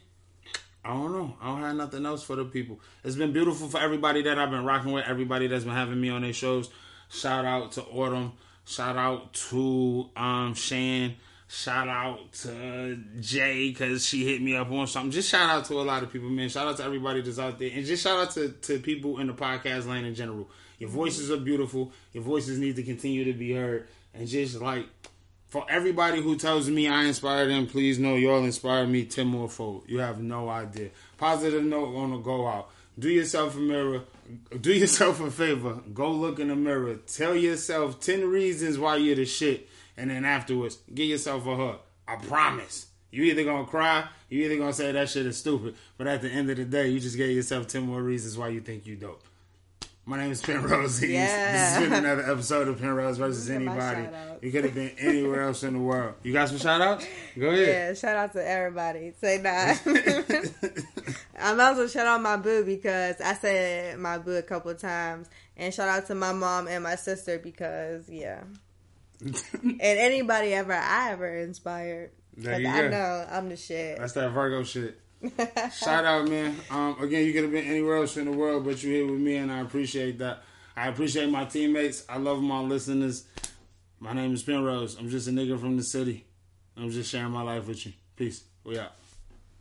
I 0.84 0.92
don't 0.92 1.12
know. 1.12 1.36
I 1.40 1.46
don't 1.46 1.62
have 1.62 1.76
nothing 1.76 2.06
else 2.06 2.22
for 2.22 2.36
the 2.36 2.44
people. 2.44 2.80
It's 3.04 3.16
been 3.16 3.32
beautiful 3.32 3.68
for 3.68 3.78
everybody 3.78 4.22
that 4.22 4.38
I've 4.38 4.50
been 4.50 4.64
rocking 4.64 4.92
with, 4.92 5.06
everybody 5.06 5.46
that's 5.46 5.64
been 5.64 5.74
having 5.74 6.00
me 6.00 6.10
on 6.10 6.22
their 6.22 6.32
shows. 6.32 6.70
Shout 7.08 7.44
out 7.44 7.72
to 7.72 7.82
Autumn. 7.84 8.32
Shout 8.64 8.96
out 8.96 9.34
to 9.34 10.08
um 10.16 10.54
Shan. 10.54 11.16
Shout 11.48 11.86
out 11.86 12.32
to 12.32 12.98
Jay 13.20 13.68
because 13.68 14.06
she 14.06 14.24
hit 14.24 14.40
me 14.40 14.56
up 14.56 14.70
on 14.70 14.86
something. 14.86 15.10
Just 15.10 15.28
shout 15.28 15.50
out 15.50 15.66
to 15.66 15.74
a 15.74 15.82
lot 15.82 16.02
of 16.02 16.10
people, 16.10 16.30
man. 16.30 16.48
Shout 16.48 16.66
out 16.66 16.78
to 16.78 16.84
everybody 16.84 17.20
that's 17.20 17.38
out 17.38 17.58
there, 17.58 17.70
and 17.74 17.84
just 17.84 18.02
shout 18.02 18.18
out 18.18 18.30
to, 18.32 18.48
to 18.48 18.78
people 18.78 19.18
in 19.18 19.26
the 19.26 19.34
podcast 19.34 19.86
lane 19.86 20.06
in 20.06 20.14
general. 20.14 20.48
Your 20.82 20.90
voices 20.90 21.30
are 21.30 21.36
beautiful. 21.36 21.92
Your 22.12 22.24
voices 22.24 22.58
need 22.58 22.74
to 22.74 22.82
continue 22.82 23.22
to 23.26 23.32
be 23.32 23.52
heard, 23.52 23.86
and 24.14 24.26
just 24.26 24.60
like 24.60 24.84
for 25.46 25.64
everybody 25.70 26.20
who 26.20 26.34
tells 26.34 26.68
me 26.68 26.88
I 26.88 27.04
inspire 27.04 27.46
them, 27.46 27.68
please 27.68 28.00
know 28.00 28.16
y'all 28.16 28.42
inspire 28.42 28.84
me 28.84 29.04
ten 29.04 29.28
more 29.28 29.48
fold. 29.48 29.84
You 29.86 30.00
have 30.00 30.20
no 30.20 30.48
idea. 30.48 30.90
Positive 31.18 31.62
note 31.62 31.94
on 31.94 32.10
the 32.10 32.16
go 32.16 32.48
out. 32.48 32.68
Do 32.98 33.08
yourself 33.08 33.54
a 33.54 33.60
mirror. 33.60 34.02
Do 34.60 34.72
yourself 34.72 35.20
a 35.20 35.30
favor. 35.30 35.74
Go 35.94 36.10
look 36.10 36.40
in 36.40 36.48
the 36.48 36.56
mirror. 36.56 36.96
Tell 37.06 37.36
yourself 37.36 38.00
ten 38.00 38.28
reasons 38.28 38.76
why 38.76 38.96
you're 38.96 39.14
the 39.14 39.24
shit, 39.24 39.68
and 39.96 40.10
then 40.10 40.24
afterwards, 40.24 40.78
give 40.92 41.06
yourself 41.06 41.46
a 41.46 41.54
hug. 41.54 41.78
I 42.08 42.16
promise. 42.16 42.86
You 43.12 43.22
either 43.22 43.44
gonna 43.44 43.66
cry, 43.68 44.08
you 44.28 44.42
either 44.46 44.58
gonna 44.58 44.72
say 44.72 44.90
that 44.90 45.08
shit 45.10 45.26
is 45.26 45.36
stupid, 45.36 45.76
but 45.96 46.08
at 46.08 46.22
the 46.22 46.28
end 46.28 46.50
of 46.50 46.56
the 46.56 46.64
day, 46.64 46.88
you 46.88 46.98
just 46.98 47.16
gave 47.16 47.36
yourself 47.36 47.68
ten 47.68 47.82
more 47.82 48.02
reasons 48.02 48.36
why 48.36 48.48
you 48.48 48.60
think 48.60 48.84
you 48.84 48.96
dope. 48.96 49.22
My 50.04 50.18
name 50.18 50.32
is 50.32 50.42
Penrose. 50.42 51.00
Yeah. 51.08 51.26
This 51.52 51.60
has 51.60 51.82
been 51.84 51.92
another 51.92 52.28
episode 52.30 52.66
of 52.68 52.80
Penrose 52.80 53.18
versus 53.18 53.48
Look 53.48 53.56
at 53.58 53.62
my 53.64 53.94
anybody. 53.94 54.46
You 54.46 54.50
could 54.52 54.64
have 54.64 54.74
been 54.74 54.90
anywhere 54.98 55.42
else 55.42 55.62
in 55.62 55.74
the 55.74 55.78
world. 55.78 56.14
You 56.24 56.32
got 56.32 56.48
some 56.48 56.58
shout 56.58 56.80
outs? 56.80 57.06
Go 57.38 57.50
ahead. 57.50 57.68
Yeah, 57.68 57.94
shout 57.94 58.16
out 58.16 58.32
to 58.32 58.44
everybody. 58.46 59.12
Say 59.20 59.38
that. 59.38 59.80
I 61.38 61.54
might 61.54 61.70
as 61.72 61.78
well 61.78 61.88
shout 61.88 62.06
out 62.06 62.20
my 62.20 62.36
boo 62.36 62.64
because 62.64 63.20
I 63.20 63.34
said 63.34 63.98
my 63.98 64.18
boo 64.18 64.32
a 64.32 64.42
couple 64.42 64.72
of 64.72 64.80
times. 64.80 65.28
And 65.56 65.72
shout 65.72 65.88
out 65.88 66.06
to 66.08 66.16
my 66.16 66.32
mom 66.32 66.66
and 66.66 66.82
my 66.82 66.96
sister 66.96 67.38
because, 67.38 68.08
yeah. 68.08 68.42
and 69.22 69.80
anybody 69.80 70.52
ever 70.52 70.72
I 70.72 71.12
ever 71.12 71.36
inspired. 71.36 72.10
There 72.36 72.54
'Cause 72.54 72.62
you 72.62 72.68
I 72.68 72.88
know 72.88 73.26
I'm 73.30 73.48
the 73.50 73.56
shit. 73.56 73.98
That's 73.98 74.14
that 74.14 74.30
Virgo 74.30 74.64
shit. 74.64 74.98
Shout 75.72 76.04
out, 76.04 76.28
man. 76.28 76.56
Um, 76.70 76.96
again, 77.00 77.24
you 77.24 77.32
could 77.32 77.42
have 77.44 77.52
been 77.52 77.64
anywhere 77.64 77.96
else 77.96 78.16
in 78.16 78.24
the 78.24 78.36
world, 78.36 78.64
but 78.64 78.82
you're 78.82 78.92
here 78.92 79.10
with 79.10 79.20
me, 79.20 79.36
and 79.36 79.52
I 79.52 79.60
appreciate 79.60 80.18
that. 80.18 80.42
I 80.76 80.88
appreciate 80.88 81.28
my 81.30 81.44
teammates. 81.44 82.04
I 82.08 82.18
love 82.18 82.42
my 82.42 82.60
listeners. 82.60 83.24
My 84.00 84.12
name 84.12 84.34
is 84.34 84.42
Penrose. 84.42 84.98
I'm 84.98 85.08
just 85.08 85.28
a 85.28 85.30
nigga 85.30 85.60
from 85.60 85.76
the 85.76 85.82
city. 85.82 86.24
I'm 86.76 86.90
just 86.90 87.10
sharing 87.10 87.30
my 87.30 87.42
life 87.42 87.68
with 87.68 87.86
you. 87.86 87.92
Peace. 88.16 88.42
We 88.64 88.78
out. 88.78 88.92